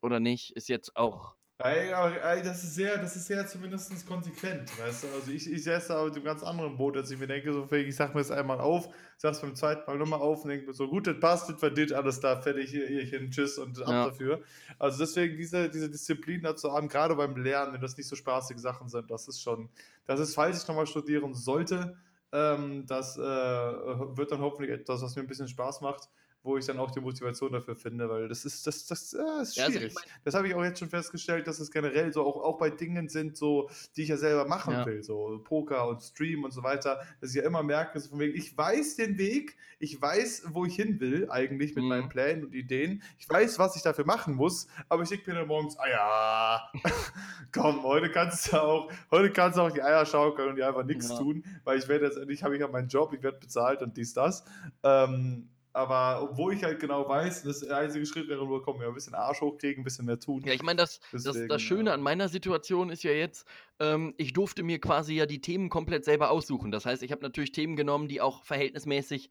oder 0.02 0.18
nicht, 0.20 0.52
ist 0.56 0.68
jetzt 0.68 0.96
auch 0.96 1.36
Ey, 1.62 1.92
aber, 1.92 2.22
ey, 2.24 2.42
das 2.42 2.64
ist 2.64 2.74
sehr, 2.74 2.96
das 2.96 3.16
ist 3.16 3.26
sehr 3.26 3.46
zumindest 3.46 4.06
konsequent, 4.06 4.78
weißt 4.78 5.02
du? 5.02 5.08
Also 5.12 5.30
ich, 5.30 5.46
ich 5.52 5.62
setze 5.62 5.88
da 5.88 6.02
mit 6.06 6.14
einem 6.14 6.24
ganz 6.24 6.42
anderen 6.42 6.74
Boot, 6.78 6.96
als 6.96 7.10
ich 7.10 7.18
mir 7.18 7.26
denke, 7.26 7.52
so 7.52 7.70
ich 7.70 7.94
sag 7.94 8.14
mir 8.14 8.22
das 8.22 8.30
einmal 8.30 8.60
auf, 8.60 8.88
sag's 9.18 9.42
beim 9.42 9.54
zweiten 9.54 9.82
Mal 9.86 9.98
nochmal 9.98 10.20
auf 10.20 10.42
und 10.42 10.48
denke 10.48 10.68
mir 10.68 10.72
so, 10.72 10.88
gut, 10.88 11.06
das 11.06 11.20
passt, 11.20 11.50
das 11.50 11.60
war 11.60 11.70
das, 11.70 11.92
alles 11.92 12.18
da, 12.20 12.40
fertig, 12.40 12.70
hier, 12.70 12.86
hierchen, 12.86 13.30
tschüss 13.30 13.58
und 13.58 13.78
ab 13.82 13.88
Ja. 13.90 14.04
dafür. 14.04 14.42
Also 14.78 15.00
deswegen 15.00 15.36
diese, 15.36 15.68
diese 15.68 15.90
Disziplin 15.90 16.40
dazu 16.40 16.72
haben, 16.72 16.88
gerade 16.88 17.14
beim 17.14 17.36
Lernen, 17.36 17.74
wenn 17.74 17.82
das 17.82 17.94
nicht 17.98 18.08
so 18.08 18.16
spaßige 18.16 18.56
Sachen 18.58 18.88
sind, 18.88 19.10
das 19.10 19.28
ist 19.28 19.42
schon, 19.42 19.68
das 20.06 20.18
ist, 20.18 20.34
falls 20.34 20.62
ich 20.62 20.66
nochmal 20.68 20.86
studieren 20.86 21.34
sollte, 21.34 21.98
ähm, 22.32 22.86
das 22.86 23.18
äh, 23.18 23.20
wird 23.20 24.32
dann 24.32 24.40
hoffentlich 24.40 24.70
etwas, 24.70 25.02
was 25.02 25.14
mir 25.14 25.20
ein 25.22 25.26
bisschen 25.28 25.48
Spaß 25.48 25.82
macht, 25.82 26.08
wo 26.42 26.56
ich 26.56 26.64
dann 26.64 26.78
auch 26.78 26.90
die 26.90 27.00
Motivation 27.00 27.52
dafür 27.52 27.76
finde, 27.76 28.08
weil 28.08 28.26
das 28.28 28.44
ist, 28.46 28.66
das, 28.66 28.86
das, 28.86 29.12
äh, 29.12 29.18
ist 29.42 29.56
Ja, 29.56 29.64
also 29.64 29.76
ich 29.76 29.92
schwierig. 29.92 29.94
mein- 29.94 30.04
das 30.24 30.34
habe 30.34 30.48
ich 30.48 30.54
auch 30.54 30.64
jetzt 30.64 30.78
schon 30.78 30.88
festgestellt, 30.88 31.46
dass 31.46 31.60
es 31.60 31.70
generell 31.70 32.12
so 32.14 32.22
auch, 32.24 32.42
auch 32.42 32.56
bei 32.58 32.70
Dingen 32.70 33.08
sind, 33.08 33.36
so, 33.36 33.68
die 33.96 34.04
ich 34.04 34.08
ja 34.08 34.16
selber 34.16 34.46
machen 34.48 34.72
Ja. 34.72 34.86
will, 34.86 35.02
so 35.02 35.38
Poker 35.44 35.86
und 35.88 36.00
Stream 36.02 36.44
und 36.44 36.52
so 36.52 36.62
weiter, 36.62 37.00
dass 37.20 37.30
ich 37.30 37.36
ja 37.36 37.42
immer 37.42 37.62
merke, 37.62 38.00
so 38.00 38.08
von 38.08 38.20
wegen, 38.20 38.34
ich 38.36 38.56
weiß 38.56 38.96
den 38.96 39.18
Weg, 39.18 39.56
ich 39.78 40.00
weiß, 40.00 40.44
wo 40.52 40.64
ich 40.64 40.74
hin 40.76 40.98
will, 41.00 41.30
eigentlich 41.30 41.74
mit 41.74 41.84
Mhm. 41.84 41.88
meinen 41.90 42.08
Plänen 42.08 42.44
und 42.44 42.54
Ideen, 42.54 43.02
ich 43.18 43.28
weiß, 43.28 43.58
was 43.58 43.76
ich 43.76 43.82
dafür 43.82 44.06
machen 44.06 44.34
muss, 44.34 44.66
aber 44.88 45.02
ich 45.02 45.10
denke 45.10 45.30
mir 45.30 45.36
dann 45.40 45.48
morgens, 45.48 45.76
ah 45.78 45.88
ja, 45.88 46.72
komm, 47.52 47.82
heute 47.82 48.10
kannst 48.10 48.52
du 48.52 48.56
auch, 48.62 48.90
heute 49.10 49.30
kannst 49.32 49.58
du 49.58 49.62
auch 49.62 49.70
die 49.72 49.82
Eier 49.82 50.06
schaukeln 50.06 50.48
und 50.50 50.56
dir 50.56 50.66
einfach 50.68 50.84
nichts 50.84 51.08
Ja. 51.10 51.18
tun, 51.18 51.44
weil 51.64 51.78
ich 51.78 51.88
werde 51.88 52.06
jetzt 52.06 52.16
endlich, 52.16 52.42
habe 52.42 52.54
ich 52.54 52.60
ja 52.60 52.68
meinen 52.68 52.88
Job, 52.88 53.12
ich 53.12 53.22
werde 53.22 53.38
bezahlt 53.38 53.82
und 53.82 53.96
dies, 53.96 54.14
das. 54.14 54.44
Ähm, 54.82 55.48
aber 55.72 56.22
obwohl 56.22 56.54
ich 56.54 56.64
halt 56.64 56.80
genau 56.80 57.08
weiß, 57.08 57.44
das 57.44 57.60
der 57.60 57.76
einzige 57.76 58.04
Schritt 58.04 58.28
wäre 58.28 58.44
nur, 58.44 58.62
komm, 58.62 58.80
ja, 58.80 58.88
ein 58.88 58.94
bisschen 58.94 59.14
Arsch 59.14 59.40
hochkriegen, 59.40 59.82
ein 59.82 59.84
bisschen 59.84 60.06
mehr 60.06 60.18
tun. 60.18 60.42
Ja, 60.44 60.52
ich 60.52 60.62
meine, 60.62 60.78
das, 60.78 61.00
das, 61.12 61.38
das 61.48 61.62
Schöne 61.62 61.90
ja. 61.90 61.94
an 61.94 62.00
meiner 62.00 62.28
Situation 62.28 62.90
ist 62.90 63.02
ja 63.02 63.12
jetzt, 63.12 63.46
ähm, 63.78 64.14
ich 64.16 64.32
durfte 64.32 64.62
mir 64.62 64.80
quasi 64.80 65.14
ja 65.14 65.26
die 65.26 65.40
Themen 65.40 65.68
komplett 65.68 66.04
selber 66.04 66.30
aussuchen. 66.30 66.70
Das 66.72 66.86
heißt, 66.86 67.02
ich 67.02 67.12
habe 67.12 67.22
natürlich 67.22 67.52
Themen 67.52 67.76
genommen, 67.76 68.08
die 68.08 68.20
auch 68.20 68.44
verhältnismäßig 68.44 69.30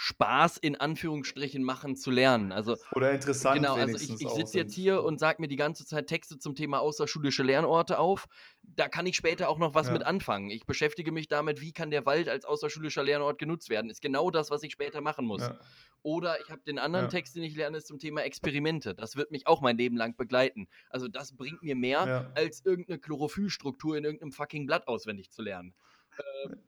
Spaß 0.00 0.58
in 0.58 0.76
Anführungsstrichen 0.76 1.64
machen 1.64 1.96
zu 1.96 2.12
lernen. 2.12 2.52
Also 2.52 2.76
Oder 2.92 3.10
interessant 3.10 3.56
genau, 3.56 3.74
also 3.74 3.96
ich, 3.96 4.20
ich 4.20 4.30
sitze 4.30 4.56
jetzt 4.56 4.72
hier 4.72 5.02
und 5.02 5.18
sage 5.18 5.42
mir 5.42 5.48
die 5.48 5.56
ganze 5.56 5.84
Zeit 5.84 6.06
Texte 6.06 6.38
zum 6.38 6.54
Thema 6.54 6.78
außerschulische 6.78 7.42
Lernorte 7.42 7.98
auf. 7.98 8.26
Da 8.62 8.88
kann 8.88 9.06
ich 9.06 9.16
später 9.16 9.48
auch 9.48 9.58
noch 9.58 9.74
was 9.74 9.88
Ja. 9.88 9.94
mit 9.94 10.04
anfangen. 10.04 10.50
Ich 10.50 10.66
beschäftige 10.66 11.10
mich 11.10 11.26
damit, 11.26 11.60
wie 11.60 11.72
kann 11.72 11.90
der 11.90 12.06
Wald 12.06 12.28
als 12.28 12.44
außerschulischer 12.44 13.02
Lernort 13.02 13.38
genutzt 13.40 13.70
werden. 13.70 13.90
Ist 13.90 14.00
genau 14.00 14.30
das, 14.30 14.52
was 14.52 14.62
ich 14.62 14.70
später 14.70 15.00
machen 15.00 15.26
muss. 15.26 15.42
Ja. 15.42 15.58
Oder 16.02 16.40
ich 16.40 16.48
habe 16.48 16.62
den 16.64 16.78
anderen 16.78 17.06
Ja. 17.06 17.10
Text, 17.10 17.34
den 17.34 17.42
ich 17.42 17.56
lerne, 17.56 17.78
ist 17.78 17.88
zum 17.88 17.98
Thema 17.98 18.22
Experimente. 18.22 18.94
Das 18.94 19.16
wird 19.16 19.32
mich 19.32 19.48
auch 19.48 19.60
mein 19.62 19.76
Leben 19.76 19.96
lang 19.96 20.16
begleiten. 20.16 20.68
Also 20.90 21.08
das 21.08 21.36
bringt 21.36 21.60
mir 21.64 21.74
mehr, 21.74 22.30
als 22.36 22.64
irgendeine 22.64 23.00
Chlorophyllstruktur 23.00 23.96
in 23.96 24.04
irgendeinem 24.04 24.30
fucking 24.30 24.66
Blatt 24.66 24.86
auswendig 24.86 25.32
zu 25.32 25.42
lernen. 25.42 25.74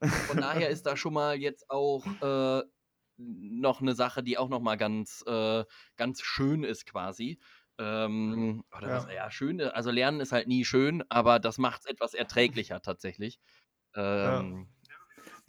Äh, 0.00 0.08
von 0.08 0.38
daher 0.38 0.68
ist 0.68 0.84
da 0.84 0.96
schon 0.96 1.12
mal 1.14 1.36
jetzt 1.38 1.70
auch 1.70 2.04
äh, 2.22 2.64
noch 3.20 3.80
eine 3.80 3.94
Sache, 3.94 4.22
die 4.22 4.38
auch 4.38 4.48
noch 4.48 4.60
mal 4.60 4.76
ganz, 4.76 5.22
äh, 5.26 5.64
ganz 5.96 6.22
schön 6.22 6.64
ist 6.64 6.86
quasi. 6.86 7.40
Ähm, 7.78 8.64
oder 8.76 8.90
Ja. 8.90 8.92
was, 8.92 9.06
ja, 9.14 9.30
schön, 9.30 9.60
also 9.60 9.90
Lernen 9.90 10.20
ist 10.20 10.32
halt 10.32 10.48
nie 10.48 10.64
schön, 10.64 11.02
aber 11.08 11.38
das 11.38 11.58
macht 11.58 11.80
es 11.82 11.86
etwas 11.86 12.14
erträglicher 12.14 12.82
tatsächlich. 12.82 13.40
Ähm, 13.94 14.44
Ja, 14.44 14.44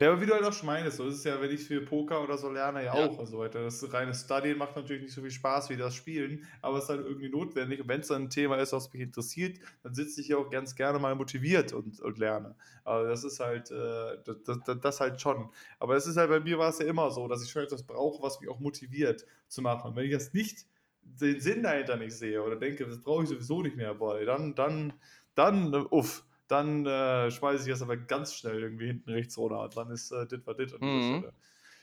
aber 0.09 0.21
wie 0.21 0.25
du 0.25 0.33
halt 0.33 0.43
auch 0.43 0.53
schon 0.53 0.67
meinst, 0.67 0.97
so 0.97 1.07
ist 1.07 1.15
es 1.15 1.23
ja, 1.23 1.39
wenn 1.41 1.51
ich 1.51 1.63
für 1.63 1.81
Poker 1.81 2.23
oder 2.23 2.37
so 2.37 2.49
lerne, 2.49 2.83
ja, 2.83 2.95
ja. 2.95 3.05
auch 3.05 3.17
und 3.19 3.25
so 3.25 3.39
weiter. 3.39 3.61
Das 3.61 3.93
reine 3.93 4.13
Studien 4.13 4.57
macht 4.57 4.75
natürlich 4.75 5.03
nicht 5.03 5.13
so 5.13 5.21
viel 5.21 5.31
Spaß 5.31 5.69
wie 5.69 5.77
das 5.77 5.93
Spielen, 5.93 6.47
aber 6.61 6.77
es 6.77 6.85
ist 6.85 6.89
halt 6.89 7.05
irgendwie 7.05 7.29
notwendig. 7.29 7.81
Und 7.81 7.87
wenn 7.87 8.01
es 8.01 8.07
dann 8.07 8.23
ein 8.23 8.29
Thema 8.29 8.57
ist, 8.57 8.73
was 8.73 8.91
mich 8.93 9.01
interessiert, 9.01 9.59
dann 9.83 9.93
sitze 9.93 10.21
ich 10.21 10.29
ja 10.29 10.37
auch 10.37 10.49
ganz 10.49 10.75
gerne 10.75 10.97
mal 10.97 11.13
motiviert 11.15 11.73
und, 11.73 11.99
und 11.99 12.17
lerne. 12.17 12.55
Aber 12.83 13.07
das 13.07 13.23
ist 13.23 13.39
halt, 13.39 13.69
äh, 13.69 14.17
das, 14.25 14.61
das, 14.65 14.79
das, 14.81 14.99
halt 14.99 15.21
schon. 15.21 15.49
Aber 15.79 15.95
es 15.95 16.07
ist 16.07 16.17
halt 16.17 16.29
bei 16.29 16.39
mir 16.39 16.57
war 16.57 16.69
es 16.69 16.79
ja 16.79 16.85
immer 16.85 17.11
so, 17.11 17.27
dass 17.27 17.43
ich 17.43 17.51
schon 17.51 17.63
etwas 17.63 17.83
brauche, 17.83 18.23
was 18.23 18.39
mich 18.39 18.49
auch 18.49 18.59
motiviert 18.59 19.25
zu 19.47 19.61
machen. 19.61 19.89
Und 19.89 19.95
wenn 19.95 20.05
ich 20.05 20.13
das 20.13 20.33
nicht, 20.33 20.65
den 21.03 21.39
Sinn 21.39 21.63
dahinter 21.63 21.97
nicht 21.97 22.13
sehe 22.13 22.41
oder 22.41 22.55
denke, 22.55 22.87
das 22.87 23.01
brauche 23.01 23.23
ich 23.23 23.29
sowieso 23.29 23.61
nicht 23.61 23.75
mehr, 23.75 23.93
boy, 23.93 24.25
dann, 24.25 24.55
dann, 24.55 24.93
dann, 25.35 25.73
uff 25.73 26.23
dann 26.51 26.85
äh, 26.85 27.31
schmeiße 27.31 27.63
ich 27.63 27.69
das 27.71 27.81
aber 27.81 27.97
ganz 27.97 28.33
schnell 28.33 28.61
irgendwie 28.61 28.87
hinten 28.87 29.11
rechts 29.11 29.37
runter. 29.37 29.61
Und 29.61 29.77
dann 29.77 29.89
ist 29.91 30.11
äh, 30.11 30.27
dit 30.27 30.45
war 30.45 30.55
dit. 30.55 30.73
Und 30.73 30.81
mhm. 30.81 31.25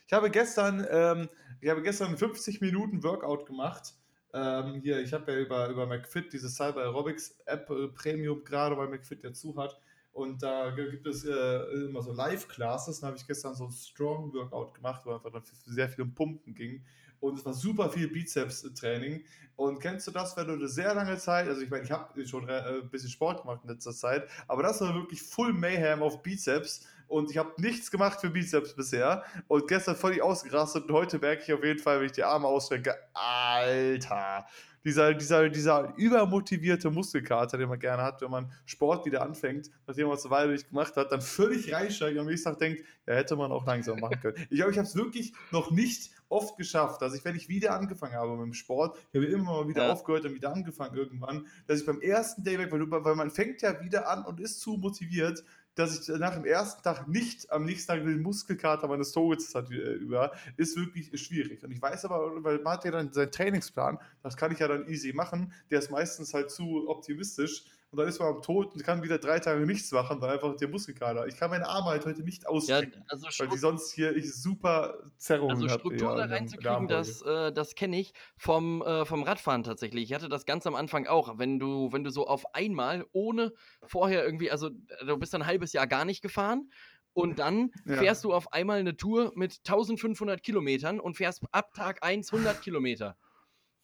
ich 0.07 0.13
habe 0.13 0.31
gestern, 0.31 0.87
ähm, 0.91 1.29
ich 1.61 1.71
habe 1.71 1.83
gestern 1.83 2.17
50 2.17 2.61
Minuten 2.61 3.03
Workout 3.03 3.47
gemacht. 3.47 3.95
Ähm, 4.35 4.81
hier, 4.83 5.01
ich 5.01 5.13
habe 5.15 5.33
ja 5.33 5.39
über, 5.39 5.69
über 5.69 5.87
McFit 5.87 6.33
diese 6.33 6.51
Cyber 6.51 6.83
Aerobics 6.83 7.41
App 7.47 7.71
äh, 7.71 7.89
Premium 7.89 8.45
gerade, 8.45 8.77
weil 8.77 8.89
McFit 8.89 9.23
ja 9.25 9.33
zu 9.33 9.57
hat. 9.57 9.81
Und 10.13 10.43
da 10.43 10.71
gibt 10.71 11.07
es 11.07 11.25
äh, 11.25 11.59
immer 11.87 12.03
so 12.03 12.13
Live-Classes. 12.13 13.01
Da 13.01 13.07
habe 13.07 13.17
ich 13.17 13.27
gestern 13.27 13.55
so 13.55 13.67
ein 13.67 13.71
Strong 13.71 14.35
Workout 14.35 14.75
gemacht, 14.75 15.03
wo 15.05 15.13
einfach 15.13 15.31
dann 15.31 15.43
sehr 15.65 15.89
viel 15.89 16.03
um 16.03 16.15
Pumpen 16.15 16.55
ging 16.55 16.85
und 17.21 17.39
es 17.39 17.45
war 17.45 17.55
super 17.55 17.91
viel 17.91 18.09
Bizeps-Training. 18.09 19.25
Und 19.57 19.81
kennst 19.81 20.07
du 20.07 20.13
das, 20.13 20.37
wenn 20.37 20.47
du 20.47 20.53
eine 20.53 20.69
sehr 20.69 20.95
lange 20.95 21.19
Zeit, 21.19 21.49
also 21.49 21.61
ich 21.61 21.69
meine, 21.69 21.83
ich 21.83 21.91
habe 21.91 22.27
schon 22.27 22.49
äh, 22.49 22.81
ein 22.81 22.89
bisschen 22.91 23.11
Sport 23.11 23.43
gemacht 23.43 23.61
in 23.65 23.71
letzter 23.71 23.93
Zeit, 23.93 24.29
aber 24.47 24.63
das 24.63 24.81
war 24.81 24.95
wirklich 24.95 25.21
Full 25.21 25.53
Mayhem 25.53 26.01
auf 26.01 26.23
Bizeps 26.23 26.87
und 27.09 27.31
ich 27.31 27.39
habe 27.39 27.51
nichts 27.61 27.91
gemacht 27.91 28.21
für 28.21 28.31
Bizeps 28.31 28.75
bisher 28.75 29.25
und 29.49 29.67
gestern 29.67 29.97
völlig 29.97 30.23
ausgerastet 30.23 30.85
und 30.85 30.93
heute 30.93 31.19
merke 31.19 31.43
ich 31.43 31.53
auf 31.53 31.65
jeden 31.65 31.81
Fall, 31.81 31.99
wenn 31.99 32.07
ich 32.07 32.13
die 32.13 32.23
Arme 32.23 32.47
ausstrecke, 32.47 32.95
Alter, 33.15 34.47
dieser, 34.85 35.13
dieser, 35.15 35.49
dieser 35.49 35.93
übermotivierte 35.97 36.91
Muskelkater, 36.91 37.59
den 37.59 37.69
man 37.69 37.79
gerne 37.79 38.03
hat, 38.03 38.23
wenn 38.23 38.31
man 38.31 38.53
Sport 38.65 39.07
wieder 39.07 39.23
anfängt, 39.23 39.71
nachdem 39.87 40.07
man 40.07 40.17
es 40.17 40.31
Weile 40.31 40.53
nicht 40.53 40.69
gemacht 40.69 40.97
hat, 40.97 41.11
dann 41.11 41.21
völlig 41.21 41.73
reinsteigt 41.73 42.15
und 42.15 42.21
am 42.21 42.27
nächsten 42.27 42.51
Tag 42.51 42.59
denkt, 42.59 42.85
ja, 43.07 43.15
hätte 43.15 43.37
man 43.37 43.51
auch 43.51 43.67
langsam 43.67 43.99
machen 43.99 44.21
können. 44.21 44.37
Ich 44.51 44.57
glaube, 44.57 44.73
ich 44.73 44.79
habe 44.79 44.87
es 44.87 44.95
wirklich 44.95 45.33
noch 45.51 45.71
nicht 45.71 46.13
oft 46.29 46.57
geschafft, 46.57 47.03
dass 47.03 47.15
ich, 47.15 47.25
wenn 47.25 47.37
ich 47.37 47.49
wieder 47.49 47.75
angefangen 47.75 48.15
habe 48.15 48.33
mit 48.33 48.47
dem 48.47 48.55
Sport, 48.55 48.97
ich 49.13 49.21
habe 49.21 49.27
immer 49.27 49.45
mal 49.45 49.69
wieder 49.69 49.87
ja. 49.87 49.93
aufgehört 49.93 50.25
und 50.25 50.35
wieder 50.35 50.53
angefangen 50.53 50.97
irgendwann, 50.97 51.47
dass 51.67 51.81
ich 51.81 51.87
beim 51.87 52.01
ersten 52.01 52.45
Day 52.45 52.59
weg, 52.59 52.71
weil, 52.73 52.91
weil 52.91 53.15
man 53.15 53.31
fängt 53.31 53.63
ja 53.63 53.81
wieder 53.83 54.09
an 54.09 54.25
und 54.25 54.41
ist 54.41 54.61
zu 54.61 54.77
motiviert, 54.77 55.45
dass 55.79 56.09
ich 56.09 56.19
nach 56.19 56.35
dem 56.35 56.45
ersten 56.45 56.83
Tag 56.83 57.07
nicht 57.07 57.53
am 57.53 57.65
nächsten 57.65 57.93
Tag 57.93 58.03
den 58.03 58.21
Muskelkater 58.21 58.89
meines 58.89 59.13
Toes 59.13 59.55
hat 59.55 59.71
äh, 59.71 59.93
über, 59.93 60.33
ist 60.57 60.77
wirklich 60.77 61.09
schwierig. 61.21 61.63
Und 61.63 61.71
ich 61.71 61.81
weiß 61.81 62.05
aber, 62.05 62.43
weil 62.43 62.59
man 62.59 62.75
hat 62.75 62.85
ja 62.85 62.91
dann 62.91 63.13
seinen 63.13 63.31
Trainingsplan, 63.31 63.99
das 64.23 64.37
kann 64.37 64.51
ich 64.51 64.59
ja 64.59 64.67
dann 64.67 64.89
easy 64.89 65.13
machen, 65.13 65.53
der 65.71 65.79
ist 65.79 65.91
meistens 65.91 66.35
halt 66.35 66.51
zu 66.51 66.89
optimistisch 66.89 67.65
und 67.91 67.99
dann 67.99 68.07
ist 68.07 68.19
man 68.19 68.35
am 68.35 68.43
Tod 68.43 68.75
und 68.75 68.85
kann 68.85 69.03
wieder 69.03 69.19
drei 69.19 69.39
Tage 69.39 69.65
nichts 69.65 69.91
machen, 69.93 70.21
weil 70.21 70.31
einfach 70.31 70.55
der 70.57 70.69
Muskelkater. 70.69 71.27
Ich 71.27 71.37
kann 71.37 71.51
meine 71.51 71.67
Arme 71.67 71.87
halt 71.87 72.05
heute 72.05 72.23
nicht 72.23 72.47
ausstrecken, 72.47 72.93
ja, 72.95 73.05
also 73.09 73.27
weil 73.39 73.49
die 73.49 73.57
sonst 73.57 73.93
hier 73.93 74.15
ich 74.15 74.35
super 74.35 74.99
Zerrungen 75.17 75.57
habe. 75.57 75.65
Also 75.65 75.79
Struktur 75.79 76.15
da 76.15 76.27
reinzukriegen, 76.27 76.87
das, 76.89 77.23
äh, 77.23 77.51
das 77.51 77.75
kenne 77.75 77.99
ich 77.99 78.13
vom, 78.37 78.83
äh, 78.83 79.07
vom 79.07 79.23
Radfahren 79.23 79.63
tatsächlich. 79.65 80.05
Ich 80.05 80.15
hatte 80.15 80.29
das 80.29 80.45
ganz 80.45 80.67
am 80.67 80.75
Anfang 80.75 81.07
auch. 81.07 81.39
Wenn 81.39 81.59
du, 81.59 81.91
wenn 81.91 82.05
du 82.05 82.11
so 82.11 82.27
auf 82.27 82.55
einmal, 82.55 83.07
ohne 83.13 83.53
vorher 83.87 84.23
irgendwie, 84.23 84.51
also 84.51 84.69
du 85.07 85.17
bist 85.17 85.35
ein 85.35 85.47
halbes 85.47 85.73
Jahr 85.73 85.87
gar 85.87 86.05
nicht 86.05 86.21
gefahren 86.21 86.71
und 87.15 87.39
dann 87.39 87.71
ja. 87.87 87.97
fährst 87.97 88.23
du 88.23 88.35
auf 88.35 88.53
einmal 88.53 88.81
eine 88.81 88.99
Tour 88.99 89.33
mit 89.35 89.61
1500 89.67 90.43
Kilometern 90.43 91.01
und 91.01 91.17
fährst 91.17 91.43
ab 91.53 91.73
Tag 91.73 92.03
1 92.03 92.35
100 92.35 92.61
Kilometer. 92.61 93.17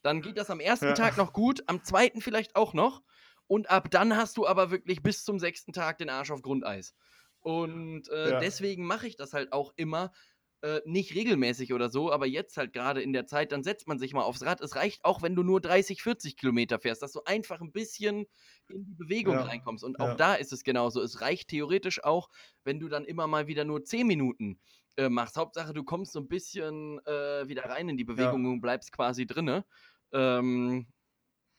Dann 0.03 0.21
geht 0.21 0.37
das 0.37 0.51
am 0.51 0.61
ersten 0.61 0.89
ja. 0.89 0.93
Tag 0.93 1.17
noch 1.17 1.33
gut, 1.33 1.63
am 1.67 1.83
zweiten 1.83 2.21
vielleicht 2.21 2.55
auch 2.55 2.75
noch. 2.75 3.01
Und 3.55 3.71
ab 3.71 3.89
dann 3.89 4.17
hast 4.17 4.37
du 4.37 4.49
aber 4.49 4.73
wirklich 4.73 5.01
bis 5.01 5.25
zum 5.25 5.39
sechsten 5.39 5.73
Tag 5.73 5.99
den 5.99 6.11
Arsch 6.11 6.33
auf 6.33 6.43
Grundeis. 6.43 6.93
Und 7.39 8.09
äh, 8.09 8.31
ja. 8.31 8.41
deswegen 8.41 8.85
mache 8.85 9.07
ich 9.07 9.15
das 9.15 9.33
halt 9.33 9.53
auch 9.53 9.73
immer. 9.77 10.11
Äh, 10.61 10.81
nicht 10.87 11.15
regelmäßig 11.15 11.73
oder 11.73 11.89
so, 11.89 12.11
aber 12.11 12.27
jetzt 12.27 12.57
halt 12.57 12.73
gerade 12.73 13.01
in 13.01 13.13
der 13.13 13.27
Zeit, 13.27 13.53
dann 13.53 13.63
setzt 13.63 13.87
man 13.87 14.01
sich 14.01 14.13
mal 14.13 14.23
aufs 14.23 14.43
Rad. 14.45 14.61
Es 14.61 14.75
reicht 14.75 15.05
auch, 15.05 15.23
wenn 15.23 15.37
du 15.37 15.45
nur 15.45 15.61
30, 15.61 16.03
40 16.03 16.37
Kilometer 16.37 16.81
fährst, 16.81 17.01
dass 17.01 17.13
du 17.13 17.21
einfach 17.27 17.61
ein 17.61 17.71
bisschen 17.71 18.27
in 18.69 18.87
die 18.87 18.95
Bewegung 18.95 19.35
ja. 19.35 19.43
reinkommst. 19.45 19.85
Und 19.85 20.01
auch 20.01 20.09
ja. 20.09 20.15
da 20.17 20.35
ist 20.35 20.53
es 20.53 20.65
genauso. 20.65 21.01
Es 21.01 21.21
reicht 21.21 21.47
theoretisch 21.47 22.03
auch, 22.03 22.31
wenn 22.65 22.81
du 22.81 22.89
dann 22.89 23.05
immer 23.05 23.29
mal 23.29 23.47
wieder 23.47 23.65
nur 23.65 23.85
10 23.85 24.05
Minuten 24.05 24.59
äh, 24.97 25.09
machst. 25.09 25.37
Hauptsache, 25.37 25.75
du 25.75 25.85
kommst 25.85 26.11
so 26.13 26.19
ein 26.19 26.27
bisschen 26.27 26.99
äh, 27.07 27.47
wieder 27.47 27.67
rein 27.67 27.89
in 27.89 27.97
die 27.97 28.05
Bewegung 28.05 28.47
und 28.47 28.61
bleibst 28.61 28.91
quasi 28.91 29.27
drinne. 29.27 29.65
Ähm, 30.13 30.89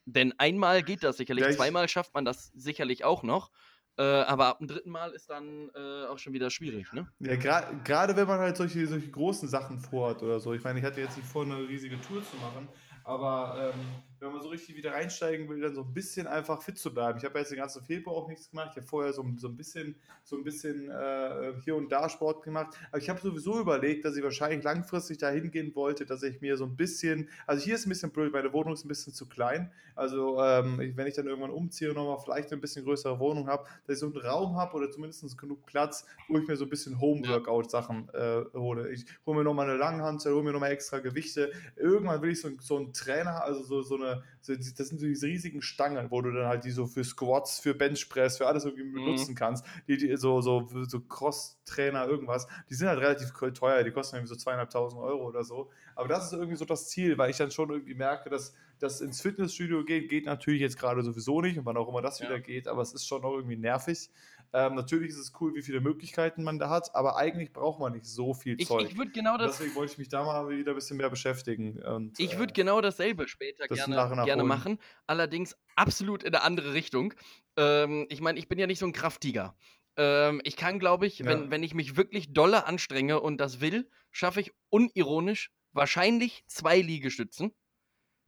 denn 0.05 0.33
einmal 0.37 0.83
geht 0.83 1.03
das 1.03 1.17
sicherlich, 1.17 1.45
ja, 1.45 1.51
zweimal 1.51 1.89
schafft 1.89 2.13
man 2.13 2.25
das 2.25 2.51
sicherlich 2.55 3.03
auch 3.03 3.23
noch. 3.23 3.51
Äh, 3.97 4.03
aber 4.03 4.47
ab 4.47 4.57
dem 4.59 4.67
dritten 4.67 4.89
Mal 4.89 5.11
ist 5.11 5.29
dann 5.29 5.69
äh, 5.73 6.07
auch 6.07 6.17
schon 6.19 6.33
wieder 6.33 6.49
schwierig, 6.49 6.91
ne? 6.91 7.07
Ja, 7.19 7.37
gerade 7.37 7.77
gra 7.83 8.15
wenn 8.15 8.27
man 8.27 8.39
halt 8.39 8.57
solche, 8.57 8.85
solche 8.87 9.09
großen 9.09 9.47
Sachen 9.47 9.79
vorhat 9.79 10.21
oder 10.21 10.39
so. 10.39 10.53
Ich 10.53 10.63
meine, 10.63 10.79
ich 10.79 10.85
hatte 10.85 10.99
jetzt 10.99 11.15
nicht 11.15 11.29
vor, 11.29 11.43
eine 11.43 11.65
riesige 11.67 11.99
Tour 12.01 12.21
zu 12.21 12.35
machen, 12.37 12.67
aber 13.05 13.73
ähm, 13.73 13.79
wenn 14.25 14.33
man 14.33 14.41
so 14.41 14.49
richtig 14.49 14.75
wieder 14.75 14.93
reinsteigen 14.93 15.47
will, 15.47 15.61
dann 15.61 15.75
so 15.75 15.81
ein 15.81 15.93
bisschen 15.93 16.25
einfach 16.25 16.61
fit 16.61 16.77
zu 16.77 16.93
bleiben. 16.93 17.17
Ich 17.19 17.25
habe 17.25 17.37
jetzt 17.37 17.51
den 17.51 17.59
ganzen 17.59 17.83
Februar 17.83 18.15
auch 18.15 18.27
nichts 18.27 18.49
gemacht. 18.49 18.69
Ich 18.71 18.77
habe 18.77 18.87
vorher 18.87 19.13
so, 19.13 19.23
so 19.37 19.47
ein 19.47 19.55
bisschen, 19.55 19.95
so 20.23 20.35
ein 20.35 20.43
bisschen 20.43 20.89
äh, 20.89 21.53
hier 21.63 21.75
und 21.75 21.91
da 21.91 22.09
Sport 22.09 22.43
gemacht. 22.43 22.75
Aber 22.89 22.97
ich 22.97 23.09
habe 23.09 23.19
sowieso 23.21 23.59
überlegt, 23.59 24.03
dass 24.03 24.17
ich 24.17 24.23
wahrscheinlich 24.23 24.63
langfristig 24.63 25.19
dahin 25.19 25.51
gehen 25.51 25.75
wollte, 25.75 26.05
dass 26.05 26.23
ich 26.23 26.41
mir 26.41 26.57
so 26.57 26.65
ein 26.65 26.75
bisschen, 26.75 27.29
also 27.45 27.63
hier 27.63 27.75
ist 27.75 27.85
ein 27.85 27.89
bisschen 27.89 28.11
blöd, 28.11 28.33
meine 28.33 28.51
Wohnung 28.51 28.73
ist 28.73 28.83
ein 28.83 28.87
bisschen 28.87 29.13
zu 29.13 29.27
klein. 29.27 29.71
Also 29.95 30.41
ähm, 30.41 30.79
wenn 30.95 31.07
ich 31.07 31.13
dann 31.13 31.27
irgendwann 31.27 31.51
umziehe 31.51 31.89
und 31.89 31.95
nochmal 31.95 32.19
vielleicht 32.23 32.51
ein 32.51 32.59
bisschen 32.59 32.83
größere 32.83 33.19
Wohnung 33.19 33.47
habe, 33.47 33.65
dass 33.85 33.95
ich 33.95 33.99
so 33.99 34.07
einen 34.07 34.17
Raum 34.17 34.57
habe 34.57 34.75
oder 34.75 34.91
zumindest 34.91 35.37
genug 35.37 35.65
Platz, 35.65 36.05
wo 36.27 36.37
ich 36.37 36.47
mir 36.47 36.57
so 36.57 36.65
ein 36.65 36.69
bisschen 36.69 36.99
Home-Workout-Sachen 36.99 38.09
äh, 38.13 38.43
hole. 38.53 38.91
Ich 38.91 39.05
hole 39.25 39.37
mir 39.37 39.43
nochmal 39.43 39.69
eine 39.69 39.77
Langhantel, 39.77 40.33
hole 40.33 40.43
mir 40.43 40.51
nochmal 40.51 40.71
extra 40.71 40.99
Gewichte. 40.99 41.51
Irgendwann 41.75 42.21
will 42.21 42.31
ich 42.31 42.41
so, 42.41 42.49
so 42.59 42.77
einen 42.77 42.91
Trainer, 42.91 43.43
also 43.43 43.63
so, 43.63 43.81
so 43.81 43.95
eine 43.95 44.14
das 44.47 44.87
sind 44.89 44.99
so 44.99 45.05
diese 45.05 45.27
riesigen 45.27 45.61
Stangen, 45.61 46.11
wo 46.11 46.21
du 46.21 46.31
dann 46.31 46.47
halt 46.47 46.65
die 46.65 46.71
so 46.71 46.85
für 46.85 47.03
Squats, 47.03 47.59
für 47.59 47.73
Benchpress, 47.73 48.37
für 48.37 48.47
alles 48.47 48.65
irgendwie 48.65 48.83
mhm. 48.83 48.93
benutzen 48.93 49.35
kannst. 49.35 49.65
Die, 49.87 49.97
die 49.97 50.15
so, 50.17 50.41
so, 50.41 50.67
so 50.87 50.99
Cross-Trainer, 50.99 52.07
irgendwas. 52.07 52.47
Die 52.69 52.75
sind 52.75 52.87
halt 52.87 52.99
relativ 52.99 53.31
teuer, 53.53 53.83
die 53.83 53.91
kosten 53.91 54.17
irgendwie 54.17 54.33
so 54.33 54.35
zweieinhalbtausend 54.35 55.01
Euro 55.01 55.25
oder 55.27 55.43
so. 55.43 55.71
Aber 55.95 56.07
das 56.07 56.25
ist 56.25 56.33
irgendwie 56.33 56.57
so 56.57 56.65
das 56.65 56.89
Ziel, 56.89 57.17
weil 57.17 57.31
ich 57.31 57.37
dann 57.37 57.51
schon 57.51 57.69
irgendwie 57.69 57.95
merke, 57.95 58.29
dass 58.29 58.53
das 58.79 59.01
ins 59.01 59.21
Fitnessstudio 59.21 59.83
geht, 59.83 60.09
geht 60.09 60.25
natürlich 60.25 60.61
jetzt 60.61 60.77
gerade 60.77 61.01
sowieso 61.01 61.41
nicht 61.41 61.57
und 61.57 61.65
wann 61.65 61.77
auch 61.77 61.87
immer 61.87 62.01
das 62.01 62.19
ja. 62.19 62.25
wieder 62.27 62.39
geht, 62.39 62.67
aber 62.67 62.81
es 62.81 62.93
ist 62.93 63.07
schon 63.07 63.21
noch 63.21 63.33
irgendwie 63.33 63.57
nervig. 63.57 64.09
Ähm, 64.55 64.75
natürlich 64.75 65.09
ist 65.09 65.17
es 65.17 65.33
cool, 65.41 65.53
wie 65.53 65.61
viele 65.61 65.81
Möglichkeiten 65.81 66.41
man 66.41 66.59
da 66.59 66.69
hat, 66.69 66.95
aber 66.95 67.17
eigentlich 67.17 67.51
braucht 67.51 67.77
man 67.81 67.91
nicht 67.91 68.05
so 68.05 68.33
viel 68.33 68.55
ich, 68.57 68.69
Zeug. 68.69 68.89
Ich 68.89 68.97
würde 68.97 69.11
genau 69.11 69.37
das. 69.37 69.57
Deswegen 69.57 69.75
wollte 69.75 69.91
ich 69.91 69.97
mich 69.97 70.07
da 70.07 70.23
mal 70.23 70.47
wieder 70.47 70.71
ein 70.71 70.75
bisschen 70.75 70.95
mehr 70.95 71.09
beschäftigen. 71.09 71.83
Und, 71.83 72.17
ich 72.17 72.37
würde 72.37 72.53
äh, 72.53 72.55
genau 72.55 72.79
dasselbe 72.79 73.27
später 73.27 73.67
das 73.67 73.77
gerne, 73.77 73.95
nach 73.95 74.25
gerne 74.25 74.45
machen. 74.45 74.79
Allerdings 75.07 75.57
absolut 75.75 76.23
in 76.23 76.33
eine 76.33 76.41
andere 76.41 76.73
Richtung. 76.73 77.13
Ähm, 77.57 78.05
ich 78.07 78.21
meine, 78.21 78.39
ich 78.39 78.47
bin 78.47 78.57
ja 78.57 78.65
nicht 78.65 78.79
so 78.79 78.85
ein 78.85 78.93
Krafttiger. 78.93 79.57
Ähm, 79.97 80.39
ich 80.45 80.55
kann, 80.55 80.79
glaube 80.79 81.05
ich, 81.05 81.19
ja. 81.19 81.25
wenn, 81.25 81.51
wenn 81.51 81.61
ich 81.61 81.73
mich 81.73 81.97
wirklich 81.97 82.31
dolle 82.31 82.65
anstrenge 82.65 83.19
und 83.19 83.41
das 83.41 83.59
will, 83.59 83.89
schaffe 84.11 84.39
ich 84.39 84.53
unironisch 84.69 85.51
wahrscheinlich 85.73 86.45
zwei 86.47 86.79
Liegestützen. 86.79 87.53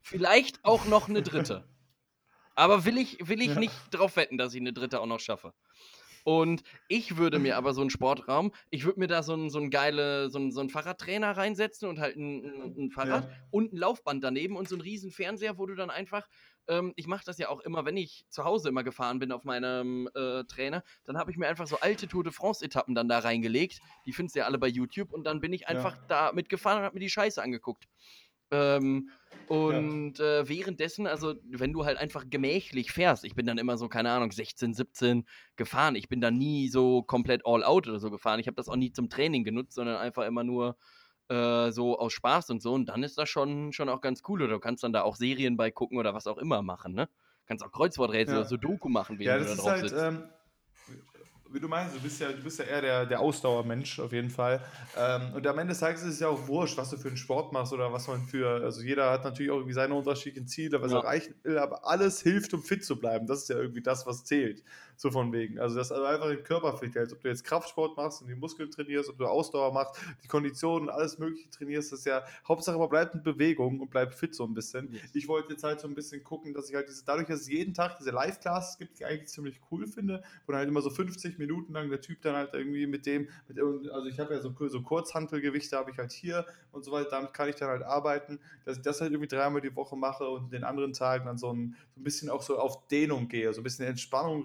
Vielleicht 0.01 0.65
auch 0.65 0.87
noch 0.87 1.07
eine 1.07 1.21
dritte. 1.21 1.69
Aber 2.55 2.83
will 2.83 2.97
ich, 2.97 3.29
will 3.29 3.39
ich 3.39 3.53
ja. 3.53 3.59
nicht 3.59 3.75
drauf 3.91 4.17
wetten, 4.17 4.37
dass 4.37 4.53
ich 4.53 4.59
eine 4.59 4.73
dritte 4.73 4.99
auch 4.99 5.05
noch 5.05 5.21
schaffe. 5.21 5.53
Und 6.27 6.63
ich 6.89 7.15
würde 7.15 7.39
mir 7.39 7.55
aber 7.55 7.73
so 7.73 7.79
einen 7.79 7.89
Sportraum, 7.89 8.51
ich 8.69 8.83
würde 8.83 8.99
mir 8.99 9.07
da 9.07 9.23
so 9.23 9.31
einen, 9.31 9.49
so 9.49 9.59
einen 9.59 9.69
geile, 9.69 10.29
so 10.29 10.39
einen, 10.39 10.51
so 10.51 10.59
einen 10.59 10.69
Fahrradtrainer 10.69 11.37
reinsetzen 11.37 11.87
und 11.87 11.99
halt 11.99 12.17
ein, 12.17 12.43
ein 12.77 12.91
Fahrrad 12.91 13.29
ja. 13.29 13.35
und 13.49 13.71
ein 13.71 13.77
Laufband 13.77 14.25
daneben 14.25 14.57
und 14.57 14.67
so 14.67 14.75
einen 14.75 14.81
riesen 14.81 15.09
Fernseher, 15.09 15.57
wo 15.57 15.65
du 15.65 15.75
dann 15.75 15.89
einfach, 15.89 16.27
ähm, 16.67 16.91
ich 16.97 17.07
mache 17.07 17.23
das 17.25 17.37
ja 17.37 17.47
auch 17.47 17.61
immer, 17.61 17.85
wenn 17.85 17.95
ich 17.95 18.25
zu 18.27 18.43
Hause 18.43 18.67
immer 18.67 18.83
gefahren 18.83 19.19
bin 19.19 19.31
auf 19.31 19.45
meinem 19.45 20.09
äh, 20.15 20.43
Trainer, 20.43 20.83
dann 21.05 21.17
habe 21.17 21.31
ich 21.31 21.37
mir 21.37 21.47
einfach 21.47 21.65
so 21.65 21.79
alte 21.79 22.09
Tour 22.09 22.25
de 22.25 22.33
France-Etappen 22.33 22.93
dann 22.93 23.07
da 23.07 23.19
reingelegt. 23.19 23.79
Die 24.05 24.11
findest 24.11 24.35
du 24.35 24.39
ja 24.39 24.47
alle 24.47 24.57
bei 24.57 24.67
YouTube 24.67 25.13
und 25.13 25.23
dann 25.23 25.39
bin 25.39 25.53
ich 25.53 25.69
einfach 25.69 25.95
ja. 25.95 26.05
da 26.09 26.31
mitgefahren 26.33 26.79
und 26.79 26.83
habe 26.83 26.95
mir 26.95 27.05
die 27.05 27.09
Scheiße 27.09 27.41
angeguckt. 27.41 27.85
Ähm, 28.51 29.09
und 29.47 30.19
ja. 30.19 30.39
äh, 30.39 30.49
währenddessen, 30.49 31.07
also 31.07 31.35
wenn 31.49 31.71
du 31.71 31.85
halt 31.85 31.97
einfach 31.97 32.25
gemächlich 32.29 32.91
fährst, 32.91 33.23
ich 33.23 33.35
bin 33.35 33.45
dann 33.45 33.57
immer 33.57 33.77
so, 33.77 33.87
keine 33.87 34.11
Ahnung, 34.11 34.31
16, 34.31 34.73
17 34.73 35.25
gefahren. 35.55 35.95
Ich 35.95 36.09
bin 36.09 36.19
da 36.19 36.31
nie 36.31 36.67
so 36.67 37.01
komplett 37.01 37.45
all 37.45 37.63
out 37.63 37.87
oder 37.87 37.99
so 37.99 38.11
gefahren. 38.11 38.39
Ich 38.39 38.47
habe 38.47 38.55
das 38.55 38.67
auch 38.67 38.75
nie 38.75 38.91
zum 38.91 39.09
Training 39.09 39.45
genutzt, 39.45 39.75
sondern 39.75 39.97
einfach 39.97 40.25
immer 40.25 40.43
nur 40.43 40.77
äh, 41.29 41.71
so 41.71 41.97
aus 41.97 42.13
Spaß 42.13 42.49
und 42.49 42.61
so. 42.61 42.73
Und 42.73 42.87
dann 42.87 43.03
ist 43.03 43.17
das 43.17 43.29
schon, 43.29 43.71
schon 43.71 43.89
auch 43.89 44.01
ganz 44.01 44.21
cool. 44.27 44.41
Oder 44.41 44.53
du 44.53 44.59
kannst 44.59 44.83
dann 44.83 44.93
da 44.93 45.03
auch 45.03 45.15
Serien 45.15 45.55
bei 45.55 45.71
gucken 45.71 45.97
oder 45.97 46.13
was 46.13 46.27
auch 46.27 46.37
immer 46.37 46.61
machen, 46.61 46.93
ne? 46.93 47.07
Du 47.07 47.47
kannst 47.47 47.63
auch 47.63 47.71
Kreuzworträtsel 47.71 48.35
ja. 48.35 48.41
oder 48.41 48.49
so 48.49 48.57
Doku 48.57 48.89
machen, 48.89 49.19
während 49.19 49.47
ja, 49.47 49.51
du 49.51 49.55
da 49.55 49.61
drauf 49.61 49.71
halt, 49.71 49.89
sitzt. 49.89 50.01
Ähm 50.01 50.23
wie 51.57 51.61
du 51.61 51.67
meinst, 51.67 51.95
du 51.95 51.99
bist 51.99 52.21
ja, 52.21 52.31
du 52.31 52.41
bist 52.43 52.59
ja 52.59 52.65
eher 52.65 52.81
der, 52.81 53.05
der 53.07 53.19
Ausdauermensch 53.19 53.99
auf 53.99 54.13
jeden 54.13 54.29
Fall. 54.29 54.63
Ähm, 54.95 55.33
und 55.33 55.45
am 55.47 55.57
Ende 55.57 55.71
des 55.71 55.79
Tages 55.79 56.03
ist 56.03 56.13
es 56.13 56.19
ja 56.19 56.27
auch 56.27 56.47
wurscht, 56.47 56.77
was 56.77 56.91
du 56.91 56.97
für 56.97 57.07
einen 57.07 57.17
Sport 57.17 57.51
machst 57.51 57.73
oder 57.73 57.91
was 57.91 58.07
man 58.07 58.23
für, 58.23 58.63
also 58.63 58.81
jeder 58.81 59.09
hat 59.11 59.23
natürlich 59.23 59.51
auch 59.51 59.55
irgendwie 59.55 59.73
seine 59.73 59.95
unterschiedlichen 59.95 60.47
Ziele, 60.47 60.81
was 60.81 60.91
Ja. 60.91 60.99
er 60.99 61.03
erreichen 61.03 61.33
will, 61.43 61.57
aber 61.57 61.85
alles 61.87 62.21
hilft, 62.21 62.53
um 62.53 62.61
fit 62.61 62.85
zu 62.85 62.99
bleiben. 62.99 63.25
Das 63.25 63.39
ist 63.39 63.49
ja 63.49 63.57
irgendwie 63.57 63.81
das, 63.81 64.05
was 64.05 64.23
zählt. 64.23 64.63
So 64.99 65.11
von 65.11 65.31
wegen. 65.31 65.59
Also, 65.59 65.75
dass 65.75 65.89
du 65.89 66.03
einfach 66.03 66.27
den 66.27 66.43
Körper 66.43 66.75
fit 66.75 66.95
hältst. 66.95 67.13
Ob 67.13 67.21
du 67.21 67.27
jetzt 67.27 67.43
Kraftsport 67.43 67.95
machst 67.95 68.23
und 68.23 68.27
die 68.29 68.35
Muskeln 68.35 68.71
trainierst, 68.71 69.09
ob 69.09 69.17
du 69.19 69.27
Ausdauer 69.27 69.71
machst, 69.71 70.01
die 70.23 70.27
Konditionen, 70.27 70.89
alles 70.89 71.19
Mögliche 71.19 71.51
trainierst, 71.51 71.91
das 71.91 71.99
ist 71.99 72.05
ja, 72.05 72.23
Hauptsache 72.47 72.79
man 72.79 72.89
bleibt 72.89 73.13
in 73.13 73.21
Bewegung 73.21 73.79
und 73.79 73.91
bleibt 73.91 74.15
fit 74.15 74.33
so 74.33 74.43
ein 74.43 74.55
bisschen. 74.55 74.91
Yes. 74.91 75.03
Ich 75.13 75.27
wollte 75.27 75.53
jetzt 75.53 75.63
halt 75.63 75.79
so 75.79 75.87
ein 75.87 75.93
bisschen 75.93 76.23
gucken, 76.23 76.51
dass 76.55 76.67
ich 76.69 76.75
halt 76.75 76.89
diese, 76.89 77.05
dadurch, 77.05 77.27
dass 77.27 77.41
es 77.41 77.47
jeden 77.47 77.75
Tag 77.75 77.97
diese 77.99 78.09
Live-Classes 78.09 78.79
gibt, 78.79 78.97
die 78.97 79.03
ich 79.03 79.05
eigentlich 79.05 79.27
ziemlich 79.27 79.61
cool 79.71 79.85
finde, 79.85 80.23
wo 80.47 80.51
dann 80.51 80.59
halt 80.59 80.69
immer 80.69 80.81
so 80.81 80.89
50 80.89 81.37
Minuten 81.37 81.73
lang 81.73 81.91
der 81.91 82.01
Typ 82.01 82.21
dann 82.23 82.35
halt 82.35 82.55
irgendwie 82.55 82.87
mit 82.87 83.05
dem, 83.05 83.29
mit, 83.47 83.59
also 83.59 84.07
ich 84.07 84.19
habe 84.19 84.33
ja 84.33 84.39
so, 84.39 84.51
so 84.67 84.81
Kurzhantelgewichte 84.81 85.77
habe 85.77 85.91
ich 85.91 85.97
halt 85.99 86.11
hier 86.11 86.45
und 86.71 86.83
so 86.83 86.91
weiter, 86.91 87.09
damit 87.11 87.33
kann 87.33 87.49
ich 87.49 87.55
dann 87.55 87.69
halt 87.69 87.83
arbeiten, 87.83 88.39
dass 88.65 88.77
ich 88.77 88.83
das 88.83 88.99
halt 88.99 89.11
irgendwie 89.11 89.27
dreimal 89.27 89.61
die 89.61 89.75
Woche 89.75 89.95
mache 89.95 90.27
und 90.27 90.51
den 90.51 90.63
anderen 90.63 90.93
Tagen 90.93 91.25
dann 91.25 91.37
so 91.37 91.53
ein, 91.53 91.75
so 91.93 92.01
ein 92.01 92.03
bisschen 92.03 92.29
auch 92.29 92.41
so 92.41 92.57
auf 92.57 92.87
Dehnung 92.87 93.27
gehe, 93.27 93.53
so 93.53 93.61
ein 93.61 93.63
bisschen 93.63 93.85
Entspannung, 93.85 94.43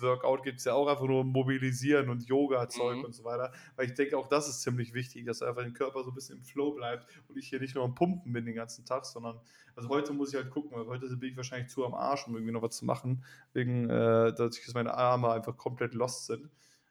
Relax-Workout 0.00 0.42
gibt 0.42 0.58
es 0.58 0.64
ja 0.64 0.74
auch 0.74 0.86
einfach 0.86 1.06
nur 1.06 1.24
mobilisieren 1.24 2.08
und 2.08 2.26
Yoga-Zeug 2.26 2.98
Mhm. 2.98 3.04
und 3.04 3.14
so 3.14 3.24
weiter, 3.24 3.52
weil 3.76 3.86
ich 3.86 3.94
denke 3.94 4.16
auch 4.16 4.28
das 4.28 4.48
ist 4.48 4.62
ziemlich 4.62 4.94
wichtig, 4.94 5.26
dass 5.26 5.42
einfach 5.42 5.62
der 5.62 5.72
Körper 5.72 6.04
so 6.04 6.10
ein 6.10 6.14
bisschen 6.14 6.38
im 6.38 6.44
Flow 6.44 6.72
bleibt 6.72 7.06
und 7.28 7.36
ich 7.36 7.48
hier 7.48 7.60
nicht 7.60 7.74
nur 7.74 7.84
am 7.84 7.94
Pumpen 7.94 8.32
bin 8.32 8.44
den 8.46 8.54
ganzen 8.54 8.84
Tag, 8.84 9.04
sondern 9.04 9.40
also 9.74 9.88
heute 9.88 10.12
muss 10.12 10.30
ich 10.30 10.36
halt 10.36 10.50
gucken, 10.50 10.76
weil 10.76 10.86
heute 10.86 11.08
bin 11.16 11.30
ich 11.30 11.36
wahrscheinlich 11.36 11.68
zu 11.70 11.84
am 11.84 11.94
Arsch, 11.94 12.26
um 12.26 12.34
irgendwie 12.34 12.52
noch 12.52 12.62
was 12.62 12.76
zu 12.76 12.84
machen, 12.84 13.24
wegen, 13.52 13.88
äh, 13.88 14.34
dass 14.34 14.58
ich- 14.58 14.64
dass 14.64 14.74
meine 14.74 14.94
Arme 14.94 15.30
einfach 15.32 15.56
komplett 15.56 15.94
lost 15.94 16.26
sind. 16.26 16.50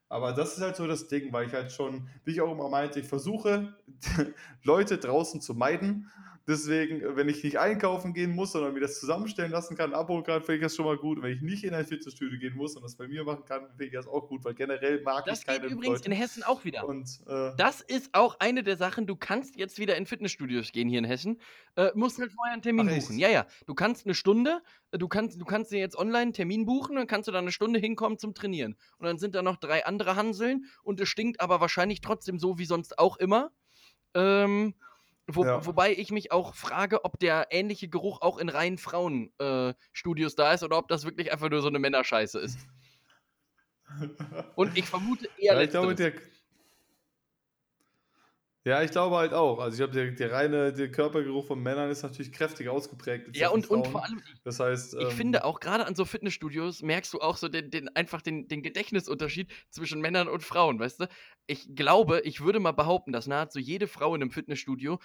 Aber 0.10 0.34
das 0.34 0.58
ist 0.58 0.62
halt 0.64 0.76
so 0.76 0.88
das 0.88 1.08
Ding, 1.08 1.32
weil 1.32 1.48
ich 1.48 1.54
halt 1.54 1.72
schon, 1.72 2.10
wie 2.26 2.32
ich 2.32 2.42
auch 2.42 2.52
immer 2.52 2.68
meinte, 2.68 3.00
ich 3.00 3.08
versuche, 3.08 3.74
Leute 4.64 4.98
draußen 4.98 5.40
zu 5.42 5.54
meiden. 5.54 6.10
Deswegen, 6.48 7.16
wenn 7.16 7.30
ich 7.30 7.44
nicht 7.44 7.60
einkaufen 7.60 8.14
gehen 8.14 8.34
muss, 8.36 8.52
sondern 8.54 8.74
mir 8.74 8.80
das 8.80 9.00
zusammenstellen 9.00 9.52
lassen 9.52 9.76
kann, 9.78 9.94
abholen 9.94 10.24
kann, 10.24 10.42
finde 10.42 10.56
ich 10.56 10.62
das 10.64 10.76
schon 10.76 10.86
mal 10.86 10.98
gut. 10.98 11.22
Wenn 11.22 11.34
ich 11.34 11.42
nicht 11.42 11.64
in 11.64 11.74
ein 11.74 11.86
Fitnessstudio 11.86 12.40
gehen 12.40 12.56
muss 12.56 12.76
und 12.76 12.82
das 12.84 12.96
bei 12.96 13.08
mir 13.08 13.24
machen 13.24 13.46
kann, 13.46 13.68
finde 13.70 13.86
ich 13.86 13.92
das 13.94 14.08
auch 14.08 14.28
gut, 14.28 14.44
weil 14.44 14.56
generell 14.56 15.02
mag 15.04 15.26
Das 15.26 15.42
ich 15.42 15.46
geht 15.46 15.62
keine 15.62 15.68
übrigens 15.72 16.00
Leute. 16.00 16.10
in 16.12 16.12
Hessen 16.18 16.44
auch 16.44 16.66
wieder. 16.66 16.88
Und 16.88 17.22
äh, 17.28 17.52
Das 17.58 17.82
ist 17.82 18.10
auch 18.14 18.40
eine 18.40 18.64
der 18.64 18.76
Sachen, 18.78 19.06
du 19.06 19.16
kannst 19.16 19.56
jetzt 19.56 19.78
wieder 19.78 19.96
in 19.98 20.06
Fitnessstudios 20.06 20.72
gehen 20.72 20.90
hier 20.90 21.00
in 21.00 21.06
Hessen, 21.06 21.40
äh, 21.76 21.92
musst 21.94 22.18
halt 22.20 22.32
vorher 22.32 22.54
einen 22.54 22.62
Termin 22.64 22.88
Ach, 22.90 22.94
echt? 22.94 23.08
buchen. 23.08 23.20
Ja, 23.20 23.30
ja, 23.30 23.46
du 23.68 23.76
kannst 23.76 24.06
eine 24.06 24.16
Stunde, 24.16 24.62
äh, 24.92 24.98
du 24.98 25.08
kannst, 25.08 25.40
du 25.40 25.46
kannst 25.46 25.72
dir 25.72 25.80
jetzt 25.80 25.96
online 25.96 26.22
einen 26.24 26.34
Termin 26.34 26.66
buchen, 26.66 26.96
dann 26.96 27.08
kannst 27.08 27.28
du 27.28 27.32
da 27.32 27.40
eine 27.40 27.52
Stunde 27.52 27.80
hinkommen 27.80 28.18
zum 28.18 28.34
Trainieren. 28.34 28.78
Und 28.98 29.06
dann 29.06 29.18
sind 29.20 29.36
da 29.36 29.42
noch 29.44 29.58
drei 29.58 29.86
andere 29.86 30.16
Hanseln 30.16 30.66
und 30.84 31.00
es 31.00 31.08
stinkt 31.10 31.40
aber 31.40 31.62
wahrscheinlich 31.62 32.02
trotzdem 32.02 32.40
so 32.40 32.58
wie 32.58 32.66
sonst 32.66 32.98
auch 32.98 33.18
immer. 33.18 33.52
Ähm, 34.14 34.76
wo, 35.36 35.46
Ja. 35.46 35.66
Wobei 35.66 35.94
ich 35.94 36.12
mich 36.12 36.32
auch 36.32 36.56
frage, 36.56 37.06
ob 37.06 37.20
der 37.20 37.48
ähnliche 37.52 37.88
Geruch 37.88 38.22
auch 38.22 38.38
in 38.38 38.50
reinen 38.50 38.78
Frauenstudios 38.78 40.34
äh, 40.34 40.36
da 40.36 40.54
ist 40.54 40.64
oder 40.64 40.78
ob 40.78 40.88
das 40.88 41.06
wirklich 41.06 41.32
einfach 41.32 41.50
nur 41.50 41.62
so 41.62 41.68
eine 41.68 41.80
Männerscheiße 41.80 42.40
ist. 42.40 42.60
Und 44.56 44.78
ich 44.78 44.86
vermute 44.86 45.28
eher 45.38 45.56
ja, 45.56 45.62
ich 45.62 45.70
glaube, 45.70 45.96
der, 45.96 46.14
ja, 48.64 48.84
ich 48.84 48.92
glaube 48.92 49.16
halt 49.16 49.34
auch. 49.34 49.60
Also 49.60 49.74
ich 49.74 49.78
glaube, 49.80 49.94
der, 49.94 50.12
der 50.12 50.32
reine 50.32 50.72
der 50.72 50.92
Körpergeruch 50.92 51.48
von 51.48 51.62
Männern 51.64 51.90
ist 51.90 52.04
natürlich 52.04 52.32
kräftig 52.32 52.70
ausgeprägt. 52.70 53.36
Ja, 53.36 53.50
und, 53.50 53.68
und 53.72 53.88
vor 53.88 54.04
allem, 54.04 54.22
Das 54.44 54.60
heißt, 54.60 54.94
Ich 54.94 55.02
ähm, 55.02 55.12
finde 55.12 55.46
auch 55.46 55.60
gerade 55.60 55.88
an 55.88 55.96
so 55.96 56.06
Fitnessstudios 56.06 56.84
merkst 56.84 57.12
du 57.12 57.22
auch 57.22 57.38
so 57.38 57.48
den, 57.50 57.72
den 57.72 57.90
einfach 57.96 58.22
den, 58.22 58.48
den 58.48 58.62
Gedächtnisunterschied 58.62 59.52
zwischen 59.72 60.00
Männern 60.00 60.28
und 60.28 60.44
Frauen, 60.44 60.78
weißt 60.80 61.00
du? 61.00 61.08
Ich 61.48 61.74
glaube, 61.74 62.22
ich 62.24 62.42
würde 62.42 62.60
mal 62.60 62.72
behaupten, 62.72 63.12
dass 63.12 63.26
nahezu 63.26 63.58
jede 63.58 63.88
Frau 63.88 64.14
in 64.14 64.22
einem 64.22 64.32
Fitnessstudio 64.32 65.00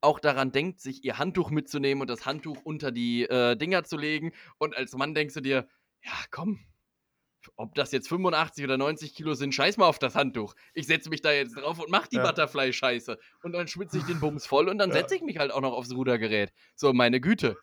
auch 0.00 0.20
daran 0.20 0.52
denkt, 0.52 0.80
sich 0.80 1.04
ihr 1.04 1.18
Handtuch 1.18 1.50
mitzunehmen 1.50 2.00
und 2.00 2.08
das 2.10 2.26
Handtuch 2.26 2.58
unter 2.64 2.90
die 2.92 3.22
äh, 3.24 3.56
Dinger 3.56 3.84
zu 3.84 3.96
legen. 3.96 4.32
Und 4.58 4.76
als 4.76 4.94
Mann 4.94 5.14
denkst 5.14 5.34
du 5.34 5.40
dir, 5.40 5.68
ja, 6.02 6.12
komm, 6.30 6.60
ob 7.56 7.74
das 7.74 7.90
jetzt 7.92 8.08
85 8.08 8.64
oder 8.64 8.76
90 8.76 9.14
Kilo 9.14 9.34
sind, 9.34 9.54
scheiß 9.54 9.76
mal 9.78 9.86
auf 9.86 9.98
das 9.98 10.14
Handtuch. 10.14 10.54
Ich 10.74 10.86
setze 10.86 11.08
mich 11.08 11.22
da 11.22 11.32
jetzt 11.32 11.56
drauf 11.56 11.78
und 11.78 11.90
mach 11.90 12.06
die 12.06 12.16
Ja. 12.16 12.22
Butterfly-Scheiße. 12.26 13.18
Und 13.42 13.52
dann 13.52 13.66
schwitze 13.68 13.98
ich 13.98 14.04
den 14.04 14.20
Bums 14.20 14.46
voll 14.46 14.68
und 14.68 14.78
dann 14.78 14.90
Ja. 14.90 14.96
setze 14.96 15.16
ich 15.16 15.22
mich 15.22 15.38
halt 15.38 15.50
auch 15.50 15.60
noch 15.62 15.72
aufs 15.72 15.92
Rudergerät. 15.92 16.52
So, 16.74 16.92
meine 16.92 17.20
Güte. 17.20 17.56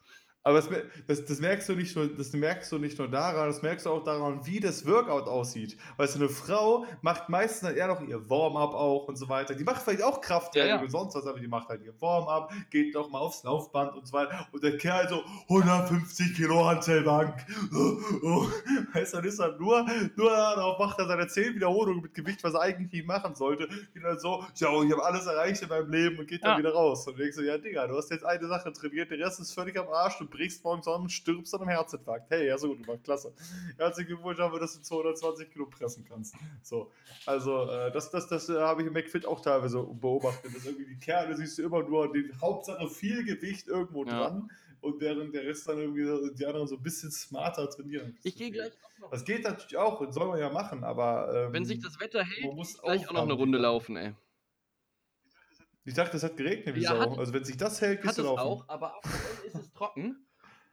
Aber 0.48 0.62
das, 0.62 0.70
das, 1.08 1.26
das, 1.26 1.40
merkst 1.42 1.68
du 1.68 1.74
nicht 1.76 1.94
nur, 1.96 2.08
das 2.08 2.32
merkst 2.32 2.72
du 2.72 2.78
nicht 2.78 2.98
nur 2.98 3.10
daran, 3.10 3.48
das 3.48 3.62
merkst 3.62 3.86
du 3.86 3.90
auch 3.90 4.04
daran, 4.04 4.40
wie 4.46 4.62
das 4.62 4.86
Workout 4.88 5.28
aussieht. 5.28 5.76
Weißt 5.98 6.16
du, 6.16 6.20
eine 6.20 6.30
Frau 6.30 6.86
macht 7.02 7.28
meistens 7.28 7.68
dann 7.68 7.76
eher 7.76 7.88
noch 7.88 8.02
ihr 8.08 8.30
Warm-up 8.30 8.74
auch 8.74 9.10
und 9.10 9.18
so 9.18 9.28
weiter. 9.28 9.56
Die 9.56 9.66
macht 9.66 9.82
vielleicht 9.82 10.04
auch 10.04 10.22
Krafttraining 10.22 10.70
Ja, 10.70 10.76
ja. 10.78 10.82
und 10.82 10.90
sonst 10.90 11.16
was, 11.16 11.26
aber 11.28 11.40
die 11.40 11.48
macht 11.50 11.68
halt 11.68 11.84
ihr 11.84 11.94
Warm-up, 12.00 12.54
geht 12.70 12.94
noch 12.94 13.10
mal 13.10 13.20
aufs 13.20 13.44
Laufband 13.44 13.94
und 13.96 14.08
so 14.08 14.14
weiter. 14.14 14.48
Und 14.54 14.64
der 14.64 14.78
Kerl 14.78 15.10
so 15.10 15.22
150 15.50 16.34
Kilo 16.36 16.66
Hantelbank. 16.66 17.46
Weißt 18.94 19.14
du, 19.14 19.18
dann 19.18 19.26
ist 19.26 19.40
er 19.40 19.58
nur, 19.58 19.86
nur 20.16 20.30
darauf 20.30 20.80
macht 20.80 20.98
er 21.00 21.08
seine 21.08 21.28
10 21.28 21.56
Wiederholungen 21.56 22.02
mit 22.02 22.14
Gewicht, 22.14 22.44
was 22.44 22.54
er 22.54 22.62
eigentlich 22.62 22.92
nicht 22.92 23.06
machen 23.08 23.36
sollte. 23.36 23.68
Geht 23.94 24.04
dann 24.04 24.18
so, 24.20 24.44
ja, 24.56 24.70
ich 24.82 24.92
habe 24.92 25.04
alles 25.04 25.26
erreicht 25.26 25.62
in 25.62 25.70
meinem 25.70 25.92
Leben 25.92 26.20
und 26.20 26.28
geht 26.28 26.44
dann 26.44 26.52
Ja. 26.54 26.58
wieder 26.60 26.74
raus. 26.74 27.06
Und 27.08 27.20
denkst 27.20 27.36
du, 27.38 27.44
ja, 27.44 27.58
Digga, 27.58 27.88
du 27.88 27.98
hast 27.98 28.10
jetzt 28.12 28.26
eine 28.26 28.48
Sache 28.48 28.72
trainiert, 28.72 29.12
der 29.12 29.20
Rest 29.20 29.40
ist 29.40 29.54
völlig 29.54 29.78
am 29.78 29.88
Arsch, 29.90 30.18
du 30.20 30.26
brichst 30.38 30.64
morgens 30.64 30.88
an 30.88 31.02
und 31.02 31.10
stirbst 31.12 31.54
an 31.56 31.62
einem 31.62 31.70
Herzinfarkt. 31.72 32.30
Hey, 32.30 32.48
ja, 32.48 32.58
so 32.58 32.68
gut, 32.76 32.88
war 32.88 32.98
klasse. 32.98 33.34
Herzlichen 33.78 34.10
Glückwunsch, 34.10 34.40
aber 34.40 34.60
dass 34.60 34.76
du 34.76 34.82
220 34.82 35.50
Kilo 35.52 35.66
pressen 35.66 36.06
kannst. 36.08 36.36
So, 36.62 36.92
also, 37.26 37.64
äh, 37.70 37.92
das, 37.92 38.12
das, 38.12 38.28
das 38.28 38.50
äh, 38.50 38.60
habe 38.60 38.82
ich 38.82 38.88
im 38.88 38.94
McFit 38.94 39.26
auch 39.26 39.42
teilweise 39.42 39.82
beobachtet, 39.82 40.56
dass 40.56 40.66
irgendwie 40.66 40.86
die 40.86 41.00
Kerle 41.00 41.36
siehst 41.36 41.58
du 41.58 41.64
immer 41.64 41.82
nur, 41.84 42.12
die 42.14 42.32
Hauptsache 42.40 42.88
viel 42.90 43.24
Gewicht 43.24 43.68
irgendwo 43.68 44.06
Ja. 44.06 44.20
dran 44.28 44.52
und 44.82 45.02
während 45.02 45.34
der 45.34 45.44
Rest 45.44 45.68
dann 45.68 45.80
irgendwie 45.80 46.36
die 46.36 46.46
anderen 46.46 46.68
so 46.68 46.76
ein 46.76 46.84
bisschen 46.84 47.12
smarter 47.12 47.68
trainieren. 47.70 48.16
Ich 48.24 48.36
gehe 48.36 48.52
gleich 48.52 48.74
auch 48.84 49.00
noch. 49.00 49.10
Das 49.12 49.26
geht 49.26 49.44
natürlich 49.44 49.76
auch 49.78 50.00
und 50.02 50.14
soll 50.14 50.28
man 50.28 50.40
ja 50.40 50.50
machen, 50.52 50.84
aber. 50.84 51.34
Ähm, 51.48 51.54
Wenn 51.54 51.66
sich 51.66 51.80
das 51.82 52.00
Wetter 52.00 52.24
hält, 52.24 52.46
man 52.46 52.56
muss 52.56 52.76
ich 52.76 52.82
gleich 52.82 53.08
auch 53.10 53.14
noch 53.14 53.24
eine 53.24 53.34
Runde 53.34 53.58
laufen, 53.58 53.98
ey. 53.98 54.14
Ich 55.84 55.94
dachte, 55.94 56.18
es 56.18 56.24
hat 56.24 56.36
geregnet 56.36 56.76
wie 56.76 56.82
Ja, 56.82 56.90
Sau. 56.92 57.00
hat- 57.12 57.18
also, 57.20 57.34
wenn 57.34 57.46
sich 57.46 57.56
das 57.56 57.80
hält, 57.82 58.04
Hat 58.04 58.10
es 58.10 58.16
du 58.18 58.24
laufen. 58.24 58.40
auch, 58.42 58.68
aber 58.68 58.98
aktuell 58.98 59.46
ist 59.48 59.56
es 59.56 59.72
trocken. 59.72 60.27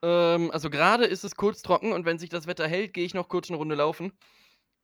Ähm, 0.05 0.51
also 0.51 0.69
gerade 0.69 1.07
ist 1.07 1.25
es 1.25 1.35
kurz 1.35 1.63
trocken 1.63 1.93
und 1.93 2.05
wenn 2.05 2.19
sich 2.19 2.29
das 2.29 2.47
Wetter 2.47 2.69
hält, 2.69 2.93
gehe 2.93 3.07
ich 3.07 3.15
noch 3.15 3.29
kurz 3.29 3.49
eine 3.49 3.57
Runde 3.57 3.75
laufen. 3.75 4.13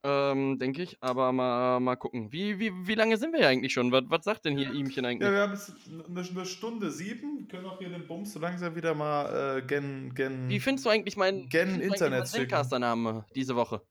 Ähm, 0.02 0.58
denke 0.58 0.82
ich. 0.82 0.96
Aber 1.02 1.30
mal, 1.30 1.78
mal 1.78 1.96
gucken. 1.96 2.32
Wie, 2.32 2.58
wie, 2.58 2.72
wie 2.86 2.94
lange 2.94 3.18
sind 3.18 3.34
wir 3.34 3.40
ja 3.40 3.48
eigentlich 3.48 3.74
schon? 3.74 3.92
Was, 3.92 4.04
was 4.06 4.24
sagt 4.24 4.46
denn 4.46 4.56
hier 4.56 4.72
Ihmchen 4.72 5.04
eigentlich? 5.04 5.28
Ja, 5.28 5.34
wir 5.34 5.42
haben 5.42 5.52
jetzt 5.52 5.74
eine, 5.86 6.26
eine 6.26 6.46
Stunde 6.46 6.90
sieben, 6.90 7.48
können 7.48 7.66
auch 7.66 7.78
hier 7.78 7.90
den 7.90 8.06
Bums 8.06 8.32
so 8.32 8.38
langsam 8.38 8.74
wieder 8.74 8.94
mal 8.94 9.58
äh, 9.58 9.62
gen, 9.62 10.14
gen, 10.14 10.48
Wie 10.48 10.58
findest 10.58 10.86
du 10.86 10.90
eigentlich 10.90 11.18
meinen 11.18 11.50
Gen 11.50 11.82
Internet. 11.82 12.28
Zencaster-Namen 12.28 13.26
diese 13.34 13.56
Woche? 13.56 13.82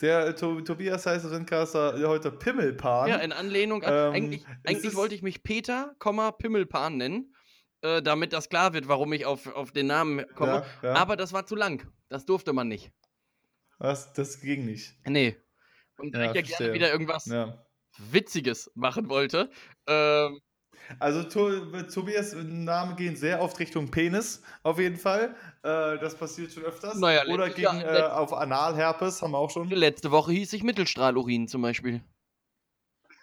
Der 0.00 0.28
äh, 0.28 0.34
To- 0.36 0.60
Tobias 0.60 1.06
heißt 1.06 1.28
Renncaster 1.28 1.98
heute 2.08 2.30
Pimmelpan. 2.30 3.08
Ja, 3.08 3.16
in 3.16 3.32
Anlehnung 3.32 3.82
an. 3.82 3.92
Ähm, 3.92 4.14
eigentlich 4.14 4.46
eigentlich 4.64 4.94
wollte 4.94 5.16
ich 5.16 5.22
mich 5.22 5.42
Peter, 5.42 5.96
Pimmelpan 6.38 6.96
nennen. 6.96 7.34
Äh, 7.82 8.02
damit 8.02 8.32
das 8.32 8.48
klar 8.48 8.72
wird, 8.72 8.88
warum 8.88 9.12
ich 9.12 9.24
auf, 9.26 9.46
auf 9.54 9.70
den 9.72 9.86
Namen 9.86 10.24
komme. 10.34 10.64
ja, 10.82 10.88
ja. 10.88 10.94
Aber 10.94 11.16
das 11.16 11.32
war 11.32 11.46
zu 11.46 11.54
lang. 11.54 11.86
Das 12.08 12.24
durfte 12.26 12.52
man 12.52 12.68
nicht. 12.68 12.90
das, 13.78 14.12
das 14.12 14.40
ging 14.40 14.64
nicht. 14.66 14.94
Nee. 15.06 15.36
Und 15.98 16.14
da 16.14 16.24
Ja, 16.24 16.30
ich 16.30 16.36
ja 16.36 16.42
verstehe. 16.42 16.56
gerne 16.58 16.74
wieder 16.74 16.90
irgendwas. 16.92 17.26
Witziges 17.98 18.70
machen 18.74 19.08
wollte, 19.08 19.50
ähm, 19.88 20.40
Also 21.00 21.22
to 21.24 21.82
Tobias 21.82 22.34
Namen 22.34 22.96
gehen 22.96 23.16
sehr 23.16 23.40
oft 23.42 23.58
Richtung 23.58 23.90
Penis, 23.90 24.42
auf 24.62 24.78
jeden 24.78 24.96
Fall. 24.96 25.34
Äh, 25.62 25.98
das 25.98 26.14
passiert 26.16 26.52
schon 26.52 26.62
öfters. 26.64 26.96
Naja, 26.98 27.24
Oder 27.26 27.50
gegen 27.50 27.80
äh, 27.80 28.02
auf 28.10 28.32
Analherpes 28.32 29.20
haben 29.22 29.32
wir 29.32 29.38
auch 29.38 29.50
schon. 29.50 29.68
letzte 29.70 30.10
Woche 30.10 30.32
hieß 30.32 30.52
ich 30.52 30.62
Mittelstrahlurin 30.62 31.48
zum 31.48 31.62
Beispiel. 31.62 32.02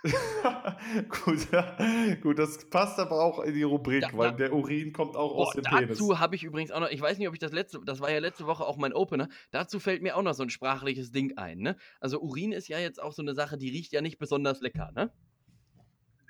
gut, 1.26 1.51
ja. 1.51 1.76
gut, 2.22 2.38
das 2.39 2.70
passt 2.70 2.99
aber 2.99 3.22
auch 3.24 3.39
in 3.39 3.53
die 3.53 3.64
Rubrik, 3.64 4.01
Da- 4.01 4.18
weil 4.18 4.32
da- 4.32 4.38
der 4.38 4.53
Urin 4.53 4.93
kommt 4.93 5.16
auch 5.16 5.34
Boah, 5.34 5.47
aus 5.47 5.53
dem 5.53 5.64
Penis. 5.64 5.89
dazu 5.97 6.20
habe 6.20 6.36
ich 6.36 6.43
übrigens 6.43 6.72
auch 6.72 6.80
noch, 6.80 6.89
ich 6.89 7.01
weiß 7.01 7.18
nicht, 7.18 7.28
ob 7.28 7.34
ich 7.34 7.39
das 7.39 7.51
letzte, 7.51 7.80
das 7.84 7.99
war 7.99 8.12
ja 8.12 8.20
letzte 8.20 8.45
Woche 8.45 8.64
auch 8.66 8.78
mein 8.78 8.93
Opener, 8.93 9.30
dazu 9.51 9.80
fällt 9.80 10.01
mir 10.03 10.16
auch 10.16 10.22
noch 10.22 10.34
so 10.34 10.43
ein 10.43 10.49
sprachliches 10.49 11.12
Ding 11.12 11.38
ein, 11.38 11.60
ne? 11.60 11.75
Also 12.00 12.20
Urin 12.21 12.51
ist 12.51 12.67
ja 12.67 12.78
jetzt 12.79 13.01
auch 13.01 13.13
so 13.13 13.21
eine 13.21 13.34
Sache, 13.34 13.58
die 13.58 13.70
riecht 13.70 13.92
ja 13.93 14.01
nicht 14.01 14.17
besonders 14.20 14.62
lecker, 14.62 14.92
ne? 14.93 15.12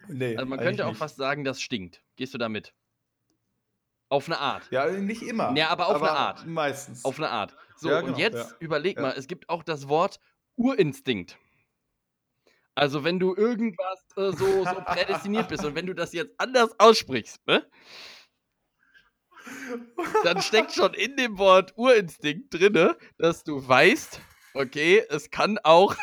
Nee, 0.08 0.38
Also 0.38 0.48
man 0.48 0.60
könnte 0.60 0.86
auch 0.86 0.90
nicht. 0.92 1.00
fast 1.00 1.18
sagen, 1.18 1.44
das 1.44 1.60
stinkt. 1.62 2.04
Gehst 2.16 2.34
du 2.34 2.38
damit? 2.38 2.74
Auf 4.08 4.28
eine 4.28 4.38
Art. 4.38 4.70
Ja, 4.72 4.86
nicht 4.92 5.24
immer. 5.24 5.56
Ja, 5.58 5.70
aber 5.70 5.88
auf 5.88 6.02
eine 6.02 6.12
Art. 6.12 6.46
Meistens. 6.46 7.04
Auf 7.04 7.18
eine 7.18 7.30
Art. 7.30 7.56
So, 7.76 7.90
Ja, 7.90 8.00
und 8.00 8.06
genau, 8.06 8.18
jetzt 8.20 8.52
ja. 8.52 8.56
überleg 8.60 9.00
mal, 9.00 9.14
es 9.18 9.26
gibt 9.28 9.50
auch 9.50 9.64
das 9.64 9.90
Wort 9.90 10.20
Urinstinkt. 10.58 11.38
Also 12.76 13.04
wenn 13.04 13.20
du 13.20 13.36
irgendwas 13.36 14.06
äh, 14.18 14.32
so, 14.32 14.66
so 14.66 14.76
prädestiniert 14.86 15.48
bist 15.48 15.66
und 15.66 15.76
wenn 15.76 15.86
du 15.86 15.94
das 15.94 16.14
jetzt 16.14 16.34
anders 16.38 16.78
aussprichst, 16.80 17.46
ne? 17.48 17.66
Dann 20.24 20.42
steckt 20.42 20.74
schon 20.74 20.94
in 20.94 21.16
dem 21.18 21.38
Wort 21.38 21.74
Urinstinkt 21.78 22.54
drinne, 22.54 22.98
dass 23.18 23.44
du 23.44 23.68
weißt, 23.68 24.20
Okay, 24.56 25.04
es 25.10 25.30
kann 25.32 25.58
auch. 25.64 25.96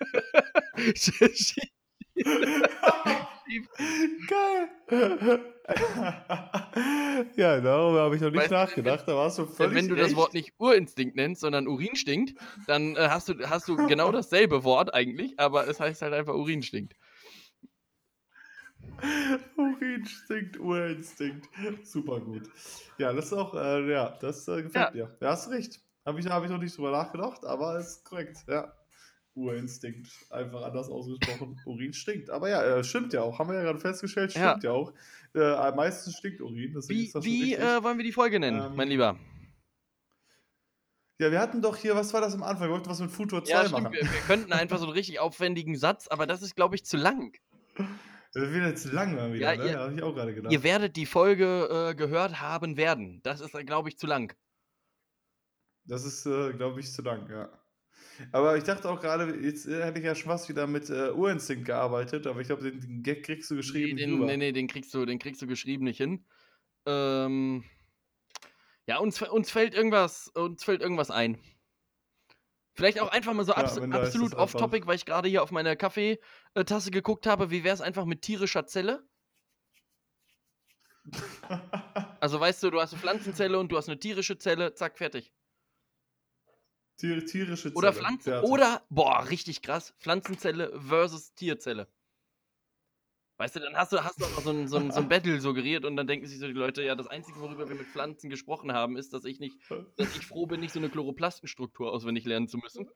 Geil. 4.28 4.68
ja, 7.36 7.60
darüber 7.60 8.00
habe 8.02 8.16
ich 8.16 8.22
noch 8.22 8.30
nicht 8.30 8.42
Weißt 8.42 8.50
nachgedacht. 8.50 9.06
Da 9.06 9.14
warst 9.14 9.38
du 9.38 9.46
völlig 9.46 9.74
Wenn 9.74 9.88
du 9.88 9.94
das 9.94 10.08
recht. 10.08 10.16
Wort 10.16 10.34
nicht 10.34 10.52
Urinstinkt 10.58 11.16
nennst, 11.16 11.40
sondern 11.40 11.68
Urin 11.68 11.96
stinkt, 11.96 12.38
dann 12.66 12.96
äh, 12.96 13.08
hast, 13.08 13.28
du, 13.28 13.34
hast 13.48 13.68
du 13.68 13.76
genau 13.76 14.10
dasselbe 14.12 14.64
Wort 14.64 14.94
eigentlich, 14.94 15.38
aber 15.38 15.68
es 15.68 15.80
heißt 15.80 16.02
halt 16.02 16.14
einfach 16.14 16.34
Urin 16.34 16.62
stinkt. 16.62 16.96
Urinstinkt, 19.56 20.58
Urinstinkt. 20.58 21.48
Super 21.82 22.20
gut. 22.20 22.50
Ja, 22.98 23.12
das 23.12 23.26
ist 23.26 23.32
auch, 23.32 23.54
äh, 23.54 23.90
ja, 23.90 24.16
das 24.20 24.46
äh, 24.48 24.62
gefällt 24.62 24.94
mir. 24.94 25.16
Ja, 25.20 25.28
hast 25.28 25.50
recht. 25.50 25.80
Habe 26.04 26.18
ich, 26.18 26.26
hab 26.26 26.44
ich 26.44 26.50
noch 26.50 26.58
nicht 26.58 26.76
drüber 26.76 26.90
nachgedacht, 26.90 27.44
aber 27.44 27.78
ist 27.78 28.04
korrekt, 28.04 28.38
ja. 28.48 28.72
Urinstinkt. 29.34 30.08
Einfach 30.30 30.62
anders 30.62 30.88
ausgesprochen. 30.88 31.60
Urin 31.66 31.92
stinkt. 31.92 32.30
Aber 32.30 32.48
ja, 32.48 32.62
äh, 32.62 32.84
stimmt 32.84 33.12
ja 33.12 33.22
auch. 33.22 33.38
Haben 33.38 33.48
wir 33.50 33.56
ja 33.56 33.62
gerade 33.62 33.78
festgestellt, 33.80 34.34
Ja. 34.34 34.50
stimmt 34.50 34.64
ja, 34.64 34.70
auch. 34.72 34.92
Äh, 35.34 35.72
meistens 35.74 36.16
stinkt 36.18 36.40
Urin. 36.40 36.72
Deswegen 36.74 36.98
Wie, 37.00 37.04
ist 37.06 37.14
das 37.14 37.24
schon 37.24 37.32
wie 37.32 37.54
äh, 37.54 37.82
wollen 37.82 37.96
wir 37.98 38.04
die 38.04 38.12
Folge 38.12 38.38
nennen, 38.40 38.60
Ähm, 38.60 38.76
mein 38.76 38.88
Lieber? 38.88 39.18
ja, 41.18 41.30
wir 41.30 41.40
hatten 41.40 41.62
doch 41.62 41.76
hier, 41.76 41.94
was 41.94 42.12
war 42.12 42.20
das 42.20 42.34
am 42.34 42.42
Anfang? 42.42 42.68
Wir 42.68 42.72
wollten 42.74 42.90
was 42.90 43.00
mit 43.00 43.10
Futur 43.10 43.44
2 43.44 43.50
Ja, 43.62 43.68
machen. 43.68 43.92
Wir, 43.92 44.02
wir 44.02 44.20
könnten 44.26 44.52
einfach 44.52 44.78
so 44.78 44.84
einen 44.84 44.92
richtig 44.92 45.20
aufwendigen 45.20 45.76
Satz, 45.76 46.08
aber 46.08 46.26
das 46.26 46.42
ist, 46.42 46.56
glaube 46.56 46.74
ich, 46.74 46.84
zu 46.84 46.96
lang. 46.96 47.36
Das 48.34 48.50
wird 48.50 48.64
jetzt 48.64 48.86
lang 48.90 49.14
mal 49.14 49.30
wieder, 49.34 49.52
Ja, 49.52 49.58
ne? 49.58 49.64
ihr- 49.66 49.72
Ja, 49.72 49.78
habe 49.80 49.94
ich 49.94 50.02
auch 50.02 50.14
gerade 50.14 50.34
gedacht. 50.34 50.50
Ihr 50.50 50.62
werdet 50.62 50.96
die 50.96 51.04
Folge 51.04 51.90
äh, 51.90 51.94
gehört 51.94 52.40
haben 52.40 52.78
werden. 52.78 53.20
Das 53.24 53.42
ist, 53.42 53.52
glaube 53.66 53.90
ich, 53.90 53.98
zu 53.98 54.06
lang. 54.06 54.34
Das 55.84 56.06
ist, 56.06 56.24
äh, 56.24 56.54
glaube 56.54 56.80
ich, 56.80 56.90
zu 56.90 57.02
lang, 57.02 57.28
ja. 57.28 57.50
Aber 58.30 58.56
ich 58.56 58.64
dachte 58.64 58.88
auch 58.88 59.00
gerade, 59.00 59.36
jetzt 59.40 59.66
äh, 59.66 59.82
hätte 59.84 59.98
ich 59.98 60.04
ja 60.04 60.14
schon 60.14 60.30
fast 60.30 60.48
wieder 60.48 60.66
mit 60.66 60.90
äh, 60.90 61.10
Urinstinkt 61.10 61.64
gearbeitet, 61.64 62.26
aber 62.26 62.40
ich 62.40 62.46
glaube, 62.46 62.62
den, 62.62 62.80
den 62.80 63.02
Gag 63.02 63.24
kriegst 63.24 63.50
du 63.50 63.56
geschrieben 63.56 63.88
nee, 63.88 63.94
nicht 63.94 64.04
den, 64.06 64.14
rüber. 64.14 64.26
nee, 64.26 64.36
nee, 64.36 64.52
den 64.52 64.68
kriegst 64.68 64.92
du, 64.94 65.04
den 65.04 65.18
kriegst 65.18 65.42
du 65.42 65.46
geschrieben 65.46 65.84
nicht 65.84 65.98
hin. 65.98 66.24
Ähm, 66.86 67.64
ja, 68.86 68.98
uns, 68.98 69.20
uns 69.22 69.50
fällt 69.50 69.74
irgendwas, 69.74 70.28
uns 70.28 70.64
fällt 70.64 70.82
irgendwas 70.82 71.10
ein. 71.10 71.38
Vielleicht 72.74 73.00
auch 73.00 73.08
einfach 73.08 73.34
mal 73.34 73.44
so 73.44 73.52
Ja, 73.52 73.58
abs 73.58 73.76
ist 73.76 73.92
absolut 73.92 74.34
off-topic, 74.34 74.86
weil 74.86 74.96
ich 74.96 75.04
gerade 75.04 75.28
hier 75.28 75.42
auf 75.42 75.50
meine 75.50 75.76
Kaffeetasse 75.76 76.90
geguckt 76.90 77.26
habe. 77.26 77.50
Wie 77.50 77.64
wäre 77.64 77.74
es 77.74 77.82
einfach 77.82 78.06
mit 78.06 78.22
tierischer 78.22 78.66
Zelle? 78.66 79.06
Also 82.20 82.38
weißt 82.38 82.62
du, 82.62 82.70
du 82.70 82.80
hast 82.80 82.92
eine 82.92 83.00
Pflanzenzelle 83.02 83.58
und 83.58 83.72
du 83.72 83.76
hast 83.76 83.88
eine 83.88 83.98
tierische 83.98 84.38
Zelle, 84.38 84.74
zack, 84.74 84.96
fertig. 84.96 85.32
Tier, 87.02 87.26
tierische 87.26 87.62
Zelle. 87.62 87.74
Oder 87.74 87.92
Pflanzen 87.92 88.32
oder 88.44 88.80
boah, 88.88 89.28
richtig 89.28 89.60
krass, 89.60 89.92
Pflanzenzelle 89.98 90.80
versus 90.80 91.34
Tierzelle. 91.34 91.88
Weißt 93.38 93.56
du, 93.56 93.60
dann 93.60 93.74
hast 93.74 93.92
du, 93.92 94.04
hast 94.04 94.20
du 94.20 94.24
auch 94.24 94.40
so 94.40 94.50
ein, 94.50 94.68
so, 94.68 94.76
ein, 94.76 94.92
so 94.92 95.00
ein 95.00 95.08
Battle 95.08 95.40
suggeriert 95.40 95.84
und 95.84 95.96
dann 95.96 96.06
denken 96.06 96.28
sich 96.28 96.38
so 96.38 96.46
die 96.46 96.52
Leute, 96.52 96.84
ja, 96.84 96.94
das 96.94 97.08
Einzige, 97.08 97.40
worüber 97.40 97.68
wir 97.68 97.74
mit 97.74 97.88
Pflanzen 97.88 98.30
gesprochen 98.30 98.72
haben, 98.72 98.96
ist, 98.96 99.12
dass 99.12 99.24
ich 99.24 99.40
nicht, 99.40 99.56
dass 99.96 100.16
ich 100.16 100.24
froh 100.24 100.46
bin, 100.46 100.60
nicht 100.60 100.72
so 100.72 100.78
eine 100.78 100.90
Chloroplastenstruktur 100.90 101.90
auswendig 101.90 102.24
lernen 102.24 102.46
zu 102.46 102.58
müssen. 102.58 102.88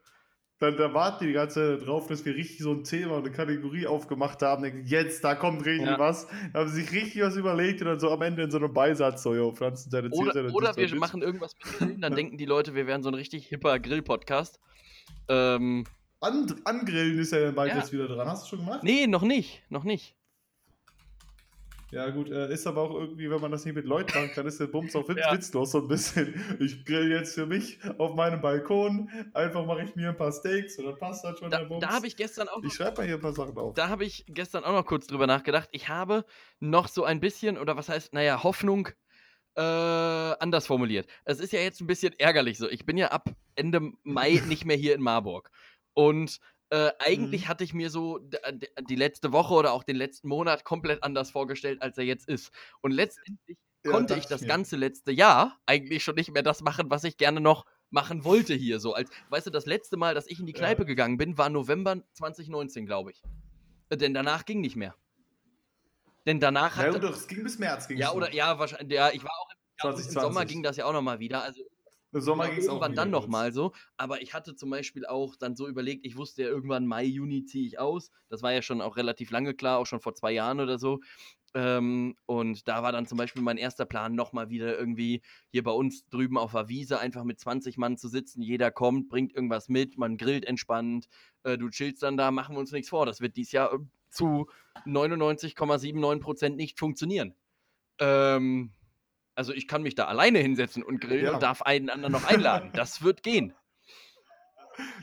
Dann 0.58 0.74
da 0.78 0.94
warten 0.94 1.18
die 1.24 1.26
die 1.28 1.32
ganze 1.34 1.78
Zeit 1.78 1.86
drauf, 1.86 2.06
dass 2.06 2.24
wir 2.24 2.34
richtig 2.34 2.60
so 2.60 2.72
ein 2.72 2.82
Thema 2.82 3.16
und 3.16 3.26
eine 3.26 3.30
Kategorie 3.32 3.86
aufgemacht 3.86 4.40
haben. 4.40 4.62
Denken, 4.62 4.86
jetzt, 4.86 5.22
da 5.22 5.34
kommt 5.34 5.66
richtig 5.66 5.86
Ja. 5.86 5.98
was. 5.98 6.26
Da 6.52 6.60
haben 6.60 6.68
sie 6.70 6.80
sich 6.80 6.92
richtig 6.92 7.20
was 7.22 7.36
überlegt 7.36 7.82
und 7.82 7.88
dann 7.88 8.00
so 8.00 8.10
am 8.10 8.22
Ende 8.22 8.42
in 8.42 8.50
so 8.50 8.56
einem 8.56 8.72
Beisatz 8.72 9.22
so, 9.22 9.34
jo, 9.34 9.52
Pflanzenzelle, 9.52 10.10
Tierzelle, 10.10 10.46
Oder, 10.48 10.54
oder 10.54 10.66
dies, 10.68 10.76
das, 10.76 10.76
wir 10.76 10.88
das. 10.88 10.98
machen 10.98 11.20
irgendwas 11.22 11.54
mit 11.62 11.74
Grillen, 11.74 12.00
dann 12.00 12.14
denken 12.16 12.38
die 12.38 12.46
Leute, 12.46 12.74
wir 12.74 12.86
wären 12.86 13.02
so 13.02 13.10
ein 13.10 13.14
richtig 13.14 13.46
hipper 13.48 13.78
Grill-Podcast. 13.78 14.58
Ähm, 15.28 15.84
An, 16.20 16.54
angrillen 16.64 17.18
ist 17.18 17.32
ja 17.32 17.40
dann 17.40 17.54
bald 17.54 17.72
Ja. 17.72 17.78
jetzt 17.78 17.92
wieder 17.92 18.08
dran. 18.08 18.26
Hast 18.26 18.44
du 18.46 18.56
schon 18.56 18.64
gemacht? 18.64 18.82
nee, 18.82 19.06
noch 19.06 19.22
nicht, 19.22 19.62
noch 19.68 19.84
nicht. 19.84 20.14
Ja, 21.92 22.10
gut, 22.10 22.30
äh, 22.30 22.52
ist 22.52 22.66
aber 22.66 22.82
auch 22.82 22.94
irgendwie, 22.94 23.30
wenn 23.30 23.40
man 23.40 23.52
das 23.52 23.64
nicht 23.64 23.74
mit 23.74 23.84
Leuten 23.84 24.12
machen 24.18 24.30
kann, 24.34 24.46
ist 24.46 24.58
der 24.58 24.66
Bums 24.66 24.94
auch 24.96 25.08
witz, 25.08 25.18
Ja. 25.20 25.32
witzlos 25.32 25.70
so 25.70 25.78
ein 25.78 25.88
bisschen. 25.88 26.34
Ich 26.60 26.84
grill 26.84 27.10
jetzt 27.12 27.34
für 27.34 27.46
mich 27.46 27.78
auf 27.98 28.14
meinem 28.14 28.40
Balkon, 28.40 29.08
einfach 29.34 29.64
mache 29.64 29.84
ich 29.84 29.94
mir 29.94 30.08
ein 30.08 30.16
paar 30.16 30.32
Steaks 30.32 30.78
und 30.78 30.86
dann 30.86 30.98
passt 30.98 31.24
das 31.24 31.38
schon 31.38 31.50
Da, 31.50 31.58
der 31.58 31.64
Bums. 31.66 31.80
da 31.84 31.92
habe 31.92 32.06
ich 32.08 32.16
gestern 32.16 32.48
auch 32.48 32.62
ich 32.62 32.72
schreibe 32.74 32.98
mal 32.98 33.06
hier 33.06 33.14
ein 33.16 33.20
paar 33.20 33.32
Sachen 33.32 33.56
auf. 33.56 33.74
Da 33.74 33.88
habe 33.88 34.04
ich 34.04 34.24
gestern 34.28 34.64
auch 34.64 34.72
noch 34.72 34.84
kurz 34.84 35.06
drüber 35.06 35.26
nachgedacht. 35.28 35.68
Ich 35.72 35.88
habe 35.88 36.24
noch 36.58 36.88
so 36.88 37.04
ein 37.04 37.20
bisschen, 37.20 37.56
oder 37.56 37.76
was 37.76 37.88
heißt, 37.88 38.12
naja, 38.12 38.42
Hoffnung 38.42 38.88
äh, 39.54 39.60
anders 39.60 40.66
formuliert. 40.66 41.06
Es 41.24 41.40
ist 41.40 41.52
ja 41.52 41.60
jetzt 41.60 41.80
ein 41.80 41.86
bisschen 41.86 42.12
ärgerlich 42.18 42.58
so. 42.58 42.68
Ich 42.68 42.84
bin 42.84 42.98
ja 42.98 43.08
ab 43.08 43.30
Ende 43.54 43.92
Mai 44.02 44.42
nicht 44.48 44.64
mehr 44.64 44.76
hier 44.76 44.94
in 44.94 45.02
Marburg. 45.02 45.50
Und 45.94 46.40
äh, 46.70 46.90
eigentlich 46.98 47.44
Mhm. 47.44 47.48
hatte 47.48 47.64
ich 47.64 47.74
mir 47.74 47.90
so 47.90 48.18
d- 48.18 48.38
die 48.88 48.96
letzte 48.96 49.32
Woche 49.32 49.54
oder 49.54 49.72
auch 49.72 49.84
den 49.84 49.96
letzten 49.96 50.28
Monat 50.28 50.64
komplett 50.64 51.02
anders 51.02 51.30
vorgestellt, 51.30 51.82
als 51.82 51.98
er 51.98 52.04
jetzt 52.04 52.28
ist. 52.28 52.50
Und 52.82 52.92
letztendlich 52.92 53.58
Ja, 53.84 53.90
konnte 53.92 54.08
dachte 54.08 54.18
ich 54.20 54.26
das 54.26 54.40
ganze 54.46 54.76
letzte 54.76 55.12
Jahr 55.12 55.60
eigentlich 55.66 56.02
schon 56.04 56.16
nicht 56.16 56.32
mehr 56.32 56.42
das 56.42 56.62
machen, 56.62 56.90
was 56.90 57.04
ich 57.04 57.16
gerne 57.16 57.40
noch 57.40 57.64
machen 57.90 58.24
wollte 58.24 58.54
hier. 58.54 58.80
So 58.80 58.94
als, 58.94 59.10
weißt 59.30 59.46
du, 59.46 59.50
das 59.50 59.66
letzte 59.66 59.96
Mal, 59.96 60.14
dass 60.14 60.26
ich 60.26 60.40
in 60.40 60.46
die 60.46 60.52
Ja. 60.52 60.58
Kneipe 60.60 60.84
gegangen 60.86 61.18
bin, 61.18 61.38
war 61.38 61.48
November 61.50 62.02
2019, 62.14 62.84
glaube 62.86 63.12
ich. 63.12 63.22
Äh, 63.90 63.96
Denn 63.96 64.14
danach 64.14 64.44
ging 64.44 64.60
nicht 64.60 64.76
mehr. 64.76 64.96
Denn 66.26 66.40
danach 66.40 66.76
Ja, 66.76 66.78
hatte, 66.82 66.98
gut, 67.00 67.04
doch, 67.04 67.16
es 67.16 67.26
ging 67.28 67.42
bis 67.44 67.58
März. 67.58 67.86
Ging's 67.86 68.00
ja 68.00 68.12
oder 68.12 68.34
ja 68.34 68.58
wahrscheinlich 68.58 68.96
ja 68.96 69.10
ich 69.10 69.22
war 69.22 69.30
auch 69.30 69.48
im, 69.52 69.56
ja, 69.78 69.90
im 69.90 69.94
2020. 69.94 70.20
Sommer 70.20 70.44
ging 70.46 70.62
das 70.62 70.76
ja 70.76 70.84
auch 70.86 70.92
noch 70.92 71.02
mal 71.02 71.20
wieder 71.20 71.42
also 71.42 71.62
Im 72.16 72.22
Sommer 72.22 72.48
ging 72.48 72.58
es 72.58 72.68
auch 72.68 72.74
irgendwann 72.74 72.94
dann 72.94 73.10
noch 73.10 73.22
kurz. 73.22 73.32
mal 73.32 73.52
so 73.52 73.72
aber 73.96 74.22
ich 74.22 74.34
hatte 74.34 74.54
zum 74.54 74.70
Beispiel 74.70 75.06
auch 75.06 75.36
dann 75.36 75.56
so 75.56 75.68
überlegt 75.68 76.06
ich 76.06 76.16
wusste 76.16 76.42
ja 76.42 76.48
irgendwann 76.48 76.86
Mai 76.86 77.04
Juni 77.04 77.44
ziehe 77.44 77.66
ich 77.66 77.78
aus. 77.78 78.10
Das 78.28 78.42
war 78.42 78.52
ja 78.52 78.62
schon 78.62 78.80
auch 78.80 78.96
relativ 78.96 79.30
lange 79.30 79.54
klar 79.54 79.78
auch 79.78 79.86
schon 79.86 80.00
vor 80.00 80.14
zwei 80.14 80.32
Jahren 80.32 80.60
oder 80.60 80.78
so. 80.78 81.00
Ähm, 81.54 82.16
und 82.26 82.68
da 82.68 82.82
war 82.82 82.92
dann 82.92 83.06
zum 83.06 83.16
Beispiel 83.16 83.42
mein 83.42 83.56
erster 83.56 83.86
Plan 83.86 84.14
noch 84.14 84.32
mal 84.32 84.50
wieder 84.50 84.78
irgendwie 84.78 85.22
hier 85.48 85.62
bei 85.62 85.70
uns 85.70 86.06
drüben 86.08 86.36
auf 86.36 86.52
der 86.52 86.68
Wiese 86.68 86.98
einfach 86.98 87.24
mit 87.24 87.40
20 87.40 87.78
Mann 87.78 87.96
zu 87.96 88.08
sitzen. 88.08 88.42
Jeder 88.42 88.70
kommt 88.70 89.08
bringt 89.08 89.34
irgendwas 89.34 89.68
mit 89.68 89.96
man 89.96 90.18
grillt 90.18 90.44
entspannt. 90.44 91.08
Äh, 91.44 91.56
du 91.56 91.70
chillst 91.70 92.02
dann 92.02 92.16
da 92.16 92.30
machen 92.30 92.56
wir 92.56 92.60
uns 92.60 92.72
nichts 92.72 92.90
vor. 92.90 93.06
Das 93.06 93.20
wird 93.20 93.36
dies 93.36 93.52
Jahr 93.52 93.72
äh, 93.72 93.78
zu 94.10 94.48
99,79 94.84 96.20
Prozent 96.20 96.56
nicht 96.56 96.78
funktionieren. 96.78 97.34
Ähm, 97.98 98.72
also 99.36 99.52
ich 99.52 99.68
kann 99.68 99.82
mich 99.82 99.94
da 99.94 100.06
alleine 100.06 100.38
hinsetzen 100.40 100.82
und 100.82 101.00
grillen 101.00 101.26
Ja. 101.26 101.34
und 101.34 101.42
darf 101.42 101.62
einen 101.62 101.90
anderen 101.90 102.12
noch 102.12 102.24
einladen. 102.24 102.70
Das 102.74 103.02
wird 103.02 103.22
gehen. 103.22 103.54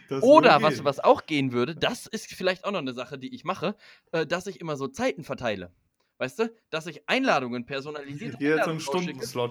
Das 0.07 0.21
Oder 0.21 0.51
würde 0.51 0.63
was, 0.65 0.75
gehen. 0.75 0.85
was 0.85 0.99
auch 0.99 1.25
gehen 1.25 1.51
würde, 1.51 1.75
das 1.75 2.05
ist 2.05 2.27
vielleicht 2.27 2.63
auch 2.63 2.71
noch 2.71 2.77
eine 2.79 2.93
Sache, 2.93 3.17
die 3.17 3.33
ich 3.33 3.43
mache, 3.43 3.75
äh, 4.11 4.27
dass 4.27 4.45
ich 4.45 4.61
immer 4.61 4.75
so 4.77 4.87
Zeiten 4.87 5.23
verteile. 5.23 5.73
Weißt 6.19 6.37
du? 6.37 6.55
Dass 6.69 6.85
ich 6.85 7.09
Einladungen 7.09 7.65
personalisiert 7.65 8.39
Einladungen 8.39 8.79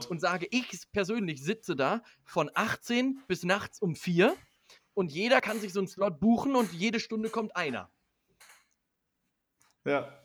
und 0.08 0.20
sage, 0.20 0.46
ich 0.52 0.68
persönlich 0.92 1.42
sitze 1.42 1.74
da 1.74 2.02
von 2.22 2.52
18 2.54 3.20
bis 3.26 3.42
nachts 3.42 3.82
um 3.82 3.96
4 3.96 4.36
und 4.94 5.10
jeder 5.10 5.40
kann 5.40 5.58
sich 5.58 5.72
so 5.72 5.80
einen 5.80 5.88
Slot 5.88 6.20
buchen 6.20 6.54
und 6.54 6.72
jede 6.72 7.00
Stunde 7.00 7.28
kommt 7.28 7.56
einer. 7.56 7.90
Ja. 9.84 10.21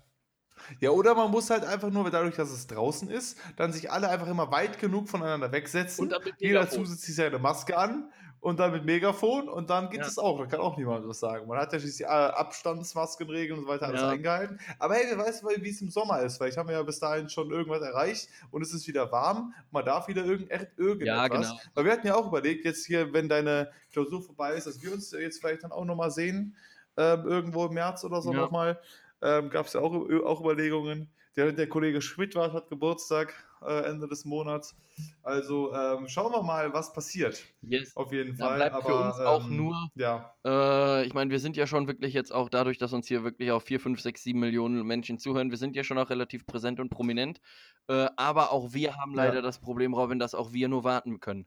Ja, 0.79 0.91
oder 0.91 1.15
man 1.15 1.31
muss 1.31 1.49
halt 1.49 1.63
einfach 1.65 1.89
nur, 1.89 2.09
dadurch, 2.09 2.35
dass 2.35 2.51
es 2.51 2.67
draußen 2.67 3.09
ist, 3.09 3.38
dann 3.57 3.71
sich 3.73 3.91
alle 3.91 4.09
einfach 4.09 4.27
immer 4.27 4.51
weit 4.51 4.79
genug 4.79 5.09
voneinander 5.09 5.51
wegsetzen. 5.51 6.11
Und 6.11 6.15
Jeder 6.39 6.69
zusätzlich 6.69 7.15
seine 7.15 7.39
Maske 7.39 7.77
an 7.77 8.11
und 8.39 8.59
dann 8.59 8.71
mit 8.71 8.85
Megafon 8.85 9.49
und 9.49 9.69
dann 9.69 9.89
geht 9.89 10.01
Ja. 10.01 10.07
es 10.07 10.17
auch. 10.19 10.38
Da 10.39 10.45
kann 10.45 10.59
auch 10.59 10.77
niemand 10.77 11.07
was 11.07 11.19
sagen. 11.19 11.47
Man 11.47 11.57
hat 11.57 11.73
ja 11.73 11.79
schließlich 11.79 12.07
äh, 12.07 12.11
Abstandsmaskenregeln 12.11 13.59
und 13.59 13.65
so 13.65 13.71
weiter 13.71 13.88
alles 13.88 14.01
Ja. 14.01 14.09
eingehalten. 14.09 14.59
Aber 14.79 14.93
hey, 14.95 15.05
wer 15.09 15.17
weiß, 15.17 15.43
wie 15.61 15.69
es 15.69 15.81
im 15.81 15.89
Sommer 15.89 16.21
ist. 16.21 16.38
Vielleicht 16.38 16.57
haben 16.57 16.69
wir 16.69 16.75
ja 16.75 16.84
bis 16.84 16.99
dahin 16.99 17.29
schon 17.29 17.51
irgendwas 17.51 17.81
erreicht 17.81 18.29
und 18.51 18.61
es 18.61 18.73
ist 18.73 18.88
wieder 18.88 19.11
warm. 19.11 19.53
Man 19.71 19.85
darf 19.85 20.07
wieder 20.07 20.23
irgend, 20.23 20.49
irgendetwas. 20.77 21.07
Ja, 21.17 21.27
genau. 21.27 21.59
Weil 21.73 21.85
wir 21.85 21.91
hatten 21.93 22.07
ja 22.07 22.15
auch 22.15 22.27
überlegt, 22.27 22.65
jetzt 22.65 22.85
hier, 22.85 23.11
wenn 23.13 23.27
deine 23.29 23.71
Klausur 23.91 24.21
vorbei 24.21 24.53
ist, 24.53 24.67
dass 24.67 24.81
wir 24.81 24.93
uns 24.93 25.11
jetzt 25.11 25.39
vielleicht 25.39 25.63
dann 25.63 25.71
auch 25.71 25.85
nochmal 25.85 26.11
sehen, 26.11 26.55
ähm, 26.97 27.25
irgendwo 27.27 27.65
im 27.65 27.73
März 27.73 28.03
oder 28.03 28.21
so 28.21 28.31
Ja. 28.34 28.41
nochmal. 28.41 28.79
Ähm, 29.22 29.49
Gab 29.49 29.65
es 29.65 29.73
ja 29.73 29.81
auch, 29.81 29.94
auch 29.94 30.41
Überlegungen. 30.41 31.10
Der, 31.35 31.52
der 31.52 31.69
Kollege 31.69 32.02
Schmidt 32.02 32.34
war, 32.35 32.52
hat 32.52 32.69
Geburtstag 32.69 33.34
äh, 33.61 33.84
Ende 33.85 34.07
des 34.07 34.26
Monats. 34.26 34.76
Also 35.22 35.72
ähm, 35.73 36.07
schauen 36.07 36.31
wir 36.31 36.41
mal, 36.41 36.73
was 36.73 36.91
passiert. 36.94 37.44
Yes. 37.61 37.95
Auf 37.95 38.11
jeden 38.11 38.35
Da 38.38 38.48
Fall. 38.48 38.56
bleibt 38.57 38.76
Aber, 38.76 38.85
für 38.88 38.95
uns 38.95 39.19
auch 39.19 39.48
ähm, 39.48 39.57
nur 39.57 39.76
Ja, 39.95 40.34
Äh, 40.45 41.06
ich 41.06 41.14
meine, 41.14 41.30
wir 41.30 41.39
sind 41.39 41.56
ja 41.56 41.68
schon 41.68 41.88
wirklich 41.88 42.14
jetzt 42.14 42.34
auch 42.34 42.49
dadurch, 42.49 42.80
dass 42.80 42.94
uns 42.94 43.07
hier 43.07 43.23
wirklich 43.23 43.52
auch 43.52 43.61
4, 43.61 43.80
5, 43.80 44.02
6, 44.02 44.23
7 44.23 44.39
Millionen 44.39 44.85
Menschen 44.85 45.19
zuhören, 45.19 45.52
wir 45.52 45.57
sind 45.57 45.76
ja 45.76 45.84
schon 45.84 45.99
auch 45.99 46.10
relativ 46.10 46.45
präsent 46.48 46.80
und 46.80 46.89
prominent. 46.89 47.39
Äh, 47.88 48.07
aber 48.15 48.52
auch 48.52 48.73
wir 48.73 48.95
haben 48.98 49.14
Ja. 49.14 49.26
leider 49.26 49.41
das 49.44 49.60
Problem, 49.60 49.94
Robin, 49.94 50.18
dass 50.19 50.34
auch 50.34 50.53
wir 50.53 50.68
nur 50.69 50.84
warten 50.84 51.19
können. 51.19 51.45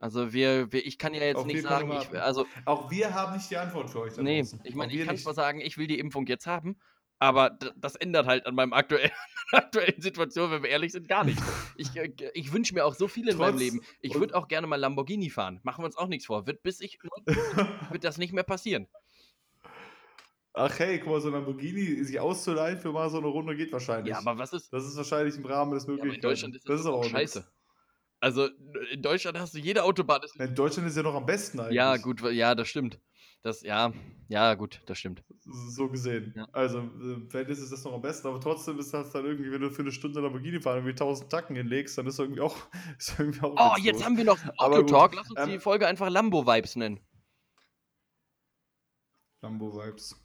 Also 0.00 0.32
wir, 0.32 0.72
wir 0.72 0.84
ich 0.84 0.98
kann 0.98 1.14
ja 1.14 1.22
jetzt 1.22 1.38
Auch 1.38 1.46
nicht 1.46 1.62
sagen, 1.62 1.92
ich, 1.92 2.20
also 2.20 2.44
auch 2.64 2.90
wir 2.90 3.14
haben 3.14 3.34
nicht 3.36 3.48
die 3.50 3.56
Antwort 3.56 3.88
für 3.88 4.00
euch. 4.00 4.14
da 4.14 4.22
nee, 4.22 4.40
ich 4.40 4.72
Auch 4.72 4.76
meine, 4.76 4.92
ich 4.92 5.04
kann 5.04 5.14
nicht. 5.14 5.22
zwar 5.22 5.34
sagen, 5.34 5.60
ich 5.60 5.78
will 5.78 5.86
die 5.86 6.00
Impfung 6.00 6.26
jetzt 6.26 6.48
haben, 6.48 6.76
Aber 7.22 7.50
das 7.76 7.94
ändert 7.94 8.26
halt 8.26 8.46
an 8.46 8.56
meinem 8.56 8.72
aktuellen, 8.72 9.12
aktuellen 9.52 10.00
Situation, 10.02 10.50
wenn 10.50 10.64
wir 10.64 10.70
ehrlich 10.70 10.90
sind, 10.90 11.06
gar 11.06 11.22
nichts. 11.22 11.40
Ich, 11.76 11.94
äh, 11.96 12.12
ich 12.34 12.52
wünsche 12.52 12.74
mir 12.74 12.84
auch 12.84 12.94
so 12.94 13.06
viel 13.06 13.28
in 13.28 13.36
meinem 13.36 13.52
Trotz- 13.52 13.60
Leben. 13.60 13.80
Ich 14.00 14.14
würde 14.16 14.34
auch 14.34 14.48
gerne 14.48 14.66
mal 14.66 14.74
Lamborghini 14.74 15.30
fahren. 15.30 15.60
Machen 15.62 15.82
wir 15.82 15.86
uns 15.86 15.96
auch 15.96 16.08
nichts 16.08 16.26
vor. 16.26 16.48
Wird 16.48 16.64
bis 16.64 16.80
ich 16.80 16.98
wird 17.90 18.02
das 18.02 18.18
nicht 18.18 18.32
mehr 18.32 18.42
passieren. 18.42 18.88
Ach 20.54 20.76
hey, 20.80 20.98
guck 20.98 21.10
mal, 21.10 21.20
so 21.20 21.28
ein 21.28 21.34
Lamborghini 21.34 22.02
sich 22.04 22.18
auszuleihen 22.18 22.78
für 22.80 22.90
mal 22.92 23.08
so 23.08 23.18
eine 23.18 23.28
Runde 23.28 23.54
geht 23.56 23.72
wahrscheinlich. 23.72 24.10
Ja, 24.10 24.18
aber 24.18 24.36
was 24.36 24.52
ist? 24.52 24.72
das 24.72 24.84
ist 24.84 24.96
wahrscheinlich 24.96 25.36
im 25.36 25.46
Rahmen 25.46 25.72
des 25.74 25.84
Ja, 25.84 25.90
Möglichen. 25.90 26.08
aber 26.08 26.14
in 26.16 26.20
Deutschland 26.22 26.56
ist 26.56 26.68
das 26.68 26.72
das, 26.78 26.80
ist 26.80 26.86
auch 26.86 27.04
scheiße. 27.04 27.38
nix. 27.38 27.52
Also 28.20 28.48
in 28.90 29.00
Deutschland 29.00 29.38
hast 29.38 29.54
du 29.54 29.58
jede 29.58 29.82
Autobahn. 29.84 30.22
Ist 30.24 30.36
In 30.40 30.54
Deutschland 30.54 30.88
ist 30.88 30.96
ja 30.96 31.02
noch 31.04 31.14
am 31.14 31.24
besten 31.26 31.60
eigentlich. 31.60 31.76
ja, 31.76 31.96
gut, 31.96 32.20
ja, 32.32 32.54
das 32.54 32.68
stimmt. 32.68 32.98
Das, 33.42 33.62
ja, 33.62 33.92
ja, 34.28 34.54
gut, 34.54 34.80
das 34.86 34.98
stimmt. 34.98 35.24
So 35.40 35.88
gesehen. 35.88 36.32
Ja. 36.36 36.46
Also, 36.52 36.88
vielleicht 37.28 37.50
ist 37.50 37.58
es 37.58 37.70
das 37.70 37.82
noch 37.82 37.92
am 37.92 38.00
besten, 38.00 38.28
aber 38.28 38.40
trotzdem 38.40 38.78
ist 38.78 38.94
das 38.94 39.10
dann 39.10 39.26
irgendwie, 39.26 39.50
wenn 39.50 39.60
du 39.60 39.70
für 39.70 39.82
eine 39.82 39.90
Stunde 39.90 40.20
Lamborghini 40.20 40.60
fahren 40.60 40.76
irgendwie 40.76 40.92
1000 40.92 41.28
Tacken 41.28 41.56
hinlegst, 41.56 41.98
dann 41.98 42.06
ist 42.06 42.20
irgendwie 42.20 42.40
auch. 42.40 42.56
Ist 42.98 43.18
irgendwie 43.18 43.40
auch 43.40 43.54
Oh, 43.58 43.76
jetzt 43.80 44.04
haben 44.04 44.16
wir 44.16 44.24
noch 44.24 44.38
Autotalk. 44.58 45.14
Lass 45.16 45.28
uns 45.28 45.40
ähm, 45.40 45.50
die 45.50 45.58
Folge 45.58 45.88
einfach 45.88 46.08
Lambo-Vibes 46.08 46.76
nennen. 46.76 47.00
Lambo-Vibes. 49.40 50.16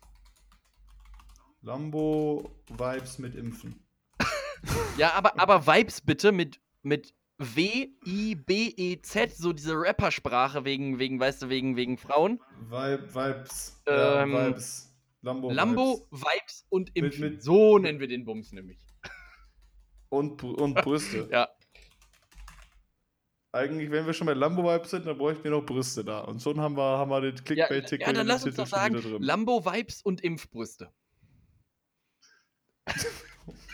Lambo-Vibes 1.61 3.18
mit 3.18 3.35
Impfen. 3.35 3.84
Ja, 4.98 5.14
aber, 5.14 5.39
aber 5.39 5.68
Vibes 5.68 6.02
bitte 6.02 6.31
mit, 6.31 6.60
mit 6.81 7.14
W-I-B-E-Z, 7.40 9.32
so 9.38 9.54
diese 9.54 9.74
Rappersprache 9.76 10.66
wegen, 10.66 10.98
wegen, 11.00 11.20
weißt 11.20 11.44
du, 11.44 11.50
wegen, 11.50 11.76
wegen 11.76 11.98
Frauen. 11.98 12.40
Vibe, 12.62 13.14
Vibes. 13.14 13.82
Ähm, 13.86 14.32
ja, 14.34 14.48
Vibes. 14.48 14.96
Lambo. 15.22 15.52
Lambo, 15.52 16.08
Vibes. 16.10 16.22
Vibes 16.24 16.66
und 16.70 16.96
Impfen. 16.96 17.22
mit- 17.22 17.44
so 17.44 17.78
nennen 17.78 18.00
wir 18.00 18.08
den 18.08 18.26
Bums 18.26 18.52
nämlich. 18.52 18.80
Und, 20.10 20.42
und 20.44 20.74
Brüste. 20.84 21.28
Ja. 21.32 21.50
Eigentlich, 23.52 23.90
wenn 23.92 24.06
wir 24.06 24.14
schon 24.14 24.28
bei 24.28 24.34
Lambo-Vibes 24.34 24.90
sind, 24.92 25.06
dann 25.08 25.18
bräuchten 25.18 25.44
wir 25.44 25.52
noch 25.52 25.66
Brüste 25.66 26.04
da. 26.04 26.20
Und 26.22 26.42
schon 26.42 26.60
haben 26.60 26.76
wir, 26.78 26.98
haben 26.98 27.10
wir 27.10 27.22
den 27.22 27.36
Ja, 27.36 27.42
Clickbait-Titel 27.68 28.02
ja, 28.04 28.14
dann 28.14 28.28
lass 28.28 28.46
uns 28.46 28.56
doch 28.56 28.68
sagen, 28.68 28.96
wieder 28.98 29.10
drin. 29.10 29.22
Lambo, 29.24 29.66
Vibes 29.66 30.02
und 30.02 30.22
Impfbrüste. 30.22 30.92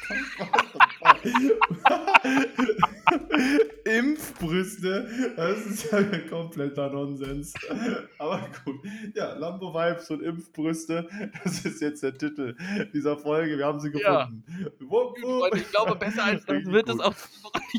Impfbrüste, 3.86 5.08
das 5.36 5.66
ist 5.66 5.92
ja 5.92 6.02
kompletter 6.30 6.90
Nonsens. 6.90 7.54
Aber 8.18 8.48
gut. 8.66 8.80
Ja, 9.14 9.34
Lambo 9.34 9.74
Vibes 9.74 10.10
und 10.10 10.22
Impfbrüste, 10.24 11.08
das 11.44 11.66
ist 11.66 11.82
jetzt 11.82 12.04
der 12.04 12.18
Titel 12.18 12.56
dieser 12.94 13.18
Folge. 13.18 13.58
Wir 13.58 13.66
haben 13.66 13.80
sie 13.80 13.92
Ja. 13.98 14.26
gefunden. 14.26 14.44
Wupp, 14.80 15.18
wupp. 15.22 15.52
Und 15.52 15.56
ich 15.60 15.70
glaube, 15.70 15.96
besser 15.96 16.24
als 16.24 16.46
das 16.46 16.66
wird 16.66 16.90
es 16.90 17.00
auch. 17.00 17.14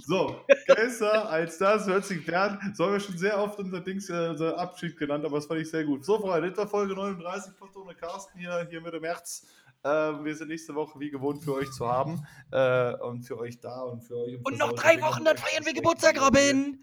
So, 0.06 0.40
besser 0.66 1.28
als 1.30 1.58
das 1.58 1.86
hört 1.86 2.04
sich 2.04 2.24
Bernd. 2.24 2.76
So 2.76 2.84
haben 2.84 2.92
wir 2.92 3.00
schon 3.00 3.18
sehr 3.18 3.38
oft 3.38 3.58
unser 3.58 3.80
Dings, 3.80 4.08
äh, 4.10 4.28
unser 4.30 4.58
Abschied 4.58 4.96
genannt, 4.96 5.24
aber 5.24 5.36
das 5.36 5.46
fand 5.46 5.60
ich 5.60 5.70
sehr 5.70 5.84
gut. 5.84 6.04
So, 6.04 6.18
Freunde, 6.20 6.50
das 6.50 6.58
war 6.58 6.68
Folge 6.68 6.94
39 6.94 7.54
von 7.58 7.72
Tone 7.72 7.94
Carsten 7.94 8.38
hier, 8.38 8.66
hier 8.68 8.80
Mitte 8.80 9.00
März. 9.00 9.46
Ähm, 9.86 10.24
wir 10.24 10.34
sind 10.34 10.48
nächste 10.48 10.74
Woche 10.74 10.98
wie 10.98 11.10
gewohnt 11.10 11.44
für 11.44 11.54
euch 11.54 11.70
zu 11.72 11.86
haben 11.86 12.26
äh, 12.50 12.94
und 12.94 13.22
für 13.22 13.38
euch 13.38 13.60
da 13.60 13.82
und 13.82 14.02
für 14.02 14.16
euch. 14.16 14.34
im 14.34 14.42
Und 14.42 14.58
noch 14.58 14.72
drei 14.72 15.00
Wochen, 15.02 15.24
dann 15.24 15.36
feiern 15.36 15.64
wir. 15.66 15.74
Geburtstag, 15.74 16.18
Robin. 16.24 16.82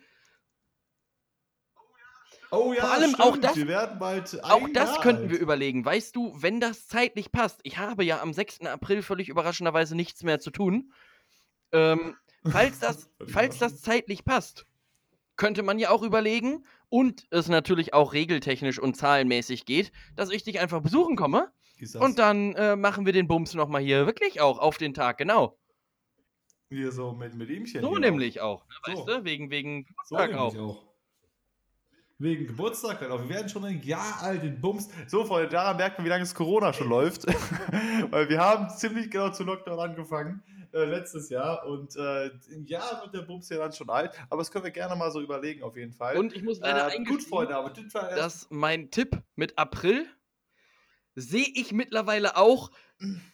Oh 2.52 2.73
ja, 2.73 2.82
Vor 2.82 2.91
allem 2.91 3.11
stimmt. 3.11 3.22
auch 3.22 3.38
das- 3.38 3.56
Wir 3.56 3.68
werden 3.68 3.98
bald 3.98 4.44
Auch 4.44 4.68
das 4.73 4.91
Jahr 4.91 5.02
könnten 5.02 5.23
alt. 5.23 5.32
wir 5.32 5.40
überlegen. 5.40 5.84
Weißt 5.86 6.15
du, 6.15 6.34
wenn 6.41 6.60
das 6.60 6.88
zeitlich 6.88 7.32
passt. 7.32 7.61
Ich 7.64 7.78
habe 7.78 8.03
ja 8.03 8.22
am 8.22 8.34
6. 8.34 8.68
April 8.68 9.02
völlig 9.02 9.30
überraschenderweise 9.30 9.95
nichts 9.95 10.22
mehr 10.23 10.40
zu 10.40 10.52
tun. 10.52 10.91
Ähm, 11.72 12.18
falls, 12.45 12.80
das, 12.80 13.10
falls 13.28 13.57
das 13.57 13.82
zeitlich 13.82 14.26
passt, 14.26 14.65
könnte 15.38 15.64
man 15.64 15.80
ja 15.80 15.90
auch 15.90 16.03
überlegen 16.03 16.65
und 16.90 17.26
es 17.32 17.48
natürlich 17.48 17.94
auch 17.94 18.11
regeltechnisch 18.14 18.78
und 18.80 18.95
zahlenmäßig 18.98 19.65
geht, 19.65 19.94
dass 20.18 20.30
ich 20.30 20.44
dich 20.44 20.60
einfach 20.60 20.82
besuchen 20.82 21.15
komme 21.15 21.52
Das 21.81 21.95
und 21.95 22.19
dann 22.19 22.53
äh, 22.53 22.75
machen 22.75 23.05
wir 23.05 23.13
den 23.13 23.27
Bums 23.27 23.55
nochmal 23.55 23.81
hier 23.81 24.05
wirklich 24.05 24.39
auch 24.39 24.59
auf 24.59 24.77
den 24.77 24.93
Tag, 24.93 25.17
genau. 25.17 25.57
hier 26.69 26.91
so 26.91 27.11
mit, 27.11 27.33
mit 27.35 27.49
Ihmchen. 27.49 27.81
So 27.81 27.97
nämlich 27.97 28.39
auch. 28.39 28.65
ne, 28.67 28.95
So. 28.95 29.07
Weißt 29.07 29.07
du, 29.07 29.25
wegen, 29.25 29.49
wegen 29.49 29.85
So 30.05 30.15
Geburtstag 30.15 30.31
nämlich 30.31 30.59
auch. 30.59 30.77
auch. 30.77 30.91
Wegen 32.19 32.45
Geburtstag, 32.45 33.01
auch. 33.09 33.19
wir 33.23 33.29
werden 33.29 33.49
schon 33.49 33.65
ein 33.65 33.81
Jahr 33.81 34.21
alt 34.21 34.43
in 34.43 34.61
Bums. 34.61 34.89
So, 35.07 35.25
Freunde, 35.25 35.49
daran 35.49 35.77
merkt 35.77 35.97
man, 35.97 36.05
wie 36.05 36.09
lange 36.09 36.21
es 36.21 36.35
Corona 36.35 36.71
schon 36.71 36.87
läuft. 36.87 37.25
Weil 38.11 38.29
wir 38.29 38.39
haben 38.39 38.69
ziemlich 38.69 39.09
genau 39.09 39.31
zu 39.31 39.43
Lockdown 39.43 39.79
angefangen, 39.79 40.43
äh, 40.71 40.83
letztes 40.83 41.29
Jahr. 41.29 41.65
Und 41.65 41.95
äh, 41.95 42.29
ein 42.53 42.65
Jahr 42.67 43.01
wird 43.01 43.15
der 43.15 43.23
Bums 43.23 43.49
ja 43.49 43.57
dann 43.57 43.71
schon 43.71 43.89
alt. 43.89 44.11
Aber 44.29 44.39
das 44.39 44.51
können 44.51 44.65
wir 44.65 44.71
gerne 44.71 44.95
mal 44.95 45.09
so 45.11 45.19
überlegen, 45.19 45.63
auf 45.63 45.75
jeden 45.75 45.93
Fall. 45.93 46.15
Und 46.15 46.35
ich 46.35 46.43
muss 46.43 46.59
leider 46.59 46.93
äh, 46.93 47.03
gut, 47.03 47.23
Freunde, 47.23 47.55
aber 47.55 47.71
das 47.71 47.91
war 47.95 48.11
erst 48.11 48.21
dass 48.21 48.47
mein 48.51 48.91
Tipp 48.91 49.19
mit 49.35 49.57
April 49.57 50.05
sehe 51.15 51.47
ich 51.53 51.71
mittlerweile 51.71 52.38
auch 52.38 52.71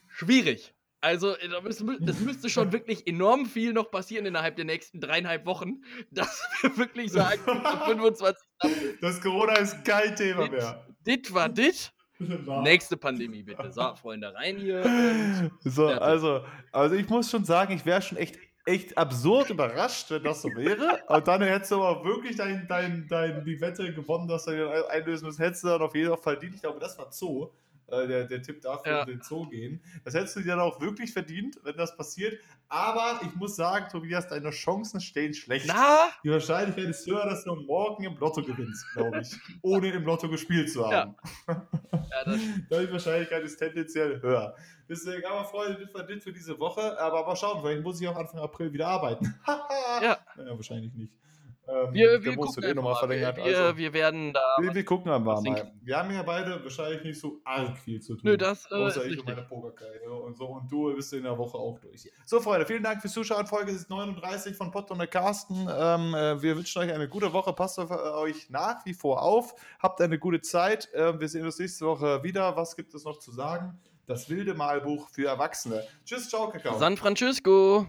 schwierig. 0.07 0.73
Also, 0.99 1.37
äh, 1.37 1.47
da 1.47 1.61
müsste, 1.61 1.85
es 2.05 2.19
müsste 2.19 2.49
schon 2.49 2.71
wirklich 2.73 3.07
enorm 3.07 3.45
viel 3.45 3.73
noch 3.73 3.91
passieren 3.91 4.25
innerhalb 4.25 4.55
der 4.55 4.65
nächsten 4.65 4.99
dreieinhalb 4.99 5.45
Wochen, 5.45 5.83
dass 6.11 6.41
wir 6.61 6.77
wirklich 6.77 7.11
sagen, 7.11 7.39
am 7.45 7.81
25. 7.85 8.43
April, 8.59 8.97
das 9.01 9.21
Corona 9.21 9.53
ist 9.53 9.85
kein 9.85 10.15
Thema 10.15 10.49
mehr. 10.49 10.85
dit 11.05 11.33
war 11.33 11.49
dit. 11.49 11.93
Nächste 12.63 12.97
Pandemie 12.97 13.43
bitte. 13.43 13.71
So, 13.71 13.95
Freunde, 13.95 14.33
rein 14.33 14.57
hier. 14.57 15.51
So, 15.59 15.85
also, 15.85 16.43
also 16.71 16.95
ich 16.95 17.07
muss 17.07 17.29
schon 17.29 17.45
sagen, 17.45 17.73
ich 17.73 17.85
wäre 17.85 18.01
schon 18.01 18.17
echt, 18.17 18.39
echt 18.65 18.97
absurd 18.97 19.51
überrascht, 19.51 20.09
wenn 20.09 20.23
das 20.23 20.41
so 20.41 20.49
wäre. 20.49 21.03
Und 21.09 21.27
dann 21.27 21.43
hättest 21.43 21.69
du 21.69 21.83
aber 21.83 22.03
wirklich 22.03 22.35
dein, 22.35 22.67
dein, 22.67 23.07
dein, 23.07 23.45
die 23.45 23.61
Wette 23.61 23.93
gewonnen, 23.93 24.27
dass 24.27 24.45
du 24.45 24.89
einlösen 24.89 25.27
musst, 25.27 25.37
hättest 25.37 25.63
du 25.63 25.67
dann 25.67 25.81
auf 25.83 25.93
jeden 25.93 26.09
Fall 26.09 26.17
verdient. 26.17 26.55
Ich 26.55 26.61
glaube, 26.61 26.79
das 26.79 26.97
war 26.97 27.11
Zoo. 27.11 27.51
Äh, 27.87 28.07
Der, 28.07 28.25
der 28.25 28.41
Tipp 28.41 28.61
dafür, 28.61 28.91
Ja. 28.91 29.01
in 29.03 29.07
den 29.07 29.21
Zoo 29.21 29.47
gehen. 29.49 29.81
Das 30.03 30.13
hättest 30.13 30.35
du 30.35 30.39
dir 30.41 30.47
dann 30.55 30.59
auch 30.59 30.79
wirklich 30.81 31.11
verdient, 31.13 31.57
wenn 31.63 31.75
das 31.77 31.95
passiert. 31.95 32.39
Aber 32.69 33.19
ich 33.23 33.33
muss 33.35 33.55
sagen, 33.55 33.87
Tobias, 33.89 34.27
deine 34.27 34.49
Chancen 34.49 34.99
stehen 34.99 35.33
schlecht. 35.33 35.65
Na? 35.67 36.09
Die 36.23 36.29
Wahrscheinlichkeit 36.29 36.85
ist 36.89 37.07
höher, 37.07 37.25
dass 37.25 37.45
du 37.45 37.55
morgen 37.55 38.03
im 38.03 38.17
Lotto 38.17 38.41
gewinnst, 38.43 38.85
glaube 38.93 39.21
ich. 39.21 39.31
ohne 39.61 39.89
im 39.91 40.03
Lotto 40.03 40.27
gespielt 40.29 40.69
zu 40.69 40.85
haben. 40.85 41.15
Ja, 41.47 41.67
das, 42.25 42.35
Die 42.87 42.91
Wahrscheinlichkeit 42.91 43.43
ist 43.43 43.57
tendenziell 43.57 44.21
höher. 44.21 44.53
Deswegen, 44.89 45.25
aber 45.25 45.45
Freunde, 45.45 45.79
das 45.85 45.93
war 45.93 46.03
das 46.03 46.23
für 46.23 46.33
diese 46.33 46.59
Woche. 46.59 46.99
Aber 46.99 47.25
mal 47.25 47.35
schauen, 47.35 47.61
vielleicht 47.61 47.83
muss 47.83 48.01
ich 48.01 48.07
auch 48.07 48.15
Anfang 48.17 48.39
April 48.41 48.71
wieder 48.73 48.87
arbeiten. 48.87 49.33
Ja. 50.01 50.17
Naja, 50.35 50.55
wahrscheinlich 50.55 50.93
nicht. 50.93 51.11
Ähm, 51.67 51.93
wir, 51.93 52.23
wir, 52.23 52.35
gucken 52.35 52.63
eh 52.63 52.67
einfach 52.67 52.83
mal. 52.83 52.95
verlängert. 52.95 53.37
wir, 53.37 53.43
also, 53.43 53.77
wir 53.77 53.93
werden 53.93 54.31
da. 54.33 54.39
wir, 54.59 54.73
wir 54.73 54.85
gucken 54.85 55.11
dann 55.11 55.23
mal. 55.23 55.43
Wir 55.81 55.97
haben 55.97 56.11
ja 56.11 56.23
beide 56.23 56.63
wahrscheinlich 56.63 57.03
nicht 57.03 57.19
so 57.19 57.41
arg 57.43 57.77
viel 57.77 58.01
zu 58.01 58.15
tun. 58.15 58.21
Nö, 58.23 58.37
das 58.37 58.71
äh, 58.71 58.75
Außer 58.75 59.03
ist 59.03 59.13
ich 59.13 59.19
und 59.19 59.25
meine. 59.25 59.41
Pokerkarriere 59.41 60.13
und 60.13 60.37
so. 60.37 60.45
Und 60.45 60.71
du 60.71 60.95
bist 60.95 61.11
in 61.13 61.23
der 61.23 61.37
Woche 61.37 61.57
auch 61.57 61.79
durch. 61.79 62.09
So, 62.25 62.39
Freunde, 62.39 62.65
vielen 62.65 62.83
Dank 62.83 63.01
fürs 63.01 63.13
Zuschauen. 63.13 63.45
Folge 63.47 63.71
ist 63.71 63.89
39 63.89 64.55
von 64.55 64.71
Pott 64.71 64.89
und 64.91 64.99
der 64.99 65.07
Carsten. 65.07 65.67
Ähm, 65.69 66.15
äh, 66.15 66.41
wir 66.41 66.55
wünschen 66.55 66.81
euch 66.81 66.93
eine 66.93 67.09
gute 67.09 67.33
Woche. 67.33 67.51
Passt 67.51 67.79
auf 67.79 67.89
äh, 67.89 67.93
euch 67.93 68.49
nach 68.49 68.85
wie 68.85 68.93
vor 68.93 69.21
auf. 69.21 69.53
Habt 69.79 69.99
eine 69.99 70.17
gute 70.17 70.39
Zeit. 70.41 70.87
Ähm, 70.93 71.19
wir 71.19 71.27
sehen 71.27 71.45
uns 71.45 71.59
nächste 71.59 71.85
Woche 71.85 72.23
wieder. 72.23 72.55
Was 72.55 72.75
gibt 72.75 72.93
es 72.93 73.03
noch 73.03 73.19
zu 73.19 73.31
sagen? 73.31 73.77
Das 74.05 74.29
wilde 74.29 74.53
Malbuch 74.53 75.09
für 75.09 75.27
Erwachsene. 75.27 75.83
Tschüss, 76.05 76.29
ciao, 76.29 76.49
Kakao. 76.49 76.77
San 76.79 76.95
Francisco. 76.95 77.85